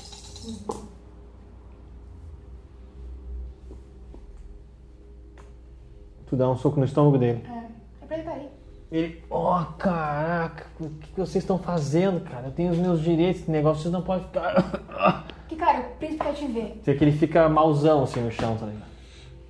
Tu 6.28 6.36
dá 6.36 6.50
um 6.50 6.58
soco 6.58 6.80
no 6.80 6.86
estômago 6.86 7.18
dele. 7.18 7.44
É. 7.48 8.04
É 8.04 8.06
pra 8.06 8.18
ele 8.18 8.24
cair. 8.26 8.50
Ele, 8.92 9.24
ó, 9.30 9.64
caraca, 9.78 10.68
o 10.80 10.90
que 10.90 11.20
vocês 11.20 11.44
estão 11.44 11.58
fazendo, 11.58 12.22
cara? 12.22 12.48
Eu 12.48 12.52
tenho 12.52 12.72
os 12.72 12.78
meus 12.78 13.02
direitos, 13.02 13.42
esse 13.42 13.52
negócio 13.52 13.82
vocês 13.84 13.92
não 13.92 14.02
podem 14.02 14.26
ficar. 14.28 15.24
Que 15.48 15.58
cara, 15.58 15.82
o 15.82 15.98
príncipe 15.98 16.24
quer 16.24 16.34
te 16.34 16.48
ver. 16.48 16.82
Sei 16.84 16.98
que 16.98 17.04
ele 17.04 17.12
fica 17.12 17.48
malzão 17.48 18.04
assim 18.04 18.22
no 18.22 18.32
chão, 18.32 18.58
tá 18.58 18.66
ligado? 18.66 18.90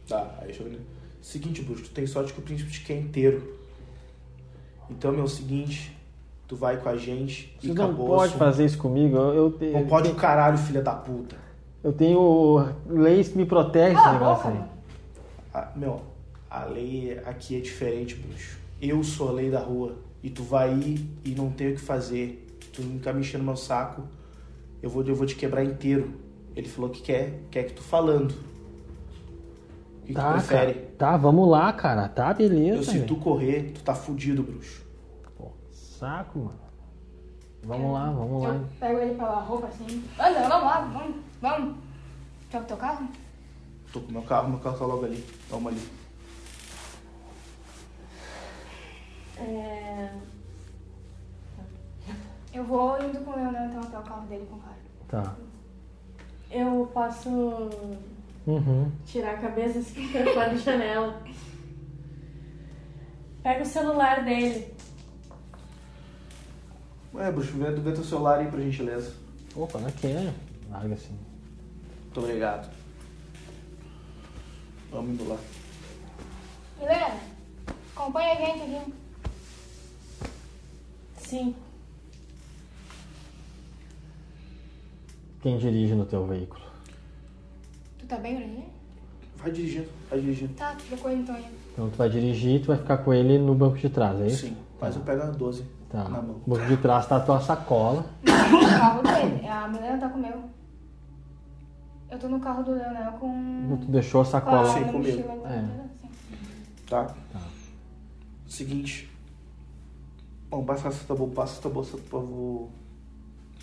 Tá, 0.08 0.36
aí 0.40 0.48
deixa 0.48 0.64
eu 0.64 0.70
ver. 0.70 0.82
Seguinte, 1.22 1.62
bruxo, 1.62 1.84
tu 1.84 1.92
tem 1.92 2.06
sorte 2.06 2.34
que 2.34 2.40
o 2.40 2.42
príncipe 2.42 2.72
te 2.72 2.84
quer 2.84 3.00
inteiro. 3.00 3.58
Então, 4.90 5.12
meu, 5.12 5.22
é 5.22 5.24
o 5.24 5.28
seguinte, 5.30 5.96
tu 6.48 6.56
vai 6.56 6.78
com 6.78 6.90
a 6.90 6.96
gente 6.98 7.56
Você 7.60 7.68
e 7.68 7.74
não 7.74 7.86
acabou. 7.86 8.08
pode 8.08 8.34
fazer 8.36 8.66
isso 8.66 8.78
comigo. 8.78 9.16
Eu, 9.18 9.34
eu, 9.34 9.52
te- 9.52 9.72
Não 9.72 9.86
pode 9.86 10.10
o 10.10 10.16
caralho, 10.16 10.58
filha 10.58 10.82
da 10.82 10.94
puta. 10.94 11.36
eu 11.84 11.92
tenho 11.94 12.68
leis 12.88 13.30
que 13.30 13.38
me 13.38 13.46
protegem 13.46 13.94
esse 13.94 14.04
Cala 14.04 14.16
a 14.16 14.20
negócio 14.20 14.50
aí. 14.50 14.60
Ah, 15.54 15.72
meu, 15.76 16.02
a 16.50 16.66
lei 16.66 17.20
aqui 17.26 17.58
é 17.58 17.60
diferente, 17.60 18.16
bruxo. 18.16 18.58
Eu 18.82 19.04
sou 19.04 19.30
a 19.30 19.32
lei 19.32 19.50
da 19.50 19.60
rua. 19.60 19.96
E 20.22 20.30
tu 20.30 20.42
vai 20.44 20.74
ir 20.74 21.06
e 21.26 21.36
não 21.36 21.50
tem 21.50 21.72
o 21.72 21.76
que 21.76 21.82
fazer. 21.82 22.48
Tu 22.72 22.82
não 22.82 22.98
tá 23.00 23.12
me 23.14 23.20
enchendo 23.22 23.44
meu 23.44 23.56
saco. 23.58 24.04
Eu 24.82 24.90
vou, 24.90 25.04
eu 25.04 25.16
vou 25.16 25.26
te 25.26 25.36
quebrar 25.36 25.64
inteiro. 25.64 26.14
Ele 26.56 26.68
falou 26.68 26.90
que 26.90 27.02
quer, 27.02 27.40
quer 27.52 27.64
que 27.64 27.74
tu 27.74 27.82
falando. 27.82 28.32
O 28.32 30.06
que, 30.06 30.08
que 30.08 30.14
tu 30.14 30.16
Tá, 30.22 30.32
prefere? 30.34 30.74
cara. 30.74 30.88
Tá, 30.98 31.18
vamos 31.18 31.48
lá, 31.50 31.72
cara. 31.74 32.08
Tá, 32.08 32.34
beleza. 32.34 32.78
Eu, 32.78 32.84
se 32.84 33.00
tu 33.02 33.16
correr, 33.18 33.72
tu 33.74 33.82
tá 33.84 33.94
fudido, 33.96 34.44
bruxo. 34.44 34.83
Saco, 36.00 36.40
mano. 36.40 36.60
Vamos 37.64 37.94
lá, 37.94 38.12
vamos 38.12 38.44
lá. 38.44 38.50
Eu 38.56 38.68
pego 38.80 39.00
ele 39.00 39.16
pela 39.16 39.40
roupa 39.40 39.68
assim. 39.68 40.04
Anda, 40.20 40.48
vamos 40.50 40.66
lá, 40.66 40.82
vamos, 40.82 41.16
vamos. 41.42 41.76
Joga 42.52 42.64
o 42.64 42.68
teu 42.68 42.78
carro? 42.78 43.08
Tô 43.94 44.02
com 44.02 44.12
meu 44.12 44.22
carro, 44.24 44.50
meu 44.50 44.60
carro 44.60 44.78
tá 44.78 44.86
logo 44.86 45.06
ali. 45.06 45.24
Toma 45.50 45.70
ali. 45.70 45.90
É... 49.38 50.10
Eu 52.54 52.64
vou 52.66 53.02
indo 53.04 53.20
com 53.24 53.32
o 53.32 53.36
Leonel 53.36 53.66
então 53.68 53.82
até 53.82 53.98
o 53.98 54.04
carro 54.04 54.28
dele 54.28 54.46
com 54.50 54.58
o 54.58 54.60
cara. 54.60 54.78
Tá. 55.08 55.36
Eu 56.52 56.90
posso 56.94 57.30
Uhum. 58.46 58.92
tirar 59.06 59.36
a 59.36 59.38
cabeça 59.38 59.80
assim 59.80 60.08
fora 60.12 60.50
da 60.50 60.56
janela. 60.58 61.22
Pega 63.42 63.64
o 63.64 63.66
celular 63.66 64.24
dele. 64.24 64.73
Ué, 67.14 67.32
bruxo, 67.32 67.52
vê, 67.54 67.70
vê 67.72 67.92
teu 67.92 68.04
celular 68.04 68.40
aí, 68.40 68.50
por 68.50 68.60
gentileza. 68.60 69.14
Opa, 69.56 69.80
não 69.80 69.88
é 69.88 69.92
que 69.92 70.08
é. 70.08 70.34
Larga 70.70 70.96
assim. 70.96 71.16
Muito 72.06 72.20
obrigado. 72.20 72.74
Vamos 74.92 75.14
indo 75.14 75.30
lá. 75.30 75.38
Helena, 76.82 77.20
acompanha 77.96 78.34
a 78.34 78.36
gente 78.36 78.62
aqui. 78.62 78.94
Sim. 81.18 81.56
Quem 85.42 85.58
dirige 85.60 85.94
no 85.94 86.06
teu 86.06 86.26
veículo? 86.26 86.64
Tu 88.00 88.08
tá 88.08 88.18
bem, 88.18 88.36
Bruninho? 88.38 88.66
Vai 89.38 89.52
dirigindo, 89.52 89.90
vai 90.10 90.20
dirigindo. 90.20 90.54
Tá, 90.54 90.76
fica 90.80 90.98
com 90.98 91.10
ele 91.10 91.22
então 91.22 91.36
aí. 91.36 91.46
Então 91.74 91.90
tu 91.90 91.98
vai 91.98 92.10
dirigir 92.10 92.56
e 92.56 92.60
tu 92.60 92.68
vai 92.68 92.78
ficar 92.78 92.98
com 93.00 93.14
ele 93.14 93.38
no 93.38 93.54
banco 93.54 93.78
de 93.78 93.90
trás, 93.90 94.20
é 94.20 94.28
isso? 94.28 94.48
Sim, 94.48 94.58
mas 94.80 94.96
eu 94.96 95.02
pego 95.02 95.22
a 95.22 95.26
12 95.26 95.64
Tá. 95.94 96.06
na 96.10 96.22
mão. 96.24 96.42
No 96.48 96.56
banco 96.56 96.66
de 96.66 96.78
trás 96.78 97.06
tá 97.06 97.18
a 97.18 97.20
tua 97.20 97.40
sacola. 97.40 98.04
O 98.24 98.80
carro 98.80 99.04
dele. 99.04 99.48
A 99.48 99.68
Milena 99.68 100.00
tá 100.00 100.10
com 100.10 100.18
o 100.18 100.22
meu. 100.22 100.44
Eu 102.10 102.18
tô 102.18 102.28
no 102.28 102.40
carro 102.40 102.64
do 102.64 102.72
Leonel 102.72 103.12
com. 103.14 103.78
Tu 103.80 103.92
deixou 103.92 104.22
a 104.22 104.24
com 104.24 104.28
a 104.30 104.32
sacola. 104.32 104.74
Sim, 104.74 104.92
comigo. 104.92 105.46
É. 105.46 105.60
assim. 105.60 105.82
Tá? 106.90 107.06
Tá. 107.32 107.42
Seguinte. 108.48 109.08
Bom, 110.50 110.66
passa 110.66 110.88
essa 110.88 111.06
tua 111.06 111.16
bolsa, 111.16 111.34
passa 111.36 111.62
tua 111.62 111.72
bolsa 111.72 111.98
pro 111.98 112.06
povo. 112.10 112.72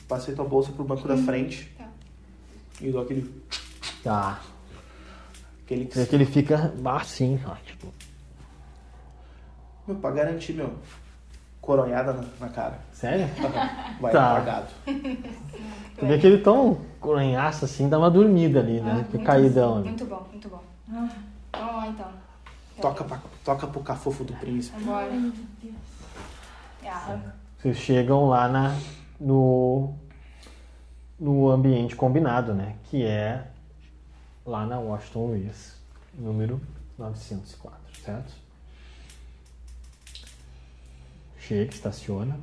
Passei 0.07 0.35
tua 0.35 0.45
bolsa 0.45 0.71
pro 0.73 0.85
banco 0.85 1.07
da 1.07 1.17
frente 1.17 1.73
Tá. 1.77 1.89
e 2.81 2.93
dou 2.93 3.03
aquele. 3.03 3.43
Tá. 4.05 4.41
aquele 5.65 5.85
Vê 5.85 6.07
que 6.07 6.15
ele 6.15 6.27
fica 6.27 6.73
assim, 6.85 7.41
ó, 7.45 7.55
tipo. 7.57 7.93
Meu, 9.87 9.97
pra 9.97 10.13
garantir, 10.13 10.53
meu. 10.53 10.75
Coronhada 11.61 12.13
na, 12.15 12.25
na 12.41 12.49
cara. 12.49 12.79
Sério? 12.93 13.27
Vai 14.01 14.13
Tá. 14.13 14.33
apagado. 14.33 14.69
Tu 14.85 16.07
vê 16.07 16.19
que 16.19 16.27
ele 16.27 16.39
tão 16.39 16.79
coronhaço 16.99 17.65
assim, 17.67 17.89
dá 17.89 17.99
uma 17.99 18.11
dormida 18.11 18.61
ali, 18.61 18.81
né? 18.81 18.93
Ah, 18.93 19.05
Fica 19.05 19.11
muito- 19.19 19.27
caidão 19.27 19.77
ali. 19.79 19.89
Muito 19.89 20.05
bom, 20.07 20.27
muito 20.31 20.49
bom. 20.49 20.63
Vamos 20.89 21.13
lá 21.77 21.87
então. 21.89 22.09
Toca, 22.81 23.05
pra, 23.05 23.21
toca 23.45 23.67
pro 23.67 23.81
cafofo 23.83 24.25
do 24.25 24.33
príncipe. 24.35 24.79
E 26.83 26.89
arranca. 26.89 27.35
Vocês 27.59 27.77
chegam 27.77 28.27
lá 28.29 28.49
na, 28.49 28.75
no, 29.21 29.93
no 31.19 31.51
ambiente 31.51 31.95
combinado, 31.95 32.55
né? 32.55 32.77
Que 32.85 33.05
é 33.05 33.47
lá 34.47 34.65
na 34.65 34.79
Washington 34.79 35.27
Luiz, 35.27 35.77
número 36.19 36.59
904, 36.99 37.79
certo? 38.03 38.33
Chega, 41.51 41.75
estaciona. 41.75 42.39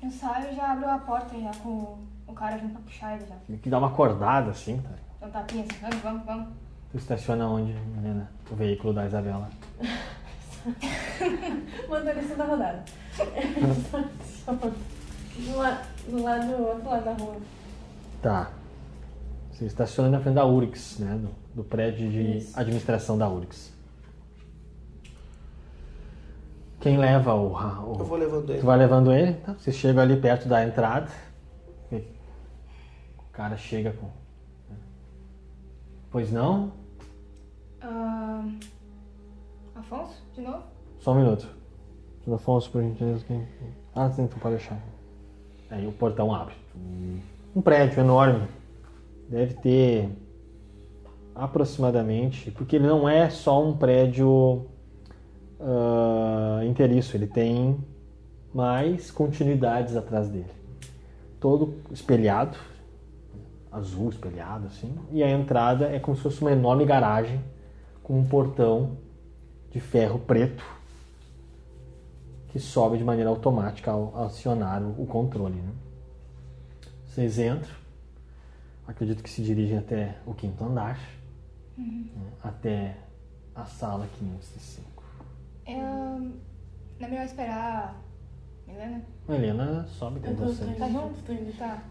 Eu 0.00 0.08
saio 0.08 0.52
e 0.52 0.54
já 0.54 0.70
abro 0.70 0.88
a 0.88 0.98
porta 0.98 1.36
já 1.40 1.50
com 1.60 1.98
o 2.24 2.32
cara 2.32 2.56
vindo 2.56 2.70
pra 2.70 2.82
puxar 2.82 3.16
ele 3.16 3.26
já. 3.26 3.34
Tem 3.48 3.56
que 3.56 3.68
dar 3.68 3.78
uma 3.78 3.88
acordada 3.88 4.52
assim, 4.52 4.78
tá? 4.78 4.90
Então 5.16 5.28
tapinha 5.28 5.64
assim, 5.64 5.80
vamos, 5.80 5.98
vamos, 6.02 6.24
vamos. 6.24 6.48
Tu 6.92 6.98
estaciona 6.98 7.48
onde, 7.48 7.72
Helena? 7.72 8.30
O 8.48 8.54
veículo 8.54 8.94
da 8.94 9.06
Isabela. 9.06 9.50
Motorista 11.88 12.36
da 12.36 12.44
rodada. 12.44 12.84
do, 14.46 15.58
la, 15.58 15.82
do 16.08 16.22
lado 16.22 16.46
do 16.46 16.62
outro 16.62 16.90
lado 16.90 17.04
da 17.04 17.12
rua. 17.14 17.36
Tá. 18.22 18.52
Você 19.50 19.64
estaciona 19.64 20.08
na 20.08 20.20
frente 20.20 20.36
da 20.36 20.46
URIX, 20.46 20.98
né? 21.00 21.18
Do, 21.20 21.30
do 21.56 21.64
prédio 21.64 22.08
de 22.08 22.36
Isso. 22.38 22.56
administração 22.56 23.18
da 23.18 23.28
URIX. 23.28 23.71
Quem 26.82 26.98
leva 26.98 27.32
o, 27.34 27.52
o- 27.54 27.96
Eu 28.00 28.04
vou 28.04 28.18
levando 28.18 28.50
ele. 28.50 28.60
Tu 28.60 28.66
vai 28.66 28.76
levando 28.76 29.12
ele, 29.12 29.32
tá? 29.34 29.54
Você 29.54 29.72
chega 29.72 30.02
ali 30.02 30.16
perto 30.20 30.46
da 30.48 30.64
entrada. 30.66 31.08
O 31.90 33.32
cara 33.32 33.56
chega 33.56 33.92
com. 33.92 34.08
Pois 36.10 36.30
não? 36.30 36.72
Ah, 37.80 38.44
Afonso, 39.76 40.22
de 40.34 40.42
novo? 40.42 40.64
Só 41.00 41.12
um 41.12 41.16
minuto. 41.16 41.48
Afonso, 42.30 42.70
por 42.70 42.82
gentileza, 42.82 43.24
quem. 43.26 43.46
Ah, 43.94 44.10
sim, 44.10 44.26
tu 44.26 44.38
pode 44.38 44.56
deixar. 44.56 44.78
Aí 45.70 45.86
o 45.86 45.92
portão 45.92 46.34
abre. 46.34 46.54
Um 47.56 47.62
prédio 47.62 48.00
enorme. 48.00 48.46
Deve 49.30 49.54
ter 49.54 50.10
aproximadamente. 51.34 52.50
Porque 52.50 52.76
ele 52.76 52.86
não 52.86 53.08
é 53.08 53.30
só 53.30 53.64
um 53.64 53.74
prédio 53.76 54.66
inteiriço, 56.72 57.16
ele 57.16 57.26
tem 57.26 57.78
mais 58.52 59.10
continuidades 59.10 59.96
atrás 59.96 60.28
dele. 60.28 60.50
Todo 61.38 61.74
espelhado, 61.90 62.56
azul 63.70 64.10
espelhado 64.10 64.66
assim, 64.66 64.94
e 65.10 65.22
a 65.22 65.30
entrada 65.30 65.86
é 65.86 65.98
como 65.98 66.16
se 66.16 66.22
fosse 66.22 66.40
uma 66.40 66.52
enorme 66.52 66.84
garagem 66.84 67.40
com 68.02 68.18
um 68.18 68.24
portão 68.24 68.98
de 69.70 69.80
ferro 69.80 70.18
preto 70.18 70.64
que 72.48 72.60
sobe 72.60 72.98
de 72.98 73.04
maneira 73.04 73.30
automática 73.30 73.90
ao 73.90 74.24
acionar 74.24 74.82
o 74.82 75.06
controle. 75.06 75.54
né? 75.54 75.72
Vocês 77.06 77.38
entram, 77.38 77.74
acredito 78.86 79.22
que 79.22 79.30
se 79.30 79.42
dirigem 79.42 79.78
até 79.78 80.18
o 80.26 80.34
quinto 80.34 80.62
andar, 80.62 81.00
né? 81.78 82.32
até 82.42 82.96
a 83.54 83.64
sala 83.64 84.06
505. 84.18 85.02
É, 85.64 85.72
não 87.02 87.08
é 87.08 87.10
melhor 87.10 87.26
esperar. 87.26 88.00
Helena? 88.68 89.02
A 89.28 89.34
Helena 89.34 89.88
sobe 89.98 90.20
com 90.20 90.26
Eu 90.28 90.32
indo 90.32 90.78
Tá 90.78 90.88
junto, 90.88 91.22
tô 91.24 91.32
indo. 91.32 91.58
Tá. 91.58 91.82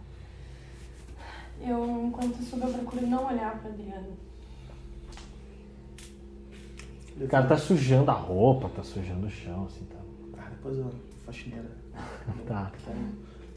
Eu, 1.60 2.06
enquanto 2.06 2.42
subo, 2.44 2.66
eu 2.66 2.74
procuro 2.74 3.06
não 3.06 3.26
olhar 3.28 3.60
pra 3.60 3.70
Adriano. 3.70 4.18
O 7.20 7.28
cara 7.28 7.46
tá 7.46 7.58
sujando 7.58 8.10
a 8.10 8.14
roupa, 8.14 8.70
tá 8.70 8.84
sujando 8.84 9.28
o 9.28 9.30
chão, 9.30 9.66
assim, 9.66 9.86
tá. 9.86 9.98
Ah, 10.40 10.50
depois 10.50 10.80
a 10.80 10.86
faxineira. 11.26 11.70
Tá. 12.48 12.72
Então, 12.82 12.96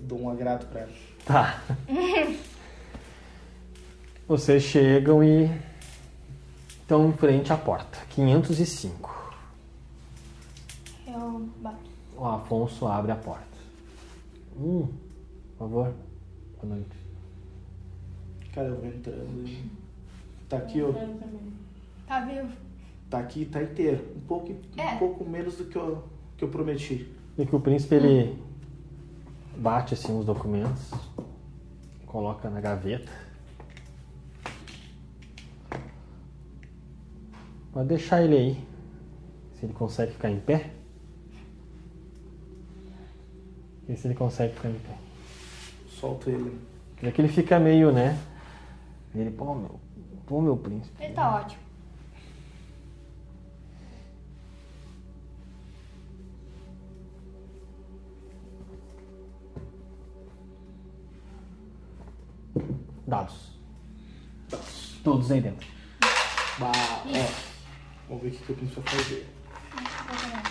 dou 0.01 0.23
um 0.23 0.31
agrado 0.31 0.67
pra 0.67 0.81
ela. 0.83 0.93
Tá. 1.25 1.63
Vocês 4.27 4.63
chegam 4.63 5.23
e 5.23 5.51
estão 6.81 7.09
em 7.09 7.13
frente 7.13 7.53
à 7.53 7.57
porta. 7.57 7.99
505. 8.11 9.24
Eu 11.35 11.49
bato. 11.61 11.91
O 12.17 12.25
Afonso 12.25 12.87
abre 12.87 13.11
a 13.11 13.17
porta. 13.17 13.45
Hum, 14.57 14.87
por 15.59 15.59
favor. 15.59 15.93
Boa 16.63 16.75
noite. 16.77 16.97
Cara, 18.55 18.69
eu 18.69 18.77
vou 18.77 18.87
entrando 18.87 19.49
e. 19.49 19.71
Tá 20.49 20.59
aqui, 20.59 20.81
ó. 20.81 20.93
Tá 22.07 22.21
vivo. 22.21 22.53
Tá 23.11 23.19
aqui, 23.19 23.45
tá 23.47 23.63
inteiro. 23.63 24.05
Um 24.17 24.21
pouco, 24.21 24.55
É. 24.77 24.95
um 24.95 24.99
pouco 24.99 25.25
menos 25.25 25.57
do 25.57 25.65
que 25.65 25.77
eu, 25.77 26.05
que 26.37 26.45
eu 26.45 26.49
prometi. 26.49 27.13
E 27.37 27.45
que 27.45 27.57
o 27.57 27.59
príncipe 27.61 27.97
ele 27.97 28.41
bate 29.57 29.95
assim 29.95 30.17
os 30.17 30.25
documentos, 30.25 30.93
coloca 32.07 32.49
na 32.49 32.61
gaveta. 32.61 33.11
Pode 37.73 37.89
deixar 37.89 38.23
ele 38.23 38.37
aí. 38.37 38.65
Se 39.59 39.67
ele 39.67 39.73
consegue 39.73 40.13
ficar 40.13 40.31
em 40.31 40.39
pé. 40.39 40.71
E 43.89 43.97
se 43.97 44.07
ele 44.07 44.15
consegue 44.15 44.55
ficar 44.55 44.71
em 44.71 44.79
pé. 44.79 44.97
Solto 45.89 46.31
ele. 46.31 46.59
Dizer 46.97 47.13
que 47.13 47.21
ele 47.21 47.29
fica 47.29 47.59
meio, 47.59 47.93
né? 47.93 48.19
E 49.15 49.21
ele, 49.21 49.31
pô, 49.31 49.55
meu, 49.55 49.81
pô, 50.27 50.41
meu 50.41 50.57
príncipe. 50.57 51.03
Ele 51.03 51.13
tá 51.13 51.37
ótimo. 51.37 51.63
Dados. 63.07 63.55
Todos 65.05 65.31
aí 65.31 65.41
dentro. 65.43 65.69
Bah, 66.59 66.73
ó. 66.73 67.55
Vamos 68.09 68.23
ver 68.23 68.29
o 68.29 68.33
que, 68.33 68.45
que 68.45 68.53
o 68.53 68.57
príncipe 68.57 68.81
vai 68.81 68.95
fazer. 68.95 70.44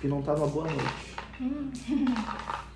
Príncipe 0.00 0.08
não 0.08 0.20
numa 0.20 0.46
boa 0.46 0.66
noite 0.66 1.10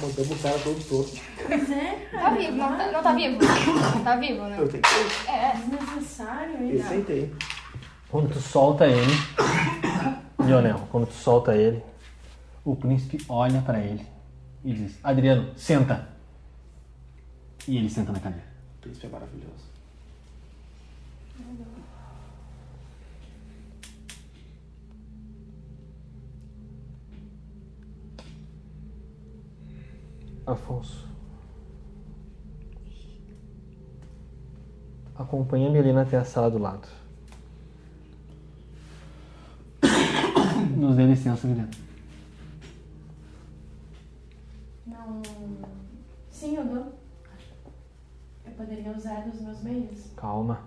mandamos 0.00 0.30
o 0.30 0.42
cara 0.42 0.57
todo 0.68 0.88
torto. 0.88 1.16
Pois 1.46 1.70
é, 1.70 2.08
Tá 2.10 2.30
vivo, 2.30 2.56
não 2.56 2.76
tá, 2.76 2.92
não 2.92 3.02
tá 3.02 3.14
vivo? 3.14 3.38
Tá 4.04 4.16
vivo, 4.16 4.42
né? 4.44 4.56
Eu 4.58 4.68
tentei. 4.68 4.90
É. 5.26 5.52
Desnecessário, 5.56 6.62
hein? 6.62 6.70
Eu 6.76 6.88
tentei. 6.88 7.34
Quando 8.10 8.32
tu 8.32 8.40
solta 8.40 8.86
ele, 8.86 9.12
Lionel, 10.40 10.80
quando 10.90 11.06
tu 11.06 11.14
solta 11.14 11.54
ele, 11.54 11.82
o 12.64 12.74
príncipe 12.74 13.24
olha 13.28 13.60
pra 13.62 13.78
ele 13.80 14.06
e 14.64 14.72
diz: 14.72 14.98
Adriano, 15.02 15.52
senta. 15.56 16.08
E 17.66 17.76
ele 17.76 17.90
senta 17.90 18.12
na 18.12 18.20
cadeira. 18.20 18.46
O 18.78 18.82
príncipe 18.82 19.06
é 19.06 19.10
maravilhoso. 19.10 19.68
Afonso. 30.48 31.06
Acompanha 35.14 35.68
a 35.68 35.70
Melina 35.70 36.02
até 36.02 36.16
a 36.16 36.24
sala 36.24 36.50
do 36.50 36.56
lado. 36.58 36.88
Nos 40.74 40.96
dê 40.96 41.06
licença, 41.06 41.46
Melina. 41.46 41.68
Não. 44.86 45.20
Sim, 46.30 46.56
eu 46.56 46.64
dou. 46.64 46.94
Eu 48.46 48.52
poderia 48.56 48.92
usar 48.96 49.28
os 49.28 49.40
meus 49.42 49.62
meios? 49.62 50.10
Calma. 50.16 50.60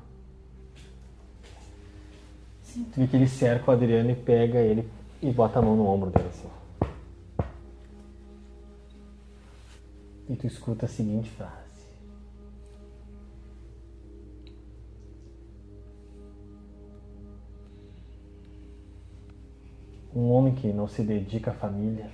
Sim. 2.62 2.84
Tu 2.94 3.00
vê 3.00 3.08
que 3.08 3.16
ele 3.16 3.28
cerca 3.28 3.72
o 3.72 3.74
Adriano 3.74 4.12
e 4.12 4.16
pega 4.16 4.60
ele 4.60 4.88
e 5.24 5.32
bota 5.32 5.58
a 5.58 5.62
mão 5.62 5.76
no 5.76 5.88
ombro 5.88 6.12
dele 6.12 6.28
assim. 6.28 6.61
E 10.30 10.36
tu 10.36 10.48
escuta 10.48 10.86
a 10.86 10.90
seguinte 10.90 11.30
frase. 11.32 11.62
Um 20.14 20.30
homem 20.32 20.54
que 20.54 20.74
não 20.74 20.88
se 20.88 21.04
dedica 21.04 21.52
à 21.52 21.54
família 21.54 22.10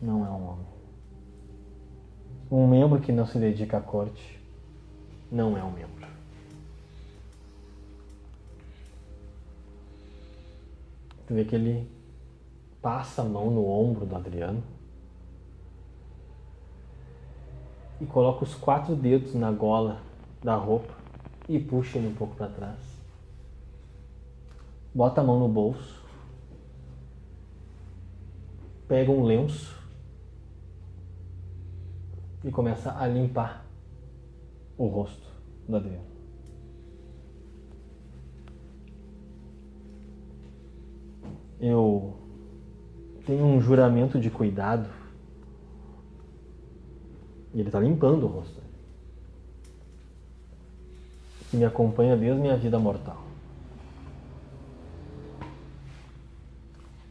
não 0.00 0.24
é 0.24 0.30
um 0.30 0.48
homem. 0.48 0.66
Um 2.50 2.66
membro 2.66 3.00
que 3.00 3.12
não 3.12 3.26
se 3.26 3.38
dedica 3.38 3.78
à 3.78 3.80
corte 3.80 4.40
não 5.30 5.56
é 5.56 5.62
um 5.62 5.72
membro. 5.72 6.06
Tu 11.26 11.34
vê 11.34 11.44
que 11.44 11.54
ele 11.54 11.90
passa 12.80 13.20
a 13.20 13.24
mão 13.24 13.50
no 13.50 13.68
ombro 13.68 14.06
do 14.06 14.16
Adriano 14.16 14.62
e 18.00 18.06
coloca 18.06 18.44
os 18.44 18.54
quatro 18.54 18.94
dedos 18.94 19.34
na 19.34 19.50
gola 19.50 20.00
da 20.42 20.54
roupa 20.54 20.94
e 21.48 21.58
puxa 21.58 21.98
ele 21.98 22.08
um 22.08 22.14
pouco 22.14 22.36
para 22.36 22.48
trás. 22.48 22.78
Bota 24.94 25.20
a 25.20 25.24
mão 25.24 25.38
no 25.38 25.48
bolso. 25.48 25.98
Pega 28.86 29.10
um 29.10 29.24
lenço 29.24 29.76
e 32.42 32.50
começa 32.50 32.96
a 32.96 33.06
limpar 33.06 33.64
o 34.76 34.86
rosto 34.86 35.26
do 35.68 35.76
Adriano. 35.76 36.06
Eu 41.60 42.16
tenho 43.26 43.44
um 43.44 43.60
juramento 43.60 44.18
de 44.18 44.30
cuidado 44.30 44.88
e 47.58 47.60
ele 47.60 47.70
está 47.70 47.80
limpando 47.80 48.22
o 48.22 48.28
rosto. 48.28 48.62
Que 51.50 51.56
me 51.56 51.64
acompanha 51.64 52.16
desde 52.16 52.40
minha 52.40 52.56
vida 52.56 52.78
mortal. 52.78 53.20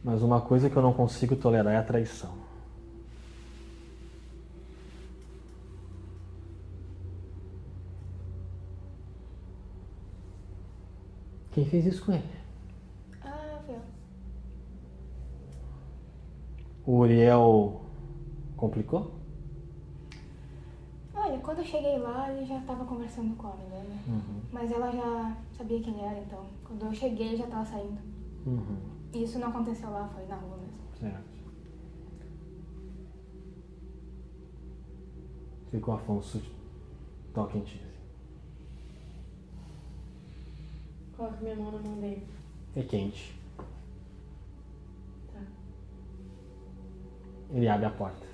Mas 0.02 0.22
uma 0.22 0.40
coisa 0.40 0.70
que 0.70 0.76
eu 0.76 0.80
não 0.80 0.94
consigo 0.94 1.36
tolerar 1.36 1.74
é 1.74 1.76
a 1.76 1.82
traição. 1.82 2.32
Quem 11.52 11.66
fez 11.66 11.84
isso 11.84 12.06
com 12.06 12.12
ele? 12.12 12.24
Ah, 13.22 13.60
eu. 13.68 13.80
O 16.86 17.00
Uriel 17.00 17.82
complicou? 18.56 19.17
Olha, 21.28 21.38
quando 21.40 21.58
eu 21.58 21.64
cheguei 21.64 21.98
lá, 21.98 22.32
ele 22.32 22.46
já 22.46 22.58
tava 22.60 22.86
conversando 22.86 23.36
com 23.36 23.48
a 23.48 23.56
menina. 23.56 23.84
né? 23.84 24.42
Mas 24.50 24.72
ela 24.72 24.90
já 24.90 25.36
sabia 25.52 25.78
quem 25.78 26.02
era, 26.02 26.18
então. 26.20 26.46
Quando 26.64 26.86
eu 26.86 26.94
cheguei, 26.94 27.28
ele 27.28 27.36
já 27.36 27.46
tava 27.46 27.66
saindo. 27.66 27.98
Uhum. 28.46 28.78
E 29.12 29.24
isso 29.24 29.38
não 29.38 29.48
aconteceu 29.48 29.90
lá, 29.90 30.08
foi 30.08 30.24
na 30.24 30.36
rua 30.36 30.56
mesmo. 30.56 30.78
Certo. 30.98 31.28
Ficou 35.70 35.94
Afonso 35.94 36.40
toca 37.34 37.58
em 37.58 37.62
ti. 37.62 37.82
Coloca 41.14 41.36
minha 41.42 41.56
mão 41.56 41.72
na 41.72 41.78
mão 41.78 42.00
dele. 42.00 42.26
É 42.74 42.82
quente. 42.82 43.38
Tá. 45.30 45.42
Ele 47.50 47.68
abre 47.68 47.84
a 47.84 47.90
porta. 47.90 48.27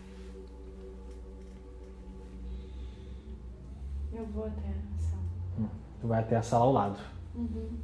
Eu 4.15 4.27
vou 4.27 4.47
até 4.47 4.69
a 4.69 4.99
sala. 5.01 5.23
Hum. 5.59 5.69
Tu 6.01 6.07
vai 6.07 6.21
até 6.21 6.37
a 6.37 6.43
sala 6.43 6.65
ao 6.65 6.73
lado. 6.73 6.99
Uhum. 7.35 7.79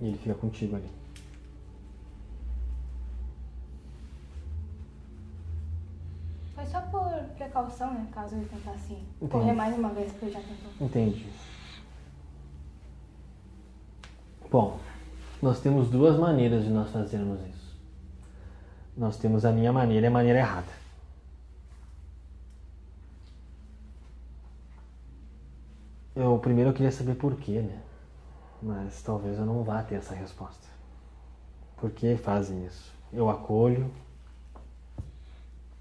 E 0.00 0.08
ele 0.08 0.18
fica 0.18 0.34
contigo 0.34 0.74
ali. 0.76 0.90
Foi 6.54 6.66
só 6.66 6.80
por 6.82 7.08
precaução, 7.36 7.94
né? 7.94 8.08
Caso 8.12 8.34
ele 8.34 8.46
tentasse 8.46 8.92
Entendi. 8.92 9.30
correr 9.30 9.52
mais 9.52 9.78
uma 9.78 9.90
vez, 9.90 10.10
porque 10.10 10.26
ele 10.26 10.32
já 10.32 10.40
tentou. 10.40 10.86
Entendi. 10.86 11.26
Bom, 14.50 14.78
nós 15.40 15.60
temos 15.60 15.90
duas 15.90 16.18
maneiras 16.18 16.64
de 16.64 16.70
nós 16.70 16.90
fazermos 16.90 17.40
isso. 17.48 17.76
Nós 18.96 19.16
temos 19.16 19.44
a 19.44 19.52
minha 19.52 19.72
maneira 19.72 20.06
e 20.06 20.08
a 20.08 20.12
maneira 20.12 20.38
errada. 20.40 20.83
Eu 26.16 26.38
primeiro 26.38 26.70
eu 26.70 26.74
queria 26.74 26.92
saber 26.92 27.16
por 27.16 27.36
quê, 27.36 27.60
né? 27.60 27.82
Mas 28.62 29.02
talvez 29.02 29.38
eu 29.38 29.44
não 29.44 29.64
vá 29.64 29.82
ter 29.82 29.96
essa 29.96 30.14
resposta. 30.14 30.68
Por 31.76 31.90
que 31.90 32.16
fazem 32.16 32.64
isso? 32.64 32.92
Eu 33.12 33.28
acolho, 33.28 33.90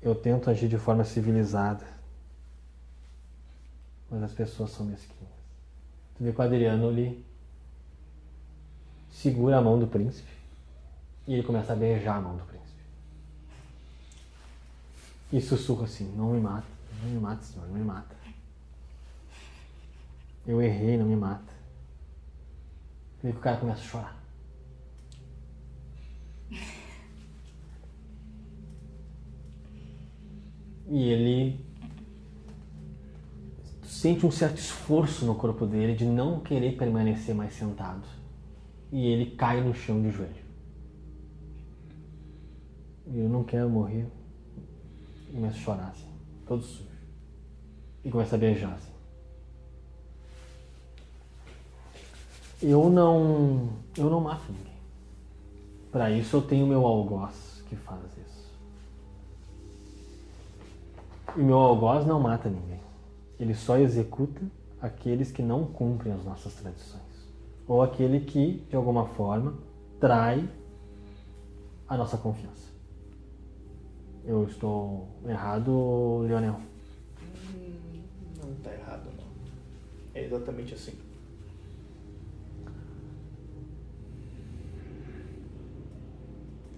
eu 0.02 0.16
tento 0.16 0.50
agir 0.50 0.68
de 0.68 0.78
forma 0.78 1.04
civilizada, 1.04 1.86
mas 4.10 4.24
as 4.24 4.34
pessoas 4.34 4.72
são 4.72 4.86
mesquinhas. 4.86 5.32
Tu 6.18 6.24
vê 6.24 6.34
que 6.34 6.40
o 6.40 6.44
Adriano 6.44 6.90
ali 6.90 7.26
segura 9.10 9.58
a 9.58 9.62
mão 9.62 9.80
do 9.80 9.88
príncipe 9.88 10.32
e 11.28 11.34
ele 11.34 11.44
começa 11.44 11.74
a 11.74 11.76
beijar 11.76 12.18
a 12.18 12.22
mão 12.22 12.36
do 12.36 12.44
príncipe. 12.44 12.82
E 15.32 15.40
sussurra 15.40 15.86
assim: 15.86 16.12
Não 16.16 16.32
me 16.32 16.42
mata, 16.42 16.68
não 17.02 17.10
me 17.10 17.20
mata, 17.20 17.44
senhor, 17.44 17.68
não 17.68 17.76
me 17.76 17.84
mata. 17.84 18.23
Eu 20.46 20.62
errei, 20.62 20.98
não 20.98 21.06
me 21.06 21.16
mata. 21.16 21.54
Vê 23.22 23.32
que 23.32 23.38
o 23.38 23.42
cara 23.42 23.58
começa 23.58 23.80
a 23.80 23.84
chorar. 23.84 24.24
E 30.88 31.10
ele 31.10 31.66
sente 33.84 34.26
um 34.26 34.32
certo 34.32 34.58
esforço 34.58 35.26
no 35.26 35.34
corpo 35.34 35.66
dele 35.66 35.96
de 35.96 36.06
não 36.06 36.42
querer 36.42 36.78
permanecer 36.78 37.34
mais 37.34 37.54
sentado. 37.54 38.06
E 38.92 39.08
ele 39.08 39.32
cai 39.38 39.62
no 39.62 39.74
chão 39.74 40.02
de 40.02 40.12
joelho. 40.12 40.44
E 43.08 43.18
eu 43.18 43.30
não 43.30 43.44
quero 43.44 43.70
morrer. 43.70 44.06
E 45.30 45.34
começa 45.34 45.56
a 45.56 45.60
chorar 45.60 45.88
assim, 45.88 46.12
todo 46.46 46.62
sujo. 46.62 46.90
E 48.04 48.12
começa 48.12 48.36
a 48.36 48.40
beijar 48.40 48.74
assim. 48.74 48.93
Eu 52.64 52.90
não. 52.90 53.68
Eu 53.98 54.10
não 54.10 54.22
mato 54.22 54.50
ninguém. 54.50 54.72
Para 55.92 56.10
isso 56.10 56.38
eu 56.38 56.42
tenho 56.42 56.66
meu 56.66 56.86
algoz 56.86 57.62
que 57.68 57.76
faz 57.76 58.02
isso. 58.18 58.50
E 61.36 61.42
meu 61.42 61.58
algoz 61.58 62.06
não 62.06 62.22
mata 62.22 62.50
ninguém. 62.50 62.80
Ele 63.38 63.54
só 63.54 63.78
executa 63.78 64.42
aqueles 64.82 65.30
que 65.30 65.42
não 65.42 65.66
cumprem 65.66 66.14
as 66.14 66.24
nossas 66.24 66.54
tradições. 66.54 67.04
Ou 67.68 67.82
aquele 67.82 68.22
que, 68.22 68.64
de 68.70 68.76
alguma 68.78 69.08
forma, 69.08 69.56
trai 70.00 70.48
a 71.88 71.98
nossa 71.98 72.18
confiança. 72.18 72.72
Eu 74.24 74.46
estou 74.46 75.10
errado, 75.26 76.20
Leonel? 76.20 76.62
Hum, 77.56 78.02
Não 78.42 78.56
tá 78.64 78.74
errado, 78.74 79.10
não. 79.18 79.26
É 80.14 80.24
exatamente 80.24 80.74
assim. 80.74 80.94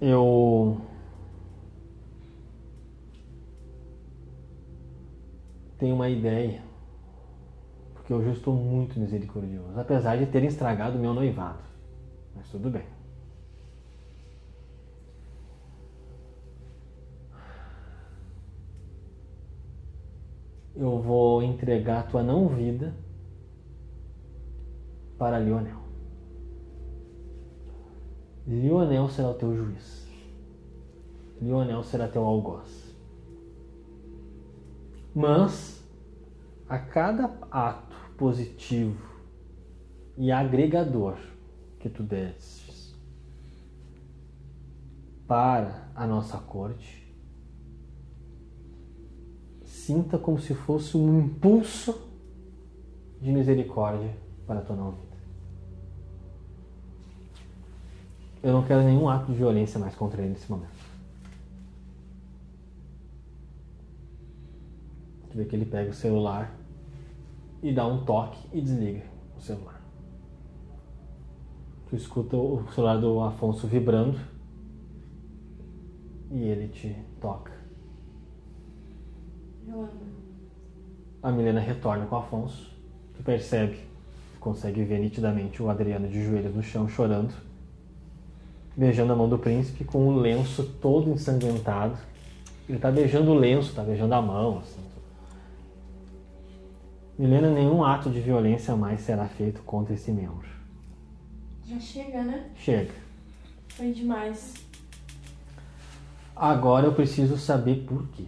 Eu 0.01 0.81
tenho 5.77 5.95
uma 5.95 6.09
ideia, 6.09 6.61
porque 7.93 8.13
hoje 8.13 8.27
eu 8.27 8.33
estou 8.33 8.53
muito 8.55 8.99
misericordioso, 8.99 9.79
apesar 9.79 10.17
de 10.17 10.25
terem 10.25 10.47
estragado 10.47 10.99
meu 10.99 11.13
noivado. 11.13 11.63
Mas 12.35 12.49
tudo 12.49 12.69
bem. 12.69 12.85
Eu 20.75 20.99
vou 21.01 21.41
entregar 21.41 22.01
a 22.01 22.03
tua 22.03 22.21
não 22.21 22.49
vida 22.49 22.93
para 25.17 25.39
Lionel. 25.39 25.84
Lionel 28.47 29.09
será 29.09 29.29
o 29.29 29.33
teu 29.33 29.55
juiz. 29.55 30.07
Lionel 31.41 31.83
será 31.83 32.07
teu 32.07 32.23
algoz. 32.23 32.95
Mas, 35.13 35.83
a 36.67 36.77
cada 36.77 37.25
ato 37.49 37.95
positivo 38.17 39.01
e 40.17 40.31
agregador 40.31 41.17
que 41.79 41.89
tu 41.89 42.03
desses 42.03 42.95
para 45.27 45.89
a 45.95 46.05
nossa 46.05 46.37
corte, 46.37 47.05
sinta 49.63 50.17
como 50.17 50.39
se 50.39 50.53
fosse 50.53 50.97
um 50.97 51.19
impulso 51.19 52.09
de 53.21 53.31
misericórdia 53.31 54.15
para 54.45 54.59
a 54.59 54.63
tua 54.63 54.75
não 54.75 54.91
vida. 54.91 55.04
Eu 58.45 58.53
não 58.53 58.61
quero 58.61 58.83
nenhum 58.83 59.09
ato 59.09 59.31
de 59.31 59.39
violência 59.39 59.79
mais 59.79 59.95
contra 59.95 60.21
ele 60.21 60.33
nesse 60.33 60.51
momento. 60.51 60.69
Tu 65.31 65.35
vê 65.35 65.45
que 65.45 65.55
ele 65.55 65.65
pega 65.65 65.89
o 65.89 65.93
celular 65.95 66.55
e 67.63 67.73
dá 67.73 67.87
um 67.87 68.05
toque 68.05 68.37
e 68.53 68.61
desliga 68.61 69.01
o 69.35 69.41
celular. 69.41 69.81
Tu 71.89 71.95
escuta 71.95 72.37
o 72.37 72.63
celular 72.71 72.99
do 72.99 73.19
Afonso 73.19 73.65
vibrando 73.65 74.19
e 76.29 76.43
ele 76.43 76.67
te 76.67 76.95
toca. 77.19 77.51
Yolanda. 79.67 80.05
A 81.23 81.31
Milena 81.31 81.59
retorna 81.59 82.05
com 82.05 82.15
o 82.15 82.19
Afonso. 82.19 82.71
Tu 83.15 83.23
percebe, 83.23 83.79
consegue 84.39 84.83
ver 84.83 84.99
nitidamente 84.99 85.63
o 85.63 85.67
Adriano 85.67 86.07
de 86.07 86.23
joelhos 86.23 86.53
no 86.53 86.61
chão, 86.61 86.87
chorando, 86.87 87.33
beijando 88.75 89.13
a 89.13 89.15
mão 89.15 89.29
do 89.29 89.37
príncipe 89.37 89.83
com 89.83 90.07
o 90.07 90.19
lenço 90.19 90.63
todo 90.81 91.09
ensanguentado. 91.09 91.97
Ele 92.67 92.79
tá 92.79 92.91
beijando 92.91 93.31
o 93.31 93.35
lenço, 93.35 93.73
tá 93.73 93.83
beijando 93.83 94.13
a 94.13 94.21
mão. 94.21 94.59
Assim. 94.59 94.81
Milena, 97.17 97.49
nenhum 97.49 97.83
ato 97.83 98.09
de 98.09 98.19
violência 98.19 98.75
mais 98.75 99.01
será 99.01 99.27
feito 99.27 99.61
contra 99.61 99.93
esse 99.93 100.11
membro. 100.11 100.47
Já 101.65 101.79
chega, 101.79 102.23
né? 102.23 102.49
Chega. 102.55 102.93
Foi 103.69 103.91
demais. 103.91 104.53
Agora 106.35 106.87
eu 106.87 106.93
preciso 106.93 107.37
saber 107.37 107.85
por 107.87 108.07
quê. 108.09 108.27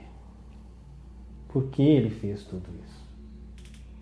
Por 1.49 1.67
que 1.69 1.81
ele 1.81 2.09
fez 2.09 2.43
tudo 2.43 2.69
isso? 2.85 3.05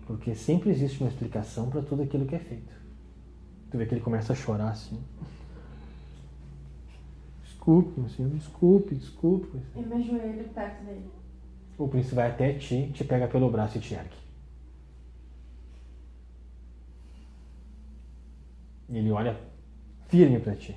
Porque 0.06 0.34
sempre 0.34 0.70
existe 0.70 1.00
uma 1.00 1.08
explicação 1.08 1.68
para 1.68 1.82
tudo 1.82 2.02
aquilo 2.02 2.24
que 2.24 2.36
é 2.36 2.38
feito. 2.38 2.72
Tu 3.70 3.76
vê 3.76 3.86
que 3.86 3.94
ele 3.94 4.00
começa 4.00 4.32
a 4.32 4.36
chorar 4.36 4.70
assim. 4.70 4.98
Desculpe, 7.66 7.98
meu 7.98 8.08
senhor, 8.08 8.30
desculpe, 8.30 8.94
desculpe. 8.94 9.60
Eu 9.74 9.82
me 9.82 9.94
ajoelho 9.94 10.48
perto 10.50 10.84
dele. 10.84 11.10
O 11.76 11.88
príncipe 11.88 12.14
vai 12.14 12.30
até 12.30 12.52
ti, 12.52 12.92
te 12.94 13.02
pega 13.02 13.26
pelo 13.26 13.50
braço 13.50 13.76
e 13.76 13.80
te 13.80 13.92
ergue. 13.92 14.16
E 18.88 18.96
ele 18.96 19.10
olha 19.10 19.36
firme 20.06 20.38
para 20.38 20.54
ti. 20.54 20.76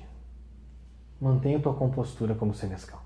Mantenha 1.20 1.60
tua 1.60 1.74
compostura 1.74 2.34
como 2.34 2.52
senescal. 2.52 3.04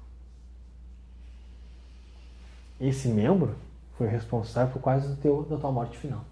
Esse 2.81 3.09
membro 3.09 3.55
foi 3.99 4.09
responsável 4.09 4.73
por 4.73 4.81
quase 4.81 5.09
do 5.09 5.17
teu, 5.21 5.43
da 5.43 5.59
tua 5.59 5.71
morte 5.71 5.99
final. 5.99 6.25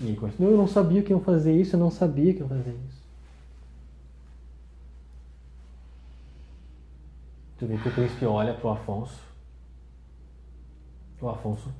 E 0.00 0.06
ele 0.06 0.16
continua, 0.16 0.52
eu 0.52 0.56
não 0.56 0.66
sabia 0.66 1.02
que 1.02 1.10
iam 1.10 1.20
fazer 1.20 1.54
isso, 1.54 1.76
eu 1.76 1.80
não 1.80 1.90
sabia 1.90 2.32
que 2.32 2.40
iam 2.40 2.48
fazer 2.48 2.74
isso. 2.88 3.03
Tu 7.64 7.68
vê 7.68 7.78
que 7.78 7.88
o 7.88 7.92
príncipe 7.92 8.26
olha 8.26 8.52
pro 8.52 8.68
Afonso. 8.68 9.18
O 11.18 11.28
Afonso 11.30 11.72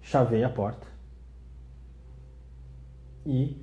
chaveia 0.00 0.46
a 0.46 0.50
porta 0.50 0.86
e 3.26 3.62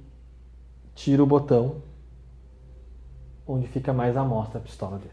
tira 0.94 1.24
o 1.24 1.26
botão 1.26 1.82
onde 3.48 3.66
fica 3.66 3.92
mais 3.92 4.16
à 4.16 4.24
mostra 4.24 4.60
a 4.60 4.62
pistola 4.62 5.00
dele. 5.00 5.12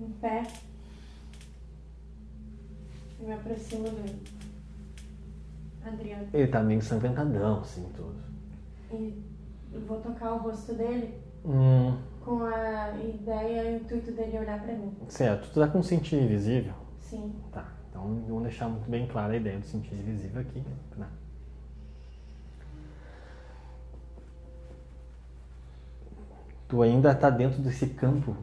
Em 0.00 0.10
pé. 0.14 0.42
Eu 3.20 3.28
me 3.28 3.32
aproximo 3.32 3.84
do 3.90 4.28
Adriano. 5.86 6.28
Ele 6.32 6.48
tá 6.48 6.60
meio 6.64 6.78
ensanguentadão, 6.78 7.60
assim, 7.60 7.88
tudo. 7.94 8.20
E 8.90 9.22
eu 9.72 9.80
vou 9.82 10.00
tocar 10.00 10.32
o 10.32 10.38
rosto 10.38 10.74
dele 10.74 11.30
Hum, 11.44 11.96
com 12.24 12.44
a 12.44 12.92
ideia 13.02 13.70
e 13.70 13.74
o 13.74 13.76
intuito 13.78 14.12
dele 14.12 14.38
olhar 14.38 14.60
pra 14.60 14.74
mim. 14.74 14.92
certo, 15.08 15.48
tu 15.52 15.60
tá 15.60 15.68
com 15.68 15.82
sentido 15.82 16.22
invisível? 16.22 16.74
Sim. 17.00 17.34
Tá, 17.50 17.66
então 17.88 18.02
vamos 18.28 18.42
deixar 18.42 18.68
muito 18.68 18.88
bem 18.88 19.06
clara 19.06 19.32
a 19.32 19.36
ideia 19.36 19.58
do 19.58 19.66
sentido 19.66 20.00
invisível 20.00 20.40
aqui. 20.40 20.62
Né? 20.96 21.06
Tu 26.68 26.80
ainda 26.82 27.12
tá 27.12 27.28
dentro 27.30 27.60
desse 27.60 27.84
campo 27.88 28.36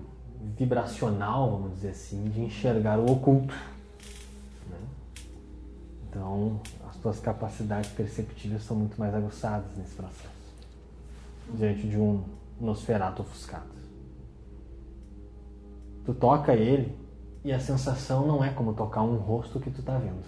vibracional, 0.57 1.49
vamos 1.51 1.75
dizer 1.75 1.89
assim, 1.91 2.25
de 2.25 2.41
enxergar 2.41 2.99
o 2.99 3.09
oculto. 3.09 3.53
né? 4.69 4.77
Então, 6.09 6.59
as 6.89 6.97
tuas 6.97 7.19
capacidades 7.21 7.89
perceptivas 7.91 8.63
são 8.63 8.75
muito 8.75 8.99
mais 8.99 9.15
aguçadas 9.15 9.77
nesse 9.77 9.95
processo, 9.95 10.29
diante 11.53 11.87
de 11.87 11.97
um 11.97 12.21
nosferato 12.59 13.21
ofuscado. 13.21 13.77
Tu 16.05 16.13
toca 16.13 16.53
ele 16.55 16.95
e 17.43 17.51
a 17.51 17.59
sensação 17.59 18.25
não 18.25 18.43
é 18.43 18.49
como 18.49 18.73
tocar 18.73 19.03
um 19.03 19.17
rosto 19.17 19.59
que 19.59 19.69
tu 19.69 19.81
tá 19.81 19.97
vendo. 19.97 20.23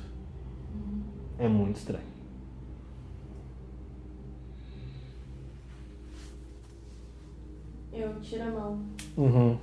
É 1.37 1.47
muito 1.47 1.77
estranho. 1.77 2.07
Eu 7.93 8.19
tiro 8.21 8.43
a 8.43 8.51
mão. 8.51 8.85
Uhum. 9.17 9.57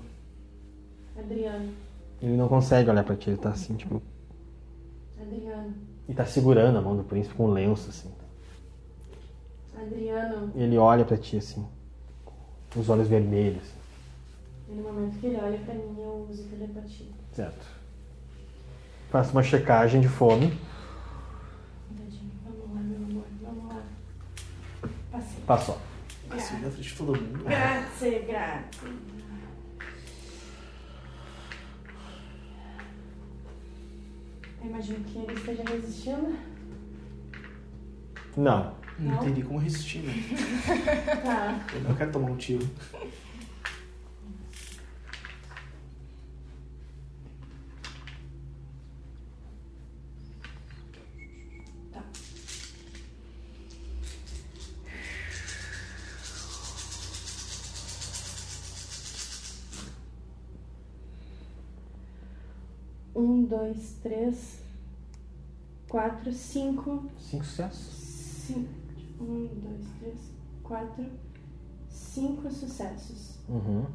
Adriano. 1.19 1.73
Ele 2.21 2.37
não 2.37 2.49
consegue 2.49 2.91
olhar 2.91 3.05
pra 3.05 3.17
ti, 3.17 3.31
ele 3.31 3.39
tá 3.39 3.51
assim, 3.51 3.77
tipo. 3.77 4.03
Adriano. 5.21 5.75
E 6.09 6.15
tá 6.15 6.25
segurando 6.25 6.79
a 6.79 6.81
mão 6.81 6.97
do 6.97 7.05
príncipe 7.05 7.35
com 7.35 7.47
um 7.47 7.53
lenço, 7.53 7.91
assim. 7.91 8.11
Adriano. 9.79 10.53
E 10.55 10.63
ele 10.63 10.79
olha 10.79 11.05
pra 11.05 11.17
ti, 11.17 11.37
assim. 11.37 11.67
Os 12.77 12.89
olhos 12.91 13.09
vermelhos, 13.09 13.63
E 14.69 14.73
no 14.75 14.83
momento 14.83 15.19
que 15.19 15.27
ele 15.27 15.37
olha 15.37 15.59
pra 15.59 15.75
mim, 15.75 15.95
eu 15.99 16.27
uso 16.31 16.43
telepatia. 16.45 17.07
certo? 17.33 17.67
Faça 19.11 19.33
uma 19.33 19.43
checagem 19.43 20.01
de 20.01 20.09
fome. 20.09 20.49
Tadinho. 21.97 22.31
Vamos 22.45 22.75
lá, 22.75 22.81
meu 22.83 22.97
amor. 23.09 23.25
Vamos 23.41 23.65
lá. 23.73 23.83
Passei. 25.13 25.41
Passou. 25.47 25.79
Assim, 26.31 26.61
na 26.61 26.71
frente 26.71 26.89
de 26.89 26.95
todo 26.97 27.15
mundo. 27.21 27.45
Grazie, 27.45 28.19
grazie. 28.27 28.91
Eu 34.63 34.71
imagino 34.71 35.05
que 35.05 35.19
ele 35.19 35.33
esteja 35.35 35.63
resistindo. 35.65 36.37
Não. 38.37 38.75
Não 38.99 39.13
Não? 39.13 39.23
entendi 39.23 39.43
como 39.43 39.59
resistir, 39.59 39.99
né? 40.01 40.13
Tá. 41.23 41.67
Eu 41.75 41.81
não 41.83 41.95
quero 41.95 42.13
tomar 42.13 42.31
um 42.31 42.37
tiro. 42.37 42.67
Tá. 51.93 52.03
Um, 63.15 63.45
dois, 63.45 63.97
três, 64.03 64.59
quatro, 65.89 66.33
cinco. 66.33 67.05
Cinco 67.19 67.45
sucessos. 67.45 67.95
Cinco. 68.47 68.86
Um, 69.21 69.49
dois, 69.63 69.87
três, 70.01 70.19
quatro, 70.63 71.07
cinco 71.89 72.51
sucessos. 72.51 73.39
Uhum. 73.49 73.87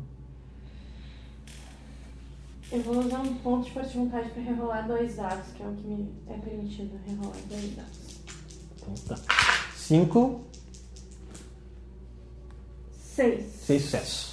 Eu 2.71 2.81
vou 2.83 2.99
usar 2.99 3.19
um 3.19 3.35
ponto 3.39 3.65
de 3.65 3.71
força 3.71 3.89
de 3.89 3.97
vontade 3.97 4.29
para 4.29 4.41
rerolar 4.43 4.87
dois 4.87 5.17
dados, 5.17 5.51
que 5.53 5.61
é 5.61 5.67
o 5.67 5.75
que 5.75 5.85
me 5.85 6.09
é 6.27 6.37
permitido 6.37 6.97
rerolar 7.05 7.37
dois 7.49 7.75
dados. 7.75 8.21
Então 8.77 8.93
tá. 9.07 9.21
Cinco, 9.75 10.41
Seis. 12.93 13.45
seis 13.55 13.81
sucessos. 13.83 14.31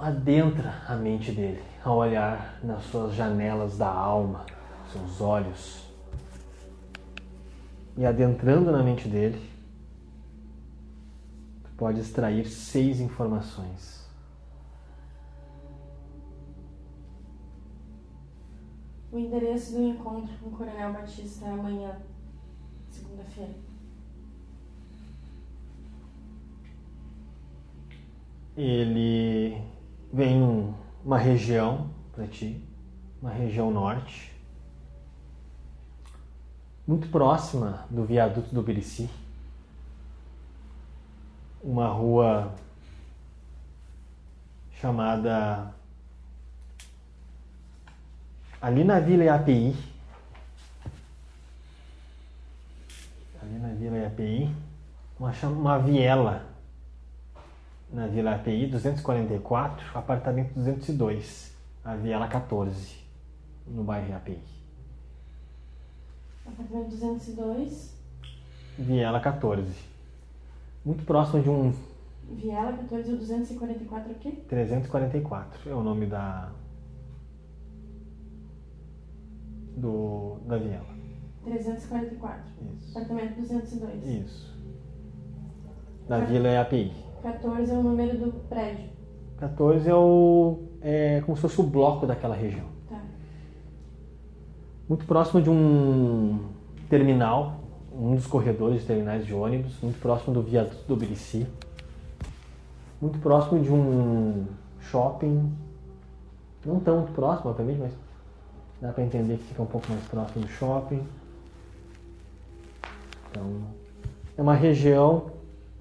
Adentra 0.00 0.82
a 0.86 0.96
mente 0.96 1.32
dele 1.32 1.62
ao 1.82 1.96
olhar 1.98 2.58
nas 2.62 2.82
suas 2.84 3.14
janelas 3.14 3.78
da 3.78 3.88
alma, 3.88 4.44
seus 4.94 5.20
olhos. 5.20 5.84
E 7.96 8.06
adentrando 8.06 8.70
na 8.70 8.82
mente 8.82 9.08
dele, 9.08 9.40
tu 11.64 11.70
pode 11.76 12.00
extrair 12.00 12.46
seis 12.46 13.00
informações. 13.00 14.04
O 19.12 19.18
endereço 19.18 19.72
do 19.72 19.82
encontro 19.82 20.32
com 20.38 20.48
o 20.48 20.52
Coronel 20.52 20.92
Batista 20.92 21.46
é 21.46 21.50
amanhã, 21.50 21.96
segunda-feira. 22.90 23.54
Ele 28.56 29.60
vem 30.12 30.36
em 30.36 30.74
uma 31.04 31.18
região 31.18 31.90
para 32.12 32.26
ti, 32.26 32.60
uma 33.20 33.30
região 33.30 33.70
norte, 33.70 34.33
muito 36.86 37.08
próxima 37.08 37.86
do 37.90 38.04
viaduto 38.04 38.54
do 38.54 38.62
Birici, 38.62 39.08
uma 41.62 41.88
rua 41.88 42.54
chamada 44.80 45.72
ali 48.60 48.84
na 48.84 49.00
Vila 49.00 49.24
Iapi, 49.24 49.76
ali 53.42 53.58
na 53.58 53.68
Vila 53.74 53.96
Iapi, 53.96 54.54
uma, 55.18 55.32
uma 55.48 55.78
viela 55.78 56.54
na 57.94 58.08
Vila 58.08 58.34
API 58.34 58.66
244, 58.66 59.96
apartamento 59.96 60.52
202, 60.54 61.54
a 61.84 61.94
Viela 61.94 62.26
14, 62.26 62.98
no 63.68 63.84
bairro 63.84 64.16
API. 64.16 64.53
Apartamento 66.46 66.90
202, 66.90 67.94
Viela 68.78 69.20
14. 69.20 69.72
Muito 70.84 71.04
próximo 71.04 71.42
de 71.42 71.48
um 71.48 71.72
Viela 72.30 72.72
14 72.72 73.10
e 73.10 73.14
o 73.14 73.18
244 73.18 74.10
aqui? 74.12 74.32
344, 74.48 75.70
é 75.70 75.74
o 75.74 75.82
nome 75.82 76.06
da 76.06 76.50
do 79.76 80.38
da 80.46 80.56
viela. 80.56 80.94
344. 81.44 82.40
Isso. 82.78 82.98
Apartamento 82.98 83.40
202. 83.40 84.06
Isso. 84.06 84.54
Da 86.08 86.20
vila 86.20 86.48
é 86.48 86.58
API. 86.58 86.92
14 87.22 87.72
é 87.72 87.74
o 87.74 87.82
número 87.82 88.18
do 88.18 88.32
prédio. 88.48 88.90
14 89.38 89.88
é 89.88 89.94
o 89.94 90.62
é 90.80 91.20
como 91.22 91.36
se 91.36 91.42
fosse 91.42 91.60
o 91.60 91.64
bloco 91.64 92.06
daquela 92.06 92.34
região. 92.34 92.73
Muito 94.86 95.06
próximo 95.06 95.40
de 95.40 95.48
um 95.48 96.46
terminal, 96.90 97.60
um 97.90 98.14
dos 98.14 98.26
corredores 98.26 98.82
de 98.82 98.86
terminais 98.86 99.24
de 99.24 99.32
ônibus, 99.32 99.80
muito 99.80 99.98
próximo 99.98 100.34
do 100.34 100.42
viaduto 100.42 100.84
do 100.86 100.94
Birici. 100.94 101.46
Muito 103.00 103.18
próximo 103.18 103.62
de 103.62 103.72
um 103.72 104.44
shopping, 104.80 105.50
não 106.66 106.80
tão 106.80 107.06
próximo, 107.06 107.50
obviamente, 107.50 107.80
mas 107.80 107.92
dá 108.80 108.92
para 108.92 109.04
entender 109.04 109.38
que 109.38 109.44
fica 109.44 109.62
um 109.62 109.66
pouco 109.66 109.86
mais 109.90 110.04
próximo 110.04 110.44
do 110.44 110.50
shopping. 110.50 111.02
Então, 113.30 113.62
é 114.36 114.42
uma 114.42 114.54
região 114.54 115.30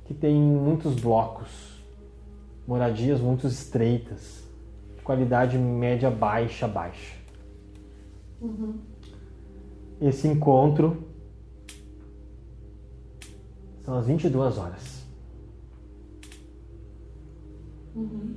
que 0.06 0.14
tem 0.14 0.34
muitos 0.34 0.96
blocos, 0.96 1.84
moradias 2.66 3.20
muito 3.20 3.48
estreitas, 3.48 4.44
de 4.96 5.02
qualidade 5.02 5.58
média 5.58 6.10
baixa 6.10 6.68
baixa. 6.68 7.16
Uhum. 8.42 8.93
Esse 10.04 10.28
encontro 10.28 11.02
são 13.86 13.96
as 13.96 14.06
22 14.06 14.58
horas. 14.58 15.06
Uhum. 17.96 18.36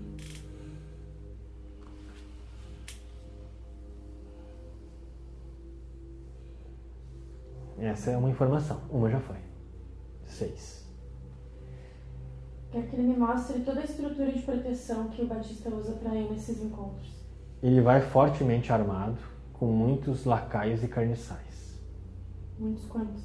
Essa 7.79 8.13
é 8.13 8.17
uma 8.17 8.31
informação. 8.31 8.81
Uma 8.89 9.11
já 9.11 9.19
foi. 9.19 9.35
Seis. 10.25 10.87
Quero 12.71 12.87
que 12.87 12.95
ele 12.95 13.09
me 13.09 13.17
mostre 13.17 13.59
toda 13.63 13.81
a 13.81 13.85
estrutura 13.85 14.31
de 14.31 14.43
proteção 14.43 15.09
que 15.09 15.23
o 15.23 15.27
Batista 15.27 15.69
usa 15.71 15.95
para 15.95 16.15
ir 16.15 16.31
nesses 16.31 16.63
encontros. 16.63 17.11
Ele 17.61 17.81
vai 17.81 18.01
fortemente 18.01 18.73
armado, 18.73 19.19
com 19.53 19.67
muitos 19.67 20.25
lacaios 20.25 20.85
e 20.85 20.87
carniçais. 20.87 21.46
Muitos 22.59 22.85
quantos? 22.87 23.23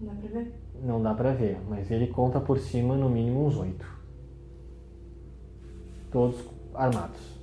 Não 0.00 0.08
dá 0.08 0.14
pra 0.20 0.28
ver? 0.30 0.54
Não 0.82 1.02
dá 1.02 1.14
pra 1.14 1.32
ver, 1.32 1.60
mas 1.68 1.90
ele 1.90 2.08
conta 2.08 2.40
por 2.40 2.58
cima 2.58 2.96
no 2.96 3.08
mínimo 3.08 3.46
uns 3.46 3.56
oito. 3.56 3.86
Todos 6.10 6.44
armados. 6.74 7.38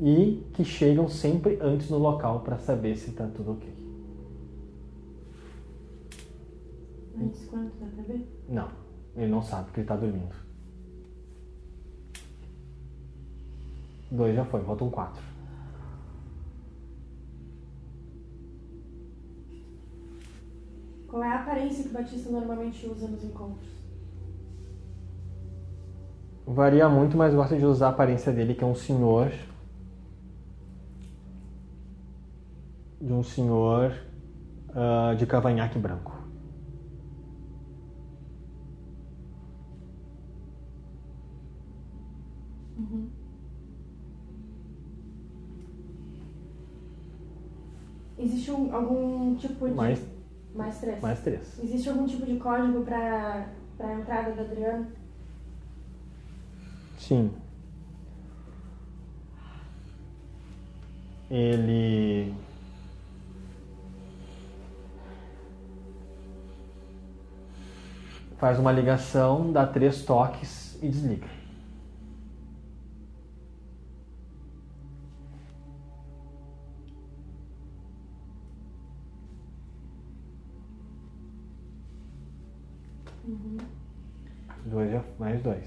E 0.00 0.46
que 0.54 0.64
chegam 0.64 1.08
sempre 1.08 1.58
antes 1.60 1.90
no 1.90 1.98
local 1.98 2.40
para 2.40 2.58
saber 2.58 2.96
se 2.96 3.10
tá 3.12 3.26
tudo 3.26 3.52
ok. 3.52 3.68
Antes 7.20 7.46
quanto? 7.46 7.76
Dá 7.80 7.86
pra 7.86 8.02
ver? 8.04 8.44
Não, 8.48 8.68
ele 9.16 9.30
não 9.30 9.42
sabe 9.42 9.64
porque 9.66 9.80
ele 9.80 9.88
tá 9.88 9.96
dormindo. 9.96 10.34
Dois 14.10 14.34
já 14.34 14.44
foi, 14.44 14.62
faltam 14.62 14.88
quatro. 14.88 15.27
Qual 21.08 21.24
é 21.24 21.28
a 21.28 21.40
aparência 21.40 21.82
que 21.84 21.88
o 21.90 21.92
Batista 21.92 22.30
normalmente 22.30 22.86
usa 22.86 23.08
nos 23.08 23.24
encontros? 23.24 23.66
Varia 26.46 26.88
muito, 26.88 27.16
mas 27.16 27.34
gosta 27.34 27.56
de 27.56 27.64
usar 27.64 27.86
a 27.86 27.90
aparência 27.90 28.32
dele, 28.32 28.54
que 28.54 28.62
é 28.62 28.66
um 28.66 28.74
senhor. 28.74 29.32
De 33.00 33.12
um 33.12 33.22
senhor 33.22 33.94
ah, 34.74 35.14
de 35.16 35.26
cavanhaque 35.26 35.78
branco. 35.78 36.12
Existe 48.18 48.50
um- 48.50 48.74
algum 48.74 49.36
tipo 49.36 49.68
de. 49.68 49.74
Mais, 49.74 50.00
Mais 50.58 50.76
três. 50.80 51.00
mais 51.00 51.20
três. 51.20 51.56
Existe 51.62 51.88
algum 51.88 52.04
tipo 52.04 52.26
de 52.26 52.36
código 52.36 52.82
para 52.82 53.46
a 53.78 53.94
entrada 53.94 54.32
do 54.32 54.40
Adriano? 54.40 54.88
Sim. 56.98 57.30
Ele. 61.30 62.34
Faz 68.38 68.58
uma 68.58 68.72
ligação, 68.72 69.52
dá 69.52 69.64
três 69.64 70.04
toques 70.04 70.76
e 70.82 70.88
desliga. 70.88 71.37
Dois 84.70 84.90
já, 84.90 85.02
mais 85.18 85.42
dois. 85.42 85.64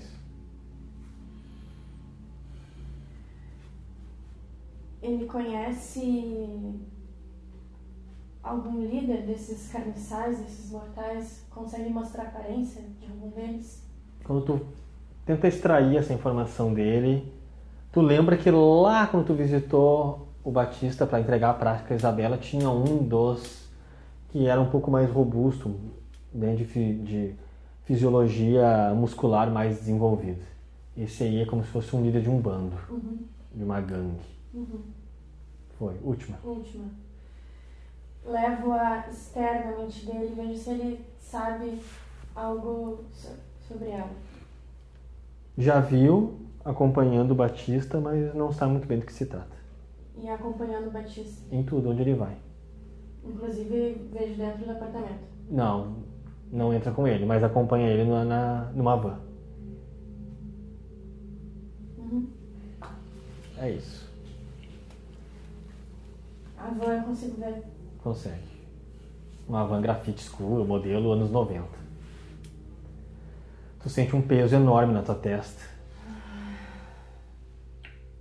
Ele 5.01 5.25
conhece 5.25 6.79
algum 8.43 8.81
líder 8.85 9.23
desses 9.25 9.71
carniçais, 9.71 10.39
desses 10.39 10.71
mortais? 10.71 11.43
Consegue 11.49 11.89
mostrar 11.89 12.23
a 12.23 12.27
aparência 12.27 12.83
de 12.99 13.07
algum 13.07 13.29
deles? 13.29 13.83
Quando 14.23 14.45
tu 14.45 14.61
tenta 15.25 15.47
extrair 15.47 15.97
essa 15.97 16.13
informação 16.13 16.73
dele, 16.73 17.33
tu 17.91 18.01
lembra 18.01 18.37
que 18.37 18.51
lá 18.51 19.07
quando 19.07 19.25
tu 19.25 19.33
visitou 19.33 20.27
o 20.43 20.51
Batista 20.51 21.07
para 21.07 21.19
entregar 21.19 21.49
a 21.51 21.53
prática 21.55 21.93
a 21.93 21.97
Isabela, 21.97 22.37
tinha 22.37 22.69
um 22.69 22.97
dos 23.07 23.67
que 24.29 24.47
era 24.47 24.61
um 24.61 24.69
pouco 24.69 24.89
mais 24.91 25.09
robusto, 25.09 25.75
bem 26.31 26.55
de, 26.55 26.65
fi- 26.65 26.93
de 26.93 27.35
fisiologia 27.91 28.93
muscular 28.95 29.51
mais 29.51 29.79
desenvolvida. 29.79 30.41
Esse 30.95 31.23
aí 31.23 31.41
é 31.41 31.45
como 31.45 31.61
se 31.61 31.69
fosse 31.71 31.93
um 31.93 32.01
líder 32.01 32.21
de 32.21 32.29
um 32.29 32.39
bando, 32.39 32.73
Uhum. 32.89 33.17
de 33.53 33.63
uma 33.65 33.81
gangue. 33.81 34.21
Uhum. 34.53 34.79
Foi, 35.77 35.95
última. 36.01 36.37
Última. 36.43 36.85
Levo-a 38.25 39.07
externamente 39.09 40.05
dele 40.05 40.29
e 40.31 40.35
vejo 40.35 40.55
se 40.57 40.69
ele 40.69 41.05
sabe 41.19 41.79
algo 42.33 43.03
so- 43.11 43.35
sobre 43.67 43.89
ela. 43.89 44.11
Já 45.57 45.81
viu 45.81 46.39
acompanhando 46.63 47.31
o 47.31 47.35
Batista, 47.35 47.99
mas 47.99 48.33
não 48.33 48.53
sabe 48.53 48.71
muito 48.71 48.87
bem 48.87 48.99
do 48.99 49.05
que 49.05 49.11
se 49.13 49.25
trata. 49.25 49.57
E 50.17 50.29
acompanhando 50.29 50.87
o 50.87 50.91
Batista. 50.91 51.43
Em 51.53 51.63
tudo 51.63 51.89
onde 51.89 52.01
ele 52.03 52.13
vai. 52.13 52.37
Inclusive, 53.25 54.07
vejo 54.13 54.35
dentro 54.35 54.63
do 54.65 54.71
apartamento. 54.71 55.23
Não, 55.49 55.95
não 56.51 56.73
entra 56.73 56.91
com 56.91 57.07
ele, 57.07 57.25
mas 57.25 57.43
acompanha 57.43 57.87
ele 57.89 58.03
na, 58.09 58.23
na- 58.25 58.71
numa 58.73 58.95
van. 58.97 59.19
Uhum. 61.97 62.27
É 63.57 63.69
isso. 63.71 64.09
A 66.57 66.69
van 66.69 66.93
eu 66.93 67.03
consigo 67.03 67.39
ver. 67.39 67.63
Consegue. 68.03 68.51
Uma 69.47 69.65
van 69.65 69.81
grafite 69.81 70.21
escuro, 70.21 70.65
modelo 70.65 71.11
anos 71.11 71.31
90. 71.31 71.67
Tu 73.81 73.89
sente 73.89 74.15
um 74.15 74.21
peso 74.21 74.55
enorme 74.55 74.93
na 74.93 75.01
tua 75.01 75.15
testa. 75.15 75.61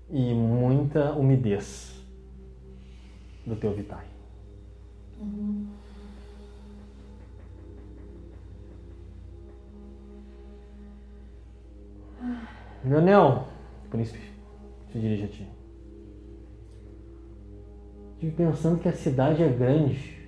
E 0.09 0.35
muita 0.35 1.13
umidez 1.13 1.95
do 3.47 3.55
teu 3.57 3.73
Vitae. 3.75 4.07
Leonel, 12.85 13.47
o 13.85 13.89
príncipe 13.89 14.21
se 14.93 14.99
dirige 14.99 15.25
a 15.25 15.29
ti. 15.29 15.49
Estive 18.15 18.33
pensando 18.33 18.81
que 18.81 18.89
a 18.89 18.93
cidade 18.93 19.43
é 19.43 19.49
grande. 19.49 20.21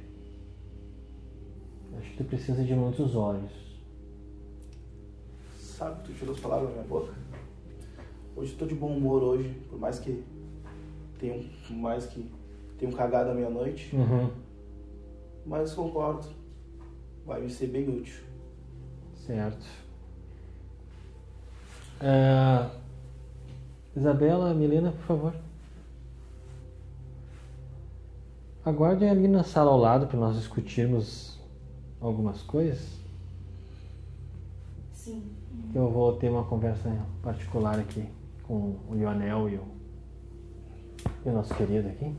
Acho 1.98 2.10
que 2.10 2.16
tu 2.16 2.24
precisa 2.24 2.64
de 2.64 2.74
muitos 2.74 3.14
olhos. 3.14 3.52
sabe 5.82 6.02
que 6.02 6.12
tu 6.12 6.18
tirou 6.18 6.34
as 6.34 6.40
palavras 6.40 6.68
da 6.68 6.74
minha 6.76 6.88
boca. 6.88 7.12
Hoje 8.36 8.52
eu 8.52 8.58
tô 8.58 8.66
de 8.66 8.74
bom 8.74 8.96
humor 8.96 9.22
hoje, 9.22 9.48
por 9.68 9.78
mais 9.78 9.98
que 9.98 10.24
tenham, 11.18 11.44
por 11.66 11.76
mais 11.76 12.06
que 12.06 12.30
tenham 12.78 12.92
cagado 12.92 13.30
a 13.30 13.34
meia-noite. 13.34 13.94
Uhum. 13.94 14.30
Mas 15.44 15.74
concordo. 15.74 16.28
Vai 17.26 17.40
me 17.40 17.50
ser 17.50 17.66
bem 17.68 17.88
útil. 17.88 18.22
Certo. 19.14 19.66
É, 22.04 22.68
Isabela, 23.96 24.52
Milena, 24.52 24.90
por 24.90 25.02
favor. 25.02 25.34
Aguardem 28.64 29.08
ali 29.08 29.28
na 29.28 29.44
sala 29.44 29.70
ao 29.70 29.78
lado 29.78 30.08
para 30.08 30.18
nós 30.18 30.36
discutirmos 30.36 31.38
algumas 32.00 32.42
coisas. 32.42 32.98
Sim. 34.92 35.22
Eu 35.72 35.88
vou 35.90 36.16
ter 36.16 36.28
uma 36.28 36.44
conversa 36.44 36.90
particular 37.22 37.78
aqui 37.78 38.04
com 38.48 38.76
o 38.88 38.94
Lionel 38.94 39.48
e 39.48 39.56
o, 39.56 39.64
e 41.24 41.28
o 41.28 41.32
nosso 41.32 41.54
querido 41.54 41.88
aqui. 41.88 42.12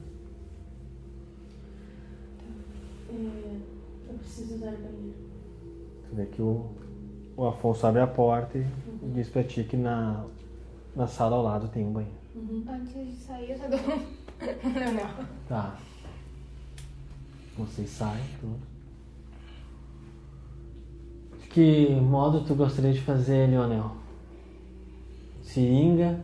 É, 3.09 3.57
eu 4.09 4.17
preciso 4.17 4.55
usar 4.55 4.73
o 4.73 4.77
banheiro. 4.77 5.13
Tu 6.09 6.15
vê 6.15 6.25
que 6.25 6.41
o, 6.41 6.69
o 7.35 7.47
Afonso 7.47 7.85
abre 7.87 8.01
a 8.01 8.07
porta 8.07 8.57
e 8.57 8.65
diz 9.13 9.29
pra 9.29 9.43
ti 9.43 9.63
que 9.63 9.75
na, 9.75 10.25
na 10.95 11.07
sala 11.07 11.35
ao 11.35 11.43
lado 11.43 11.67
tem 11.67 11.85
um 11.85 11.91
banheiro. 11.91 12.17
Antes 12.69 12.93
de 12.93 13.15
sair, 13.15 13.51
eu 13.51 13.57
só 13.57 13.67
dou 13.67 13.79
um. 13.79 14.23
Não, 14.73 14.93
não. 14.93 15.25
Tá. 15.47 15.77
Vocês 17.57 17.89
saem, 17.89 18.23
tudo. 18.39 18.59
De 21.39 21.47
que 21.47 21.89
modo 22.01 22.43
tu 22.43 22.55
gostaria 22.55 22.91
de 22.91 23.01
fazer, 23.01 23.49
Leonel? 23.49 23.95
Seringa, 25.43 26.19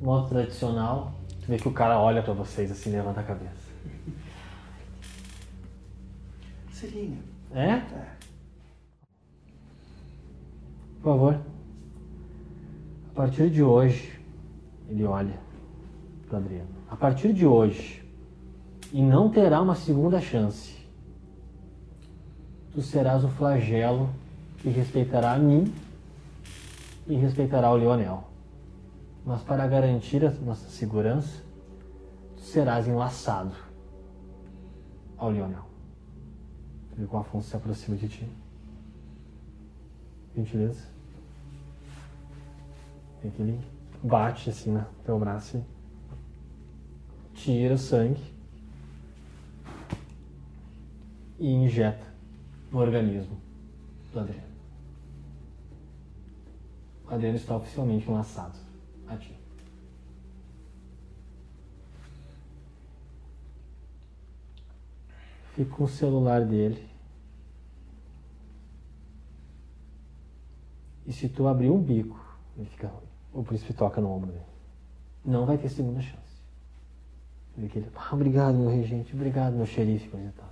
modo 0.00 0.28
tradicional. 0.28 1.12
Tu 1.40 1.46
vê 1.48 1.56
que 1.56 1.68
o 1.68 1.72
cara 1.72 1.98
olha 2.00 2.22
pra 2.22 2.32
vocês 2.32 2.70
assim, 2.70 2.90
levanta 2.90 3.20
a 3.20 3.24
cabeça. 3.24 3.70
Serinha. 6.72 7.18
É? 7.52 7.72
É. 7.72 8.19
Por 11.02 11.12
favor. 11.12 11.40
A 13.10 13.14
partir 13.14 13.50
de 13.50 13.62
hoje, 13.62 14.20
ele 14.88 15.04
olha 15.04 15.38
para 16.28 16.38
Adriano. 16.38 16.68
A 16.90 16.96
partir 16.96 17.32
de 17.32 17.46
hoje, 17.46 18.00
e 18.92 19.02
não 19.02 19.30
terá 19.30 19.60
uma 19.60 19.74
segunda 19.74 20.20
chance. 20.20 20.76
Tu 22.72 22.82
serás 22.82 23.24
o 23.24 23.28
flagelo 23.28 24.10
que 24.58 24.68
respeitará 24.68 25.32
a 25.32 25.38
mim 25.38 25.72
e 27.06 27.14
respeitará 27.14 27.70
o 27.70 27.76
Leonel. 27.76 28.24
Mas 29.24 29.42
para 29.42 29.66
garantir 29.66 30.24
a 30.24 30.30
nossa 30.30 30.68
segurança, 30.68 31.42
tu 32.36 32.42
serás 32.42 32.86
enlaçado 32.86 33.52
ao 35.16 35.30
Leonel. 35.30 35.64
Tu 36.90 37.00
vê 37.00 37.06
que 37.06 37.16
Afonso 37.16 37.48
se 37.48 37.56
aproxima 37.56 37.96
de 37.96 38.08
ti. 38.08 38.28
Gentileza. 40.40 40.86
Ele 43.22 43.60
bate 44.02 44.48
assim 44.48 44.70
no 44.70 44.84
teu 45.04 45.18
braço 45.18 45.58
e 45.58 45.64
tira 47.34 47.74
o 47.74 47.78
sangue 47.78 48.22
e 51.38 51.48
injeta 51.48 52.06
no 52.72 52.78
organismo 52.78 53.38
do 54.12 54.20
Adriano. 54.20 54.50
O 57.06 57.14
Adriano 57.14 57.36
está 57.36 57.56
oficialmente 57.56 58.08
enlaçado 58.08 58.58
a 59.06 59.16
ti. 59.16 59.38
Fica 65.54 65.76
com 65.76 65.84
o 65.84 65.88
celular 65.88 66.44
dele. 66.44 66.89
E 71.06 71.12
se 71.12 71.28
tu 71.28 71.46
abrir 71.46 71.70
um 71.70 71.80
bico, 71.80 72.18
ele 72.56 72.66
fica, 72.66 72.90
o 73.32 73.42
príncipe 73.42 73.72
toca 73.72 74.00
no 74.00 74.10
ombro 74.10 74.30
dele. 74.30 74.44
Não 75.24 75.46
vai 75.46 75.58
ter 75.58 75.68
segunda 75.68 76.00
chance. 76.00 76.18
Ele, 77.58 77.86
ah, 77.94 78.14
obrigado, 78.14 78.54
meu 78.54 78.70
regente, 78.70 79.14
obrigado, 79.14 79.54
meu 79.54 79.66
xerife, 79.66 80.08
coisa 80.08 80.28
e 80.28 80.32
tal. 80.32 80.50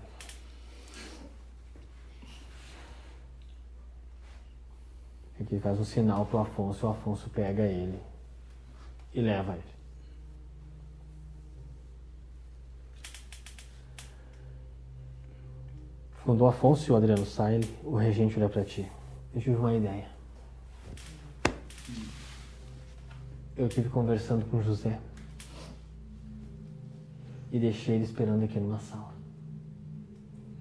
Ele 5.41 5.61
faz 5.61 5.79
um 5.79 5.85
sinal 5.85 6.27
pro 6.27 6.41
Afonso, 6.41 6.87
o 6.87 6.91
Afonso 6.91 7.31
pega 7.31 7.63
ele 7.63 7.99
e 9.15 9.21
leva 9.21 9.53
ele. 9.53 9.63
Quando 16.25 16.43
o 16.43 16.47
Afonso 16.47 16.91
e 16.91 16.93
o 16.93 16.97
Adriano 16.97 17.25
saem, 17.25 17.61
o 17.83 17.95
regente 17.95 18.37
olha 18.37 18.49
pra 18.49 18.65
ti. 18.65 18.87
Eu 19.35 19.41
tive 19.41 19.57
uma 19.57 19.75
ideia. 19.75 20.18
Eu 23.59 23.69
tive 23.69 23.89
conversando 23.89 24.49
com 24.49 24.59
o 24.59 24.63
José 24.63 25.01
e 27.51 27.59
deixei 27.59 27.97
ele 27.97 28.05
esperando 28.05 28.45
aqui 28.45 28.61
numa 28.61 28.79
sala. 28.79 29.13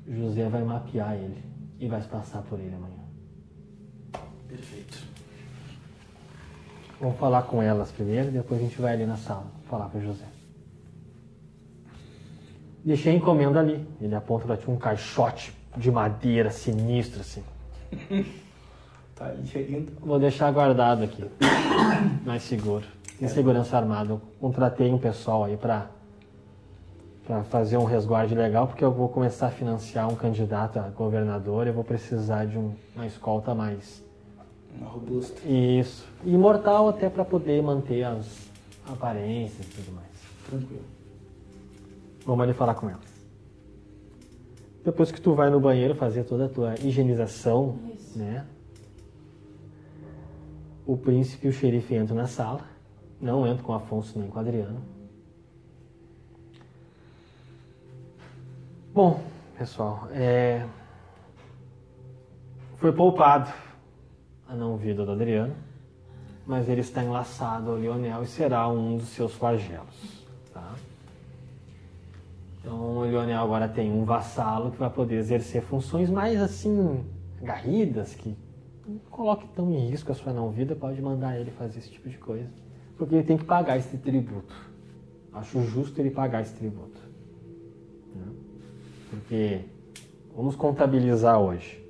José 0.07 0.49
vai 0.49 0.63
mapear 0.63 1.13
ele 1.13 1.43
e 1.79 1.87
vai 1.87 2.01
passar 2.01 2.41
por 2.41 2.59
ele 2.59 2.73
amanhã. 2.73 3.03
Perfeito. 4.47 4.97
Vamos 6.99 7.19
falar 7.19 7.43
com 7.43 7.61
elas 7.61 7.91
primeiro, 7.91 8.31
depois 8.31 8.59
a 8.59 8.63
gente 8.63 8.81
vai 8.81 8.93
ali 8.93 9.05
na 9.05 9.17
sala 9.17 9.45
falar 9.69 9.89
com 9.89 9.99
o 9.99 10.01
José. 10.01 10.25
Deixei 12.83 13.13
a 13.13 13.15
encomenda 13.15 13.59
ali. 13.59 13.87
Ele 14.01 14.15
aponta 14.15 14.47
pra 14.47 14.57
ti 14.57 14.71
um 14.71 14.77
caixote 14.77 15.53
de 15.77 15.91
madeira 15.91 16.49
sinistro 16.49 17.21
assim. 17.21 17.43
Tá 19.17 19.25
ali 19.25 19.49
ainda. 19.55 19.91
Vou 20.01 20.19
deixar 20.19 20.51
guardado 20.51 21.03
aqui. 21.03 21.23
Mais 22.25 22.43
seguro. 22.43 22.85
Tem 23.19 23.27
segurança 23.27 23.75
armada. 23.77 24.11
Eu 24.13 24.21
contratei 24.39 24.91
um 24.91 24.97
pessoal 24.97 25.43
aí 25.45 25.57
pra, 25.57 25.87
pra 27.25 27.43
fazer 27.43 27.77
um 27.77 27.83
resguarde 27.83 28.35
legal, 28.35 28.67
porque 28.67 28.83
eu 28.83 28.91
vou 28.91 29.09
começar 29.09 29.47
a 29.47 29.51
financiar 29.51 30.07
um 30.07 30.15
candidato 30.15 30.77
a 30.77 30.83
governador 30.89 31.65
e 31.65 31.69
eu 31.69 31.73
vou 31.73 31.83
precisar 31.83 32.45
de 32.45 32.57
um- 32.57 32.73
uma 32.95 33.07
escolta 33.07 33.55
mais. 33.55 34.03
Uma 34.79 34.89
robusta. 34.89 35.41
Isso. 35.47 36.05
E 36.23 36.31
imortal 36.33 36.89
até 36.89 37.09
pra 37.09 37.25
poder 37.25 37.61
manter 37.63 38.03
as 38.03 38.47
aparências 38.87 39.65
e 39.65 39.69
tudo 39.71 39.95
mais. 39.95 40.07
Tranquilo. 40.47 40.83
Vamos 42.23 42.43
ali 42.43 42.53
falar 42.53 42.75
com 42.75 42.87
elas. 42.87 43.17
Depois 44.85 45.11
que 45.11 45.19
tu 45.19 45.33
vai 45.33 45.49
no 45.49 45.59
banheiro 45.59 45.95
fazer 45.95 46.23
toda 46.23 46.45
a 46.45 46.49
tua 46.49 46.75
higienização, 46.79 47.77
Isso. 47.97 48.19
né? 48.19 48.45
O 50.87 50.95
príncipe 50.95 51.47
e 51.47 51.49
o 51.49 51.53
xerife 51.53 51.93
entram 51.93 52.15
na 52.15 52.27
sala. 52.27 52.61
Não 53.19 53.45
entram 53.45 53.65
com 53.65 53.73
Afonso 53.73 54.17
nem 54.17 54.29
com 54.29 54.39
Adriano. 54.39 54.81
Bom, 58.93 59.21
pessoal, 59.57 60.07
é... 60.11 60.65
foi 62.77 62.93
poupado 62.93 63.51
a 64.47 64.55
não 64.55 64.77
vida 64.77 65.05
do 65.05 65.11
Adriano, 65.11 65.53
mas 66.45 66.69
ele 66.69 66.81
está 66.81 67.03
enlaçado 67.03 67.71
ao 67.71 67.77
Lionel 67.77 68.23
e 68.23 68.27
será 68.27 68.67
um 68.69 68.95
dos 68.95 69.09
seus 69.09 69.33
flagelos, 69.33 70.25
tá? 70.53 70.73
Então 72.59 72.97
o 72.97 73.05
Lionel 73.05 73.43
agora 73.43 73.67
tem 73.67 73.91
um 73.91 74.05
vassalo 74.05 74.71
que 74.71 74.77
vai 74.77 74.89
poder 74.89 75.17
exercer 75.17 75.61
funções 75.61 76.09
mais 76.09 76.41
assim, 76.41 77.05
agarridas, 77.41 78.15
que 78.15 78.35
não 78.87 78.99
coloque 79.11 79.45
tão 79.49 79.71
em 79.71 79.89
risco 79.89 80.11
a 80.11 80.15
sua 80.15 80.31
não 80.31 80.49
vida, 80.49 80.75
pode 80.75 81.01
mandar 81.01 81.37
ele 81.37 81.51
fazer 81.51 81.79
esse 81.79 81.91
tipo 81.91 82.09
de 82.09 82.17
coisa. 82.17 82.49
Porque 82.97 83.13
ele 83.15 83.23
tem 83.23 83.37
que 83.37 83.43
pagar 83.43 83.77
esse 83.77 83.97
tributo. 83.97 84.55
Acho 85.33 85.61
justo 85.63 85.99
ele 85.99 86.09
pagar 86.09 86.41
esse 86.41 86.53
tributo. 86.55 86.99
né? 88.15 88.25
Porque 89.09 89.61
vamos 90.35 90.55
contabilizar 90.55 91.39
hoje. 91.39 91.83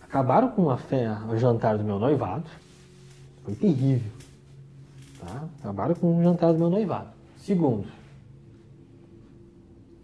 Acabaram 0.00 0.48
com 0.50 0.68
a 0.68 0.76
fé, 0.76 1.08
o 1.30 1.36
jantar 1.38 1.78
do 1.78 1.84
meu 1.84 1.98
noivado. 1.98 2.44
Foi 3.44 3.54
terrível. 3.54 4.10
Tá? 5.18 5.48
Acabaram 5.60 5.94
com 5.94 6.18
o 6.18 6.22
jantar 6.22 6.52
do 6.52 6.58
meu 6.58 6.68
noivado. 6.68 7.08
Segundo, 7.38 7.88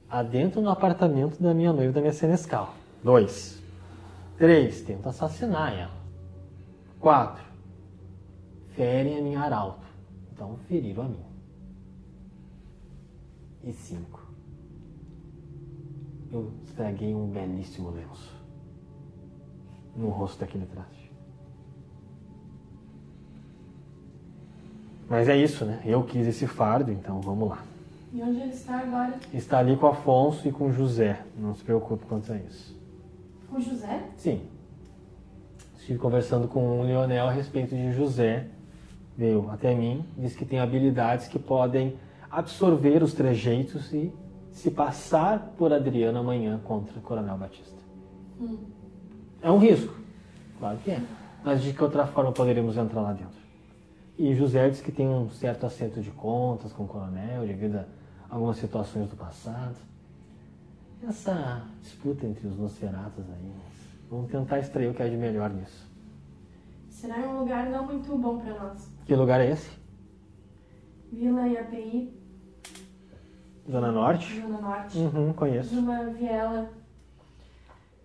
adentro 0.08 0.62
no 0.62 0.70
apartamento 0.70 1.40
da 1.42 1.52
minha 1.52 1.72
noiva, 1.72 1.92
da 1.92 2.00
minha 2.00 2.12
senescal. 2.12 2.74
Dois. 3.04 3.57
3. 4.38 4.82
Tento 4.82 5.08
assassinar 5.08 5.72
ela. 5.72 5.98
4. 7.00 7.44
Ferem 8.74 9.18
a 9.18 9.22
minha 9.22 9.40
arauto. 9.40 9.86
Então 10.32 10.56
feriram 10.68 11.04
a 11.04 11.08
mim. 11.08 11.24
E 13.64 13.72
5. 13.72 14.28
Eu 16.30 16.52
estraguei 16.64 17.14
um 17.14 17.26
belíssimo 17.26 17.90
lenço 17.90 18.36
no 19.96 20.08
rosto 20.08 20.38
daquele 20.38 20.66
traste. 20.66 21.10
Mas 25.08 25.28
é 25.28 25.36
isso, 25.36 25.64
né? 25.64 25.82
Eu 25.84 26.04
quis 26.04 26.26
esse 26.26 26.46
fardo, 26.46 26.92
então 26.92 27.20
vamos 27.20 27.48
lá. 27.48 27.64
E 28.12 28.22
onde 28.22 28.40
ele 28.40 28.50
está 28.50 28.78
agora? 28.78 29.18
Está 29.32 29.58
ali 29.58 29.76
com 29.76 29.86
Afonso 29.86 30.46
e 30.46 30.52
com 30.52 30.70
José. 30.70 31.24
Não 31.36 31.54
se 31.54 31.64
preocupe 31.64 32.04
quanto 32.06 32.30
a 32.32 32.36
isso. 32.36 32.77
Com 33.50 33.60
José? 33.60 34.02
Sim. 34.16 34.42
Estive 35.76 35.98
conversando 35.98 36.48
com 36.48 36.80
o 36.80 36.82
Leonel 36.82 37.28
a 37.28 37.30
respeito 37.30 37.74
de 37.74 37.92
José. 37.92 38.46
Veio 39.16 39.50
até 39.50 39.74
mim, 39.74 40.04
disse 40.16 40.36
que 40.36 40.44
tem 40.44 40.58
habilidades 40.58 41.28
que 41.28 41.38
podem 41.38 41.96
absorver 42.30 43.02
os 43.02 43.14
trejeitos 43.14 43.92
e 43.92 44.12
se 44.52 44.70
passar 44.70 45.54
por 45.56 45.72
Adriano 45.72 46.18
amanhã 46.18 46.60
contra 46.62 46.98
o 46.98 47.02
Coronel 47.02 47.36
Batista. 47.36 47.78
Hum. 48.40 48.58
É 49.40 49.50
um 49.50 49.58
risco, 49.58 49.94
claro 50.58 50.78
que 50.78 50.90
é. 50.90 51.00
Mas 51.44 51.62
de 51.62 51.72
que 51.72 51.82
outra 51.82 52.06
forma 52.06 52.32
poderíamos 52.32 52.76
entrar 52.76 53.00
lá 53.00 53.12
dentro? 53.12 53.38
E 54.18 54.34
José 54.34 54.68
diz 54.68 54.80
que 54.80 54.90
tem 54.90 55.08
um 55.08 55.30
certo 55.30 55.64
acerto 55.64 56.00
de 56.00 56.10
contas 56.10 56.72
com 56.72 56.84
o 56.84 56.88
coronel 56.88 57.46
devido 57.46 57.76
a 57.76 57.86
algumas 58.28 58.56
situações 58.56 59.08
do 59.08 59.16
passado. 59.16 59.76
Essa 61.06 61.66
disputa 61.80 62.26
entre 62.26 62.46
os 62.46 62.56
Nosferatos 62.58 63.24
aí, 63.30 63.52
vamos 64.10 64.30
tentar 64.30 64.58
extrair 64.58 64.88
o 64.90 64.94
que 64.94 65.02
é 65.02 65.08
de 65.08 65.16
melhor 65.16 65.50
nisso. 65.50 65.88
Será 66.88 67.16
um 67.18 67.40
lugar 67.40 67.70
não 67.70 67.86
muito 67.86 68.16
bom 68.18 68.38
para 68.38 68.54
nós. 68.54 68.90
Que 69.06 69.14
lugar 69.14 69.40
é 69.40 69.50
esse? 69.52 69.70
Vila 71.12 71.46
IAPI, 71.46 72.12
Zona 73.70 73.92
Norte? 73.92 74.40
Zona 74.40 74.60
Norte. 74.60 74.98
Uhum, 74.98 75.32
conheço. 75.32 75.78
Uma 75.78 76.04
viela 76.06 76.70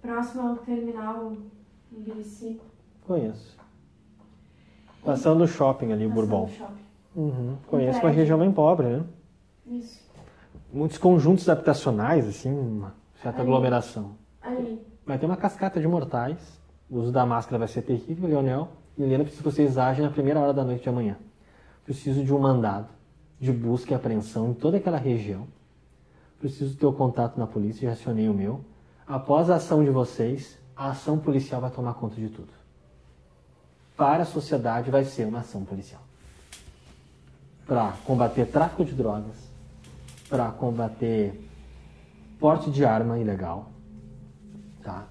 próxima 0.02 0.50
ao 0.50 0.58
terminal 0.58 1.34
em 1.92 2.02
Birici. 2.02 2.62
Conheço. 3.08 3.58
Passando 5.04 5.44
o 5.44 5.48
shopping 5.48 5.92
ali, 5.92 6.08
passando 6.08 6.28
Bourbon. 6.28 6.48
shopping. 6.50 6.84
Uhum, 7.16 7.58
conheço 7.68 8.00
uma 8.00 8.10
região 8.10 8.38
bem 8.40 8.52
pobre, 8.52 8.88
né? 8.88 9.06
Isso. 9.66 10.02
Muitos 10.74 10.98
conjuntos 10.98 11.48
habitacionais, 11.48 12.27
assim, 12.27 12.52
uma 12.52 12.95
certa 13.22 13.42
Ali. 13.42 13.48
aglomeração. 13.48 14.16
Ali. 14.42 14.82
Vai 15.06 15.19
ter 15.19 15.27
uma 15.27 15.38
cascata 15.38 15.80
de 15.80 15.88
mortais. 15.88 16.60
O 16.90 16.98
uso 16.98 17.11
da 17.11 17.26
máscara 17.26 17.60
vai 17.60 17.68
ser 17.68 17.84
terrível, 17.84 18.27
Leonel. 18.27 18.69
E 18.98 19.03
Helena, 19.03 19.24
preciso 19.24 19.43
que 19.43 19.52
vocês 19.52 19.77
agem 19.77 20.03
na 20.03 20.10
primeira 20.11 20.40
hora 20.40 20.52
da 20.52 20.64
noite 20.64 20.82
de 20.82 20.90
amanhã. 20.90 21.16
Preciso 21.85 22.24
de 22.24 22.34
um 22.34 22.40
mandado 22.40 22.88
de 23.40 23.52
busca 23.52 23.92
e 23.92 23.95
apreensão 23.95 24.50
em 24.50 24.53
toda 24.53 24.77
aquela 24.77 24.98
região. 24.98 25.48
Preciso 26.40 26.76
ter 26.76 26.85
o 26.85 26.93
contato 26.93 27.38
na 27.38 27.45
polícia, 27.45 27.88
já 27.88 27.93
acionei 27.93 28.27
o 28.27 28.34
meu. 28.34 28.61
Após 29.06 29.50
a 29.50 29.56
ação 29.56 29.84
de 29.84 29.92
vocês, 29.92 30.58
a 30.76 30.90
ação 30.90 31.19
policial 31.19 31.61
vai 31.61 31.69
tomar 31.69 31.93
conta 31.93 32.16
de 32.16 32.30
tudo. 32.30 32.50
Para 33.95 34.24
a 34.24 34.26
sociedade 34.26 34.90
vai 34.90 35.03
ser 35.03 35.27
uma 35.27 35.40
ação 35.40 35.64
policial. 35.64 36.02
Para 37.68 37.93
combater 38.06 38.45
tráfico 38.48 38.84
de 38.84 38.93
drogas, 38.93 39.52
para 40.34 40.50
combater 40.50 41.48
porte 42.40 42.72
de 42.72 42.84
arma 42.84 43.20
ilegal, 43.20 43.72
tá? 44.82 45.08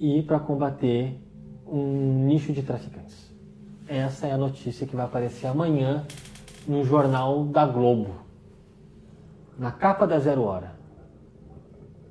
E 0.00 0.20
para 0.24 0.40
combater 0.40 1.16
um 1.64 2.24
nicho 2.26 2.52
de 2.52 2.60
traficantes. 2.60 3.32
Essa 3.86 4.26
é 4.26 4.32
a 4.32 4.36
notícia 4.36 4.84
que 4.84 4.96
vai 4.96 5.04
aparecer 5.04 5.46
amanhã 5.46 6.04
no 6.66 6.84
jornal 6.84 7.44
da 7.44 7.64
Globo, 7.64 8.16
na 9.56 9.70
capa 9.70 10.08
da 10.08 10.18
Zero 10.18 10.42
Hora. 10.42 10.74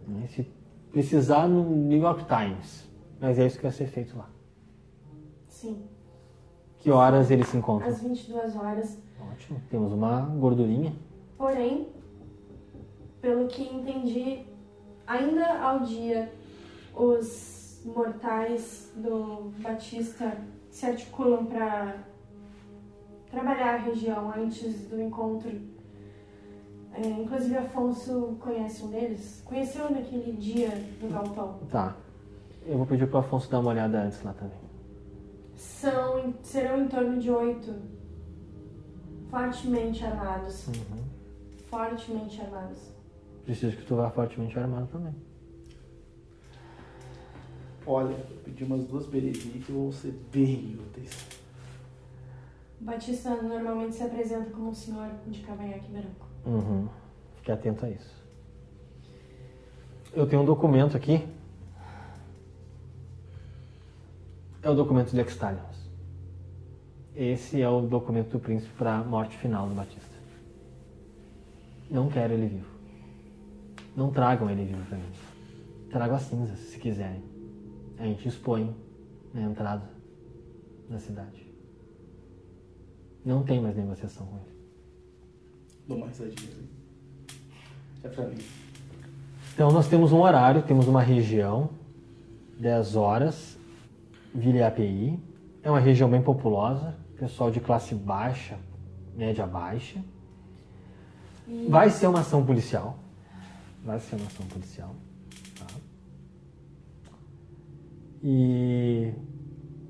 Né? 0.08 0.28
Se 0.28 0.50
precisar 0.90 1.50
no 1.50 1.70
New 1.70 2.00
York 2.00 2.24
Times, 2.24 2.90
mas 3.20 3.38
é 3.40 3.46
isso 3.46 3.58
que 3.58 3.64
vai 3.64 3.74
ser 3.74 3.88
feito 3.88 4.18
lá. 4.18 4.30
Sim. 5.50 5.84
Que 6.80 6.90
horas 6.90 7.30
eles 7.30 7.50
se 7.50 7.58
encontram? 7.58 7.90
Às 7.90 8.02
22 8.02 8.56
horas. 8.56 8.98
Ótimo, 9.34 9.60
temos 9.70 9.92
uma 9.92 10.22
gordurinha. 10.22 10.94
Porém, 11.38 11.90
pelo 13.24 13.48
que 13.48 13.64
entendi, 13.64 14.46
ainda 15.08 15.58
ao 15.62 15.80
dia, 15.80 16.30
os 16.94 17.82
mortais 17.86 18.92
do 18.98 19.50
Batista 19.60 20.38
se 20.70 20.86
articulam 20.86 21.46
para 21.46 21.96
trabalhar 23.32 23.76
a 23.76 23.78
região 23.78 24.30
antes 24.36 24.90
do 24.90 25.02
encontro. 25.02 25.50
É, 26.92 27.08
inclusive, 27.08 27.56
Afonso 27.56 28.36
conhece 28.42 28.84
um 28.84 28.90
deles. 28.90 29.42
Conheceu 29.46 29.90
naquele 29.90 30.34
dia 30.34 30.72
no 31.02 31.10
galpão. 31.10 31.60
Tá. 31.72 31.96
Eu 32.66 32.78
vou 32.78 32.86
pedir 32.86 33.08
pro 33.08 33.20
Afonso 33.20 33.50
dar 33.50 33.62
uma 33.62 33.70
olhada 33.70 34.02
antes 34.02 34.22
lá 34.22 34.34
também. 34.34 34.60
São, 35.56 36.34
serão 36.44 36.82
em 36.82 36.90
torno 36.90 37.18
de 37.22 37.32
oito. 37.32 37.74
Fortemente 39.30 40.04
armados. 40.04 40.68
Uhum. 40.68 41.04
Fortemente 41.70 42.42
armados. 42.42 42.93
Preciso 43.46 43.76
que 43.76 43.86
tu 43.86 43.96
vá 43.96 44.10
fortemente 44.10 44.58
armado 44.58 44.88
também. 44.88 45.14
Olha, 47.86 48.14
eu 48.14 48.38
pedi 48.46 48.64
umas 48.64 48.86
duas 48.86 49.06
berezinhas 49.08 49.66
que 49.66 49.72
vão 49.72 49.92
ser 49.92 50.12
bem 50.32 50.78
úteis. 50.80 51.12
Batista 52.80 53.42
normalmente 53.42 53.96
se 53.96 54.04
apresenta 54.04 54.50
como 54.52 54.70
um 54.70 54.74
senhor 54.74 55.10
de 55.28 55.42
cavanhaque 55.42 55.92
branco. 55.92 56.28
Uhum. 56.46 56.88
Fique 57.36 57.52
atento 57.52 57.86
a 57.86 57.90
isso. 57.90 58.24
Eu 60.14 60.28
tenho 60.28 60.42
um 60.42 60.46
documento 60.46 60.96
aqui. 60.96 61.28
É 64.62 64.70
o 64.70 64.76
documento 64.76 65.12
de 65.12 65.20
Extalions. 65.20 65.92
Esse 67.16 67.62
é 67.62 67.70
o 67.70 67.82
documento 67.82 68.32
do 68.32 68.40
príncipe 68.40 68.74
para 68.78 68.98
a 68.98 69.04
morte 69.04 69.38
final 69.38 69.68
do 69.68 69.76
Batista. 69.76 70.16
Não 71.90 72.10
quero 72.10 72.34
ele 72.34 72.48
vivo. 72.48 72.73
Não 73.96 74.12
tragam 74.12 74.50
ele 74.50 74.66
vivo 74.66 74.84
para 74.86 74.98
mim. 74.98 75.12
Tragam 75.90 76.16
as 76.16 76.24
cinzas, 76.24 76.60
se 76.60 76.80
quiserem. 76.80 77.24
A 78.00 78.04
gente 78.04 78.28
expõe 78.28 78.76
na 79.34 79.42
entrada 79.44 79.90
da 80.90 81.00
cidade. 81.00 81.44
Não 83.24 83.44
tem 83.44 83.62
mais 83.62 83.76
negociação 83.76 84.26
com 84.26 84.38
ele. 84.38 84.54
Dou 85.88 86.00
mais 86.00 86.18
risadinha 86.18 86.52
ali. 86.52 86.70
É 88.04 88.10
pra 88.10 88.26
mim. 88.28 88.38
Então 89.54 89.72
nós 89.72 89.88
temos 89.88 90.12
um 90.12 90.20
horário, 90.20 90.64
temos 90.64 90.88
uma 90.88 91.02
região, 91.02 91.70
10 92.60 92.96
horas, 92.96 93.58
Vila 94.34 94.68
API. 94.68 95.20
É 95.62 95.70
uma 95.70 95.80
região 95.80 96.10
bem 96.10 96.22
populosa, 96.22 96.96
pessoal 97.18 97.52
de 97.52 97.60
classe 97.60 97.94
baixa, 97.94 98.58
média 99.16 99.46
baixa. 99.46 100.04
Vai 101.70 101.90
ser 101.90 102.08
uma 102.08 102.22
ação 102.22 102.46
policial. 102.46 102.98
Vai 103.84 104.00
ser 104.00 104.16
uma 104.16 104.26
ação 104.28 104.46
policial. 104.48 104.96
tá? 105.60 105.68
E 108.24 109.14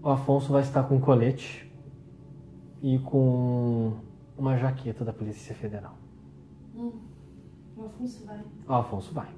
o 0.02 0.10
Afonso 0.10 0.52
vai 0.52 0.64
estar 0.64 0.84
com 0.84 0.96
um 0.96 1.00
colete 1.00 1.72
e 2.82 2.98
com 3.00 3.94
uma 4.38 4.58
jaqueta 4.58 5.06
da 5.06 5.14
Polícia 5.14 5.54
Federal. 5.54 5.96
Hum, 6.76 6.92
o 7.78 7.86
Afonso 7.86 8.26
vai. 8.26 8.42
O 8.68 8.74
Afonso 8.74 9.14
vai. 9.14 9.30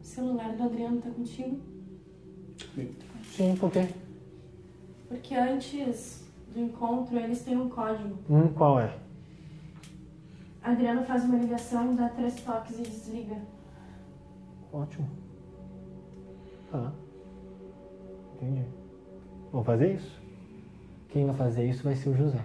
O 0.00 0.04
celular 0.04 0.56
do 0.56 0.62
Adriano 0.64 1.00
tá 1.00 1.10
contigo? 1.10 1.60
Sim, 3.24 3.56
por 3.56 3.70
quê? 3.70 3.88
Porque 5.08 5.34
antes 5.34 6.28
do 6.52 6.60
encontro 6.60 7.16
eles 7.16 7.42
têm 7.44 7.56
um 7.56 7.68
código. 7.68 8.18
Hum, 8.28 8.48
qual 8.48 8.80
é? 8.80 8.98
Adriano 10.62 11.02
faz 11.04 11.24
uma 11.24 11.36
ligação, 11.36 11.96
dá 11.96 12.08
três 12.08 12.40
toques 12.40 12.78
e 12.78 12.82
desliga. 12.82 13.36
Ótimo. 14.72 15.08
Tá. 16.70 16.92
Entendi. 18.36 18.64
Vamos 19.50 19.66
fazer 19.66 19.94
isso? 19.94 20.20
Quem 21.08 21.26
vai 21.26 21.34
fazer 21.34 21.68
isso 21.68 21.82
vai 21.82 21.96
ser 21.96 22.10
o 22.10 22.16
José. 22.16 22.42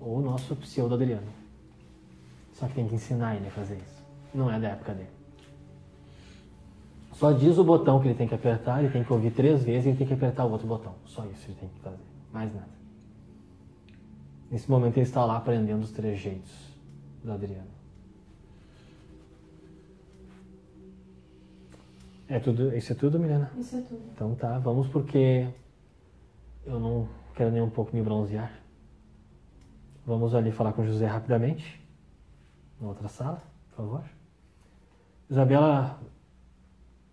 Ou 0.00 0.18
o 0.18 0.22
nosso 0.22 0.56
pseudo 0.56 0.94
Adriano. 0.94 1.28
Só 2.52 2.66
que 2.66 2.74
tem 2.74 2.88
que 2.88 2.94
ensinar 2.94 3.36
ele 3.36 3.46
a 3.46 3.50
fazer 3.50 3.76
isso. 3.76 4.02
Não 4.34 4.50
é 4.50 4.58
da 4.58 4.70
época 4.70 4.94
dele. 4.94 5.10
Só 7.12 7.32
diz 7.32 7.58
o 7.58 7.64
botão 7.64 8.00
que 8.00 8.08
ele 8.08 8.14
tem 8.14 8.26
que 8.26 8.34
apertar, 8.34 8.82
ele 8.82 8.92
tem 8.92 9.04
que 9.04 9.12
ouvir 9.12 9.32
três 9.32 9.62
vezes 9.62 9.86
e 9.86 9.88
ele 9.90 9.98
tem 9.98 10.06
que 10.06 10.14
apertar 10.14 10.44
o 10.44 10.50
outro 10.50 10.66
botão. 10.66 10.94
Só 11.04 11.24
isso 11.26 11.46
ele 11.46 11.58
tem 11.60 11.68
que 11.68 11.80
fazer. 11.80 11.98
Mais 12.32 12.52
nada. 12.54 12.78
Nesse 14.50 14.70
momento 14.70 14.96
ele 14.96 15.06
está 15.06 15.24
lá 15.24 15.36
aprendendo 15.36 15.82
os 15.82 15.92
trejeitos 15.92 16.67
do 17.28 17.32
Adriano. 17.34 17.68
É 22.26 22.38
tudo, 22.38 22.76
isso 22.76 22.92
é 22.92 22.94
tudo, 22.94 23.18
Milena? 23.18 23.50
Isso 23.56 23.76
é 23.76 23.80
tudo. 23.82 24.02
Então 24.12 24.34
tá, 24.34 24.58
vamos 24.58 24.86
porque 24.88 25.48
eu 26.66 26.78
não 26.78 27.08
quero 27.34 27.50
nem 27.50 27.62
um 27.62 27.70
pouco 27.70 27.94
me 27.94 28.02
bronzear. 28.02 28.52
Vamos 30.06 30.34
ali 30.34 30.50
falar 30.50 30.72
com 30.72 30.82
o 30.82 30.86
José 30.86 31.06
rapidamente. 31.06 31.80
Na 32.80 32.88
outra 32.88 33.08
sala, 33.08 33.42
por 33.70 33.76
favor. 33.76 34.04
Isabela, 35.30 36.00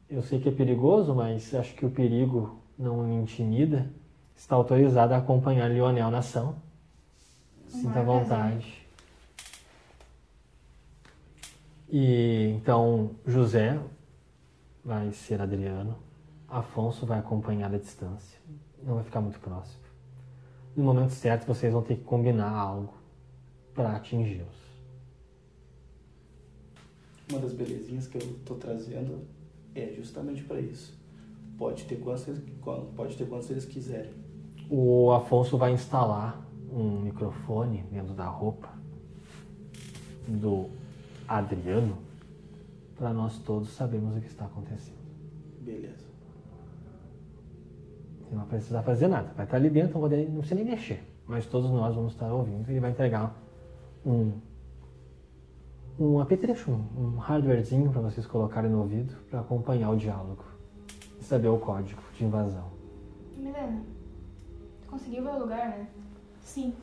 eu 0.10 0.22
sei 0.22 0.40
que 0.40 0.50
é 0.50 0.52
perigoso, 0.52 1.14
mas 1.14 1.54
acho 1.54 1.74
que 1.76 1.86
o 1.86 1.92
perigo 1.92 2.62
não 2.78 3.04
me 3.04 3.16
intimida. 3.16 3.90
Está 4.36 4.56
autorizada 4.56 5.16
a 5.16 5.20
acompanhar 5.20 5.70
Lionel 5.70 6.12
na 6.12 6.20
ação. 6.20 6.56
Sinta 7.68 8.04
vontade. 8.04 8.85
E 11.90 12.50
então 12.58 13.12
José 13.26 13.80
vai 14.84 15.12
ser 15.12 15.42
Adriano, 15.42 15.98
Afonso 16.48 17.06
vai 17.06 17.20
acompanhar 17.20 17.74
à 17.74 17.78
distância, 17.78 18.40
não 18.84 18.96
vai 18.96 19.04
ficar 19.04 19.22
muito 19.22 19.40
próximo. 19.40 19.84
No 20.76 20.84
momento 20.84 21.12
certo 21.12 21.46
vocês 21.46 21.72
vão 21.72 21.82
ter 21.82 21.96
que 21.96 22.04
combinar 22.04 22.52
algo 22.52 22.94
para 23.74 23.96
atingi-los. 23.96 24.66
Uma 27.32 27.40
das 27.40 27.54
belezinhas 27.54 28.08
que 28.08 28.18
eu 28.18 28.40
tô 28.46 28.56
trazendo 28.56 29.24
é 29.74 29.92
justamente 29.96 30.44
para 30.44 30.60
isso. 30.60 30.96
Pode 31.58 31.86
ter 31.86 31.96
quantos, 31.96 32.28
eles- 32.28 32.44
pode 32.96 33.16
ter 33.18 33.26
quantos 33.28 33.50
eles 33.50 33.66
quiserem. 33.66 34.12
O 34.70 35.12
Afonso 35.12 35.58
vai 35.58 35.72
instalar 35.72 36.46
um 36.72 37.00
microfone 37.02 37.84
dentro 37.92 38.14
da 38.14 38.28
roupa 38.28 38.70
do 40.28 40.70
Adriano 41.28 41.98
para 42.98 43.14
nós 43.14 43.38
todos 43.40 43.70
sabermos 43.70 44.16
o 44.18 44.22
que 44.22 44.28
está 44.28 44.46
acontecendo. 44.46 44.96
Beleza. 45.62 46.06
Você 48.20 48.32
não 48.32 48.40
vai 48.40 48.48
precisar 48.48 48.84
fazer 48.84 49.08
nada. 49.08 49.32
Vai 49.36 49.46
estar 49.46 49.58
ali 49.58 49.70
dentro, 49.70 50.00
não, 50.00 50.08
não 50.08 50.40
precisa 50.40 50.56
nem 50.56 50.66
mexer. 50.66 51.04
Mas 51.28 51.46
todos 51.46 51.70
nós 51.70 51.94
vamos 51.94 52.14
estar 52.14 52.32
ouvindo. 52.32 52.70
Ele 52.70 52.80
vai 52.80 52.92
entregar 52.92 53.36
um, 54.06 54.32
um 56.00 56.20
apetrecho, 56.20 56.72
um, 56.72 57.16
um 57.16 57.18
hardwarezinho 57.18 57.92
para 57.92 58.02
vocês 58.02 58.26
colocarem 58.26 58.70
no 58.70 58.80
ouvido 58.80 59.16
para 59.30 59.42
acompanhar 59.42 59.90
o 59.90 59.98
diálogo 59.98 60.46
e 61.20 61.24
saber 61.24 61.48
o 61.48 61.58
código 61.58 62.02
de 62.18 62.26
invasão. 62.26 62.70
Milena, 63.36 63.82
tu 64.82 64.88
conseguiu 64.88 65.24
ver 65.24 65.30
o 65.30 65.40
lugar, 65.40 65.70
né? 65.70 65.88
Sim. 66.42 66.74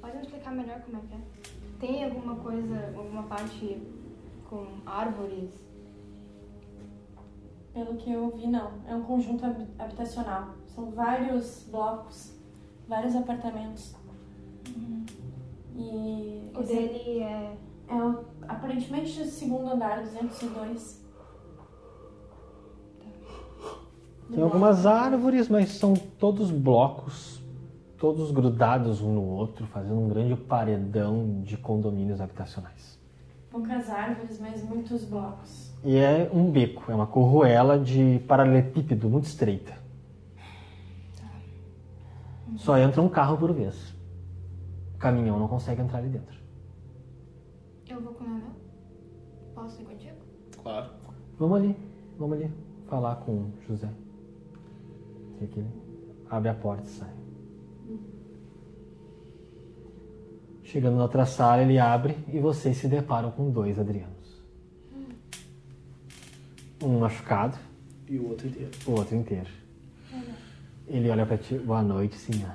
Pode 0.00 0.16
me 0.16 0.22
explicar 0.22 0.52
melhor 0.52 0.80
como 0.82 0.98
é 0.98 1.00
que 1.00 1.14
é? 1.14 1.57
Tem 1.78 2.04
alguma 2.04 2.36
coisa, 2.36 2.92
alguma 2.96 3.22
parte 3.24 3.80
com 4.48 4.66
árvores? 4.84 5.50
Pelo 7.72 7.94
que 7.96 8.10
eu 8.12 8.30
vi, 8.36 8.48
não. 8.48 8.72
É 8.88 8.94
um 8.94 9.02
conjunto 9.02 9.44
habi- 9.46 9.66
habitacional. 9.78 10.48
São 10.66 10.90
vários 10.90 11.64
blocos, 11.70 12.32
vários 12.88 13.14
apartamentos. 13.14 13.94
E 15.76 16.50
O 16.56 16.60
esse 16.60 16.74
dele 16.74 17.20
é. 17.20 17.56
é 17.88 17.94
o, 17.94 18.24
aparentemente 18.48 19.20
o 19.20 19.24
segundo 19.26 19.68
andar, 19.70 20.02
202. 20.02 21.06
Tem 24.30 24.42
algumas 24.42 24.84
árvores, 24.84 25.48
mas 25.48 25.70
são 25.70 25.94
todos 25.94 26.50
blocos, 26.50 27.37
todos 27.98 28.30
grudados 28.30 29.02
um 29.02 29.12
no 29.12 29.22
outro, 29.22 29.66
fazendo 29.66 30.00
um 30.00 30.08
grande 30.08 30.36
paredão 30.36 31.40
de 31.42 31.56
condomínios 31.56 32.20
habitacionais. 32.20 32.98
Poucas 33.50 33.90
árvores, 33.90 34.38
mas 34.40 34.62
muitos 34.62 35.04
blocos. 35.04 35.74
E 35.84 35.96
é 35.96 36.30
um 36.32 36.50
beco, 36.50 36.90
é 36.90 36.94
uma 36.94 37.06
corruela 37.06 37.78
de 37.78 38.20
paralelepípedo 38.26 39.08
muito 39.08 39.24
estreita. 39.24 39.76
Só 42.56 42.78
entra 42.78 43.02
um 43.02 43.08
carro 43.08 43.36
por 43.36 43.52
vez. 43.52 43.94
O 44.94 44.98
caminhão 44.98 45.38
não 45.38 45.48
consegue 45.48 45.82
entrar 45.82 45.98
ali 45.98 46.08
dentro. 46.08 46.38
Eu 47.88 48.00
vou 48.00 48.12
com 48.14 48.24
o 48.24 48.28
Nenel? 48.28 48.50
Posso 49.54 49.80
ir 49.80 49.84
contigo? 49.84 50.16
Claro. 50.62 50.90
Vamos 51.38 51.58
ali, 51.58 51.76
vamos 52.18 52.36
ali 52.36 52.52
falar 52.88 53.16
com 53.16 53.32
o 53.32 53.52
José. 53.66 53.88
Tem 55.38 55.48
que 55.48 55.60
ele 55.60 55.70
abre 56.28 56.48
a 56.48 56.54
porta 56.54 56.84
e 56.84 56.90
sai. 56.90 57.17
Chegando 60.70 60.96
na 60.96 61.04
outra 61.04 61.24
sala, 61.24 61.62
ele 61.62 61.78
abre 61.78 62.14
e 62.30 62.38
vocês 62.38 62.76
se 62.76 62.86
deparam 62.88 63.30
com 63.30 63.50
dois 63.50 63.78
Adrianos. 63.78 64.42
Um 66.82 66.98
machucado, 66.98 67.56
E 68.06 68.18
o 68.18 68.28
outro 68.28 68.46
inteiro. 68.48 68.70
o 68.86 68.90
outro 68.92 69.16
inteiro. 69.16 69.48
Ele 70.86 71.08
olha 71.08 71.24
pra 71.24 71.38
ti, 71.38 71.56
boa 71.58 71.82
noite, 71.82 72.16
senhor. 72.16 72.52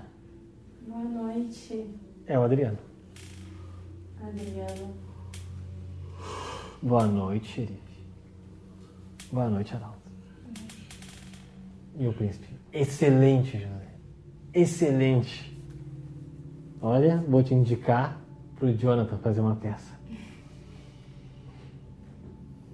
Boa 0.87 1.03
noite, 1.03 1.87
É 2.27 2.37
o 2.37 2.43
Adriano. 2.43 2.77
Adriano. 4.21 4.93
Boa 6.83 7.07
noite, 7.07 7.47
xerife. 7.47 7.81
Boa 9.31 9.49
noite, 9.49 9.73
Araldo. 9.73 9.97
E 11.97 12.07
o 12.07 12.13
príncipe? 12.13 12.47
Excelente, 12.71 13.57
José. 13.57 13.87
Excelente. 14.53 15.52
Olha, 16.85 17.23
vou 17.29 17.41
te 17.41 17.53
indicar 17.53 18.19
pro 18.57 18.75
Jonathan 18.75 19.17
fazer 19.19 19.39
uma 19.39 19.55
peça. 19.55 19.97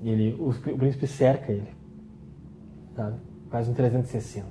Ele, 0.02 0.34
o, 0.34 0.50
o 0.50 0.78
príncipe 0.80 1.06
cerca 1.06 1.52
ele. 1.52 1.72
Sabe? 2.96 3.20
Faz 3.52 3.70
um 3.70 3.74
360. 3.76 4.48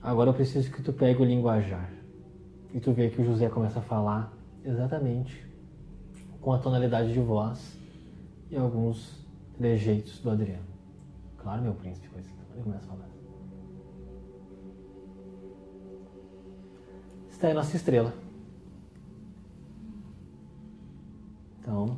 Agora 0.00 0.30
eu 0.30 0.34
preciso 0.34 0.72
que 0.72 0.82
tu 0.82 0.94
pegue 0.94 1.20
o 1.20 1.26
linguajar. 1.26 1.92
E 2.72 2.80
tu 2.80 2.92
vê 2.92 3.10
que 3.10 3.20
o 3.20 3.24
José 3.26 3.50
começa 3.50 3.80
a 3.80 3.82
falar 3.82 4.32
exatamente 4.64 5.46
com 6.40 6.54
a 6.54 6.58
tonalidade 6.58 7.12
de 7.12 7.20
voz 7.20 7.78
e 8.50 8.56
alguns 8.56 9.26
trejeitos 9.58 10.20
do 10.20 10.30
Adriano. 10.30 10.68
Claro, 11.36 11.60
meu 11.60 11.74
príncipe, 11.74 12.08
coisa. 12.08 12.30
Ele 12.54 12.62
começa 12.62 12.86
a 12.86 12.88
falar. 12.88 13.17
Está 17.38 17.46
aí 17.46 17.54
nossa 17.54 17.76
estrela. 17.76 18.12
Então, 21.60 21.96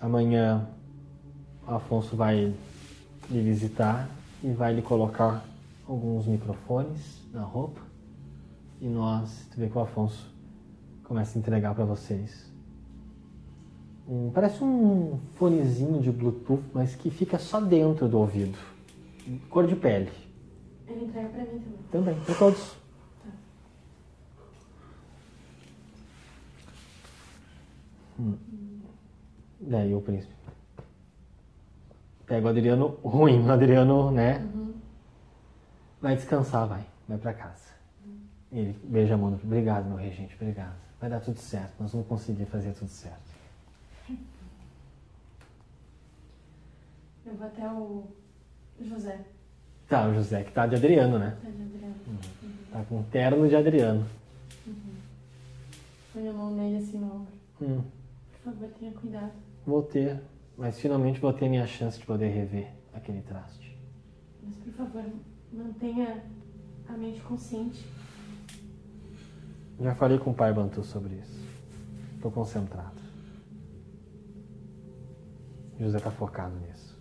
amanhã 0.00 0.68
o 1.64 1.70
Afonso 1.72 2.16
vai 2.16 2.52
lhe 3.30 3.42
visitar 3.42 4.10
e 4.42 4.50
vai 4.50 4.74
lhe 4.74 4.82
colocar 4.82 5.44
alguns 5.86 6.26
microfones 6.26 7.20
na 7.32 7.42
roupa. 7.44 7.80
E 8.80 8.88
nós, 8.88 9.46
tu 9.52 9.60
vê 9.60 9.68
que 9.68 9.78
o 9.78 9.82
Afonso 9.82 10.34
começa 11.04 11.38
a 11.38 11.40
entregar 11.40 11.72
para 11.72 11.84
vocês. 11.84 12.52
Um- 14.08 14.32
parece 14.32 14.64
um 14.64 15.20
fonezinho 15.36 16.02
de 16.02 16.10
Bluetooth, 16.10 16.64
mas 16.74 16.96
que 16.96 17.08
fica 17.08 17.38
só 17.38 17.60
dentro 17.60 18.08
do 18.08 18.18
ouvido. 18.18 18.58
Cor 19.48 19.64
de 19.64 19.76
pele. 19.76 20.10
Ele 20.88 21.04
entrega 21.04 21.28
pra 21.28 21.42
mim 21.44 21.60
também. 21.92 22.14
Também, 22.16 22.20
para 22.24 22.34
todos. 22.34 22.84
Hum. 28.18 28.36
Daí 29.60 29.94
o 29.94 30.00
príncipe. 30.00 30.34
Pega 32.26 32.46
o 32.46 32.48
Adriano 32.50 32.98
ruim, 33.04 33.46
o 33.46 33.50
Adriano, 33.52 34.10
né? 34.10 34.44
Vai 36.00 36.16
descansar, 36.16 36.66
vai. 36.66 36.84
Vai 37.08 37.18
pra 37.18 37.32
casa. 37.32 37.66
Ele 38.52 38.76
beija 38.84 39.14
a 39.14 39.16
mão. 39.16 39.30
do- 39.30 39.42
Obrigado, 39.44 39.86
meu 39.86 39.96
regente, 39.96 40.34
obrigado. 40.34 40.74
Vai 41.00 41.08
dar 41.10 41.20
tudo 41.20 41.38
certo. 41.38 41.72
Nós 41.80 41.92
vamos 41.92 42.06
conseguir 42.06 42.46
fazer 42.46 42.72
tudo 42.72 42.88
certo. 42.88 43.26
Eu 47.24 47.34
vou 47.34 47.46
até 47.46 47.68
o 47.70 48.04
José. 48.80 49.20
Tá, 49.88 50.08
o 50.08 50.14
José 50.14 50.42
que 50.44 50.52
tá 50.52 50.66
de 50.66 50.76
Adriano, 50.76 51.18
né? 51.18 51.36
Tá 51.42 51.50
de 51.50 51.62
Adriano. 51.62 51.94
Tá 52.72 52.84
com 52.88 52.98
um 52.98 53.02
terno 53.04 53.48
de 53.48 53.56
Adriano. 53.56 54.06
Põe 56.12 56.28
a 56.28 56.32
mão 56.32 56.54
nele 56.54 56.76
assim 56.78 56.98
no 56.98 57.06
ombro. 57.06 57.32
Hum, 57.60 57.82
Por 58.46 58.52
favor, 58.52 58.68
tenha 58.78 58.92
cuidado. 58.92 59.32
vou 59.66 59.82
ter, 59.82 60.22
mas 60.56 60.78
finalmente 60.78 61.18
vou 61.18 61.32
ter 61.32 61.48
minha 61.48 61.66
chance 61.66 61.98
de 61.98 62.06
poder 62.06 62.28
rever 62.28 62.72
aquele 62.94 63.20
traste. 63.20 63.76
Mas, 64.40 64.54
por 64.54 64.72
favor, 64.72 65.04
mantenha 65.52 66.24
a 66.88 66.92
mente 66.92 67.20
consciente. 67.22 67.84
Já 69.80 69.96
falei 69.96 70.16
com 70.20 70.30
o 70.30 70.34
pai 70.34 70.52
Bantu 70.52 70.84
sobre 70.84 71.16
isso. 71.16 71.44
Tô 72.22 72.30
concentrado. 72.30 72.94
José 75.80 75.98
tá 75.98 76.12
focado 76.12 76.54
nisso. 76.60 76.96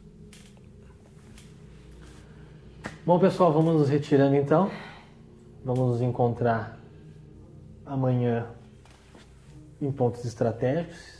Bom, 3.05 3.19
pessoal, 3.19 3.53
vamos 3.53 3.75
nos 3.75 3.87
retirando 3.87 4.35
então. 4.35 4.71
Vamos 5.63 5.91
nos 5.91 6.01
encontrar 6.01 6.79
amanhã 7.85 8.47
em 9.79 9.91
pontos 9.91 10.25
estratégicos. 10.25 11.14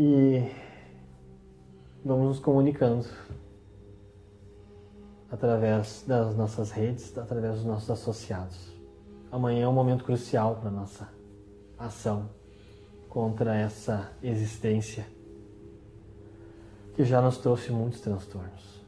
E 0.00 0.48
vamos 2.04 2.28
nos 2.28 2.38
comunicando 2.38 3.04
através 5.28 6.04
das 6.06 6.36
nossas 6.36 6.70
redes, 6.70 7.18
através 7.18 7.56
dos 7.56 7.64
nossos 7.64 7.90
associados. 7.90 8.72
Amanhã 9.32 9.64
é 9.64 9.68
um 9.68 9.72
momento 9.72 10.04
crucial 10.04 10.54
para 10.54 10.70
nossa 10.70 11.08
ação 11.76 12.30
contra 13.08 13.56
essa 13.56 14.12
existência 14.22 15.04
que 16.94 17.04
já 17.04 17.20
nos 17.20 17.38
trouxe 17.38 17.72
muitos 17.72 18.00
transtornos. 18.00 18.78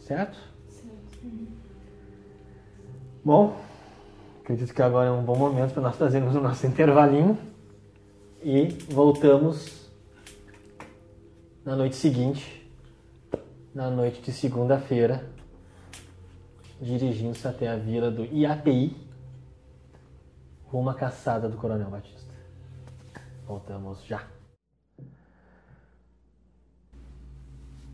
Certo? 0.00 0.38
Bom, 3.22 3.67
acredito 4.48 4.72
que 4.72 4.80
agora 4.80 5.08
é 5.08 5.10
um 5.10 5.22
bom 5.22 5.36
momento 5.36 5.74
para 5.74 5.82
nós 5.82 5.96
fazermos 5.96 6.34
o 6.34 6.40
nosso 6.40 6.66
intervalinho 6.66 7.38
e 8.42 8.68
voltamos 8.88 9.90
na 11.62 11.76
noite 11.76 11.96
seguinte, 11.96 12.66
na 13.74 13.90
noite 13.90 14.22
de 14.22 14.32
segunda-feira, 14.32 15.22
dirigindo-se 16.80 17.46
até 17.46 17.68
a 17.68 17.76
vila 17.76 18.10
do 18.10 18.24
IAPI, 18.24 18.96
rumo 20.68 20.88
à 20.88 20.94
caçada 20.94 21.46
do 21.46 21.58
Coronel 21.58 21.90
Batista. 21.90 22.32
Voltamos 23.46 24.02
já. 24.06 24.26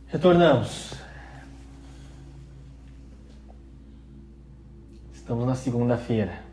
Retornamos. 0.06 0.94
Estamos 5.12 5.46
na 5.46 5.56
segunda-feira. 5.56 6.43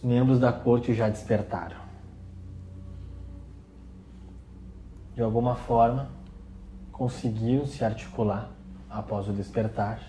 Os 0.00 0.04
membros 0.04 0.40
da 0.40 0.50
corte 0.50 0.94
já 0.94 1.10
despertaram. 1.10 1.76
De 5.14 5.20
alguma 5.20 5.54
forma, 5.54 6.08
conseguiram 6.90 7.66
se 7.66 7.84
articular 7.84 8.50
após 8.88 9.28
o 9.28 9.32
despertar 9.34 10.00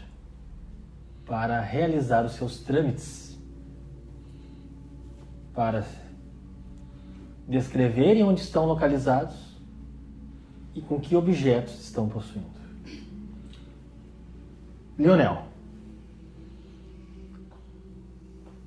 para 1.26 1.60
realizar 1.60 2.24
os 2.24 2.32
seus 2.32 2.60
trâmites, 2.60 3.38
para 5.54 5.86
descreverem 7.46 8.24
onde 8.24 8.40
estão 8.40 8.66
localizados 8.66 9.58
e 10.74 10.82
com 10.82 11.02
que 11.02 11.18
objetos 11.18 11.78
estão 11.84 12.08
possuindo. 12.08 12.48
Leonel, 14.98 15.51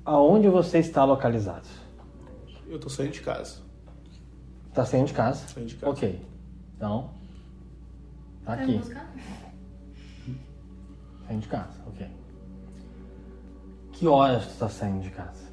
aonde 0.05 0.47
você 0.47 0.77
está 0.77 1.03
localizado? 1.03 1.67
Eu 2.67 2.79
tô 2.79 2.89
saindo 2.89 3.11
de 3.11 3.21
casa. 3.21 3.61
Está 4.69 4.85
saindo 4.85 5.07
de 5.07 5.13
casa? 5.13 5.47
Saindo 5.47 5.67
de 5.67 5.75
casa. 5.75 5.91
Ok. 5.91 6.25
Então, 6.77 7.09
tá 8.43 8.53
aqui. 8.53 8.77
buscar? 8.77 9.13
Saindo 11.27 11.41
de 11.41 11.47
casa, 11.47 11.81
ok. 11.87 12.07
Que 13.93 14.07
horas 14.07 14.45
tu 14.45 14.51
está 14.51 14.69
saindo 14.69 15.01
de 15.01 15.09
casa? 15.09 15.45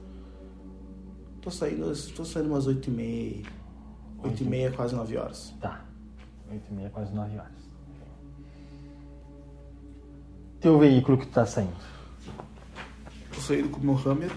Tô 1.41 1.51
saindo, 1.51 1.93
tô 2.15 2.25
saindo 2.25 2.51
umas 2.51 2.67
8 2.67 2.87
e 2.87 2.91
meia. 2.91 3.47
8 4.19 4.43
e 4.43 4.47
meia, 4.47 4.73
quase 4.73 4.95
9 4.95 5.17
horas. 5.17 5.55
Tá. 5.61 5.85
8 6.51 6.65
e 6.71 6.75
meia, 6.75 6.91
quase 6.91 7.13
9 7.15 7.39
horas. 7.39 7.63
Teu 10.61 10.79
veículo 10.79 11.19
que 11.19 11.27
tu 11.27 11.33
tá 11.33 11.47
saindo? 11.47 12.02
Tô 13.35 13.41
saindo 13.41 13.69
com 13.69 13.81
o 13.81 13.85
meu 13.85 13.99
Hammer. 13.99 14.31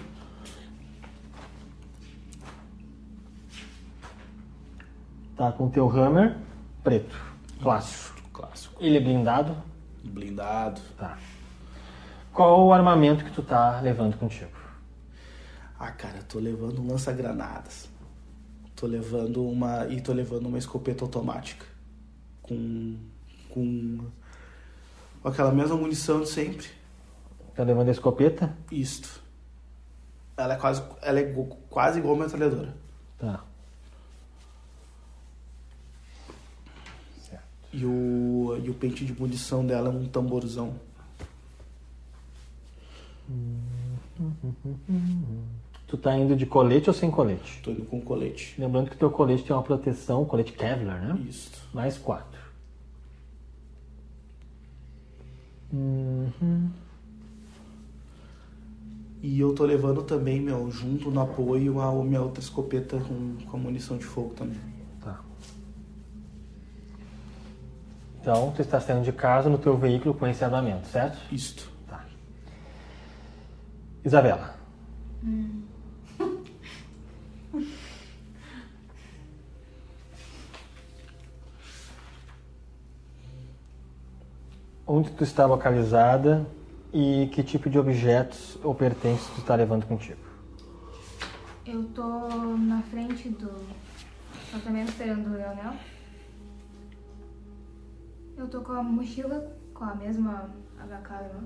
Tá 5.36 5.52
com 5.52 5.68
teu 5.68 5.88
Hammer 5.88 6.36
preto, 6.86 7.16
clássico. 7.60 8.16
Clássico. 8.32 8.76
Ele 8.78 8.96
é 8.96 9.00
blindado? 9.00 9.56
Blindado. 10.04 10.80
Tá. 10.96 11.18
Qual 12.32 12.66
o 12.66 12.72
armamento 12.72 13.24
que 13.24 13.32
tu 13.32 13.42
tá 13.42 13.80
levando 13.80 14.16
contigo? 14.16 14.52
Ah, 15.78 15.90
cara, 15.90 16.22
tô 16.22 16.38
levando 16.38 16.80
um 16.80 16.86
lança-granadas. 16.86 17.88
Tô 18.76 18.86
levando 18.86 19.44
uma. 19.44 19.86
E 19.88 20.00
tô 20.00 20.12
levando 20.12 20.46
uma 20.46 20.58
escopeta 20.58 21.04
automática. 21.04 21.66
Com. 22.40 22.96
Com. 23.48 23.98
com 25.22 25.28
aquela 25.28 25.50
mesma 25.50 25.76
munição 25.76 26.20
de 26.20 26.28
sempre. 26.28 26.68
Tá 27.56 27.64
levando 27.64 27.88
a 27.88 27.92
escopeta? 27.92 28.54
Isto. 28.70 29.22
Ela 30.36 30.54
é 30.54 30.56
quase. 30.58 30.82
Ela 31.00 31.20
é 31.20 31.46
quase 31.70 31.98
igual 31.98 32.14
a 32.14 32.18
metralhadora. 32.18 32.76
Tá. 33.18 33.42
Certo. 37.22 37.44
E 37.72 37.86
o. 37.86 38.60
E 38.62 38.68
o 38.68 38.74
pente 38.74 39.06
de 39.06 39.18
munição 39.18 39.64
dela 39.64 39.88
é 39.88 39.90
um 39.90 40.06
tamborzão. 40.06 40.74
Tu 45.86 45.96
tá 45.96 46.16
indo 46.16 46.36
de 46.36 46.44
colete 46.44 46.90
ou 46.90 46.94
sem 46.94 47.10
colete? 47.10 47.62
Tô 47.62 47.70
indo 47.70 47.86
com 47.86 48.00
colete. 48.02 48.54
Lembrando 48.60 48.90
que 48.90 48.96
teu 48.96 49.10
colete 49.10 49.44
tem 49.44 49.56
uma 49.56 49.62
proteção, 49.62 50.26
colete 50.26 50.52
Kevlar, 50.52 51.00
né? 51.00 51.18
Isto. 51.26 51.58
Mais 51.72 51.96
quatro. 51.96 52.38
Uhum. 55.72 56.70
E 59.26 59.40
eu 59.40 59.52
tô 59.52 59.64
levando 59.64 60.04
também, 60.04 60.40
meu, 60.40 60.70
junto 60.70 61.10
no 61.10 61.20
apoio, 61.20 61.80
a 61.80 61.92
minha 62.04 62.22
outra 62.22 62.40
escopeta 62.40 62.96
com, 62.96 63.36
com 63.50 63.56
a 63.56 63.60
munição 63.60 63.98
de 63.98 64.04
fogo 64.04 64.32
também. 64.34 64.60
Tá. 65.02 65.18
Então, 68.20 68.52
tu 68.54 68.62
está 68.62 68.78
saindo 68.78 69.02
de 69.02 69.10
casa 69.10 69.50
no 69.50 69.58
teu 69.58 69.76
veículo 69.76 70.14
com 70.14 70.28
esse 70.28 70.44
armamento, 70.44 70.86
certo? 70.86 71.18
Isto. 71.34 71.68
Tá. 71.88 72.04
Isabela. 74.04 74.54
Onde 84.86 85.10
tu 85.10 85.24
está 85.24 85.46
localizada 85.46 86.46
e 86.98 87.26
que 87.26 87.42
tipo 87.42 87.68
de 87.68 87.78
objetos 87.78 88.58
ou 88.64 88.74
pertences 88.74 89.26
tu 89.34 89.40
está 89.40 89.54
levando 89.54 89.84
contigo? 89.84 90.18
Eu 91.66 91.84
tô 91.90 92.56
na 92.56 92.80
frente 92.90 93.28
do 93.28 93.50
apartamento 94.48 94.88
esperando 94.88 95.26
o 95.26 95.32
Leonel. 95.34 95.74
Eu 98.38 98.48
tô 98.48 98.62
com 98.62 98.72
a 98.72 98.82
mochila 98.82 99.46
com 99.74 99.84
a 99.84 99.94
mesma 99.94 100.48
HK 100.78 101.12
alemã. 101.12 101.44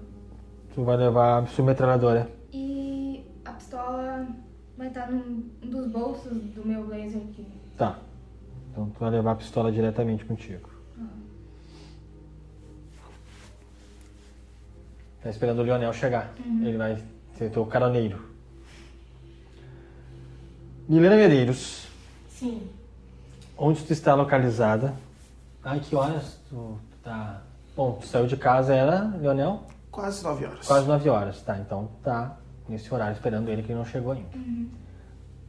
Tu 0.72 0.84
vai 0.84 0.96
levar 0.96 1.42
a 1.42 1.46
submetralhadora. 1.46 2.30
E 2.52 3.24
a 3.44 3.50
pistola 3.50 4.28
vai 4.78 4.86
estar 4.86 5.10
num 5.10 5.50
um 5.64 5.68
dos 5.68 5.88
bolsos 5.88 6.32
do 6.54 6.64
meu 6.64 6.86
blazer 6.86 7.22
aqui. 7.22 7.44
Tá. 7.76 7.98
Então 8.70 8.88
tu 8.90 9.00
vai 9.00 9.10
levar 9.10 9.32
a 9.32 9.34
pistola 9.34 9.72
diretamente 9.72 10.24
contigo. 10.24 10.69
Tá 15.23 15.28
esperando 15.28 15.60
o 15.60 15.62
Lionel 15.65 15.92
chegar. 15.92 16.32
Ele 16.62 16.76
vai 16.76 17.02
ser 17.36 17.50
teu 17.50 17.65
caroneiro. 17.66 18.31
Milena 20.89 21.15
Medeiros, 21.15 21.86
Sim. 22.28 22.68
onde 23.57 23.84
tu 23.84 23.92
está 23.92 24.15
localizada? 24.15 24.94
Ai, 25.62 25.78
que 25.78 25.94
horas 25.94 26.40
tu, 26.49 26.78
tá. 27.02 27.42
Bom, 27.76 27.92
tu 28.00 28.07
saiu 28.07 28.26
de 28.26 28.36
casa 28.36 28.74
era, 28.74 29.05
Lionel? 29.20 29.62
Quase 29.90 30.24
9 30.24 30.47
horas. 30.47 30.66
Quase 30.66 30.89
9 30.89 31.08
horas, 31.08 31.42
tá? 31.42 31.58
Então 31.58 31.90
tá 32.02 32.36
nesse 32.68 32.92
horário 32.92 33.15
esperando 33.15 33.49
ele 33.49 33.62
que 33.62 33.70
ele 33.70 33.78
não 33.78 33.84
chegou 33.84 34.12
ainda. 34.12 34.31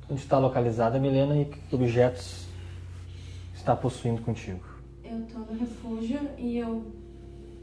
Onde 0.09 0.21
está 0.21 0.37
localizada, 0.37 0.99
Milena, 0.99 1.35
e 1.37 1.45
que 1.45 1.73
objetos 1.73 2.45
está 3.55 3.75
possuindo 3.75 4.21
contigo? 4.21 4.63
Eu 5.03 5.21
tô 5.25 5.39
no 5.39 5.59
refúgio 5.59 6.19
e 6.37 6.57
eu, 6.57 6.85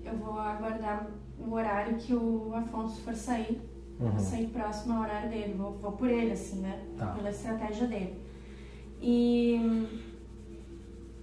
eu 0.05 0.17
vou 0.17 0.39
aguardar 0.39 1.07
o 1.41 1.53
horário 1.53 1.97
que 1.97 2.15
o 2.15 2.53
Afonso 2.55 3.01
for 3.03 3.15
sair. 3.15 3.61
Uhum. 4.01 4.11
Vou 4.11 4.21
sair 4.21 4.47
próximo 4.49 4.95
ao 4.95 5.03
horário 5.03 5.29
dele. 5.29 5.55
Vou, 5.55 5.73
vou 5.79 5.93
por 5.93 6.09
ele, 6.09 6.33
assim, 6.33 6.61
né? 6.61 6.85
Tá. 6.97 7.07
Pela 7.13 7.31
estratégia 7.31 7.87
dele. 7.87 8.21
E 9.01 9.59
hum, 9.61 9.87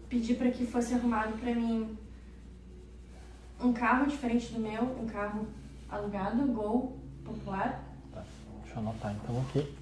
pedi 0.10 0.34
para 0.34 0.52
que 0.52 0.66
fosse 0.66 0.94
arrumado 0.94 1.38
para 1.38 1.54
mim 1.54 1.98
um 3.62 3.74
carro 3.74 4.08
diferente 4.08 4.54
do 4.54 4.60
meu, 4.60 4.84
um 4.84 5.06
carro 5.06 5.48
alugado, 5.90 6.46
Gol 6.48 6.98
popular. 7.24 7.84
Tá, 8.14 8.24
deixa 8.64 8.76
eu 8.76 8.80
anotar 8.80 9.16
então 9.16 9.42
aqui. 9.42 9.76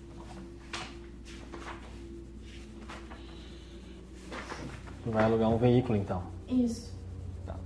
Tu 5.04 5.12
vai 5.12 5.26
alugar 5.26 5.50
um 5.50 5.58
veículo 5.58 5.98
então. 5.98 6.24
Isso. 6.48 6.94
Tá. 7.46 7.58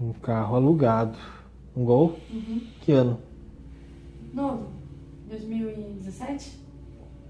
Um 0.00 0.12
carro 0.12 0.56
alugado. 0.56 1.18
Um 1.76 1.84
gol? 1.84 2.18
Que 2.82 2.92
ano? 2.92 3.20
Novo. 4.32 4.70
2017? 5.28 6.58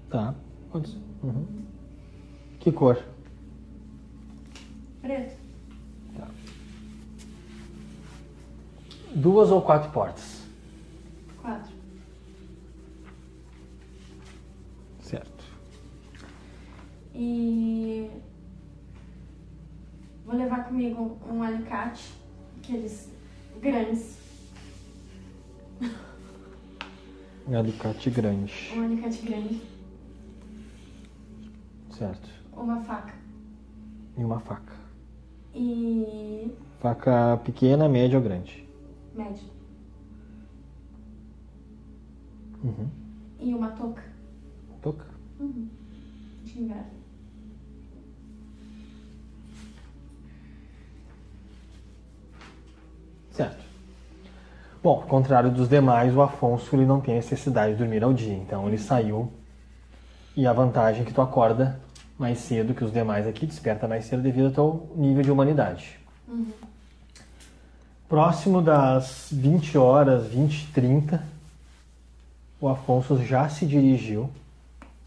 Tá. 0.09 0.35
Pode 0.71 0.89
ser. 0.89 0.97
Uhum. 1.23 1.45
Que 2.59 2.71
cor? 2.71 3.03
Preto. 5.01 5.39
Duas 9.15 9.49
ou 9.49 9.61
quatro 9.61 9.91
portas? 9.91 10.45
Quatro. 11.41 11.73
Certo. 15.01 15.43
E 17.15 18.09
levar 20.31 20.65
comigo 20.65 21.17
um 21.27 21.41
alicate, 21.41 22.13
aqueles 22.69 23.09
grandes. 23.61 24.19
Um 27.47 27.57
alicate 27.57 28.09
grande. 28.11 28.71
Um 28.75 28.83
alicate 28.83 29.25
grande. 29.25 29.61
Certo. 31.89 32.29
Uma 32.53 32.81
faca. 32.83 33.15
E 34.17 34.23
uma 34.23 34.39
faca. 34.39 34.73
E. 35.55 36.51
Faca 36.79 37.37
pequena, 37.43 37.89
média 37.89 38.17
ou 38.17 38.23
grande? 38.23 38.67
médio. 39.15 39.49
Uhum. 42.63 42.89
E 43.39 43.53
uma 43.53 43.71
touca. 43.71 44.03
Toca. 44.81 45.05
Uhum. 45.39 45.67
De 46.43 46.61
inverno. 46.61 46.98
Certo. 53.39 53.63
Bom, 54.83 54.97
ao 54.97 55.03
contrário 55.03 55.49
dos 55.49 55.69
demais, 55.69 56.13
o 56.13 56.21
Afonso 56.21 56.75
ele 56.75 56.85
não 56.85 56.99
tem 56.99 57.15
necessidade 57.15 57.71
de 57.71 57.77
dormir 57.77 58.03
ao 58.03 58.11
dia. 58.11 58.33
Então 58.33 58.67
ele 58.67 58.77
saiu. 58.77 59.31
E 60.35 60.45
a 60.45 60.51
vantagem 60.51 61.03
é 61.03 61.05
que 61.05 61.13
tu 61.13 61.21
acorda 61.21 61.79
mais 62.17 62.39
cedo 62.39 62.73
que 62.73 62.83
os 62.83 62.91
demais 62.91 63.25
aqui, 63.25 63.45
desperta 63.45 63.87
mais 63.87 64.03
cedo 64.03 64.21
devido 64.21 64.47
ao 64.47 64.51
teu 64.51 64.93
nível 64.93 65.23
de 65.23 65.31
humanidade. 65.31 65.97
Próximo 68.09 68.61
das 68.61 69.29
20 69.31 69.77
horas, 69.77 70.27
20 70.27 70.63
e 70.63 70.67
30, 70.73 71.23
o 72.59 72.67
Afonso 72.67 73.23
já 73.23 73.47
se 73.47 73.65
dirigiu, 73.65 74.29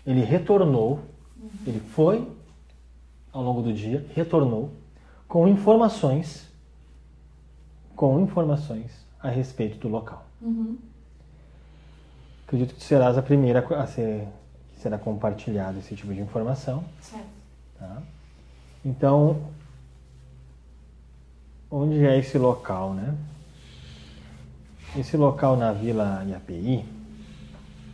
ele 0.07 0.25
retornou, 0.25 1.01
ele 1.67 1.81
foi 1.81 2.27
ao 3.31 3.43
longo 3.43 3.61
do 3.61 3.75
dia, 3.75 4.07
retornou 4.15 4.71
com 5.29 5.47
informações, 5.47 6.51
com 8.03 8.21
informações 8.21 8.91
a 9.21 9.29
respeito 9.29 9.79
do 9.79 9.87
local. 9.87 10.27
Uhum. 10.41 10.77
Acredito 12.45 12.75
que 12.75 12.83
serás 12.83 13.17
a 13.17 13.23
primeira 13.23 13.65
a 13.77 13.87
ser, 13.87 14.27
que 14.75 14.81
será 14.81 14.99
compartilhado 14.99 15.79
esse 15.79 15.95
tipo 15.95 16.13
de 16.13 16.21
informação. 16.21 16.83
Certo. 17.01 17.25
Tá? 17.79 18.03
Então, 18.85 19.43
onde 21.71 22.05
é 22.05 22.19
esse 22.19 22.37
local, 22.39 22.93
né? 22.93 23.17
Esse 24.97 25.17
local 25.17 25.57
na 25.57 25.73
Vila 25.73 26.25
IAPI, 26.29 26.85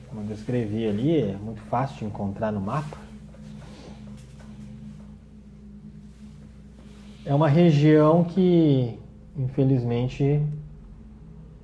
como 0.09 0.23
eu 0.23 0.27
descrevi 0.27 0.89
ali, 0.89 1.21
é 1.21 1.37
muito 1.37 1.61
fácil 1.65 1.99
de 1.99 2.05
encontrar 2.07 2.51
no 2.51 2.63
mapa. 2.63 2.97
É 7.27 7.35
uma 7.35 7.51
região 7.51 8.25
que, 8.25 8.99
infelizmente, 9.39 10.43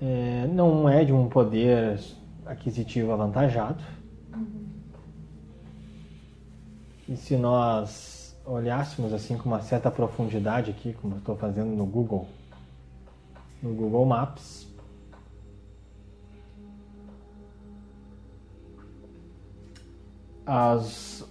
é, 0.01 0.47
não 0.47 0.89
é 0.89 1.05
de 1.05 1.13
um 1.13 1.29
poder 1.29 2.01
aquisitivo 2.47 3.13
avantajado. 3.13 3.83
E 7.09 7.17
se 7.17 7.37
nós 7.37 8.35
olhássemos 8.47 9.13
assim 9.13 9.37
com 9.37 9.49
uma 9.49 9.61
certa 9.61 9.91
profundidade 9.91 10.71
aqui, 10.71 10.95
como 10.95 11.15
eu 11.15 11.19
estou 11.19 11.37
fazendo 11.37 11.75
no 11.75 11.85
Google, 11.85 12.27
no 13.63 13.75
Google 13.75 14.07
Maps, 14.07 14.69
as 20.47 21.27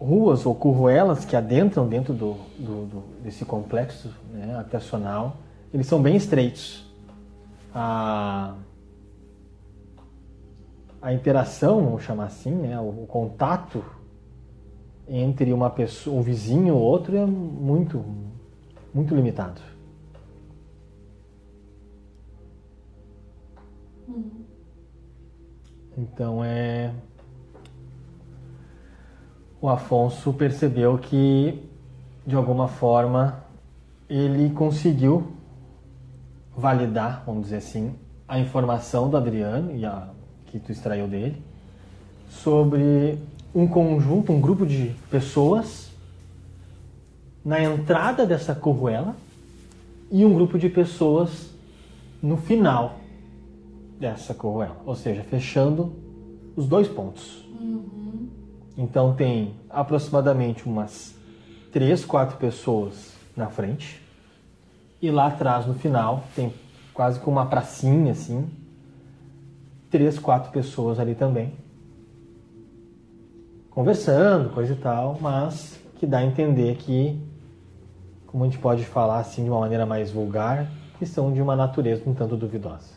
ruas 0.00 0.46
ou 0.46 0.54
curruelas 0.54 1.24
que 1.26 1.36
adentram 1.36 1.86
dentro 1.86 2.14
do, 2.14 2.34
do- 2.58 2.86
do- 2.86 3.22
desse 3.22 3.44
complexo 3.44 4.08
né, 4.32 4.56
habitacional, 4.56 5.36
eles 5.74 5.86
são 5.86 6.00
bem 6.00 6.16
estreitos. 6.16 6.86
A, 7.74 8.54
a 11.02 11.12
interação, 11.12 11.84
vamos 11.84 12.02
chamar 12.02 12.24
assim, 12.24 12.50
né, 12.50 12.80
o, 12.80 13.02
o 13.02 13.06
contato 13.06 13.84
entre 15.06 15.52
uma 15.52 15.68
pessoa, 15.68 16.16
um 16.18 16.22
vizinho 16.22 16.68
e 16.68 16.70
outro 16.70 17.16
é 17.16 17.26
muito, 17.26 18.02
muito 18.94 19.14
limitado. 19.14 19.60
Então 25.96 26.42
é. 26.44 26.92
O 29.60 29.68
Afonso 29.68 30.32
percebeu 30.32 30.96
que, 30.96 31.62
de 32.26 32.34
alguma 32.34 32.66
forma, 32.66 33.44
ele 34.08 34.50
conseguiu 34.50 35.32
validar, 36.56 37.22
vamos 37.26 37.44
dizer 37.44 37.56
assim, 37.56 37.94
a 38.26 38.38
informação 38.38 39.10
do 39.10 39.16
Adriano 39.16 39.76
e 39.76 39.84
a 39.84 40.08
que 40.46 40.58
tu 40.58 40.72
extraiu 40.72 41.06
dele 41.06 41.42
sobre 42.28 43.18
um 43.54 43.66
conjunto, 43.66 44.32
um 44.32 44.40
grupo 44.40 44.64
de 44.64 44.94
pessoas 45.10 45.90
na 47.44 47.62
entrada 47.62 48.24
dessa 48.24 48.54
corruela 48.54 49.16
e 50.10 50.24
um 50.24 50.34
grupo 50.34 50.58
de 50.58 50.68
pessoas 50.68 51.50
no 52.22 52.36
final 52.36 52.98
dessa 53.98 54.34
corruela, 54.34 54.76
ou 54.86 54.94
seja, 54.94 55.22
fechando 55.22 55.92
os 56.56 56.66
dois 56.66 56.88
pontos. 56.88 57.44
Então 58.80 59.12
tem 59.12 59.52
aproximadamente 59.68 60.64
umas 60.64 61.14
três, 61.70 62.02
quatro 62.02 62.38
pessoas 62.38 63.12
na 63.36 63.48
frente. 63.48 64.00
E 65.02 65.10
lá 65.10 65.26
atrás 65.26 65.66
no 65.66 65.74
final 65.74 66.24
tem 66.34 66.50
quase 66.94 67.20
como 67.20 67.36
uma 67.36 67.44
pracinha 67.44 68.12
assim, 68.12 68.48
três, 69.90 70.18
quatro 70.18 70.50
pessoas 70.50 70.98
ali 70.98 71.14
também. 71.14 71.52
Conversando, 73.68 74.48
coisa 74.48 74.72
e 74.72 74.76
tal, 74.76 75.18
mas 75.20 75.78
que 75.98 76.06
dá 76.06 76.18
a 76.18 76.24
entender 76.24 76.76
que, 76.76 77.20
como 78.26 78.44
a 78.44 78.46
gente 78.46 78.58
pode 78.58 78.82
falar 78.86 79.18
assim 79.18 79.44
de 79.44 79.50
uma 79.50 79.60
maneira 79.60 79.84
mais 79.84 80.10
vulgar, 80.10 80.66
que 80.98 81.04
são 81.04 81.30
de 81.34 81.42
uma 81.42 81.54
natureza 81.54 82.02
um 82.06 82.14
tanto 82.14 82.34
duvidosa. 82.34 82.94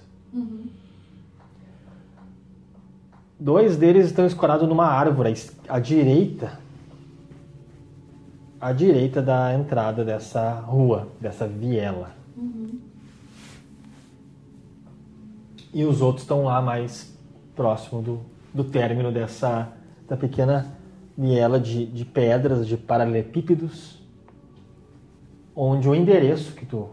Dois 3.39 3.75
deles 3.77 4.05
estão 4.05 4.25
escorados 4.25 4.67
numa 4.67 4.85
árvore 4.85 5.33
à 5.67 5.79
direita, 5.79 6.59
à 8.59 8.71
direita 8.71 9.21
da 9.21 9.53
entrada 9.53 10.05
dessa 10.05 10.53
rua, 10.53 11.07
dessa 11.19 11.47
viela. 11.47 12.11
E 15.73 15.83
os 15.83 16.01
outros 16.01 16.23
estão 16.23 16.43
lá 16.43 16.61
mais 16.61 17.11
próximo 17.55 18.01
do, 18.01 18.19
do 18.53 18.63
término 18.63 19.11
dessa 19.11 19.73
da 20.07 20.15
pequena 20.15 20.67
viela 21.17 21.59
de, 21.59 21.85
de 21.85 22.05
pedras, 22.05 22.67
de 22.67 22.77
paralelepípedos, 22.77 23.99
onde 25.55 25.87
o 25.87 25.95
endereço 25.95 26.53
que 26.53 26.65
tu 26.65 26.89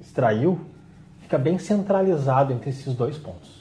extraiu 0.00 0.60
fica 1.20 1.38
bem 1.38 1.58
centralizado 1.58 2.52
entre 2.52 2.70
esses 2.70 2.94
dois 2.94 3.16
pontos. 3.18 3.59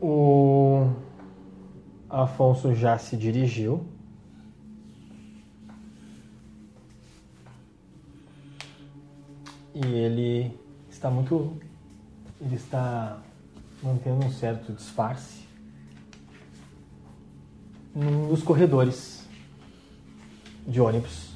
O 0.00 0.90
Afonso 2.08 2.74
já 2.74 2.96
se 2.98 3.16
dirigiu. 3.16 3.84
E 9.74 9.86
ele 9.86 10.58
está 10.90 11.10
muito. 11.10 11.56
Ele 12.40 12.54
está 12.54 13.20
mantendo 13.82 14.24
um 14.24 14.30
certo 14.30 14.72
disfarce 14.72 15.46
num 17.94 18.28
dos 18.28 18.42
corredores 18.42 19.26
de 20.66 20.80
ônibus. 20.80 21.34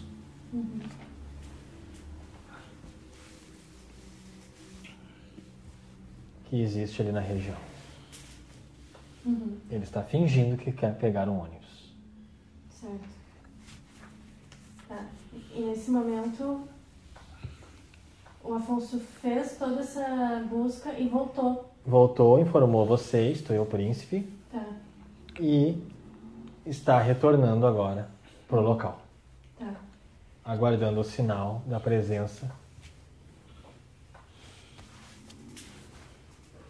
Que 6.44 6.60
existe 6.60 7.02
ali 7.02 7.10
na 7.10 7.20
região. 7.20 7.71
Ele 9.24 9.84
está 9.84 10.02
fingindo 10.02 10.56
que 10.56 10.72
quer 10.72 10.96
pegar 10.98 11.28
um 11.28 11.38
ônibus. 11.38 11.94
Certo. 12.70 13.08
Tá. 14.88 15.06
E 15.54 15.60
nesse 15.60 15.90
momento, 15.90 16.66
o 18.42 18.54
Afonso 18.54 18.98
fez 18.98 19.56
toda 19.56 19.80
essa 19.80 20.44
busca 20.50 20.92
e 20.98 21.08
voltou. 21.08 21.70
Voltou, 21.86 22.38
informou 22.38 22.84
vocês, 22.84 23.42
tu 23.42 23.52
e 23.52 23.58
o 23.58 23.66
príncipe, 23.66 24.28
Tá, 24.50 24.66
e 25.40 25.82
está 26.66 27.00
retornando 27.00 27.66
agora 27.66 28.08
pro 28.46 28.60
local, 28.60 29.00
tá. 29.58 29.74
aguardando 30.44 31.00
o 31.00 31.04
sinal 31.04 31.62
da 31.66 31.80
presença 31.80 32.50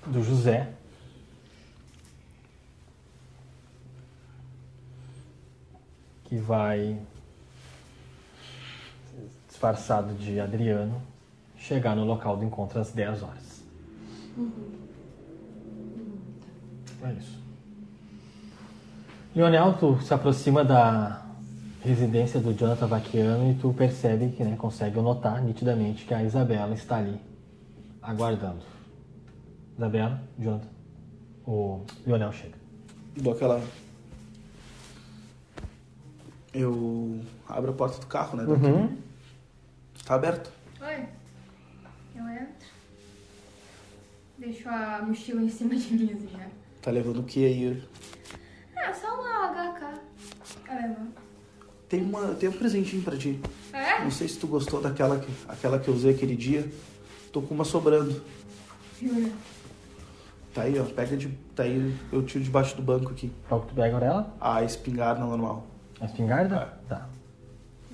do 0.07 0.23
José. 0.23 0.73
Que 6.33 6.39
vai, 6.39 6.97
disfarçado 9.47 10.15
de 10.15 10.41
Adriano, 10.41 11.03
chegar 11.59 11.95
no 11.95 12.07
local 12.07 12.39
do 12.39 12.45
encontro 12.47 12.81
às 12.81 12.91
10 12.91 13.23
horas. 13.23 13.63
É 17.03 17.13
isso. 17.13 17.39
Lionel, 19.37 19.75
tu 19.75 20.01
se 20.01 20.15
aproxima 20.15 20.65
da 20.65 21.23
residência 21.83 22.41
do 22.41 22.55
Jonathan 22.55 22.87
Vaquiano 22.87 23.51
e 23.51 23.55
tu 23.57 23.75
percebe 23.75 24.31
que 24.31 24.43
né, 24.43 24.57
consegue 24.57 24.99
notar 25.03 25.43
nitidamente 25.43 26.07
que 26.07 26.15
a 26.15 26.23
Isabela 26.23 26.73
está 26.73 26.97
ali, 26.97 27.21
aguardando. 28.01 28.63
Isabela, 29.77 30.19
Jonathan, 30.39 30.69
o 31.47 31.83
Lionel 32.07 32.33
chega. 32.33 32.57
Dou 33.19 33.35
aquela. 33.35 33.63
Eu 36.55 37.21
abro 37.49 37.71
a 37.71 37.75
porta 37.75 37.99
do 37.99 38.07
carro, 38.07 38.37
né? 38.37 38.45
Uhum. 38.45 38.97
Tá 40.05 40.15
aberto. 40.17 40.53
Oi. 40.81 41.07
Eu 42.15 42.29
entro. 42.29 42.67
Deixo 44.37 44.69
a 44.69 45.01
mochila 45.03 45.41
em 45.41 45.49
cima 45.49 45.75
de 45.75 45.95
mim, 45.95 46.13
assim, 46.13 46.29
já. 46.31 46.47
Tá 46.83 46.91
levando 46.91 47.21
o 47.21 47.25
que 47.25 47.45
aí? 47.47 47.83
Ah, 48.77 48.93
só 48.93 49.15
uma 49.15 49.49
HK. 49.49 50.01
Tá 50.67 50.75
levando. 50.75 51.13
Tem, 51.89 52.03
uma, 52.03 52.35
tem 52.35 52.49
um 52.49 52.53
presentinho 52.53 53.03
pra 53.03 53.17
ti. 53.17 53.41
É? 53.73 54.03
Não 54.03 54.11
sei 54.11 54.29
se 54.29 54.39
tu 54.39 54.47
gostou 54.47 54.81
daquela 54.81 55.19
que, 55.19 55.33
aquela 55.49 55.79
que 55.79 55.89
eu 55.89 55.95
usei 55.95 56.15
aquele 56.15 56.37
dia. 56.37 56.71
Tô 57.33 57.41
com 57.41 57.55
uma 57.55 57.65
sobrando. 57.65 58.23
Jura? 59.01 59.31
Tá 60.53 60.63
aí, 60.63 60.79
ó. 60.79 60.85
Pega 60.85 61.17
de. 61.17 61.29
Tá 61.55 61.63
aí, 61.63 61.95
eu 62.13 62.23
tiro 62.25 62.45
debaixo 62.45 62.77
do 62.77 62.83
banco 62.83 63.11
aqui. 63.11 63.33
Qual 63.49 63.63
que 63.63 63.69
tu 63.69 63.75
pega 63.75 63.97
ela? 63.99 64.35
A 64.39 64.63
espingarda 64.63 65.25
normal. 65.25 65.67
A 66.03 66.05
espingarda? 66.05 66.57
É. 66.57 66.89
Tá. 66.89 67.09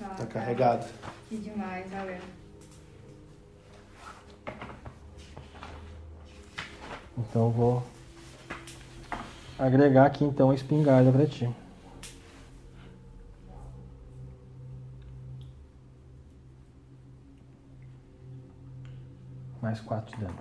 Ah, 0.01 0.15
Tá 0.17 0.25
carregada. 0.25 0.85
Que 1.29 1.37
demais, 1.37 1.89
valeu. 1.91 2.17
Então 7.15 7.43
eu 7.45 7.51
vou 7.51 7.83
agregar 9.59 10.07
aqui 10.07 10.23
então 10.23 10.49
a 10.49 10.55
espingarda 10.55 11.11
pra 11.11 11.27
ti. 11.27 11.47
Mais 19.61 19.79
4 19.81 20.15
de 20.17 20.23
dano. 20.23 20.39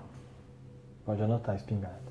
Pode 1.05 1.23
anotar 1.23 1.55
a 1.55 1.59
espingarda. 1.59 2.08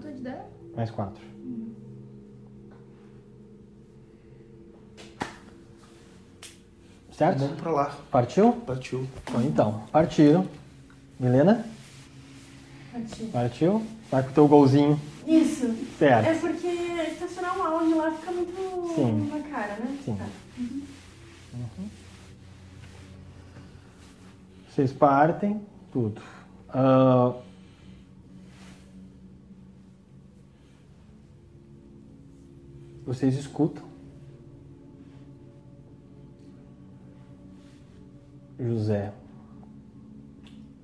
Quanto 0.00 0.16
de 0.16 0.22
dano? 0.22 0.44
Mais 0.74 0.90
4. 0.90 1.22
Certo? 7.12 7.38
Vamos 7.38 7.60
pra 7.60 7.70
lá. 7.70 7.98
Partiu? 8.10 8.52
Partiu. 8.66 9.06
Bom, 9.30 9.42
então, 9.42 9.84
partiram. 9.92 10.48
Milena? 11.18 11.66
Partiu. 12.92 13.26
Partiu? 13.28 13.86
Vai 14.10 14.22
com 14.22 14.30
o 14.30 14.32
teu 14.32 14.48
golzinho. 14.48 14.98
Isso. 15.26 15.74
Certo. 15.98 16.26
É 16.26 16.34
porque 16.34 16.66
estacionar 16.66 17.58
um 17.58 17.62
áudio 17.62 17.98
lá 17.98 18.10
fica 18.12 18.32
muito 18.32 18.94
Sim. 18.94 19.28
na 19.28 19.40
cara, 19.50 19.76
né? 19.76 19.98
Sim. 20.02 20.16
Tá. 20.16 20.26
Vocês 24.70 24.92
partem, 24.92 25.60
tudo. 25.92 26.22
Ah, 26.70 27.34
vocês 33.10 33.34
escutam. 33.36 33.82
José 38.56 39.12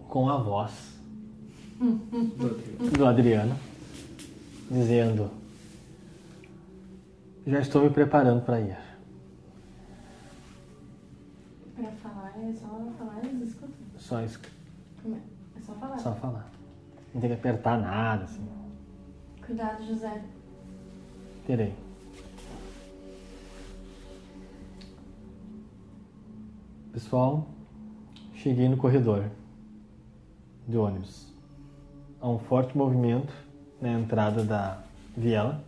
com 0.09 0.29
a 0.29 0.37
voz 0.39 0.99
do 2.99 3.07
Adriano 3.07 3.55
dizendo: 4.69 5.31
Já 7.47 7.61
estou 7.61 7.83
me 7.85 7.91
preparando 7.91 8.45
para 8.45 8.61
ir. 8.61 8.77
Pra 11.77 11.93
falar, 11.93 12.33
é 12.43 12.53
só 12.55 12.67
falar 12.99 13.23
e 13.25 13.29
eles 13.29 13.51
escutam. 13.51 13.75
Só, 13.99 14.21
es- 14.23 14.41
é? 15.05 15.11
É 15.11 15.61
só 15.61 15.75
falar. 15.75 15.99
só 16.01 16.13
falar. 16.15 16.51
Não 17.15 17.21
tem 17.21 17.31
que 17.31 17.37
apertar 17.37 17.79
nada, 17.81 18.25
assim. 18.25 18.45
Cuidado, 19.47 19.85
José. 19.87 20.25
Terei. 21.47 21.86
Pessoal, 26.97 27.47
cheguei 28.37 28.71
no 28.71 28.79
corredor 28.79 29.31
do 30.67 30.81
ônibus. 30.81 31.31
Há 32.19 32.27
um 32.27 32.39
forte 32.39 32.75
movimento 32.75 33.35
na 33.83 33.93
entrada 33.93 34.43
da 34.43 34.83
viela. 35.15 35.63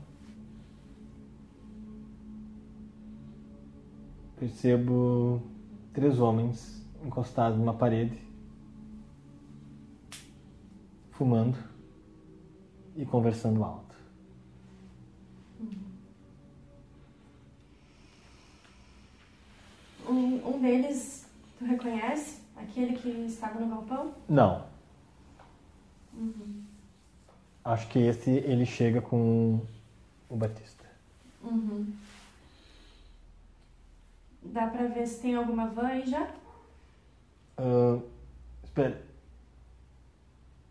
Percebo 4.41 5.43
três 5.93 6.19
homens 6.19 6.83
encostados 7.05 7.59
numa 7.59 7.75
parede, 7.75 8.19
fumando 11.11 11.59
e 12.97 13.05
conversando 13.05 13.63
alto. 13.63 13.95
Um, 20.09 20.55
um 20.55 20.59
deles, 20.63 21.18
tu 21.59 21.65
reconhece? 21.65 22.41
Aquele 22.57 22.97
que 22.97 23.09
estava 23.27 23.61
no 23.61 23.69
galpão? 23.69 24.15
Não. 24.29 24.67
Acho 27.65 27.89
que 27.89 27.99
esse 27.99 28.31
ele 28.31 28.65
chega 28.65 29.01
com 29.01 29.61
o 30.29 30.37
Batista. 30.37 30.85
Uhum. 31.43 31.93
Dá 34.43 34.67
pra 34.67 34.87
ver 34.87 35.07
se 35.07 35.21
tem 35.21 35.35
alguma 35.35 35.69
van 35.69 35.87
aí 35.87 36.07
já? 36.09 36.29
Ah, 37.57 37.99
espera. 38.65 39.03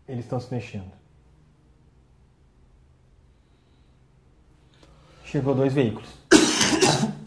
Eles 0.06 0.24
estão 0.24 0.40
se 0.40 0.52
mexendo. 0.52 0.90
Chegou 5.24 5.54
dois 5.54 5.72
veículos. 5.74 6.08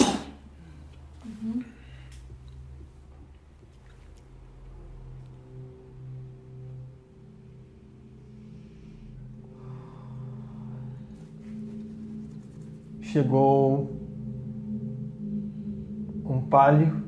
Chegou 13.11 13.90
um 16.23 16.41
palio, 16.49 17.03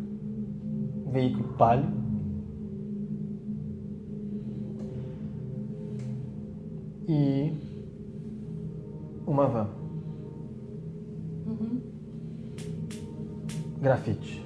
um 1.08 1.12
veículo 1.12 1.54
palio. 1.54 2.04
e 7.08 7.54
uma 9.26 9.48
van. 9.48 9.70
Grafite. 13.82 14.46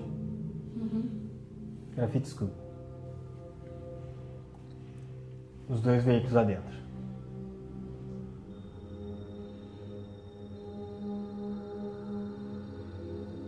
Grafite 1.95 2.27
escuro. 2.27 2.51
Os 5.69 5.81
dois 5.81 6.03
veículos 6.03 6.33
lá 6.33 6.43
dentro. 6.43 6.76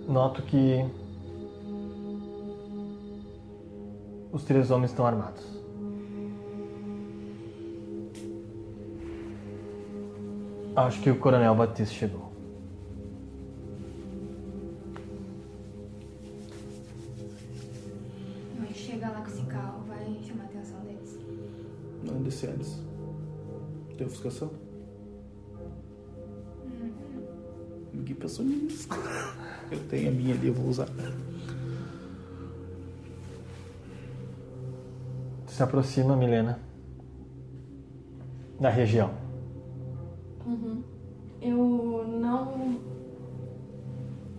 Noto 0.09 0.41
que 0.41 0.83
os 4.31 4.43
três 4.43 4.71
homens 4.71 4.89
estão 4.89 5.05
armados. 5.05 5.45
Acho 10.75 10.99
que 11.03 11.11
o 11.11 11.19
Coronel 11.19 11.53
Batista 11.53 11.93
chegou. 11.93 12.28
Se 35.59 35.63
aproxima, 35.63 36.15
Milena, 36.15 36.57
da 38.57 38.69
região. 38.69 39.09
Eu 41.41 42.05
não. 42.07 42.77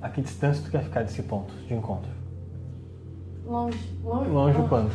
A 0.01 0.09
que 0.09 0.23
distância 0.23 0.65
tu 0.65 0.71
quer 0.71 0.83
ficar 0.83 1.03
desse 1.03 1.23
ponto 1.23 1.53
de 1.69 1.75
encontro? 1.75 2.11
Longe. 3.45 3.79
Longe, 4.03 4.31
Longe 4.31 4.61
o 4.63 4.67
quanto? 4.67 4.95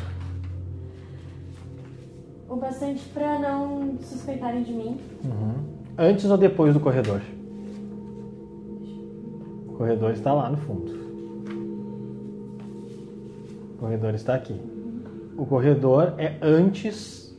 O 2.50 2.56
bastante 2.56 3.08
pra 3.10 3.38
não 3.38 3.96
suspeitarem 4.02 4.64
de 4.64 4.74
mim. 4.74 5.00
Antes 5.96 6.26
ou 6.26 6.40
depois 6.40 6.74
do 6.74 6.80
corredor? 6.80 7.22
O 9.68 9.74
corredor 9.78 10.12
está 10.14 10.34
lá 10.34 10.50
no 10.50 10.58
fundo. 10.58 10.92
O 13.76 13.78
corredor 13.78 14.16
está 14.16 14.34
aqui. 14.34 14.75
O 15.38 15.46
corredor 15.46 16.14
é 16.18 16.38
antes. 16.42 17.36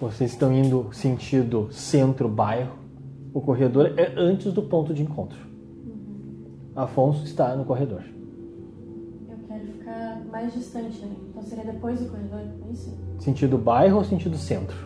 Vocês 0.00 0.32
estão 0.32 0.52
indo 0.52 0.88
sentido 0.92 1.68
centro-bairro. 1.70 2.72
O 3.32 3.40
corredor 3.40 3.94
é 3.96 4.12
antes 4.16 4.52
do 4.52 4.62
ponto 4.62 4.92
de 4.92 5.02
encontro. 5.02 5.38
Afonso 6.74 7.24
está 7.24 7.54
no 7.56 7.64
corredor. 7.64 8.02
Eu 9.30 9.36
quero 9.46 9.66
ficar 9.66 10.20
mais 10.30 10.52
distante, 10.52 11.00
né? 11.04 11.14
Então 11.30 11.42
seria 11.42 11.64
depois 11.64 12.00
do 12.00 12.10
corredor, 12.10 12.40
é 12.40 12.72
isso? 12.72 12.94
Sentido 13.18 13.56
bairro 13.56 13.98
ou 13.98 14.04
sentido 14.04 14.36
centro? 14.36 14.76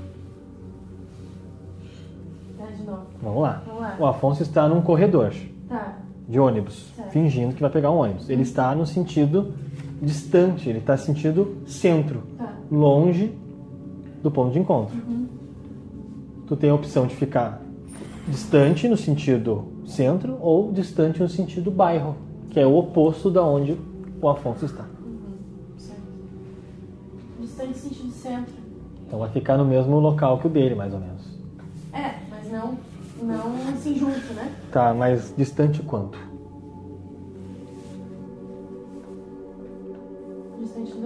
Tá, 2.58 2.66
de 2.66 2.82
novo. 2.82 3.06
Vamos 3.22 3.42
lá. 3.42 3.62
Vamos 3.66 3.80
lá. 3.80 3.96
O 3.98 4.06
Afonso 4.06 4.42
está 4.42 4.68
num 4.68 4.82
corredor 4.82 5.32
Tá. 5.68 5.98
de 6.28 6.38
ônibus, 6.38 6.92
Certo. 6.94 7.10
fingindo 7.10 7.54
que 7.54 7.60
vai 7.60 7.70
pegar 7.70 7.90
um 7.90 7.96
ônibus. 7.98 8.28
Ele 8.28 8.42
está 8.42 8.74
no 8.74 8.84
sentido 8.86 9.54
distante, 10.00 10.68
ele 10.68 10.78
está 10.78 10.96
sentido 10.96 11.56
centro, 11.66 12.22
Tá. 12.36 12.52
longe 12.70 13.32
do 14.22 14.30
ponto 14.30 14.52
de 14.52 14.58
encontro. 14.58 14.96
Tu 16.46 16.56
tem 16.56 16.70
a 16.70 16.74
opção 16.74 17.06
de 17.06 17.14
ficar 17.16 17.60
distante 18.28 18.88
no 18.88 18.96
sentido 18.96 19.64
centro 19.86 20.36
ou 20.40 20.72
distante 20.72 21.20
no 21.20 21.28
sentido 21.28 21.70
bairro, 21.70 22.16
que 22.50 22.58
é 22.60 22.66
o 22.66 22.76
oposto 22.76 23.30
da 23.30 23.44
onde 23.44 23.76
o 24.20 24.28
Afonso 24.28 24.64
está. 24.64 24.84
Certo. 25.78 26.00
Distante 27.40 27.78
sentido 27.78 28.10
centro. 28.10 28.54
Então 29.06 29.18
vai 29.20 29.30
ficar 29.30 29.56
no 29.56 29.64
mesmo 29.64 29.98
local 30.00 30.38
que 30.38 30.46
o 30.46 30.50
dele, 30.50 30.74
mais 30.74 30.92
ou 30.92 31.00
menos. 31.00 31.22
É, 31.92 32.16
mas 32.28 32.50
não, 32.50 32.76
não 33.22 33.68
assim 33.72 33.94
junto, 33.96 34.32
né? 34.34 34.52
Tá, 34.72 34.92
mas 34.92 35.32
distante 35.36 35.82
quanto? 35.82 36.18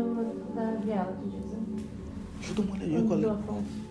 Do, 0.02 0.54
da 0.54 0.72
viela, 0.82 1.16
tu 1.20 1.28
diz, 1.28 1.44
né? 1.52 1.58
Deixa 2.36 2.52
eu 2.52 2.54
dar 2.54 2.62
uma 2.62 2.74
olhadinha 2.74 3.26
é. 3.26 3.30
Afonso. 3.30 3.90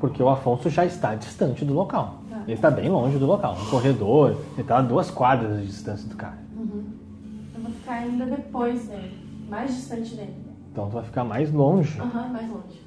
Porque 0.00 0.22
o 0.22 0.28
Afonso 0.30 0.70
já 0.70 0.86
está 0.86 1.14
distante 1.14 1.64
do 1.64 1.74
local. 1.74 2.22
Tá. 2.30 2.42
Ele 2.44 2.54
está 2.54 2.70
bem 2.70 2.88
longe 2.88 3.18
do 3.18 3.26
local. 3.26 3.58
No 3.58 3.66
corredor, 3.68 4.30
ele 4.52 4.62
está 4.62 4.78
a 4.78 4.82
duas 4.82 5.10
quadras 5.10 5.60
de 5.60 5.66
distância 5.66 6.08
do 6.08 6.16
cara. 6.16 6.38
Eu 6.56 7.60
vou 7.60 7.70
ficar 7.70 7.92
ainda 7.92 8.24
depois 8.24 8.88
dele. 8.88 9.18
Mais 9.48 9.74
distante 9.74 10.14
dele. 10.14 10.34
Então 10.72 10.88
tu 10.88 10.92
vai 10.92 11.04
ficar 11.04 11.24
mais 11.24 11.52
longe. 11.52 12.00
Aham, 12.00 12.28
mais 12.28 12.48
longe. 12.48 12.80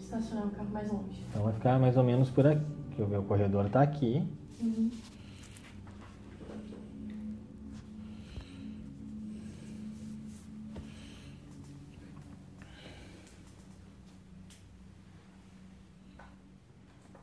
Estacionar 0.00 0.46
o 0.46 0.50
carro 0.50 0.68
mais 0.72 0.90
longe. 0.90 1.24
Então 1.30 1.42
vai 1.44 1.52
ficar 1.52 1.78
mais 1.78 1.96
ou 1.96 2.02
menos 2.02 2.30
por 2.30 2.46
aqui. 2.46 2.64
Deixa 3.00 3.14
eu 3.14 3.18
ver, 3.18 3.24
o 3.24 3.26
corredor 3.26 3.64
está 3.64 3.80
aqui. 3.80 4.22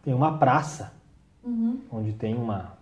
Tem 0.03 0.15
uma 0.15 0.39
praça 0.39 0.93
onde 1.91 2.13
tem 2.13 2.33
uma 2.33 2.75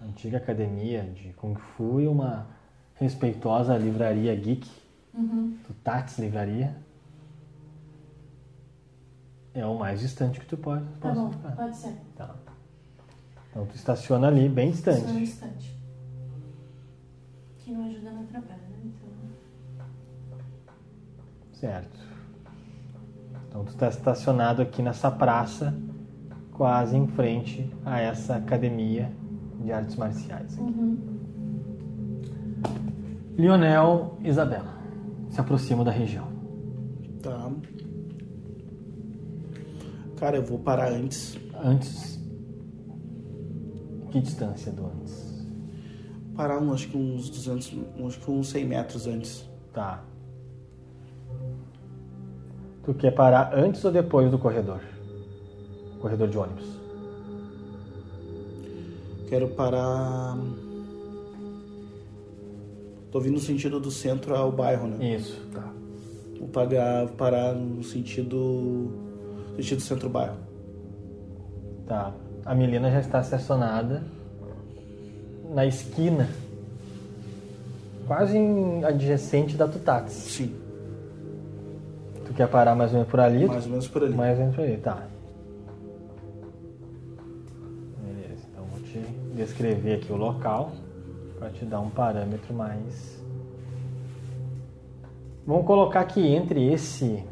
antiga 0.00 0.38
academia 0.38 1.02
de 1.02 1.34
Kung 1.34 1.56
Fu 1.56 2.00
e 2.00 2.08
uma 2.08 2.46
respeitosa 2.94 3.76
livraria 3.76 4.34
geek, 4.34 4.66
do 5.12 5.74
Tats 5.84 6.18
Livraria. 6.18 6.74
É 9.54 9.66
o 9.66 9.76
mais 9.78 10.00
distante 10.00 10.38
que 10.40 10.46
tu 10.46 10.56
pode 10.56 10.84
Tá 11.00 11.08
possa 11.08 11.20
bom, 11.20 11.30
ficar. 11.32 11.50
pode 11.56 11.76
ser. 11.76 11.94
Tá. 12.16 12.34
Então 13.50 13.66
tu 13.66 13.74
estaciona 13.74 14.28
ali, 14.28 14.48
bem 14.48 14.70
Estaciona 14.70 15.18
distante. 15.18 15.52
distante. 15.54 15.80
Que 17.58 17.72
não 17.72 17.84
ajuda 17.86 18.10
não 18.12 18.22
atrapalha, 18.22 18.56
né? 18.60 18.78
Então. 18.84 19.08
Certo. 21.52 21.98
Então 23.48 23.64
tu 23.64 23.70
está 23.70 23.88
estacionado 23.88 24.62
aqui 24.62 24.80
nessa 24.82 25.10
praça, 25.10 25.74
quase 26.52 26.96
em 26.96 27.08
frente 27.08 27.68
a 27.84 27.98
essa 28.00 28.36
academia 28.36 29.10
de 29.60 29.72
artes 29.72 29.96
marciais. 29.96 30.56
aqui. 30.56 30.98
Lionel 33.36 34.16
e 34.20 34.28
Isabela 34.28 34.74
se 35.30 35.40
aproximam 35.40 35.84
da 35.84 35.90
região. 35.90 36.28
Tá. 37.22 37.50
Cara, 40.20 40.36
eu 40.36 40.42
vou 40.42 40.58
parar 40.58 40.92
antes. 40.92 41.38
Antes. 41.64 42.20
Que 44.10 44.20
distância 44.20 44.70
do 44.70 44.84
antes? 44.84 45.46
Parar, 46.36 46.60
um, 46.60 46.74
acho 46.74 46.88
que 46.88 46.96
uns 46.96 47.30
200, 47.30 47.72
um, 47.72 48.06
acho 48.06 48.20
que 48.20 48.30
uns 48.30 48.50
100 48.50 48.64
metros 48.66 49.06
antes. 49.06 49.48
Tá. 49.72 50.04
Tu 52.84 52.92
quer 52.94 53.12
parar 53.12 53.54
antes 53.54 53.82
ou 53.82 53.90
depois 53.90 54.30
do 54.30 54.38
corredor? 54.38 54.82
Corredor 56.00 56.28
de 56.28 56.36
ônibus. 56.36 56.66
Quero 59.26 59.48
parar. 59.48 60.36
Tô 63.10 63.20
vindo 63.20 63.34
no 63.34 63.40
sentido 63.40 63.80
do 63.80 63.90
centro 63.90 64.36
ao 64.36 64.52
bairro, 64.52 64.86
né? 64.86 65.14
Isso. 65.16 65.40
Tá. 65.50 65.72
Vou 66.38 66.48
pagar, 66.48 67.08
parar 67.12 67.54
no 67.54 67.82
sentido. 67.82 69.09
Sentido 69.56 69.80
centro-bairro. 69.82 70.36
Tá. 71.86 72.12
A 72.44 72.54
Milena 72.54 72.90
já 72.90 73.00
está 73.00 73.20
estacionada 73.20 74.02
na 75.52 75.66
esquina, 75.66 76.28
quase 78.06 78.38
em 78.38 78.84
adjacente 78.84 79.56
da 79.56 79.66
Tutatis. 79.68 80.12
Sim, 80.14 80.54
Tu 82.30 82.34
quer 82.34 82.48
parar 82.48 82.76
mais 82.76 82.90
ou 82.92 82.98
menos 82.98 83.10
por 83.10 83.18
ali? 83.18 83.44
mais 83.46 83.64
ou 83.64 83.70
menos 83.70 83.88
por 83.88 84.04
ali. 84.04 84.14
Mais 84.14 84.34
ou 84.38 84.44
menos 84.44 84.54
por 84.54 84.64
ali, 84.64 84.76
tá. 84.76 85.02
Beleza, 88.06 88.42
então 88.52 88.64
vou 88.66 88.80
te 88.82 88.98
descrever 89.34 89.94
aqui 89.96 90.12
o 90.12 90.16
local 90.16 90.70
para 91.40 91.50
te 91.50 91.64
dar 91.64 91.80
um 91.80 91.90
parâmetro 91.90 92.54
mais. 92.54 93.20
Vamos 95.44 95.66
colocar 95.66 96.04
que 96.04 96.20
entre 96.24 96.72
esse 96.72 97.24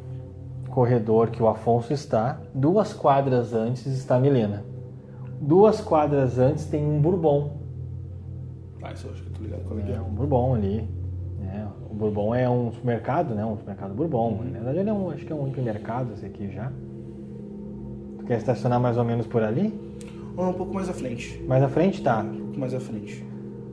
corredor 0.69 1.31
que 1.31 1.43
o 1.43 1.49
Afonso 1.49 1.93
está, 1.93 2.41
duas 2.55 2.93
quadras 2.93 3.53
antes 3.55 3.87
está 3.87 4.17
a 4.17 4.21
Milena. 4.21 4.65
Duas 5.41 5.81
quadras 5.81 6.39
antes 6.39 6.65
tem 6.67 6.85
um 6.85 7.01
Bourbon. 7.01 7.59
Ah, 8.83 8.93
isso 8.93 9.07
eu 9.07 9.13
acho 9.13 9.23
que 9.23 9.29
eu 9.29 9.33
tô 9.35 9.43
ligado 9.43 9.63
qual 9.67 9.79
é 9.81 9.83
É, 9.91 9.95
é. 9.97 10.01
um 10.01 10.11
Bourbon 10.15 10.55
ali. 10.55 10.89
né? 11.39 11.69
O 11.91 11.95
Bourbon 11.95 12.35
é 12.35 12.49
um 12.49 12.73
supermercado, 12.73 13.35
né? 13.35 13.45
Um 13.45 13.57
supermercado 13.57 13.95
Bourbon. 13.95 14.39
Na 14.45 14.51
verdade, 14.59 14.79
ele 14.79 14.91
é 14.91 14.93
um, 14.93 15.11
acho 15.11 15.25
que 15.25 15.33
é 15.33 15.37
um 15.37 15.49
hipermercado 15.49 16.13
esse 16.15 16.27
aqui 16.27 16.51
já. 16.51 16.71
Tu 18.19 18.25
quer 18.25 18.39
estacionar 18.39 18.81
mais 18.81 18.97
ou 18.97 19.05
menos 19.05 19.27
por 19.27 19.43
ali? 19.43 19.73
Ah, 20.37 20.49
um 20.49 20.53
pouco 20.53 20.73
mais 20.75 20.89
à 20.89 20.93
frente. 20.93 21.43
Mais 21.47 21.63
à 21.63 21.69
frente? 21.69 22.03
Tá. 22.03 22.21
Um 22.21 22.37
pouco 22.39 22.59
mais 22.61 22.75
à 22.75 22.81
frente. 22.81 23.25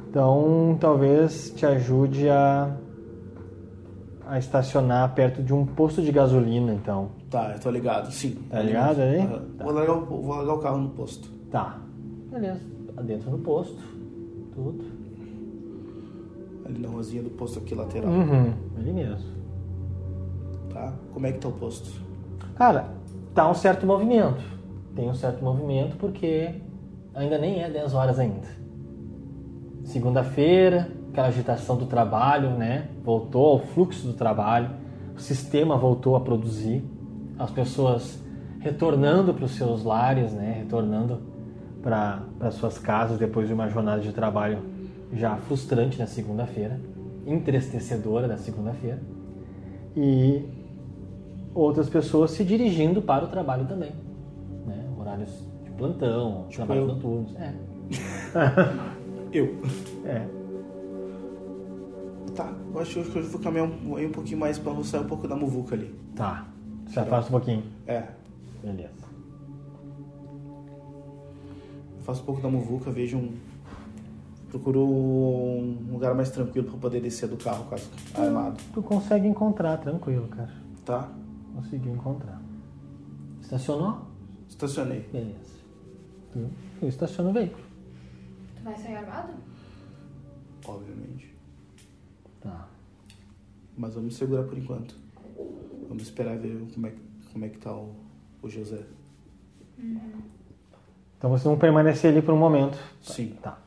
Então, 0.09 0.77
talvez 0.79 1.51
te 1.51 1.65
ajude 1.65 2.29
a, 2.29 2.71
a 4.27 4.37
estacionar 4.39 5.13
perto 5.13 5.41
de 5.43 5.53
um 5.53 5.65
posto 5.65 6.01
de 6.01 6.11
gasolina, 6.11 6.73
então. 6.73 7.09
Tá, 7.29 7.51
eu 7.53 7.59
tô 7.59 7.69
ligado, 7.69 8.11
sim. 8.11 8.35
Tá 8.49 8.59
ligado 8.61 8.99
aí? 9.01 9.25
Tá. 9.57 9.63
Vou, 9.63 9.73
largar, 9.73 9.93
o- 9.97 10.05
vou 10.05 10.35
largar 10.35 10.53
o 10.53 10.59
carro 10.59 10.77
no 10.79 10.89
posto. 10.89 11.29
Tá. 11.51 11.77
Beleza. 12.31 12.61
Tá 12.95 13.01
Dentro 13.01 13.29
do 13.31 13.37
posto. 13.39 13.77
Tudo. 14.53 14.83
Ali 16.65 16.79
na 16.79 16.89
rosinha 16.89 17.21
do 17.21 17.29
posto 17.29 17.59
aqui 17.59 17.75
lateral. 17.75 18.09
Uhum. 18.11 18.53
Ali 18.77 18.91
mesmo. 18.91 19.29
Tá? 20.73 20.93
Como 21.13 21.27
é 21.27 21.31
que 21.31 21.39
tá 21.39 21.47
o 21.47 21.51
posto? 21.51 22.01
Cara, 22.55 22.87
tá 23.33 23.49
um 23.49 23.53
certo 23.53 23.85
movimento. 23.85 24.41
Tem 24.95 25.09
um 25.09 25.13
certo 25.13 25.43
movimento 25.43 25.95
porque 25.97 26.55
ainda 27.13 27.37
nem 27.37 27.61
é 27.61 27.69
10 27.69 27.93
horas 27.93 28.17
ainda. 28.17 28.47
Segunda-feira, 29.83 30.89
aquela 31.15 31.27
agitação 31.29 31.77
do 31.77 31.85
trabalho, 31.85 32.51
né? 32.51 32.89
Voltou 33.03 33.45
ao 33.47 33.59
fluxo 33.59 34.05
do 34.05 34.13
trabalho, 34.13 34.69
o 35.15 35.19
sistema 35.19 35.77
voltou 35.77 36.17
a 36.17 36.19
produzir, 36.19 36.83
as 37.39 37.49
pessoas 37.49 38.21
retornando 38.59 39.33
para 39.33 39.45
os 39.45 39.51
seus 39.51 39.83
lares, 39.85 40.33
né? 40.33 40.53
Retornando 40.57 41.21
para 41.81 42.51
suas 42.51 42.77
casas 42.77 43.17
depois 43.17 43.47
de 43.47 43.53
uma 43.53 43.69
jornada 43.69 44.01
de 44.01 44.11
trabalho 44.11 44.59
já 45.13 45.37
frustrante 45.37 45.97
na 45.97 46.05
segunda-feira, 46.05 46.81
entristecedora 47.25 48.27
na 48.27 48.37
segunda-feira, 48.37 48.99
e 49.95 50.43
outras 51.53 51.87
pessoas 51.87 52.31
se 52.31 52.43
dirigindo 52.43 53.01
para 53.01 53.23
o 53.23 53.27
trabalho 53.29 53.65
também, 53.65 53.91
né? 54.67 54.83
Horários 54.99 55.29
de 55.63 55.71
plantão, 55.71 56.45
Tipo 56.49 56.65
trabalhos 56.65 56.89
eu. 56.89 56.95
noturnos, 56.95 57.35
é, 57.37 57.53
Eu. 59.31 59.55
é. 60.05 60.34
Tá, 62.35 62.53
eu 62.73 62.79
acho 62.81 62.93
que 62.93 62.99
hoje 62.99 63.27
eu 63.27 63.31
vou 63.31 63.41
caminhar 63.41 63.65
um, 63.65 63.95
aí 63.95 64.05
um 64.05 64.11
pouquinho 64.11 64.39
mais 64.39 64.59
pra 64.59 64.73
sair 64.83 65.01
um 65.01 65.07
pouco 65.07 65.27
da 65.27 65.35
muvuca 65.35 65.73
ali. 65.75 65.95
Tá. 66.15 66.45
Se 66.87 66.99
afasta 66.99 67.29
um 67.29 67.31
pouquinho. 67.31 67.63
É, 67.87 68.03
Beleza. 68.61 69.05
faço 72.05 72.21
um 72.21 72.25
pouco 72.25 72.41
da 72.41 72.49
muvuca, 72.49 72.91
vejo 72.91 73.17
um. 73.17 73.35
Procuro 74.49 74.81
um 74.87 75.91
lugar 75.91 76.13
mais 76.13 76.29
tranquilo 76.29 76.69
pra 76.69 76.77
poder 76.77 77.01
descer 77.01 77.27
do 77.27 77.35
carro 77.35 77.65
caso 77.65 77.89
armado. 78.13 78.57
Tu 78.73 78.81
consegue 78.81 79.27
encontrar, 79.27 79.77
tranquilo, 79.77 80.27
cara. 80.27 80.53
Tá? 80.85 81.09
Conseguiu 81.55 81.93
encontrar. 81.93 82.41
Estacionou? 83.41 84.01
Estacionei. 84.47 85.01
Beleza. 85.11 85.55
Tu, 86.31 86.49
tu 86.79 86.85
estaciona 86.87 87.31
o 87.31 87.33
veículo. 87.33 87.63
Tu 88.55 88.63
vai 88.63 88.75
sair 88.77 88.95
armado? 88.95 89.33
Obviamente. 90.67 91.24
Tá. 93.75 93.77
Mas 93.77 93.93
vamos 93.95 94.15
segurar 94.15 94.43
por 94.43 94.57
enquanto. 94.57 94.95
Vamos 95.87 96.03
esperar 96.03 96.37
ver 96.37 96.65
como 96.73 96.87
é, 96.87 96.91
que- 96.91 97.01
como 97.31 97.45
é 97.45 97.49
que 97.49 97.57
tá 97.57 97.73
o, 97.73 97.93
o 98.41 98.49
José. 98.49 98.83
Então 101.17 101.29
vocês 101.29 101.43
vão 101.43 101.57
permanecer 101.57 102.11
ali 102.11 102.21
por 102.21 102.33
um 102.33 102.37
momento. 102.37 102.77
Sim. 103.01 103.35
Tá. 103.41 103.57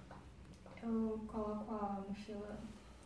Eu 0.83 1.21
coloco 1.27 1.75
a 1.75 2.03
mochila, 2.09 2.59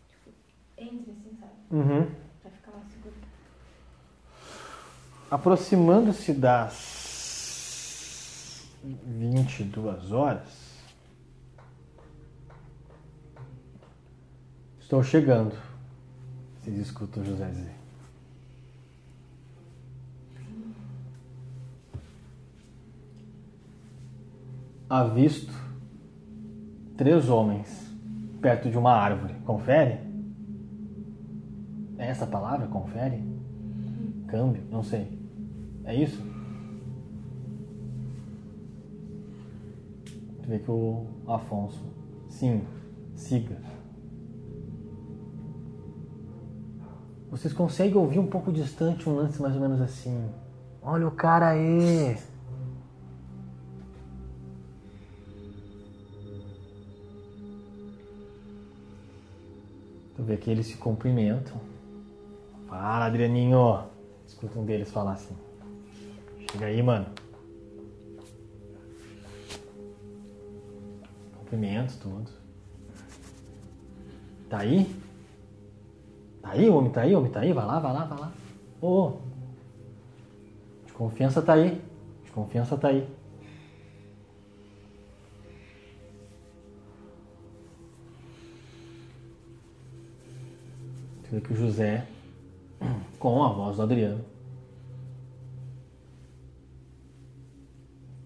tipo, 0.09 0.31
entre 0.79 1.11
assim, 1.13 1.37
sabe? 1.41 1.53
Uhum. 1.71 2.07
Pra 2.43 2.51
ficar 2.51 2.73
mais 2.73 2.87
seguro. 2.93 3.15
Aproximando-se 5.31 6.33
das 6.33 7.03
22 8.85 10.13
horas, 10.13 10.49
estou 14.81 15.03
chegando. 15.03 15.57
Vocês 16.63 16.79
escutam 16.79 17.25
José 17.25 17.51
dizer. 17.51 17.75
Avisto 24.89 25.53
três 26.97 27.29
homens 27.29 27.91
perto 28.41 28.71
de 28.71 28.79
uma 28.79 28.93
árvore. 28.93 29.35
Confere? 29.45 29.99
É 31.99 32.07
essa 32.07 32.27
palavra? 32.27 32.69
Confere? 32.69 33.21
Câmbio? 34.29 34.63
Não 34.71 34.85
sei. 34.85 35.19
É 35.85 35.97
isso? 35.97 36.23
Tu 40.43 40.49
vê 40.49 40.61
que 40.61 40.71
o 40.71 41.07
Afonso. 41.27 41.85
Sim, 42.29 42.63
siga. 43.17 43.57
Vocês 47.33 47.55
conseguem 47.55 47.97
ouvir 47.97 48.19
um 48.19 48.27
pouco 48.27 48.53
distante 48.53 49.09
um 49.09 49.17
lance 49.17 49.41
mais 49.41 49.55
ou 49.55 49.61
menos 49.63 49.81
assim. 49.81 50.31
Olha 50.83 51.09
o 51.09 51.11
cara 51.11 51.49
aí! 51.49 52.19
Tu 60.15 60.23
vê 60.23 60.37
que 60.37 60.51
eles 60.51 60.67
se 60.67 60.77
cumprimentam. 60.77 61.59
Fala, 62.69 63.07
Adrianinho! 63.07 63.83
Escuta 64.27 64.59
um 64.59 64.67
deles 64.67 64.91
falar 64.91 65.13
assim. 65.15 65.35
Chega 66.51 66.67
aí, 66.67 66.83
mano. 66.83 67.07
Cumprimento, 71.39 71.97
tudo. 71.97 72.31
Tá 74.51 74.59
aí? 74.59 75.02
Tá 76.43 76.51
aí, 76.51 76.69
homem? 76.69 76.91
Tá 76.91 77.03
aí, 77.03 77.15
homem? 77.15 77.31
Tá 77.31 77.41
aí? 77.41 77.53
Vai 77.53 77.65
lá, 77.65 77.79
vai 77.79 77.93
lá, 77.93 78.05
vai 78.05 78.19
lá. 78.19 78.33
Ô, 78.81 78.87
ô. 78.87 79.13
De 80.85 80.93
confiança 80.93 81.41
tá 81.41 81.55
aí. 81.55 81.81
De 82.25 82.31
confiança 82.33 82.77
tá 82.77 82.89
aí. 82.89 83.09
Tu 91.23 91.31
vê 91.31 91.41
que 91.41 91.53
o 91.53 91.57
José, 91.57 92.07
com 93.19 93.43
a 93.43 93.53
voz 93.53 93.77
do 93.77 93.83
Adriano, 93.83 94.25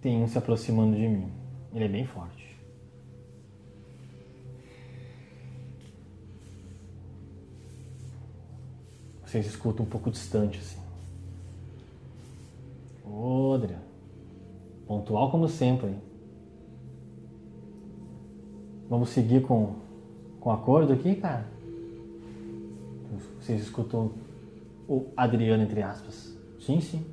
tem 0.00 0.22
um 0.22 0.26
se 0.26 0.38
aproximando 0.38 0.96
de 0.96 1.06
mim. 1.06 1.30
Ele 1.74 1.84
é 1.84 1.88
bem 1.88 2.06
forte. 2.06 2.35
Vocês 9.36 9.48
escutam 9.48 9.84
um 9.84 9.88
pouco 9.88 10.10
distante, 10.10 10.58
assim. 10.58 10.78
Ô. 13.04 13.58
Pontual 14.86 15.30
como 15.30 15.46
sempre, 15.46 15.88
hein? 15.88 16.00
Vamos 18.88 19.10
seguir 19.10 19.42
com, 19.42 19.74
com 20.40 20.50
acordo 20.50 20.94
aqui, 20.94 21.16
cara? 21.16 21.46
Vocês 23.38 23.60
escutam 23.60 24.12
o 24.88 25.04
Adriano, 25.14 25.64
entre 25.64 25.82
aspas. 25.82 26.34
Sim, 26.58 26.80
sim. 26.80 27.04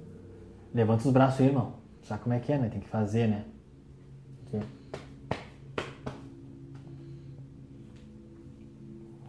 Levanta 0.74 1.06
os 1.06 1.12
braços 1.12 1.42
aí, 1.42 1.48
irmão. 1.48 1.74
Sabe 2.04 2.24
como 2.24 2.36
é 2.36 2.40
que 2.40 2.54
é, 2.54 2.58
né? 2.58 2.70
Tem 2.70 2.80
que 2.80 2.88
fazer, 2.88 3.28
né? 3.28 3.44
Aqui. 4.48 4.66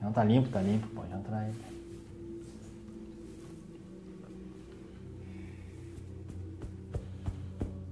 Não, 0.00 0.12
tá 0.12 0.22
limpo, 0.22 0.48
tá 0.48 0.62
limpo. 0.62 0.86
Pode 0.94 1.12
entrar 1.12 1.38
aí. 1.38 1.73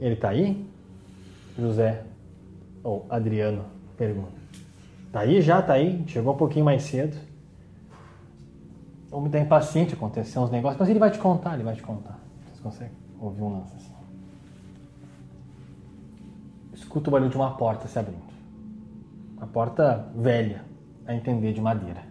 Ele 0.02 0.16
tá 0.16 0.30
aí? 0.30 0.68
José. 1.56 2.02
Ou 2.82 3.06
Adriano 3.08 3.64
pergunta. 3.96 4.32
Tá 5.12 5.20
aí 5.20 5.40
já? 5.40 5.62
Tá 5.62 5.74
aí? 5.74 6.02
Chegou 6.08 6.34
um 6.34 6.36
pouquinho 6.36 6.64
mais 6.64 6.82
cedo. 6.82 7.16
O 9.12 9.18
homem 9.18 9.30
tá 9.30 9.38
impaciente, 9.38 9.94
aconteceu 9.94 10.42
uns 10.42 10.50
negócios, 10.50 10.80
mas 10.80 10.88
ele 10.88 10.98
vai 10.98 11.10
te 11.10 11.18
contar, 11.18 11.54
ele 11.54 11.62
vai 11.62 11.76
te 11.76 11.82
contar. 11.82 12.18
Vocês 12.46 12.58
conseguem 12.58 12.96
ouvir 13.20 13.42
um 13.42 13.58
lance 13.58 13.76
assim. 13.76 13.94
Escuta 16.72 17.08
o 17.08 17.12
barulho 17.12 17.30
de 17.30 17.36
uma 17.36 17.56
porta 17.56 17.86
se 17.86 17.96
abrindo. 17.96 18.32
Uma 19.36 19.46
porta 19.46 20.08
velha, 20.16 20.64
a 21.06 21.14
entender 21.14 21.52
de 21.52 21.60
madeira. 21.60 22.02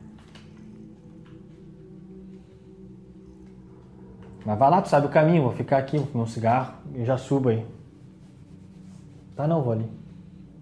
Mas 4.45 4.57
vai 4.57 4.69
lá, 4.69 4.81
tu 4.81 4.87
sabe 4.87 5.07
o 5.07 5.09
caminho, 5.09 5.43
vou 5.43 5.51
ficar 5.51 5.77
aqui, 5.77 5.97
vou 5.97 6.07
fumar 6.07 6.25
um 6.25 6.29
cigarro 6.29 6.75
e 6.95 7.03
já 7.03 7.17
subo 7.17 7.49
aí. 7.49 7.65
Tá 9.41 9.47
não, 9.47 9.63
vou 9.63 9.73
ali. 9.73 9.89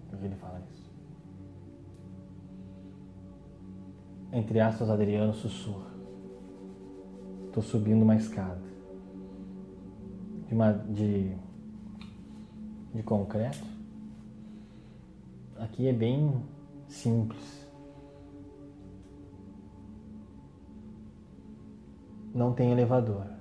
Por 0.10 0.18
que 0.18 0.26
ele 0.26 0.36
fala 0.36 0.62
isso? 0.72 0.90
Entre 4.32 4.58
aspas, 4.62 4.90
Adriano 4.90 5.34
sussurra. 5.34 5.92
Tô 7.52 7.62
subindo 7.62 8.04
uma 8.04 8.16
escada. 8.16 8.62
De, 10.48 10.54
uma, 10.54 10.72
de, 10.72 11.36
de 12.94 13.04
concreto. 13.04 13.66
Aqui 15.58 15.90
é 15.90 15.92
bem 15.92 16.42
simples. 16.88 17.68
Não 22.34 22.54
tem 22.54 22.72
elevador. 22.72 23.39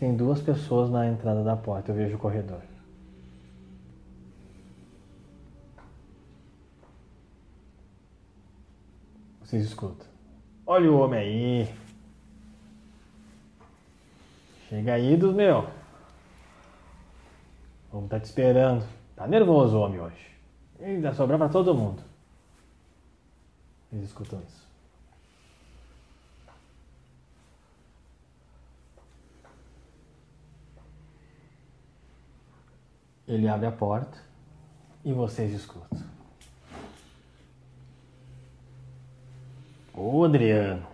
Tem 0.00 0.16
duas 0.16 0.40
pessoas 0.40 0.88
na 0.88 1.06
entrada 1.06 1.44
da 1.44 1.54
porta, 1.54 1.90
eu 1.90 1.94
vejo 1.94 2.16
o 2.16 2.18
corredor. 2.18 2.62
Vocês 9.42 9.62
escutam. 9.62 10.06
Olha 10.66 10.90
o 10.90 10.98
homem 10.98 11.20
aí. 11.20 11.74
Chega 14.70 14.94
aí 14.94 15.18
dos 15.18 15.34
meu. 15.34 15.68
Vamos 17.92 18.08
tá 18.08 18.18
te 18.18 18.24
esperando. 18.24 18.86
Tá 19.14 19.26
nervoso 19.26 19.76
o 19.76 19.82
homem 19.82 20.00
hoje. 20.00 20.30
Ainda 20.80 21.12
sobrar 21.12 21.38
pra 21.38 21.50
todo 21.50 21.74
mundo. 21.74 22.02
Vocês 23.90 24.04
escutam 24.04 24.40
isso. 24.48 24.69
Ele 33.30 33.46
abre 33.46 33.66
a 33.68 33.70
porta 33.70 34.18
e 35.04 35.12
vocês 35.12 35.52
escutam. 35.52 36.00
Ô 39.94 40.24
Adriano. 40.24 40.84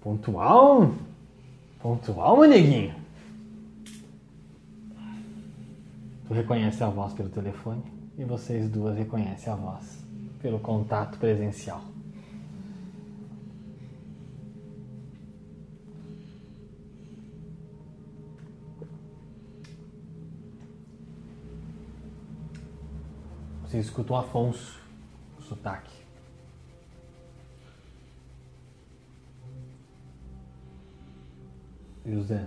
Pontual? 0.00 0.94
Pontual, 1.80 2.36
meu 2.36 2.48
neguinho? 2.48 2.94
Tu 6.28 6.32
reconhece 6.32 6.84
a 6.84 6.88
voz 6.88 7.12
pelo 7.14 7.28
telefone 7.28 7.82
e 8.16 8.24
vocês 8.24 8.70
duas 8.70 8.96
reconhecem 8.96 9.52
a 9.52 9.56
voz 9.56 10.06
pelo 10.40 10.60
contato 10.60 11.18
presencial. 11.18 11.91
Você 23.72 23.78
escuta 23.78 24.12
o 24.12 24.16
Afonso, 24.16 24.78
sotaque. 25.48 25.90
José. 32.04 32.46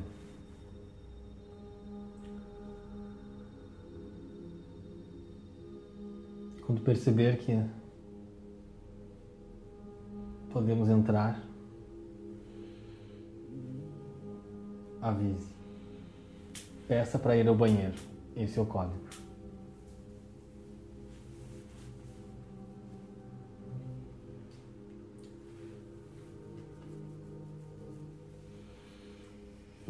Quando 6.68 6.82
perceber 6.82 7.40
que 7.40 7.60
podemos 10.54 10.90
entrar, 10.90 11.42
avise. 15.02 15.56
Peça 16.88 17.18
para 17.18 17.36
ir 17.36 17.48
ao 17.48 17.56
banheiro. 17.56 17.98
Esse 18.36 18.60
é 18.60 18.62
o 18.62 18.66
código. 18.68 19.05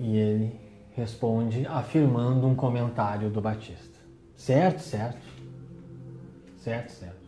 E 0.05 0.17
ele 0.17 0.59
responde 0.91 1.65
afirmando 1.65 2.45
um 2.45 2.53
comentário 2.53 3.27
do 3.27 3.41
Batista. 3.41 3.97
Certo, 4.35 4.79
certo. 4.79 5.25
Certo, 6.59 6.91
certo. 6.91 7.25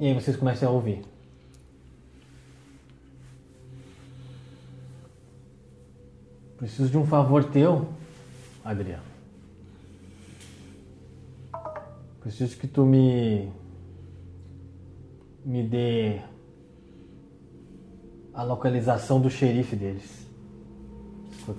E 0.00 0.08
aí 0.08 0.14
vocês 0.14 0.36
começam 0.36 0.68
a 0.68 0.72
ouvir. 0.72 1.02
Preciso 6.56 6.90
de 6.90 6.98
um 6.98 7.06
favor 7.06 7.44
teu, 7.44 7.88
Adriano. 8.64 9.04
Preciso 12.18 12.56
que 12.56 12.66
tu 12.66 12.84
me 12.84 13.48
me 15.44 15.62
dê 15.62 16.20
a 18.34 18.42
localização 18.42 19.20
do 19.20 19.30
xerife 19.30 19.76
deles. 19.76 20.27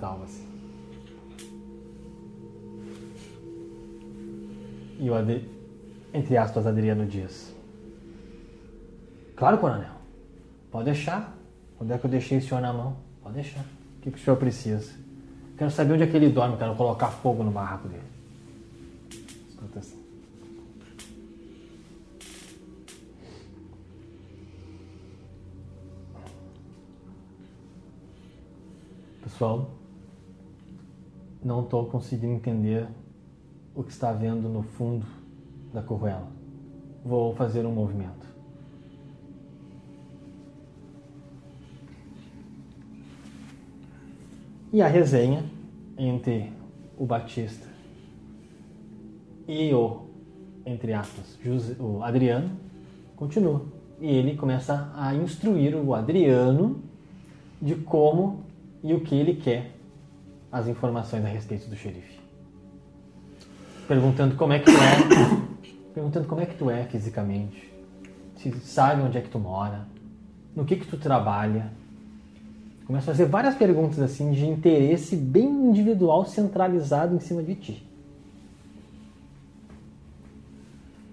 Algo 0.00 0.24
assim. 0.24 0.46
E 4.98 5.08
o 5.08 5.14
Adri... 5.14 5.48
entre 6.12 6.36
aspas, 6.36 6.66
Adriano 6.66 7.06
Dias. 7.06 7.54
Claro, 9.36 9.58
coronel. 9.58 9.94
Pode 10.70 10.84
deixar. 10.84 11.36
Onde 11.80 11.92
é 11.92 11.98
que 11.98 12.04
eu 12.04 12.10
deixei 12.10 12.38
o 12.38 12.42
senhor 12.42 12.60
na 12.60 12.72
mão? 12.72 12.96
Pode 13.22 13.36
deixar. 13.36 13.60
O 13.60 14.02
que, 14.02 14.10
que 14.10 14.18
o 14.18 14.20
senhor 14.20 14.36
precisa? 14.36 14.92
Quero 15.56 15.70
saber 15.70 15.94
onde 15.94 16.02
é 16.02 16.06
que 16.06 16.16
ele 16.16 16.30
dorme, 16.30 16.56
quero 16.56 16.74
colocar 16.74 17.08
fogo 17.08 17.42
no 17.42 17.50
barraco 17.50 17.88
dele. 17.88 18.02
Escuta 19.48 19.78
assim. 19.78 19.98
Pessoal, 29.22 29.70
não 31.42 31.62
estou 31.62 31.86
conseguindo 31.86 32.34
entender 32.34 32.86
o 33.74 33.82
que 33.82 33.90
está 33.90 34.12
vendo 34.12 34.48
no 34.48 34.62
fundo 34.62 35.06
da 35.72 35.82
corruela. 35.82 36.28
Vou 37.04 37.34
fazer 37.34 37.64
um 37.64 37.72
movimento. 37.72 38.28
E 44.72 44.82
a 44.82 44.86
resenha 44.86 45.44
entre 45.98 46.52
o 46.96 47.04
Batista 47.04 47.66
e 49.48 49.72
o, 49.74 50.02
entre 50.64 50.92
aspas, 50.92 51.36
José, 51.42 51.74
o 51.80 52.02
Adriano 52.04 52.50
continua. 53.16 53.62
E 54.00 54.06
ele 54.06 54.36
começa 54.36 54.92
a 54.94 55.14
instruir 55.14 55.74
o 55.74 55.94
Adriano 55.94 56.80
de 57.60 57.74
como 57.74 58.44
e 58.82 58.94
o 58.94 59.00
que 59.00 59.14
ele 59.14 59.34
quer 59.34 59.79
as 60.50 60.66
informações 60.66 61.24
a 61.24 61.28
respeito 61.28 61.68
do 61.68 61.76
xerife. 61.76 62.18
Perguntando 63.86 64.36
como 64.36 64.52
é 64.52 64.58
que 64.58 64.66
tu 64.66 64.72
é, 64.72 65.44
perguntando 65.94 66.26
como 66.26 66.40
é 66.40 66.46
que 66.46 66.54
tu 66.56 66.70
é 66.70 66.84
fisicamente, 66.84 67.72
se 68.36 68.52
sabe 68.60 69.02
onde 69.02 69.18
é 69.18 69.20
que 69.20 69.28
tu 69.28 69.38
mora, 69.38 69.86
no 70.54 70.64
que 70.64 70.76
que 70.76 70.86
tu 70.86 70.96
trabalha. 70.96 71.70
Começa 72.86 73.10
a 73.10 73.14
fazer 73.14 73.26
várias 73.26 73.54
perguntas 73.54 74.00
assim 74.00 74.32
de 74.32 74.46
interesse 74.46 75.14
bem 75.14 75.46
individual, 75.46 76.24
centralizado 76.26 77.14
em 77.14 77.20
cima 77.20 77.42
de 77.42 77.54
ti. 77.54 77.86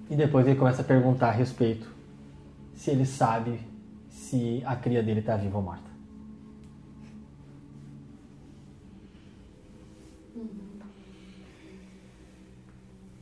E 0.09 0.15
depois 0.15 0.47
ele 0.47 0.55
começa 0.55 0.81
a 0.81 0.85
perguntar 0.85 1.29
a 1.29 1.31
respeito 1.31 1.87
se 2.75 2.91
ele 2.91 3.05
sabe 3.05 3.59
se 4.09 4.63
a 4.65 4.75
cria 4.75 5.03
dele 5.03 5.19
está 5.19 5.35
viva 5.35 5.57
ou 5.57 5.63
morta. 5.63 5.86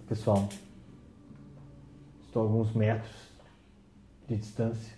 Pessoal, 0.08 0.48
estou 2.26 2.44
a 2.44 2.46
alguns 2.46 2.72
metros 2.74 3.12
de 4.28 4.38
distância. 4.38 4.94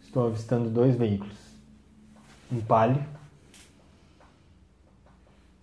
Estou 0.00 0.28
avistando 0.28 0.70
dois 0.70 0.94
veículos. 0.94 1.36
Um 2.52 2.60
palio 2.60 3.04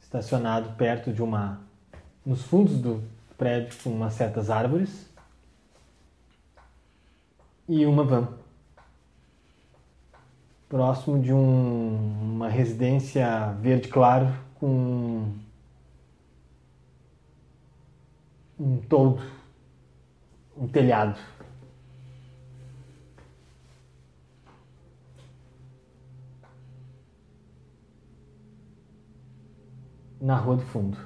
estacionado 0.01 0.73
perto 0.73 1.13
de 1.13 1.21
uma 1.21 1.61
nos 2.25 2.43
fundos 2.43 2.77
do 2.79 3.01
prédio 3.37 3.77
com 3.81 3.91
umas 3.91 4.13
certas 4.13 4.49
árvores 4.49 5.09
e 7.67 7.85
uma 7.85 8.03
van 8.03 8.27
próximo 10.67 11.21
de 11.21 11.31
um, 11.31 12.33
uma 12.33 12.49
residência 12.49 13.51
verde 13.61 13.87
claro 13.87 14.33
com 14.59 15.44
um 18.59 18.77
todo, 18.81 19.21
um 20.57 20.67
telhado. 20.67 21.19
Na 30.21 30.37
rua 30.37 30.55
do 30.55 30.63
fundo. 30.63 30.97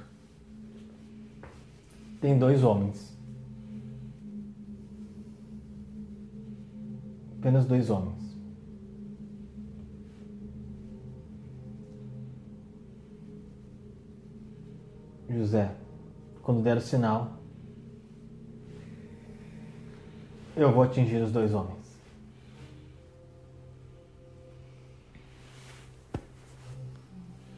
Tem 2.20 2.38
dois 2.38 2.62
homens. 2.62 3.18
Apenas 7.38 7.66
dois 7.66 7.90
homens. 7.90 8.20
José, 15.28 15.74
quando 16.42 16.62
der 16.62 16.76
o 16.76 16.80
sinal, 16.80 17.39
eu 20.60 20.70
vou 20.70 20.82
atingir 20.82 21.22
os 21.22 21.32
dois 21.32 21.54
homens. 21.54 21.78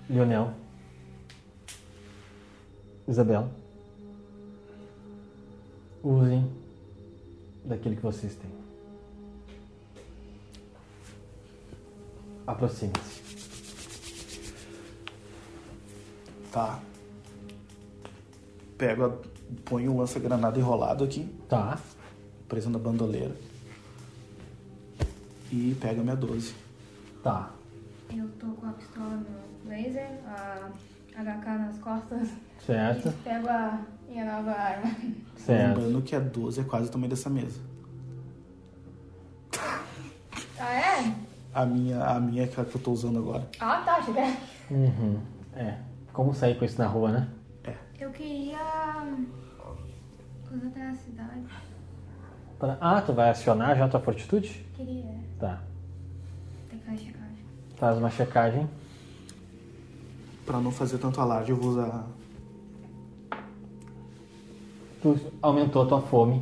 Lionel, 0.08 0.52
Isabel, 3.08 3.48
usem 6.02 6.48
daquilo 7.64 7.97
que 7.97 8.02
vocês 8.02 8.36
têm. 8.36 8.52
Aproxime-se. 12.47 13.22
Tá. 16.52 16.81
Pego, 18.78 19.05
a, 19.06 19.12
ponho 19.64 19.92
o 19.92 19.98
lança-granada 19.98 20.58
enrolado 20.58 21.02
aqui, 21.02 21.28
Tá. 21.48 21.81
Preso 22.52 22.68
na 22.68 22.78
bandoleira. 22.78 23.34
E 25.50 25.74
pego 25.81 26.02
a 26.02 26.05
minha 26.05 26.14
12. 26.16 26.55
Tá. 27.22 27.50
Eu 28.14 28.28
tô 28.39 28.47
com 28.48 28.66
a 28.66 28.72
pistola 28.72 29.16
no 29.16 29.70
laser, 29.70 30.10
a 30.26 30.68
HK 31.16 31.47
nas 31.58 31.78
costas. 31.78 32.28
Certo, 32.66 33.08
E 33.08 33.12
pego 33.24 33.48
a 33.48 33.81
minha 34.06 34.24
nova 34.26 34.50
arma. 34.50 34.94
certo. 35.34 35.78
Lembrando 35.78 36.02
que 36.02 36.14
a 36.14 36.20
12 36.20 36.60
é 36.60 36.64
quase 36.64 36.89
o 36.89 36.92
tamanho 36.92 37.08
dessa 37.08 37.31
mesa. 37.31 37.58
Ah, 40.60 40.72
é? 40.74 41.14
A 41.55 41.64
minha, 41.64 42.05
a 42.05 42.20
minha 42.20 42.47
que 42.47 42.60
é 42.60 42.62
a 42.62 42.66
que 42.66 42.76
eu 42.76 42.82
tô 42.82 42.92
usando 42.92 43.18
agora. 43.18 43.48
Ah, 43.60 43.81
tá, 43.81 44.02
cheguei. 44.02 44.36
Uhum. 44.70 45.18
É. 45.55 45.78
Como 46.12 46.34
sair 46.34 46.58
com 46.58 46.66
isso 46.66 46.78
na 46.78 46.86
rua, 46.86 47.12
né? 47.12 47.28
Eu 47.98 48.10
queria. 48.10 48.58
Coisa 50.48 50.68
da 50.68 50.92
cidade. 50.92 51.42
Pra- 52.62 52.78
Ah, 52.81 53.02
tu 53.02 53.12
vai 53.12 53.28
acionar 53.28 53.76
já 53.76 53.86
a 53.86 53.89
tua 53.89 53.99
fortitude? 53.99 54.65
Queria. 54.76 55.05
Tá. 55.41 55.60
Tem 56.70 56.78
que 56.78 56.84
fazer 56.84 56.99
checagem. 56.99 57.36
Faz 57.74 57.99
uma 57.99 58.08
checagem. 58.08 58.70
Pra 60.47 60.60
não 60.60 60.70
fazer 60.70 60.99
tanto 60.99 61.20
alarde, 61.20 61.50
eu 61.50 61.57
vou 61.57 61.70
usar. 61.73 62.07
Tu 65.02 65.18
aumentou 65.42 65.82
a 65.82 65.86
tua 65.86 66.02
fome 66.02 66.41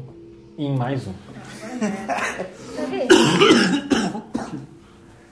em 0.58 0.76
mais 0.76 1.06
um. 1.06 1.14
Sabe? 2.76 3.08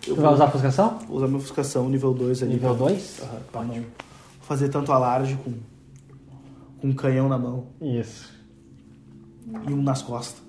Tu 0.00 0.15
vai 0.15 0.33
usar 0.33 0.44
a 0.47 0.50
fuscação? 0.50 0.99
Vou 1.07 1.18
usar 1.18 1.26
minha 1.26 1.36
ofuscação 1.39 1.86
nível 1.91 2.15
2 2.15 2.42
ali. 2.42 2.55
Nível 2.55 2.75
pra- 2.75 2.86
2? 2.86 3.20
Aham, 3.25 3.41
pra 3.52 3.62
não 3.65 3.84
fazer 4.41 4.70
tanto 4.70 4.91
alarde 4.91 5.36
com, 5.44 5.52
com 6.81 6.89
um 6.89 6.94
canhão 6.94 7.28
na 7.28 7.36
mão 7.36 7.67
Isso. 7.78 8.33
e 9.68 9.73
um 9.75 9.83
nas 9.83 10.00
costas. 10.00 10.48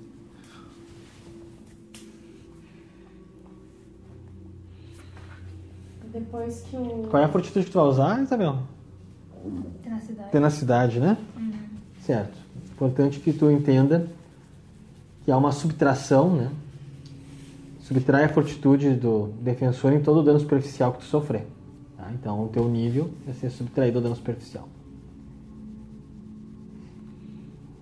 Depois 6.12 6.62
que 6.62 6.76
o. 6.76 7.08
Qual 7.10 7.22
é 7.22 7.26
a 7.26 7.30
fortitude 7.30 7.66
que 7.66 7.72
tu 7.72 7.80
vai 7.80 7.88
usar, 7.88 8.22
Isabel? 8.22 8.58
Tem 9.82 9.92
na 9.92 10.00
cidade. 10.00 10.32
Tenacidade, 10.32 11.00
né? 11.00 11.18
Certo. 12.02 12.38
Importante 12.72 13.20
que 13.20 13.32
tu 13.32 13.52
entenda 13.52 14.08
que 15.24 15.32
há 15.32 15.38
uma 15.38 15.52
subtração, 15.52 16.36
né? 16.36 16.52
Subtrai 17.82 18.26
a 18.26 18.30
fortitude 18.30 18.96
do 18.96 19.28
defensor 19.42 19.94
em 19.94 20.02
todo 20.02 20.20
o 20.20 20.24
dano 20.24 20.40
superficial 20.40 20.94
que 20.94 21.00
tu 21.00 21.06
sofrer. 21.06 21.48
tá? 21.98 22.10
Então, 22.14 22.46
o 22.46 22.48
teu 22.48 22.68
nível 22.68 23.12
vai 23.26 23.34
ser 23.34 23.50
subtraído 23.50 23.98
ao 23.98 24.04
dano 24.04 24.16
superficial. 24.16 24.68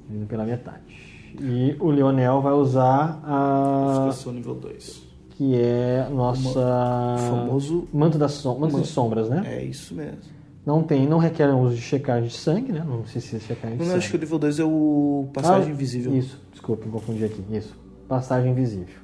Indo 0.09 0.25
pela 0.25 0.45
metade. 0.45 1.35
E 1.39 1.75
o 1.79 1.89
Leonel 1.89 2.41
vai 2.41 2.53
usar 2.53 3.19
a. 3.23 4.05
Ofuscação 4.05 4.33
nível 4.33 4.55
2. 4.55 5.06
Que 5.37 5.55
é 5.55 6.07
nossa. 6.11 6.49
O 6.59 7.17
famoso- 7.29 7.87
Manto, 7.93 8.17
das 8.17 8.31
som... 8.33 8.57
Manto 8.57 8.81
de 8.81 8.87
sombras, 8.87 9.29
né? 9.29 9.43
É 9.45 9.63
isso 9.63 9.93
mesmo. 9.93 10.17
Não 10.65 10.83
tem, 10.83 11.07
não 11.07 11.17
requer 11.19 11.47
um 11.53 11.61
uso 11.61 11.75
de 11.75 11.81
checagem 11.81 12.27
de 12.27 12.35
sangue, 12.35 12.71
né? 12.73 12.83
Não 12.85 13.05
sei 13.05 13.21
se 13.21 13.35
é 13.37 13.39
checagem 13.39 13.77
de 13.77 13.83
Eu 13.83 13.87
sangue. 13.87 13.97
acho 13.99 14.09
que 14.09 14.17
o 14.17 14.19
nível 14.19 14.39
2 14.39 14.59
é 14.59 14.63
o 14.65 15.27
passagem 15.33 15.69
Ah, 15.69 15.71
invisível. 15.73 16.13
Isso, 16.17 16.41
desculpa, 16.51 16.85
me 16.85 16.91
confundi 16.91 17.23
aqui. 17.23 17.41
Isso, 17.51 17.73
passagem 18.07 18.51
invisível. 18.51 18.95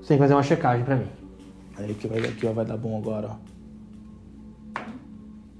Você 0.00 0.08
tem 0.08 0.16
que 0.18 0.22
fazer 0.22 0.34
uma 0.34 0.42
checagem 0.44 0.84
pra 0.84 0.94
mim. 0.96 1.08
Aí 1.78 1.92
que 1.94 2.06
vai, 2.06 2.20
que 2.20 2.46
vai 2.46 2.64
dar 2.64 2.76
bom 2.76 2.96
agora, 2.98 3.30
ó. 3.32 4.80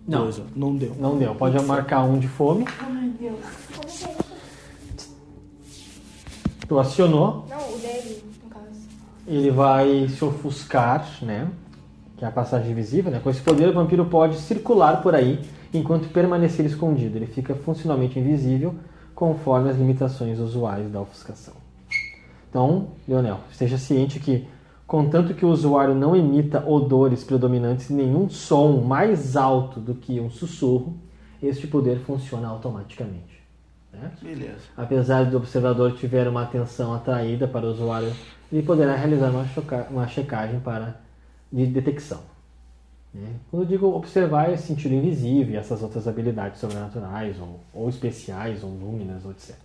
Não. 0.06 0.22
Dois, 0.24 0.38
ó. 0.38 0.42
Não 0.54 0.76
deu. 0.76 0.94
Não 1.00 1.18
deu. 1.18 1.34
Pode 1.34 1.60
marcar 1.64 2.04
um 2.04 2.18
de 2.20 2.28
fome. 2.28 2.64
Ai, 2.78 3.12
Deus. 3.18 3.34
Como 3.74 3.86
que 3.88 4.04
é 4.04 4.08
isso? 4.96 5.14
Tu 6.68 6.78
acionou, 6.78 7.44
Não, 7.48 7.74
o 7.74 7.78
dele. 7.78 8.22
Ele 9.26 9.50
vai 9.50 10.08
se 10.08 10.24
ofuscar, 10.24 11.06
né? 11.22 11.48
Que 12.16 12.24
é 12.24 12.28
a 12.28 12.30
passagem 12.30 12.70
invisível, 12.70 13.10
né? 13.10 13.20
Com 13.20 13.28
esse 13.28 13.40
poder, 13.42 13.68
o 13.68 13.72
vampiro 13.72 14.04
pode 14.06 14.36
circular 14.36 15.02
por 15.02 15.14
aí 15.14 15.40
enquanto 15.74 16.08
permanecer 16.08 16.64
escondido. 16.64 17.16
Ele 17.16 17.26
fica 17.26 17.54
funcionalmente 17.54 18.18
invisível 18.18 18.74
conforme 19.14 19.70
as 19.70 19.76
limitações 19.76 20.38
usuais 20.38 20.90
da 20.90 21.00
ofuscação. 21.00 21.54
Então, 22.48 22.88
Leonel, 23.06 23.40
esteja 23.50 23.76
ciente 23.76 24.18
que, 24.20 24.46
contanto 24.86 25.34
que 25.34 25.44
o 25.44 25.48
usuário 25.48 25.94
não 25.94 26.16
emita 26.16 26.66
odores 26.66 27.22
predominantes 27.24 27.90
e 27.90 27.92
nenhum 27.92 28.30
som 28.30 28.80
mais 28.80 29.36
alto 29.36 29.80
do 29.80 29.94
que 29.94 30.20
um 30.20 30.30
sussurro, 30.30 30.96
este 31.42 31.66
poder 31.66 31.98
funciona 32.00 32.48
automaticamente. 32.48 33.42
né? 33.92 34.10
Beleza. 34.22 34.56
Apesar 34.76 35.26
do 35.26 35.36
observador 35.36 35.92
tiver 35.92 36.28
uma 36.28 36.42
atenção 36.42 36.94
atraída 36.94 37.46
para 37.46 37.66
o 37.66 37.70
usuário, 37.70 38.12
ele 38.52 38.62
poderá 38.62 38.94
realizar 38.94 39.30
uma, 39.30 39.46
uma 39.90 40.08
checagem 40.08 40.60
para 40.60 41.00
de 41.52 41.66
detecção. 41.66 42.20
né? 43.14 43.34
Quando 43.50 43.62
eu 43.62 43.68
digo 43.68 43.86
observar, 43.86 44.50
é 44.50 44.56
sentir 44.56 44.88
o 44.88 44.94
invisível 44.94 45.54
e 45.54 45.56
essas 45.56 45.82
outras 45.82 46.06
habilidades 46.06 46.60
sobrenaturais, 46.60 47.38
ou, 47.40 47.60
ou 47.72 47.88
especiais, 47.88 48.62
ou 48.62 48.70
lúminas, 48.70 49.24
ou 49.24 49.30
etc. 49.30 49.56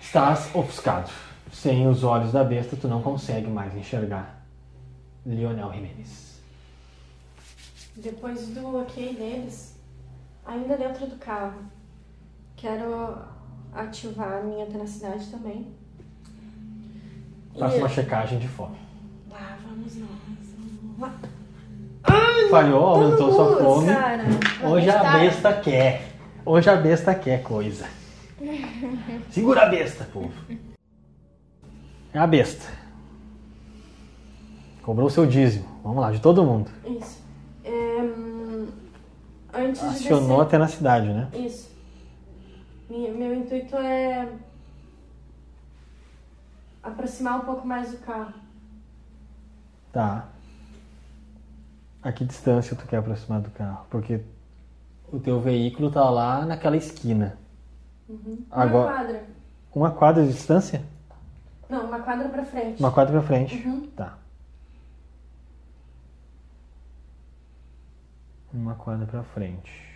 Estás 0.00 0.54
ofuscado. 0.54 1.10
Sem 1.52 1.86
os 1.88 2.04
olhos 2.04 2.32
da 2.32 2.44
besta, 2.44 2.76
tu 2.76 2.86
não 2.86 3.02
consegue 3.02 3.48
mais 3.48 3.74
enxergar 3.74 4.40
Lionel 5.26 5.72
Jimenez. 5.72 6.40
Depois 7.96 8.48
do 8.48 8.78
ok 8.78 9.14
deles, 9.14 9.76
ainda 10.44 10.76
dentro 10.76 11.06
do 11.06 11.16
carro, 11.16 11.62
quero 12.56 13.18
ativar 13.72 14.38
a 14.38 14.42
minha 14.42 14.66
tenacidade 14.66 15.26
também. 15.26 15.79
Faça 17.60 17.76
E- 17.76 17.78
uma 17.78 17.88
checagem 17.88 18.38
de 18.38 18.48
fome. 18.48 18.76
Lá 19.30 19.56
vamos 19.64 19.96
nós. 19.96 20.10
Falhou, 22.50 22.84
aumentou 22.84 23.32
sua 23.32 23.56
fome. 23.58 23.86
Cara, 23.86 24.24
Hoje 24.68 24.90
a 24.90 25.12
besta 25.18 25.52
quer. 25.52 26.08
Hoje 26.44 26.68
a 26.70 26.74
besta 26.76 27.14
quer 27.14 27.42
coisa. 27.42 27.86
Segura 29.30 29.62
a 29.62 29.66
besta, 29.66 30.04
povo. 30.12 30.32
É 32.12 32.18
a 32.18 32.26
besta. 32.26 32.66
Cobrou 34.82 35.06
o 35.06 35.10
seu 35.10 35.26
dízimo. 35.26 35.66
Vamos 35.84 36.00
lá, 36.00 36.10
de 36.10 36.18
todo 36.20 36.42
mundo. 36.42 36.70
isso. 36.86 37.20
É, 37.62 38.00
antes 39.54 39.80
de 39.82 39.86
Acionou 39.88 40.28
descer... 40.28 40.42
até 40.42 40.58
na 40.58 40.66
cidade, 40.68 41.08
né? 41.08 41.28
Isso. 41.34 41.70
Meu 42.88 43.34
intuito 43.34 43.76
é 43.76 44.26
aproximar 46.82 47.38
um 47.40 47.44
pouco 47.44 47.66
mais 47.66 47.90
do 47.90 47.98
carro. 47.98 48.34
Tá. 49.92 50.28
A 52.02 52.12
que 52.12 52.24
distância 52.24 52.76
tu 52.76 52.86
quer 52.86 52.96
aproximar 52.98 53.40
do 53.40 53.50
carro? 53.50 53.86
Porque 53.90 54.20
o 55.12 55.18
teu 55.18 55.40
veículo 55.40 55.90
tá 55.90 56.08
lá 56.08 56.44
naquela 56.46 56.76
esquina. 56.76 57.36
Uma 58.08 58.38
Agora, 58.50 58.92
quadra. 58.92 59.24
uma 59.74 59.90
quadra 59.90 60.26
de 60.26 60.32
distância? 60.32 60.82
Não, 61.68 61.86
uma 61.86 62.00
quadra 62.00 62.28
pra 62.28 62.44
frente. 62.44 62.80
Uma 62.80 62.90
quadra 62.90 63.12
pra 63.12 63.22
frente. 63.26 63.56
Uhum. 63.66 63.86
Tá. 63.90 64.18
Uma 68.52 68.74
quadra 68.74 69.06
pra 69.06 69.22
frente. 69.22 69.89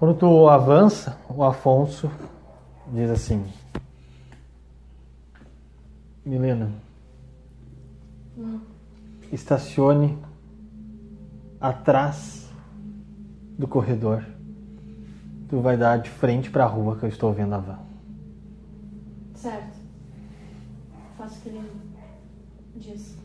Quando 0.00 0.16
tu 0.16 0.48
avança, 0.48 1.18
o 1.28 1.44
Afonso 1.44 2.10
diz 2.90 3.10
assim: 3.10 3.46
Milena, 6.24 6.72
estacione 9.30 10.18
atrás 11.60 12.50
do 13.58 13.68
corredor. 13.68 14.24
Tu 15.50 15.60
vai 15.60 15.76
dar 15.76 15.98
de 15.98 16.08
frente 16.08 16.50
para 16.50 16.64
a 16.64 16.66
rua 16.66 16.96
que 16.96 17.04
eu 17.04 17.08
estou 17.10 17.34
vendo 17.34 17.54
a 17.56 17.58
van. 17.58 17.78
Certo. 19.34 19.76
Faço 21.18 21.40
o 21.40 21.42
que 21.42 21.48
ele 21.50 21.70
diz. 22.76 23.18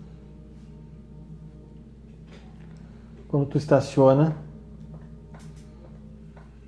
Quando 3.29 3.45
tu 3.45 3.57
estaciona, 3.57 4.35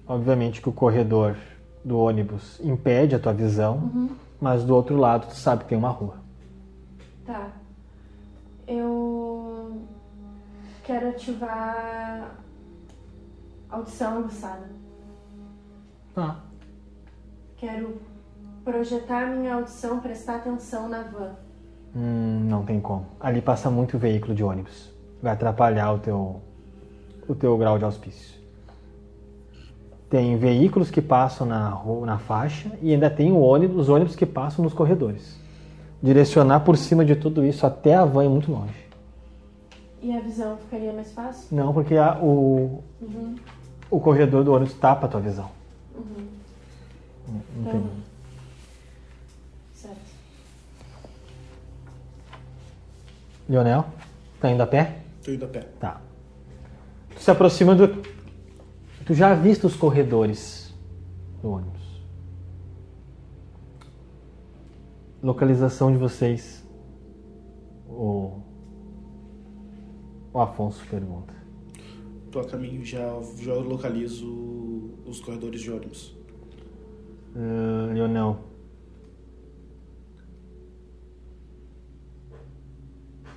obviamente 0.08 0.62
que 0.62 0.70
o 0.70 0.72
corredor 0.72 1.36
do 1.84 1.98
ônibus 1.98 2.60
impede 2.62 3.16
a 3.16 3.20
tua 3.20 3.34
visão, 3.34 4.10
mas 4.40 4.64
do 4.64 4.76
outro 4.76 4.96
lado 4.98 5.28
tu 5.28 5.36
sabe 5.36 5.64
que 5.64 5.70
tem 5.70 5.78
uma 5.78 5.90
rua. 5.90 6.16
Tá. 7.26 7.50
Eu 8.68 9.82
quero 10.84 11.10
ativar 11.10 12.36
audição 13.70 14.20
aguçada. 14.20 14.70
Tá. 16.14 16.40
Quero 17.58 17.98
projetar 18.64 19.28
minha 19.28 19.56
audição, 19.56 20.00
prestar 20.00 20.38
atenção 20.38 20.90
na 20.90 21.04
van. 21.04 21.36
Hum, 21.96 22.46
não 22.50 22.66
tem 22.66 22.80
como. 22.80 23.06
Ali 23.20 23.42
passa 23.42 23.70
muito 23.70 23.98
veículo 23.98 24.36
de 24.36 24.44
ônibus. 24.44 24.92
Vai 25.22 25.34
atrapalhar 25.34 25.94
o 25.94 26.00
teu, 26.00 26.42
o 27.28 27.34
teu 27.36 27.58
grau 27.58 27.78
de 27.78 27.86
auspício. 27.86 28.37
Tem 30.10 30.38
veículos 30.38 30.90
que 30.90 31.02
passam 31.02 31.46
na, 31.46 31.82
na 32.06 32.18
faixa 32.18 32.72
e 32.82 32.94
ainda 32.94 33.10
tem 33.10 33.32
o 33.32 33.40
ônibus, 33.40 33.82
os 33.84 33.90
ônibus 33.90 34.16
que 34.16 34.26
passam 34.26 34.64
nos 34.64 34.74
corredores. 34.74 35.38
Direcionar 36.02 36.62
por 36.62 36.78
cima 36.78 37.04
de 37.04 37.16
tudo 37.16 37.44
isso 37.46 37.66
até 37.66 37.96
a 37.96 38.06
van 38.06 38.24
é 38.26 38.30
muito 38.30 38.52
longe. 38.52 38.88
E 40.02 40.16
a 40.16 40.20
visão 40.22 40.56
ficaria 40.58 40.94
mais 40.94 41.12
fácil? 41.12 41.48
Não, 41.56 41.74
porque 41.74 41.96
a- 41.96 42.18
o, 42.22 42.84
Uhum. 43.02 43.36
o 43.90 44.00
corredor 44.00 44.44
do 44.44 44.54
ônibus 44.54 44.76
tapa 44.76 45.08
a 45.08 45.10
tua 45.10 45.20
visão. 45.20 45.50
Uhum. 45.96 46.28
Não 47.28 47.42
Então, 47.62 47.72
tem- 47.72 47.90
certo. 49.74 49.98
Lionel, 53.50 53.86
tá 54.40 54.50
indo 54.52 54.62
a 54.64 54.68
pé? 54.68 55.00
Tô 55.24 55.32
indo 55.32 55.46
a 55.46 55.48
pé. 55.48 55.68
Tá. 55.80 56.00
Tu 57.16 57.22
se 57.24 57.32
aproxima 57.32 57.74
do. 57.76 58.17
Tu 59.08 59.14
já 59.14 59.34
viste 59.34 59.66
os 59.66 59.74
corredores 59.74 60.76
do 61.42 61.52
ônibus? 61.52 62.04
Localização 65.24 65.94
de 65.94 65.98
vocês. 65.98 66.68
O. 67.88 68.42
O 70.34 70.42
Afonso 70.42 70.86
pergunta. 70.90 71.34
Tô 72.30 72.42
a 72.42 72.46
caminho, 72.46 72.84
já, 72.84 73.18
já 73.40 73.54
localizo 73.54 74.28
os 75.06 75.22
corredores 75.22 75.62
de 75.62 75.72
ônibus. 75.72 76.14
Uh, 77.34 77.94
Leonel. 77.94 78.40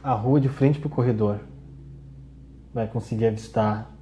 A 0.02 0.14
rua 0.14 0.40
de 0.40 0.48
frente 0.48 0.80
pro 0.80 0.90
corredor 0.90 1.38
vai 2.74 2.88
conseguir 2.88 3.26
avistar 3.26 3.99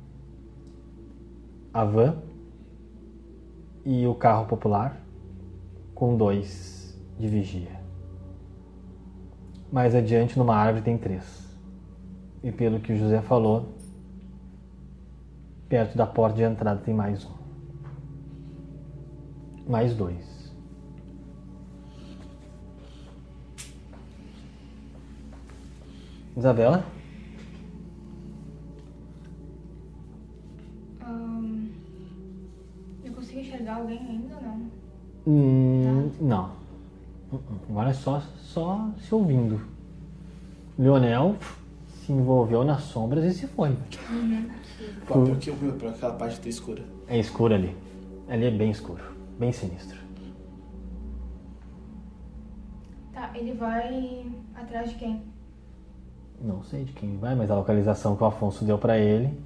a 1.78 1.84
van 1.84 2.16
e 3.84 4.04
o 4.04 4.12
carro 4.12 4.46
popular 4.46 5.00
com 5.94 6.16
dois 6.16 7.00
de 7.16 7.28
vigia. 7.28 7.78
Mais 9.70 9.94
adiante, 9.94 10.36
numa 10.36 10.56
árvore, 10.56 10.82
tem 10.82 10.98
três. 10.98 11.56
E 12.42 12.50
pelo 12.50 12.80
que 12.80 12.92
o 12.92 12.96
José 12.96 13.22
falou, 13.22 13.76
perto 15.68 15.96
da 15.96 16.04
porta 16.04 16.38
de 16.38 16.42
entrada 16.42 16.80
tem 16.80 16.92
mais 16.92 17.24
um. 17.24 17.34
Mais 19.68 19.94
dois. 19.94 20.52
Isabela? 26.36 26.97
Hum, 35.28 36.10
não. 36.18 36.52
Uh-uh. 37.30 37.40
Agora 37.68 37.90
é 37.90 37.92
só, 37.92 38.22
só 38.38 38.88
se 38.98 39.14
ouvindo. 39.14 39.60
Leonel 40.78 41.36
se 41.86 42.12
envolveu 42.12 42.64
nas 42.64 42.84
sombras 42.84 43.22
e 43.24 43.34
se 43.34 43.46
foi. 43.46 43.76
Pô, 45.06 45.24
pior 45.24 45.36
que 45.36 45.50
eu 45.50 45.72
pra 45.74 45.90
aquela 45.90 46.14
parte 46.14 46.40
tá 46.40 46.48
escura. 46.48 46.82
É 47.06 47.18
escuro 47.18 47.52
ali. 47.52 47.76
Ali 48.26 48.46
é 48.46 48.50
bem 48.50 48.70
escuro. 48.70 49.02
Bem 49.38 49.52
sinistro. 49.52 49.98
Tá, 53.12 53.30
ele 53.34 53.52
vai 53.52 54.24
atrás 54.54 54.88
de 54.88 54.94
quem? 54.94 55.22
Não 56.40 56.62
sei 56.62 56.84
de 56.84 56.92
quem 56.92 57.18
vai, 57.18 57.34
mas 57.34 57.50
a 57.50 57.54
localização 57.54 58.16
que 58.16 58.22
o 58.22 58.26
Afonso 58.26 58.64
deu 58.64 58.78
pra 58.78 58.96
ele 58.96 59.38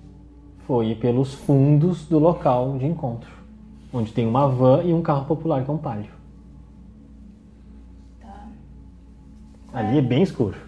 foi 0.59 0.95
pelos 0.95 1.35
fundos 1.35 2.07
do 2.07 2.21
local 2.21 2.79
de 2.79 2.87
encontro. 2.87 3.42
Onde 3.93 4.13
tem 4.13 4.27
uma 4.27 4.49
van 4.49 4.83
e 4.83 4.95
um 4.95 5.03
carro 5.03 5.27
popular 5.27 5.63
que 5.65 5.71
é 5.71 5.73
um 5.75 5.79
palio. 5.79 6.11
Tá. 8.21 8.49
Ali 9.73 9.99
é 9.99 10.03
bem 10.03 10.23
escuro. 10.23 10.59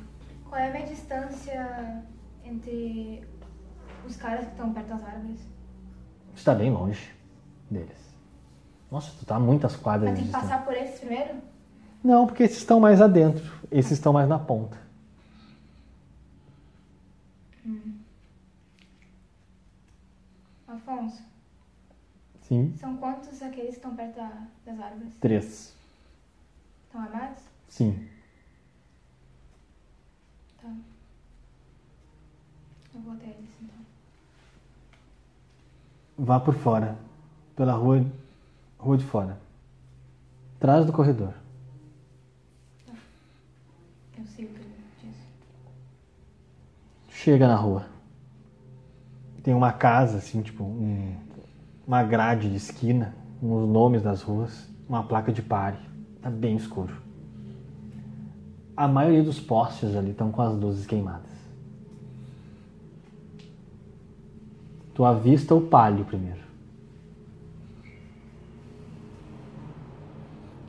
Qual 0.48 0.60
é 0.60 0.68
a 0.68 0.72
minha 0.72 0.86
distância 0.86 2.02
entre 2.44 3.24
os 4.06 4.16
caras 4.16 4.44
que 4.44 4.50
estão 4.50 4.72
perto 4.72 4.88
das 4.88 5.04
árvores? 5.04 5.40
Você 6.34 6.40
está 6.40 6.54
bem 6.54 6.70
longe 6.70 7.10
deles. 7.70 8.14
Nossa, 8.90 9.10
tu 9.18 9.24
tá 9.24 9.38
muitas 9.40 9.74
quadras 9.74 10.10
de 10.10 10.16
ter 10.16 10.20
que 10.20 10.26
distância. 10.26 10.48
passar 10.48 10.64
por 10.64 10.74
esses 10.74 11.00
primeiro? 11.00 11.34
Não, 12.02 12.26
porque 12.26 12.42
esses 12.42 12.58
estão 12.58 12.78
mais 12.78 13.00
adentro. 13.00 13.50
Esses 13.70 13.92
estão 13.92 14.12
mais 14.12 14.28
na 14.28 14.38
ponta. 14.38 14.76
Afonso, 20.68 21.22
Sim. 22.48 22.74
são 22.78 22.96
quantos 22.98 23.40
aqueles 23.42 23.70
que 23.70 23.76
estão 23.76 23.96
perto 23.96 24.16
da- 24.16 24.46
das 24.66 24.78
árvores? 24.78 25.14
Três. 25.20 25.74
Estão 26.86 27.00
armados? 27.00 27.42
Sim. 27.68 28.06
Tá. 30.60 30.68
Eu 32.94 33.00
vou 33.00 33.14
até 33.14 33.26
eles 33.28 33.48
então. 33.62 33.76
Vá 36.18 36.38
por 36.38 36.54
fora. 36.54 36.98
Pela 37.56 37.72
rua, 37.72 38.04
rua 38.78 38.98
de 38.98 39.04
fora. 39.06 39.38
Atrás 40.56 40.84
do 40.86 40.92
corredor. 40.92 41.32
Eu 44.18 44.24
sigo 44.26 44.50
o 44.52 44.54
que 44.54 44.60
ele 44.60 44.74
disse. 45.02 45.26
Chega 47.08 47.48
na 47.48 47.56
rua. 47.56 47.88
Tem 49.42 49.54
uma 49.54 49.72
casa, 49.72 50.18
assim, 50.18 50.42
tipo, 50.42 50.62
um- 50.62 51.23
uma 51.86 52.02
grade 52.02 52.48
de 52.48 52.56
esquina, 52.56 53.14
os 53.42 53.68
nomes 53.68 54.02
das 54.02 54.22
ruas, 54.22 54.68
uma 54.88 55.02
placa 55.02 55.32
de 55.32 55.42
pare. 55.42 55.78
Tá 56.20 56.30
bem 56.30 56.56
escuro. 56.56 56.94
A 58.76 58.88
maioria 58.88 59.22
dos 59.22 59.38
postes 59.38 59.94
ali 59.94 60.10
estão 60.10 60.32
com 60.32 60.42
as 60.42 60.54
luzes 60.54 60.86
queimadas. 60.86 61.30
Tu 64.94 65.04
avista 65.04 65.54
o 65.54 65.60
palio 65.60 66.04
primeiro. 66.04 66.40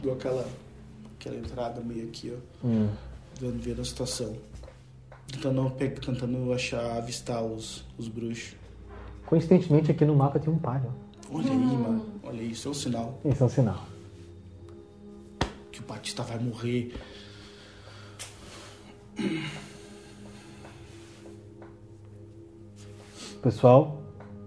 Dou 0.01 0.13
aquela, 0.13 0.47
aquela 1.17 1.35
entrada 1.37 1.81
meio 1.81 2.07
aqui, 2.07 2.33
ó. 2.35 2.67
Hum. 2.67 2.89
Vendo, 3.39 3.61
vendo 3.61 3.81
a 3.81 3.85
situação. 3.85 4.35
Tentando, 5.27 5.69
tentando 5.71 6.53
achar, 6.53 6.97
avistar 6.97 7.43
os, 7.43 7.83
os 7.97 8.07
bruxos. 8.07 8.55
Coincidentemente 9.25 9.89
aqui 9.89 10.05
no 10.05 10.15
mapa 10.15 10.39
tem 10.39 10.53
um 10.53 10.59
palio. 10.59 10.91
Olha 11.31 11.51
aí, 11.51 11.57
mano. 11.57 12.05
Olha 12.23 12.39
aí, 12.41 12.51
isso 12.51 12.67
é 12.67 12.71
um 12.71 12.73
sinal 12.73 13.19
Esse 13.25 13.41
é 13.41 13.45
um 13.45 13.49
sinal. 13.49 13.85
que 15.71 15.79
o 15.79 15.83
Batista 15.83 16.23
vai 16.23 16.39
morrer. 16.39 16.93
Pessoal, 23.41 24.01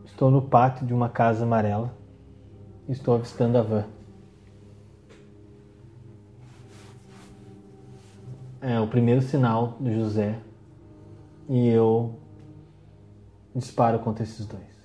estou 0.04 0.30
no 0.30 0.42
pátio 0.42 0.86
de 0.86 0.92
uma 0.92 1.08
casa 1.08 1.44
amarela. 1.44 1.94
Estou 2.88 3.14
avistando 3.14 3.58
a 3.58 3.62
van. 3.62 3.84
É 8.60 8.80
o 8.80 8.88
primeiro 8.88 9.22
sinal 9.22 9.76
do 9.78 9.92
José. 9.92 10.38
E 11.48 11.68
eu 11.68 12.18
disparo 13.54 13.98
contra 14.00 14.24
esses 14.24 14.44
dois. 14.46 14.77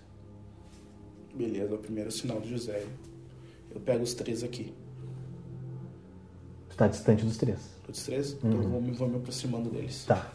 Beleza, 1.34 1.72
é 1.72 1.76
o 1.76 1.80
primeiro 1.80 2.12
sinal 2.12 2.40
do 2.40 2.48
José. 2.48 2.86
Eu 3.74 3.82
pego 3.82 4.04
os 4.04 4.14
três 4.14 4.44
aqui. 4.44 4.74
Está 6.70 6.88
distante 6.88 7.26
dos 7.26 7.38
três. 7.38 7.60
Os 7.88 8.04
três? 8.06 8.34
Então 8.34 8.52
eu 8.52 8.70
vou, 8.70 8.82
me- 8.82 8.92
vou 8.92 9.08
me 9.08 9.18
aproximando 9.18 9.70
deles. 9.70 10.06
Tá. 10.06 10.32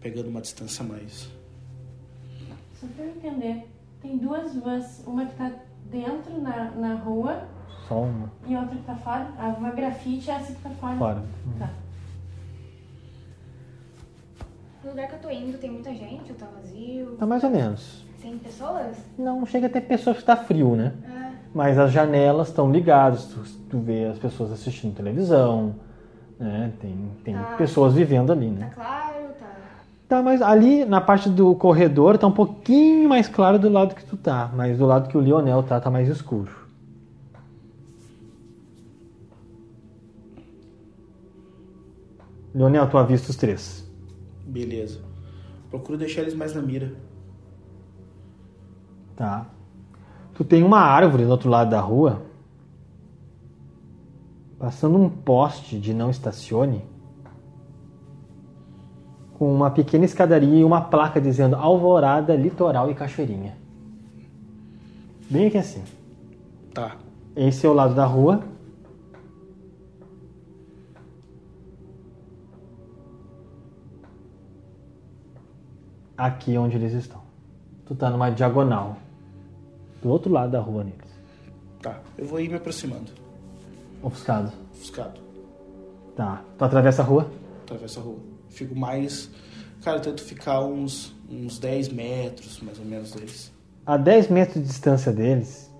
Pegando 0.00 0.28
uma 0.28 0.40
distância 0.40 0.84
a 0.84 0.88
mais. 0.88 1.28
Só 2.80 2.86
pra 2.94 3.04
eu 3.04 3.10
entender, 3.10 3.66
tem 4.02 4.18
duas 4.18 4.54
vans, 4.56 5.02
uma 5.06 5.26
que 5.26 5.34
tá 5.36 5.52
dentro 5.90 6.40
na, 6.40 6.70
na 6.72 6.94
rua 6.94 7.48
Só 7.88 8.02
uma. 8.02 8.30
e 8.46 8.54
outra 8.56 8.76
que 8.76 8.84
tá 8.84 8.96
fora. 8.96 9.24
A 9.38 9.50
van 9.52 9.74
grafite 9.74 10.30
é 10.30 10.34
essa 10.34 10.52
que 10.54 10.62
tá 10.62 10.70
fora. 10.70 10.96
Fora. 10.98 11.24
Tá. 11.58 11.74
No 14.84 14.90
lugar 14.90 15.08
que 15.08 15.14
eu 15.16 15.20
tô 15.20 15.30
indo 15.30 15.58
tem 15.58 15.70
muita 15.70 15.92
gente 15.94 16.30
ou 16.30 16.36
tá 16.38 16.46
vazio? 16.46 17.16
Tá 17.16 17.26
mais 17.26 17.42
ou 17.42 17.50
menos. 17.50 18.05
100 18.26 18.38
pessoas? 18.38 18.96
Não 19.16 19.46
chega 19.46 19.66
a 19.68 19.70
ter 19.70 19.82
pessoas 19.82 20.16
que 20.16 20.22
está 20.22 20.36
frio, 20.36 20.74
né? 20.74 20.92
É. 21.04 21.36
Mas 21.54 21.78
as 21.78 21.92
janelas 21.92 22.48
estão 22.48 22.70
ligadas, 22.72 23.26
tu, 23.26 23.40
tu 23.70 23.78
vê 23.78 24.04
as 24.06 24.18
pessoas 24.18 24.50
assistindo 24.50 24.94
televisão, 24.96 25.76
né? 26.38 26.72
Tem, 26.80 27.10
tem 27.22 27.34
Tá. 27.36 27.54
pessoas 27.56 27.94
vivendo 27.94 28.32
ali, 28.32 28.50
Tá 28.50 28.56
né? 28.56 28.70
claro, 28.74 29.26
tá. 29.38 29.46
Tá, 30.08 30.22
mas 30.22 30.42
ali 30.42 30.84
na 30.84 31.00
parte 31.00 31.28
do 31.28 31.54
corredor 31.54 32.18
tá 32.18 32.26
um 32.26 32.32
pouquinho 32.32 33.08
mais 33.08 33.28
claro 33.28 33.58
do 33.60 33.68
lado 33.68 33.94
que 33.94 34.04
tu 34.04 34.16
tá, 34.16 34.50
mas 34.54 34.76
do 34.76 34.86
lado 34.86 35.08
que 35.08 35.16
o 35.16 35.20
Lionel 35.20 35.62
tá, 35.62 35.80
tá 35.80 35.90
mais 35.90 36.08
escuro. 36.08 36.50
Lionel, 42.54 42.88
tu 42.88 42.96
avista 42.98 43.30
os 43.30 43.36
três. 43.36 43.86
Beleza. 44.46 45.00
Procuro 45.70 45.98
deixar 45.98 46.22
eles 46.22 46.34
mais 46.34 46.54
na 46.54 46.62
mira. 46.62 46.92
Tá. 49.16 49.46
Tu 50.34 50.44
tem 50.44 50.62
uma 50.62 50.80
árvore 50.80 51.24
do 51.24 51.30
outro 51.30 51.48
lado 51.48 51.70
da 51.70 51.80
rua, 51.80 52.22
passando 54.58 54.98
um 54.98 55.08
poste 55.08 55.78
de 55.78 55.94
não 55.94 56.10
estacione, 56.10 56.84
com 59.38 59.54
uma 59.54 59.70
pequena 59.70 60.04
escadaria 60.04 60.58
e 60.58 60.64
uma 60.64 60.82
placa 60.82 61.20
dizendo 61.20 61.56
Alvorada, 61.56 62.36
Litoral 62.36 62.90
e 62.90 62.94
Cachoeirinha. 62.94 63.56
Bem 65.30 65.46
aqui 65.46 65.58
assim. 65.58 65.82
Tá. 66.72 66.96
Esse 67.34 67.66
é 67.66 67.68
o 67.68 67.72
lado 67.72 67.94
da 67.94 68.04
rua. 68.04 68.42
Aqui 76.16 76.54
é 76.54 76.60
onde 76.60 76.76
eles 76.76 76.92
estão. 76.92 77.20
Tu 77.84 77.94
tá 77.94 78.08
numa 78.08 78.30
diagonal. 78.30 78.96
Do 80.02 80.08
outro 80.10 80.30
lado 80.32 80.52
da 80.52 80.60
rua 80.60 80.84
neles. 80.84 81.16
Tá. 81.82 82.00
Eu 82.16 82.26
vou 82.26 82.40
ir 82.40 82.48
me 82.48 82.56
aproximando. 82.56 83.10
Ofuscado. 84.02 84.52
Ofuscado. 84.72 85.20
Tá. 86.14 86.42
Tu 86.58 86.64
atravessa 86.64 87.02
a 87.02 87.04
rua? 87.04 87.30
Atravessa 87.64 88.00
a 88.00 88.02
rua. 88.02 88.18
Fico 88.48 88.74
mais. 88.74 89.30
Cara, 89.82 89.98
eu 89.98 90.02
tento 90.02 90.22
ficar 90.22 90.60
uns, 90.64 91.14
uns 91.30 91.58
10 91.58 91.88
metros, 91.88 92.60
mais 92.60 92.78
ou 92.78 92.84
menos, 92.84 93.12
deles. 93.12 93.52
A 93.84 93.96
10 93.96 94.28
metros 94.28 94.62
de 94.62 94.68
distância 94.68 95.12
deles 95.12 95.70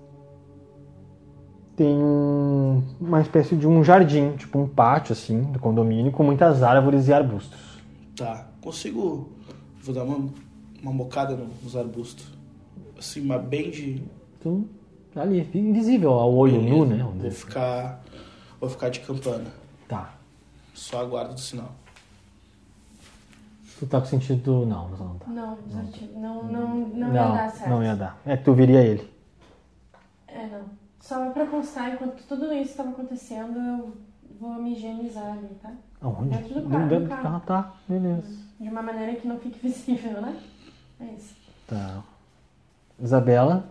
tem 1.75 1.95
um- 1.95 2.81
uma 2.99 3.21
espécie 3.21 3.55
de 3.55 3.67
um 3.67 3.83
jardim, 3.83 4.35
tipo 4.35 4.57
um 4.59 4.67
pátio 4.67 5.13
assim, 5.13 5.41
do 5.43 5.59
condomínio, 5.59 6.11
com 6.11 6.23
muitas 6.23 6.63
árvores 6.63 7.07
e 7.07 7.13
arbustos. 7.13 7.59
Tá. 8.15 8.47
Consigo. 8.61 9.29
Vou 9.81 9.93
dar 9.93 10.03
uma, 10.03 10.29
uma 10.81 10.91
mocada 10.91 11.35
no- 11.35 11.49
nos 11.63 11.75
arbustos. 11.75 12.36
Assim, 12.97 13.21
mas 13.21 13.43
bem 13.43 13.69
de. 13.69 14.03
Então, 14.39 14.65
tá 15.13 15.21
ali, 15.21 15.47
invisível 15.53 16.11
ao 16.11 16.33
olho 16.33 16.61
nu, 16.61 16.85
né? 16.85 17.03
Vou 17.03 17.13
dizer. 17.13 17.31
ficar. 17.31 18.03
Vou 18.59 18.69
ficar 18.69 18.89
de 18.89 18.99
campana. 19.01 19.45
Tá. 19.87 20.13
Só 20.73 21.01
aguardo 21.01 21.33
do 21.33 21.39
sinal. 21.39 21.71
Tu 23.79 23.85
tá 23.85 23.99
com 23.99 24.07
sentido. 24.07 24.65
Não, 24.65 24.89
não 24.89 25.17
tá. 25.19 25.27
Não. 25.29 25.57
Não, 26.15 26.43
não, 26.43 26.43
não, 26.43 26.87
não, 26.87 27.13
ia 27.13 27.13
dar 27.13 27.51
certo. 27.51 27.69
não 27.69 27.83
ia 27.83 27.95
dar. 27.95 28.17
É 28.25 28.35
que 28.35 28.43
tu 28.43 28.53
viria 28.53 28.81
ele. 28.81 29.07
É, 30.27 30.47
não. 30.47 30.65
Só 30.99 31.29
pra 31.29 31.45
constar, 31.45 31.93
enquanto 31.93 32.23
tudo 32.27 32.51
isso 32.53 32.71
estava 32.71 32.89
acontecendo, 32.89 33.57
eu 33.59 33.93
vou 34.39 34.55
me 34.55 34.73
higienizar 34.73 35.31
ali, 35.37 35.47
tá? 35.61 35.71
Aonde? 36.01 36.29
Dentro 36.35 36.61
do 36.61 36.69
carro, 36.69 36.89
Dentro 36.89 37.03
do 37.05 37.09
carro. 37.09 37.23
carro, 37.23 37.39
tá. 37.45 37.73
Beleza. 37.87 38.27
De 38.59 38.67
uma 38.67 38.81
maneira 38.81 39.15
que 39.15 39.27
não 39.27 39.37
fique 39.39 39.59
visível, 39.65 40.19
né? 40.21 40.35
É 40.99 41.05
isso. 41.13 41.35
Tá. 41.67 42.03
Isabela 42.99 43.69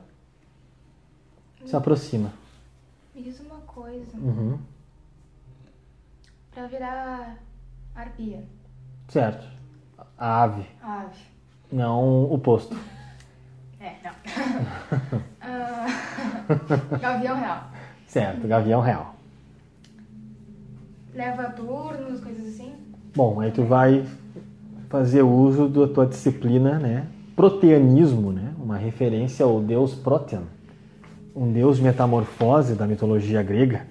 se 1.64 1.74
aproxima. 1.74 2.32
Me 3.14 3.22
diz 3.22 3.40
uma 3.40 3.56
coisa. 3.62 4.16
Uhum. 4.16 4.58
Pra 6.52 6.66
virar 6.66 7.36
arpia, 7.94 8.44
Certo. 9.08 9.46
A 10.18 10.42
ave, 10.42 10.64
ave. 10.82 11.20
não 11.72 12.24
o 12.32 12.38
posto. 12.38 12.76
É, 13.78 13.94
não. 14.02 15.20
Ah, 15.40 15.86
Gavião 16.98 17.36
real. 17.38 17.70
Certo, 18.08 18.48
gavião 18.48 18.80
real. 18.80 19.14
Leva 21.14 21.50
turnos, 21.50 22.20
coisas 22.20 22.48
assim. 22.54 22.74
Bom, 23.14 23.38
aí 23.38 23.52
tu 23.52 23.64
vai 23.64 24.04
fazer 24.88 25.22
uso 25.22 25.68
da 25.68 25.86
tua 25.92 26.06
disciplina, 26.06 26.78
né? 26.78 27.06
Proteanismo, 27.36 28.32
né? 28.32 28.45
Uma 28.66 28.78
referência 28.78 29.44
ao 29.44 29.60
deus 29.60 29.94
Protean, 29.94 30.42
um 31.36 31.52
deus 31.52 31.76
de 31.76 31.84
metamorfose 31.84 32.74
da 32.74 32.84
mitologia 32.84 33.40
grega, 33.40 33.86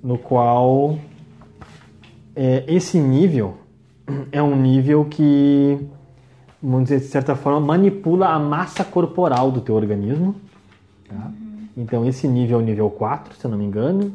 no 0.00 0.16
qual 0.16 0.96
é, 2.36 2.62
esse 2.68 3.00
nível 3.00 3.56
é 4.30 4.40
um 4.40 4.54
nível 4.54 5.04
que, 5.06 5.76
vamos 6.62 6.84
dizer, 6.84 7.00
de 7.00 7.06
certa 7.06 7.34
forma, 7.34 7.58
manipula 7.58 8.28
a 8.28 8.38
massa 8.38 8.84
corporal 8.84 9.50
do 9.50 9.60
teu 9.60 9.74
organismo. 9.74 10.36
tá? 11.08 11.32
Então, 11.76 12.06
esse 12.06 12.28
nível 12.28 12.60
é 12.60 12.62
o 12.62 12.64
nível 12.64 12.88
4, 12.90 13.34
se 13.34 13.44
eu 13.44 13.50
não 13.50 13.58
me 13.58 13.64
engano, 13.64 14.14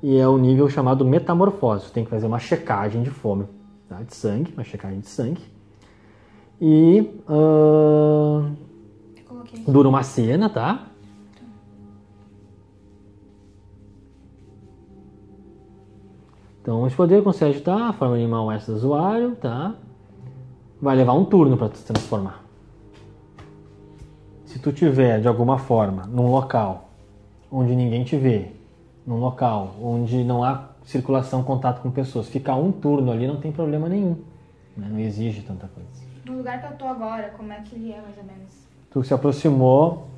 e 0.00 0.16
é 0.16 0.28
o 0.28 0.38
nível 0.38 0.70
chamado 0.70 1.04
metamorfose. 1.04 1.86
Você 1.86 1.92
tem 1.92 2.04
que 2.04 2.10
fazer 2.10 2.26
uma 2.26 2.38
checagem 2.38 3.02
de 3.02 3.10
fome, 3.10 3.46
tá? 3.88 4.00
de 4.00 4.14
sangue, 4.14 4.52
uma 4.52 4.62
checagem 4.62 5.00
de 5.00 5.08
sangue. 5.08 5.57
E 6.60 7.08
aqui. 9.42 9.70
dura 9.70 9.88
uma 9.88 10.02
cena, 10.02 10.50
tá? 10.50 10.86
Então, 16.60 16.86
esse 16.86 16.96
poder 16.96 17.22
concede, 17.22 17.60
tá? 17.60 17.88
A 17.88 17.92
forma 17.92 18.14
animal 18.14 18.52
essa 18.52 18.70
do 18.70 18.76
usuário, 18.76 19.34
tá? 19.36 19.74
Vai 20.82 20.96
levar 20.96 21.14
um 21.14 21.24
turno 21.24 21.56
para 21.56 21.74
se 21.74 21.84
transformar. 21.84 22.44
Se 24.44 24.58
tu 24.58 24.72
tiver, 24.72 25.20
de 25.20 25.28
alguma 25.28 25.58
forma, 25.58 26.04
num 26.06 26.30
local 26.30 26.88
onde 27.50 27.74
ninguém 27.74 28.04
te 28.04 28.16
vê, 28.16 28.52
num 29.06 29.18
local 29.18 29.74
onde 29.80 30.22
não 30.24 30.44
há 30.44 30.68
circulação, 30.84 31.42
contato 31.42 31.80
com 31.80 31.90
pessoas, 31.90 32.28
ficar 32.28 32.56
um 32.56 32.72
turno 32.72 33.12
ali 33.12 33.26
não 33.26 33.36
tem 33.36 33.52
problema 33.52 33.88
nenhum. 33.88 34.16
né? 34.76 34.88
Não 34.90 34.98
exige 34.98 35.42
tanta 35.42 35.68
coisa. 35.68 36.07
No 36.28 36.36
lugar 36.36 36.60
que 36.60 36.66
eu 36.66 36.76
tô 36.76 36.84
agora, 36.84 37.32
como 37.36 37.50
é 37.52 37.60
que 37.62 37.74
ele 37.74 37.90
é, 37.90 38.02
mais 38.02 38.18
ou 38.18 38.24
menos? 38.24 38.52
Tu 38.90 39.02
se 39.02 39.14
aproximou 39.14 40.08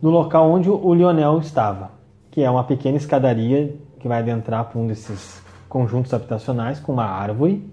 do 0.00 0.08
local 0.08 0.50
onde 0.50 0.70
o 0.70 0.94
Lionel 0.94 1.38
estava, 1.40 1.90
que 2.30 2.40
é 2.40 2.48
uma 2.48 2.64
pequena 2.64 2.96
escadaria 2.96 3.76
que 4.00 4.08
vai 4.08 4.20
adentrar 4.20 4.64
para 4.64 4.78
um 4.78 4.86
desses 4.86 5.42
conjuntos 5.68 6.14
habitacionais 6.14 6.80
com 6.80 6.92
uma 6.92 7.04
árvore. 7.04 7.70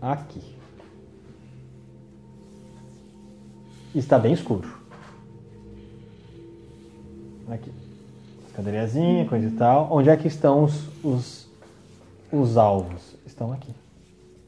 Aqui. 0.00 0.54
Está 3.94 4.18
bem 4.18 4.32
escuro. 4.32 4.68
Aqui. 7.50 7.72
Escadariazinha, 8.46 9.26
coisa 9.26 9.48
e 9.48 9.50
tal. 9.52 9.88
Onde 9.90 10.10
é 10.10 10.16
que 10.16 10.28
estão 10.28 10.62
os, 10.62 10.88
os, 11.02 11.43
os 12.40 12.56
alvos? 12.56 13.16
Estão 13.26 13.52
aqui. 13.52 13.74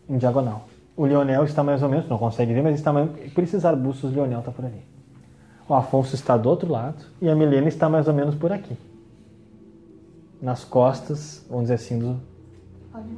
Em 0.08 0.18
diagonal. 0.18 0.68
O 0.96 1.06
Lionel 1.06 1.44
está 1.44 1.62
mais 1.62 1.82
ou 1.82 1.88
menos, 1.88 2.08
não 2.08 2.18
consegue 2.18 2.54
ver, 2.54 2.62
mas 2.62 2.76
está 2.76 2.92
mais, 2.92 3.10
por 3.32 3.44
esses 3.44 3.64
arbustos 3.64 4.10
o 4.10 4.14
Lionel 4.14 4.40
está 4.40 4.50
por 4.50 4.64
ali. 4.64 4.82
O 5.68 5.74
Afonso 5.74 6.14
está 6.14 6.36
do 6.36 6.48
outro 6.48 6.70
lado 6.70 7.04
e 7.20 7.28
a 7.28 7.34
Milena 7.34 7.68
está 7.68 7.88
mais 7.88 8.08
ou 8.08 8.14
menos 8.14 8.34
por 8.34 8.52
aqui. 8.52 8.76
Nas 10.40 10.64
costas, 10.64 11.44
vamos 11.48 11.64
dizer 11.64 11.74
assim, 11.74 11.98
do, 11.98 12.20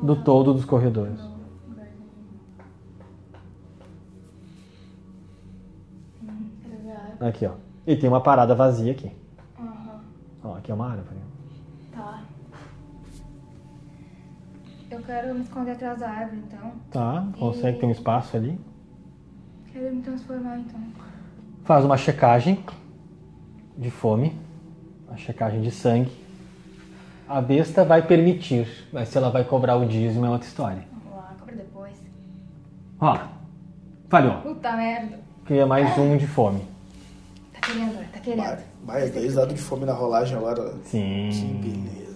do 0.02 0.16
todo 0.16 0.55
dos 0.55 0.64
corredores. 0.64 1.20
Aqui, 7.20 7.47
ó. 7.47 7.52
E 7.86 7.97
tem 7.97 8.08
uma 8.08 8.20
parada 8.20 8.55
vazia 8.55 8.92
aqui. 8.92 9.10
Ó, 10.42 10.55
aqui 10.55 10.70
é 10.70 10.74
uma 10.74 10.90
árvore. 10.90 11.16
Tá. 11.92 12.22
Eu 14.91 15.02
quero 15.02 15.34
me 15.34 15.42
esconder 15.42 15.73
atrás 15.73 15.99
da 16.00 16.08
árvore, 16.08 16.42
então. 16.47 16.73
Tá, 16.91 17.26
consegue 17.39 17.78
ter 17.78 17.86
um 17.86 17.91
espaço 17.91 18.36
ali. 18.36 18.58
Quero 19.70 19.94
me 19.94 20.02
transformar, 20.02 20.58
então. 20.58 20.81
Faz 21.65 21.84
uma 21.84 21.97
checagem 21.99 22.65
de 23.76 23.91
fome, 23.91 24.34
uma 25.07 25.17
checagem 25.18 25.60
de 25.60 25.70
sangue. 25.70 26.10
A 27.28 27.42
besta 27.42 27.84
vai 27.84 28.00
permitir, 28.00 28.67
mas 28.91 29.08
se 29.10 29.18
ela 29.18 29.31
vai 29.31 29.44
cobrar 29.44 29.76
o 29.76 29.86
dízimo 29.86 30.25
é 30.25 30.31
outra 30.31 30.49
história. 30.49 30.83
Vamos 30.91 31.18
lá, 31.18 31.34
cobra 31.39 31.57
depois. 31.57 31.94
Ó, 32.99 33.18
falhou. 34.08 34.41
Puta 34.41 34.73
merda. 34.75 35.18
Cria 35.44 35.67
mais 35.67 35.99
um 35.99 36.17
de 36.17 36.26
fome. 36.26 36.62
Tá 37.52 37.60
querendo, 37.60 38.12
tá 38.12 38.20
querendo. 38.20 38.42
Vai, 38.42 38.58
vai, 38.84 39.10
dois 39.10 39.34
dados 39.34 39.55
de 39.55 39.60
fome 39.60 39.84
na 39.84 39.92
rolagem 39.92 40.39
agora. 40.39 40.75
Sim. 40.84 41.28
Que 41.31 41.68
beleza. 41.68 42.07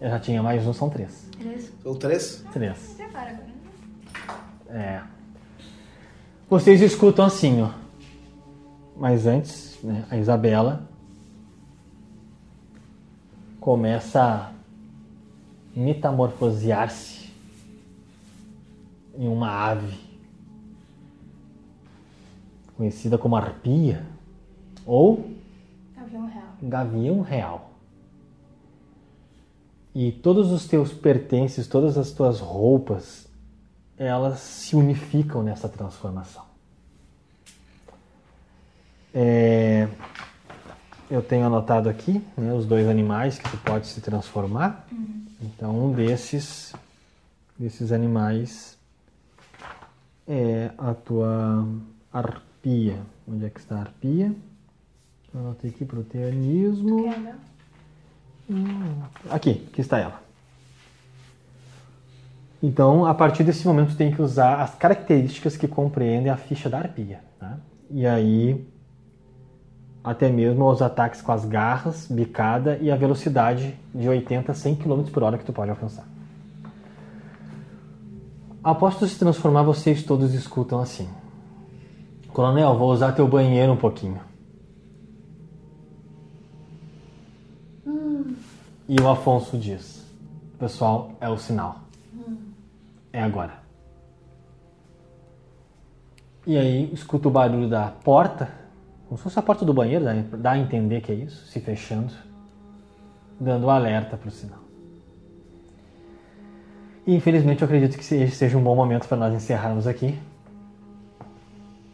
Eu 0.00 0.08
já 0.08 0.18
tinha 0.18 0.42
mais 0.42 0.66
um, 0.66 0.72
são 0.72 0.88
três. 0.88 1.28
Beleza? 1.36 1.72
São 1.82 1.94
três? 1.94 2.44
Três. 2.52 2.96
É. 4.68 5.02
Vocês 6.48 6.80
escutam 6.80 7.24
assim, 7.24 7.62
ó. 7.62 7.70
Mas 8.96 9.26
antes, 9.26 9.78
né, 9.82 10.04
a 10.10 10.16
Isabela 10.16 10.88
começa 13.60 14.22
a 14.22 14.52
metamorfosear-se 15.76 17.30
em 19.16 19.28
uma 19.28 19.50
ave 19.50 19.98
conhecida 22.76 23.18
como 23.18 23.36
arpia 23.36 24.06
ou 24.86 25.30
Avião 25.96 26.26
real. 26.26 26.44
gavião 26.62 27.20
real. 27.20 27.69
E 29.94 30.12
todos 30.12 30.52
os 30.52 30.66
teus 30.66 30.92
pertences, 30.92 31.66
todas 31.66 31.98
as 31.98 32.12
tuas 32.12 32.38
roupas, 32.40 33.26
elas 33.98 34.38
se 34.38 34.76
unificam 34.76 35.42
nessa 35.42 35.68
transformação. 35.68 36.44
É, 39.12 39.88
eu 41.10 41.20
tenho 41.20 41.44
anotado 41.44 41.88
aqui 41.88 42.24
né, 42.36 42.54
os 42.54 42.64
dois 42.64 42.86
animais 42.86 43.38
que 43.38 43.50
tu 43.50 43.56
pode 43.58 43.88
se 43.88 44.00
transformar. 44.00 44.86
Uhum. 44.92 45.26
Então, 45.42 45.86
um 45.86 45.92
desses, 45.92 46.72
desses 47.58 47.90
animais 47.90 48.78
é 50.28 50.70
a 50.78 50.94
tua 50.94 51.66
arpia. 52.12 52.98
Onde 53.26 53.46
é 53.46 53.50
que 53.50 53.58
está 53.58 53.76
a 53.76 53.80
arpia? 53.80 54.32
Eu 55.34 55.40
anotei 55.40 55.70
aqui 55.70 55.84
proteanismo. 55.84 57.06
Hum, 57.06 57.34
aqui, 59.30 59.66
aqui 59.70 59.80
está 59.80 59.98
ela. 59.98 60.20
Então, 62.62 63.06
a 63.06 63.14
partir 63.14 63.42
desse 63.42 63.66
momento, 63.66 63.96
tem 63.96 64.12
que 64.12 64.20
usar 64.20 64.60
as 64.60 64.74
características 64.74 65.56
que 65.56 65.66
compreendem 65.66 66.30
a 66.30 66.36
ficha 66.36 66.68
da 66.68 66.78
arpia. 66.78 67.20
Tá? 67.38 67.56
E 67.90 68.06
aí, 68.06 68.66
até 70.04 70.28
mesmo 70.30 70.68
os 70.68 70.82
ataques 70.82 71.22
com 71.22 71.32
as 71.32 71.44
garras, 71.44 72.06
bicada 72.06 72.78
e 72.80 72.90
a 72.90 72.96
velocidade 72.96 73.74
de 73.94 74.08
80 74.08 74.52
a 74.52 74.54
100 74.54 74.76
km 74.76 75.02
por 75.10 75.22
hora 75.22 75.38
que 75.38 75.44
tu 75.44 75.52
pode 75.52 75.70
alcançar. 75.70 76.04
Após 78.62 78.96
tu 78.98 79.06
se 79.06 79.18
transformar, 79.18 79.62
vocês 79.62 80.02
todos 80.02 80.34
escutam 80.34 80.80
assim. 80.80 81.08
Coronel, 82.28 82.76
vou 82.76 82.92
usar 82.92 83.12
teu 83.12 83.26
banheiro 83.26 83.72
um 83.72 83.76
pouquinho. 83.76 84.20
E 88.90 89.00
o 89.00 89.08
Afonso 89.08 89.56
diz: 89.56 90.04
Pessoal, 90.58 91.12
é 91.20 91.28
o 91.28 91.38
sinal. 91.38 91.82
É 93.12 93.22
agora. 93.22 93.60
E 96.44 96.58
aí 96.58 96.92
escuta 96.92 97.28
o 97.28 97.30
barulho 97.30 97.68
da 97.68 97.86
porta, 97.86 98.50
como 99.06 99.16
se 99.16 99.22
fosse 99.22 99.38
a 99.38 99.42
porta 99.42 99.64
do 99.64 99.72
banheiro, 99.72 100.04
dá 100.38 100.52
a 100.52 100.58
entender 100.58 101.02
que 101.02 101.12
é 101.12 101.14
isso, 101.14 101.46
se 101.46 101.60
fechando, 101.60 102.12
dando 103.38 103.68
um 103.68 103.70
alerta 103.70 104.16
para 104.16 104.28
o 104.28 104.32
sinal. 104.32 104.58
E 107.06 107.14
infelizmente 107.14 107.62
eu 107.62 107.66
acredito 107.66 107.96
que 107.96 108.00
esse 108.00 108.34
seja 108.34 108.58
um 108.58 108.62
bom 108.62 108.74
momento 108.74 109.06
para 109.06 109.16
nós 109.16 109.32
encerrarmos 109.32 109.86
aqui 109.86 110.18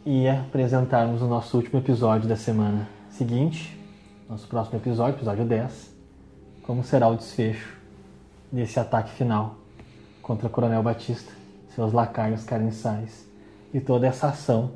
e 0.03 0.27
apresentarmos 0.27 1.21
o 1.21 1.27
nosso 1.27 1.57
último 1.57 1.79
episódio 1.79 2.27
da 2.27 2.35
semana 2.35 2.89
seguinte, 3.11 3.79
nosso 4.27 4.47
próximo 4.47 4.79
episódio, 4.79 5.17
episódio 5.17 5.45
10, 5.45 5.96
como 6.67 6.83
será 6.83 7.07
o 7.07 7.15
desfecho 7.15 7.77
desse 8.51 8.77
ataque 8.77 9.11
final 9.11 9.55
contra 10.21 10.49
Coronel 10.49 10.83
Batista, 10.83 11.31
seus 11.73 11.93
lacaios 11.93 12.43
carniçais 12.43 13.25
e 13.73 13.79
toda 13.79 14.05
essa 14.05 14.27
ação 14.27 14.71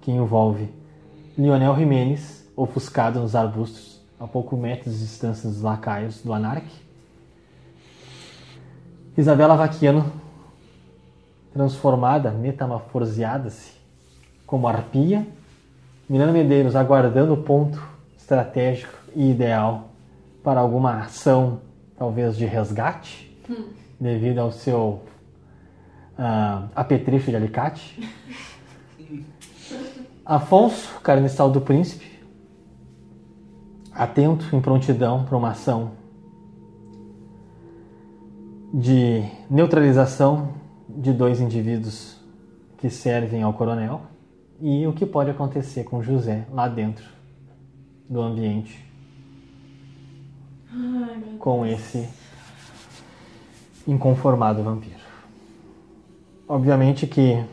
que 0.00 0.10
envolve 0.10 0.68
Lionel 1.38 1.76
Jimenez, 1.76 2.44
ofuscado 2.56 3.20
nos 3.20 3.36
arbustos, 3.36 4.00
a 4.18 4.26
poucos 4.26 4.58
metros 4.58 4.94
de 4.94 5.00
distância 5.00 5.48
dos 5.48 5.62
lacaios 5.62 6.20
do 6.20 6.32
Anarque, 6.32 6.84
Isabela 9.16 9.56
Vaquiano, 9.56 10.12
transformada, 11.52 12.32
metamorfoseada-se 12.32 13.72
como 14.46 14.66
arpia. 14.66 15.26
Milena 16.08 16.32
Medeiros 16.32 16.76
aguardando 16.76 17.32
o 17.32 17.42
ponto 17.42 17.82
estratégico 18.18 18.92
e 19.14 19.30
ideal 19.30 19.90
para 20.46 20.60
alguma 20.60 21.00
ação, 21.00 21.60
talvez 21.98 22.36
de 22.36 22.46
resgate, 22.46 23.36
hum. 23.50 23.64
devido 23.98 24.38
ao 24.38 24.52
seu 24.52 25.02
uh, 26.16 26.70
apetrecho 26.72 27.30
de 27.30 27.36
alicate. 27.36 28.08
Afonso, 30.24 31.00
carniçal 31.00 31.50
do 31.50 31.60
príncipe, 31.60 32.24
atento 33.90 34.54
em 34.54 34.60
prontidão 34.60 35.24
para 35.24 35.36
uma 35.36 35.50
ação 35.50 35.90
de 38.72 39.24
neutralização 39.50 40.54
de 40.88 41.12
dois 41.12 41.40
indivíduos 41.40 42.20
que 42.78 42.88
servem 42.88 43.42
ao 43.42 43.52
coronel 43.52 44.02
e 44.60 44.86
o 44.86 44.92
que 44.92 45.04
pode 45.04 45.28
acontecer 45.28 45.82
com 45.82 46.00
José 46.00 46.46
lá 46.52 46.68
dentro 46.68 47.04
do 48.08 48.20
ambiente 48.20 48.85
Ai, 50.72 51.36
com 51.38 51.64
esse 51.66 52.08
inconformado 53.86 54.62
vampiro. 54.62 54.96
Obviamente 56.48 57.06
que 57.06 57.44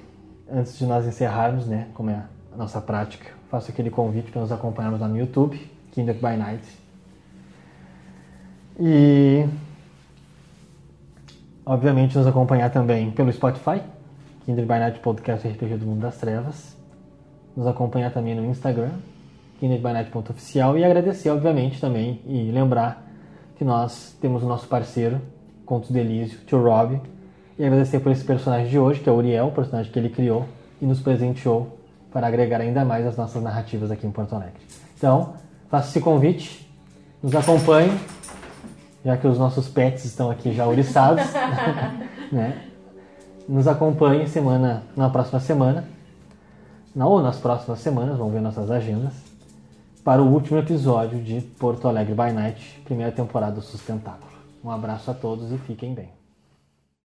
antes 0.52 0.78
de 0.78 0.86
nós 0.86 1.06
encerrarmos, 1.06 1.68
né, 1.68 1.88
como 1.94 2.10
é 2.10 2.24
a 2.54 2.58
nossa 2.58 2.82
prática, 2.82 3.32
faço 3.50 3.72
aquele 3.72 3.90
convite 3.90 4.32
para 4.32 4.42
nos 4.42 4.52
acompanharmos 4.52 5.00
lá 5.00 5.08
no 5.08 5.18
YouTube, 5.18 5.60
Kindred 5.92 6.20
by 6.20 6.38
Night. 6.38 6.64
E 8.80 9.46
obviamente 11.66 12.18
nos 12.18 12.28
acompanhar 12.28 12.72
também 12.72 13.12
pelo 13.12 13.32
Spotify, 13.32 13.82
Kindred 14.46 14.68
by 14.68 14.80
Night 14.80 15.00
Podcast 15.00 15.48
RPG 15.48 15.78
do 15.78 15.86
Mundo 15.86 16.02
das 16.02 16.18
Trevas. 16.18 16.76
Nos 17.56 17.68
acompanhar 17.68 18.12
também 18.12 18.36
no 18.36 18.44
Instagram, 18.46 18.94
kindredbynight.oficial 19.60 20.78
e 20.78 20.84
agradecer, 20.84 21.30
obviamente, 21.30 21.80
também 21.80 22.20
e 22.26 22.52
lembrar 22.52 23.03
que 23.64 23.68
nós 23.68 24.14
temos 24.20 24.44
o 24.44 24.46
nosso 24.46 24.68
parceiro, 24.68 25.22
Contos 25.66 25.96
Elísio, 25.96 26.38
tio 26.46 26.62
Rob, 26.62 27.00
e 27.58 27.64
agradecer 27.64 28.02
por 28.02 28.12
esse 28.12 28.26
personagem 28.26 28.68
de 28.68 28.78
hoje, 28.78 29.00
que 29.00 29.08
é 29.08 29.12
o 29.12 29.16
Uriel, 29.16 29.48
o 29.48 29.52
personagem 29.52 29.90
que 29.90 29.98
ele 29.98 30.10
criou 30.10 30.46
e 30.82 30.86
nos 30.86 31.00
presenteou 31.00 31.80
para 32.12 32.28
agregar 32.28 32.60
ainda 32.60 32.84
mais 32.84 33.08
as 33.08 33.16
nossas 33.16 33.42
narrativas 33.42 33.90
aqui 33.90 34.06
em 34.06 34.12
Porto 34.12 34.36
Alegre. 34.36 34.60
Então, 34.98 35.36
faça 35.70 35.88
esse 35.88 36.02
convite, 36.02 36.70
nos 37.22 37.34
acompanhe 37.34 37.98
já 39.06 39.16
que 39.16 39.28
os 39.28 39.40
nossos 39.40 39.70
pets 39.70 40.04
estão 40.04 40.30
aqui 40.30 40.52
já 40.52 40.66
ouriçados, 40.66 41.24
né? 42.32 42.64
Nos 43.48 43.66
acompanhe 43.66 44.28
semana, 44.28 44.84
na 44.96 45.10
próxima 45.10 45.40
semana, 45.40 45.86
ou 46.98 47.22
nas 47.22 47.38
próximas 47.38 47.80
semanas, 47.80 48.18
vamos 48.18 48.34
ver 48.34 48.42
nossas 48.42 48.70
agendas, 48.70 49.14
para 50.04 50.22
o 50.22 50.32
último 50.32 50.60
episódio 50.60 51.22
de 51.24 51.40
Porto 51.42 51.88
Alegre 51.88 52.14
by 52.14 52.34
Night, 52.34 52.82
primeira 52.84 53.12
temporada 53.12 53.56
do 53.56 53.62
Sustentáculo. 53.62 54.34
Um 54.64 54.70
abraço 54.70 55.10
a 55.10 55.14
todos 55.14 55.52
e 55.52 55.58
fiquem 55.58 55.94
bem. 55.94 56.23